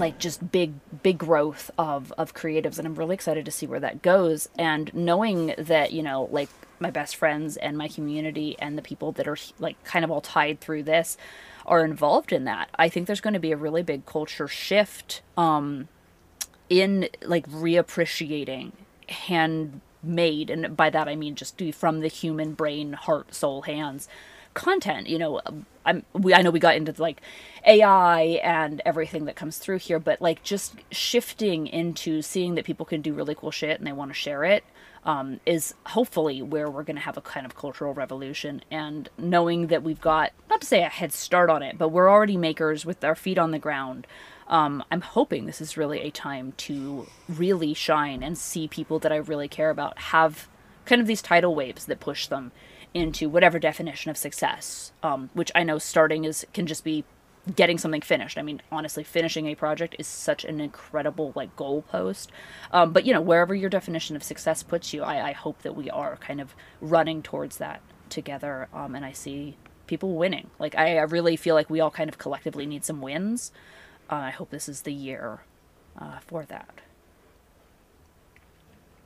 [0.00, 3.80] like just big big growth of of creatives and i'm really excited to see where
[3.80, 4.48] that goes.
[4.58, 6.48] And knowing that you know like
[6.80, 10.22] my best friends and my community and the people that are like kind of all
[10.22, 11.16] tied through this
[11.66, 15.20] are involved in that i think there's going to be a really big culture shift
[15.36, 15.88] um
[16.70, 18.72] in like reappreciating
[19.08, 24.08] handmade and by that i mean just from the human brain heart soul hands
[24.54, 25.40] content you know
[25.84, 27.20] I'm we I know we got into like
[27.66, 32.86] AI and everything that comes through here, but like just shifting into seeing that people
[32.86, 34.64] can do really cool shit and they want to share it
[35.04, 38.62] um, is hopefully where we're going to have a kind of cultural revolution.
[38.70, 42.10] And knowing that we've got not to say a head start on it, but we're
[42.10, 44.06] already makers with our feet on the ground.
[44.48, 49.12] Um, I'm hoping this is really a time to really shine and see people that
[49.12, 50.48] I really care about have
[50.84, 52.50] kind of these tidal waves that push them
[52.94, 57.04] into whatever definition of success, um, which I know starting is can just be
[57.56, 58.38] getting something finished.
[58.38, 62.28] I mean, honestly, finishing a project is such an incredible like goalpost.
[62.72, 65.76] Um, but you know, wherever your definition of success puts you, I, I hope that
[65.76, 68.68] we are kind of running towards that together.
[68.74, 70.50] Um, and I see people winning.
[70.58, 73.52] Like I, I, really feel like we all kind of collectively need some wins.
[74.08, 75.40] Uh, I hope this is the year
[75.98, 76.80] uh, for that.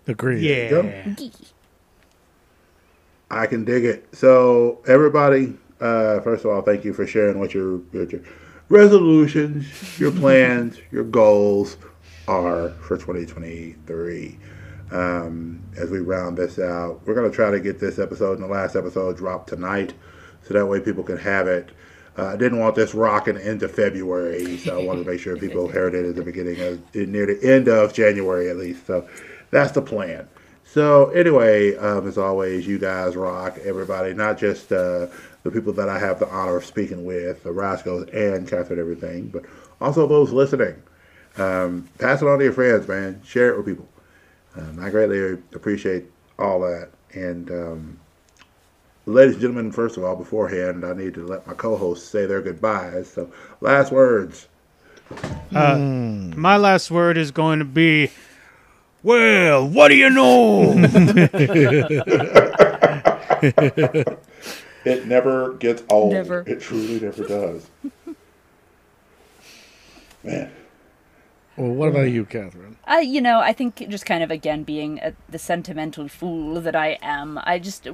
[0.07, 0.43] Agreed.
[0.43, 1.15] Yeah.
[3.35, 4.07] I can dig it.
[4.15, 8.21] So everybody, uh, first of all, thank you for sharing what your, your, your
[8.69, 9.67] resolutions,
[9.99, 11.77] your plans, your goals
[12.29, 14.39] are for 2023.
[14.93, 18.43] Um, as we round this out, we're going to try to get this episode and
[18.43, 19.95] the last episode dropped tonight,
[20.43, 21.71] so that way people can have it.
[22.17, 25.67] Uh, I didn't want this rocking into February, so I wanted to make sure people
[25.67, 28.87] heard it at the beginning of near the end of January at least.
[28.87, 29.09] So
[29.51, 30.29] that's the plan.
[30.75, 34.13] So anyway, um, as always, you guys rock, everybody.
[34.13, 35.07] Not just uh,
[35.45, 39.29] the people that I have the honor of speaking with, the Roscoe's and Catherine, everything,
[39.29, 39.45] but
[39.81, 40.75] also those listening.
[41.37, 43.23] Um, pass it on to your friends, man.
[43.25, 43.89] Share it with people.
[44.57, 46.07] Um, I greatly appreciate
[46.41, 46.89] all that.
[47.13, 48.01] And um,
[49.07, 52.43] ladies and gentlemen, first of all, beforehand, I need to let my co-hosts say their
[52.43, 53.09] goodbyes.
[53.09, 53.31] So,
[53.61, 54.49] last words.
[55.55, 56.35] Uh, mm.
[56.35, 58.11] My last word is going to be
[59.05, 60.73] well, what do you know?
[64.85, 66.13] it never gets old.
[66.15, 66.43] Never.
[66.47, 67.69] It truly never does.
[70.25, 70.51] Man.
[71.57, 72.77] Well, what about you, Catherine?
[72.91, 76.75] Uh, you know, I think just kind of again being a, the sentimental fool that
[76.75, 77.87] I am, I just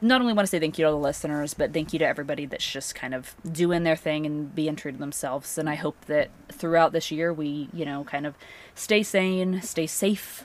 [0.00, 2.06] not only want to say thank you to all the listeners, but thank you to
[2.06, 5.58] everybody that's just kind of doing their thing and being true to themselves.
[5.58, 8.34] And I hope that throughout this year we, you know, kind of
[8.74, 10.44] stay sane, stay safe,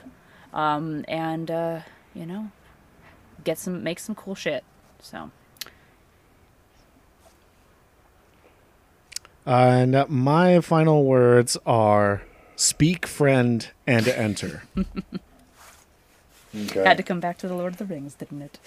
[0.52, 1.80] um, and uh,
[2.14, 2.50] you know,
[3.44, 4.64] get some, make some cool shit.
[5.00, 5.30] So.
[9.46, 12.22] And my final words are
[12.56, 14.64] speak, friend, and enter.
[16.54, 16.82] Okay.
[16.84, 18.58] Had to come back to the Lord of the Rings, didn't it?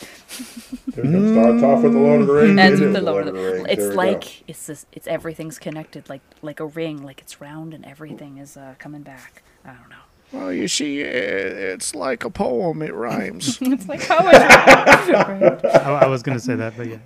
[0.95, 2.59] It starts off with the Lord of the Rings.
[2.59, 3.67] Ends with the Lord of the Rings.
[3.69, 7.73] It's There like it's this, it's everything's connected, like like a ring, like it's round
[7.73, 9.43] and everything is uh, coming back.
[9.65, 10.10] I don't know.
[10.31, 12.81] Well, you see, it's like a poem.
[12.81, 13.57] It rhymes.
[13.61, 14.31] it's like poetry.
[15.69, 16.99] I, I was going to say that, but yeah.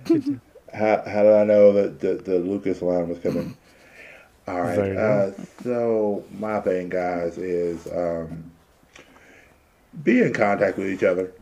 [0.72, 3.56] How, how did I know that the, the Lucas line was coming?
[4.46, 4.78] All right.
[4.78, 5.32] Uh,
[5.62, 8.50] so my thing, guys, is um,
[10.04, 11.32] be in contact with each other.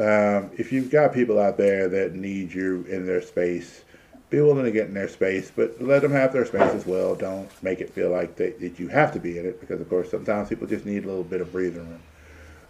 [0.00, 3.82] Um, if you've got people out there that need you in their space,
[4.30, 7.14] be willing to get in their space, but let them have their space as well.
[7.14, 9.88] Don't make it feel like that, that you have to be in it, because of
[9.88, 12.02] course sometimes people just need a little bit of breathing room.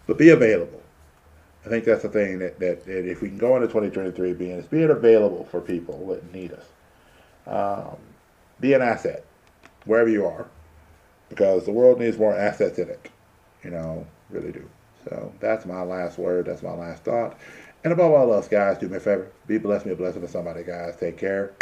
[0.07, 0.81] But be available.
[1.65, 4.51] I think that's the thing that, that, that if we can go into 2023 being
[4.51, 6.65] is being available for people that need us.
[7.45, 7.97] Um,
[8.59, 9.25] be an asset
[9.85, 10.47] wherever you are
[11.29, 13.09] because the world needs more assets in it.
[13.63, 14.67] You know, really do.
[15.05, 16.45] So that's my last word.
[16.45, 17.37] That's my last thought.
[17.83, 19.31] And above all else, guys, do me a favor.
[19.47, 20.95] Be blessed, be a blessing to somebody, guys.
[20.97, 21.53] Take care.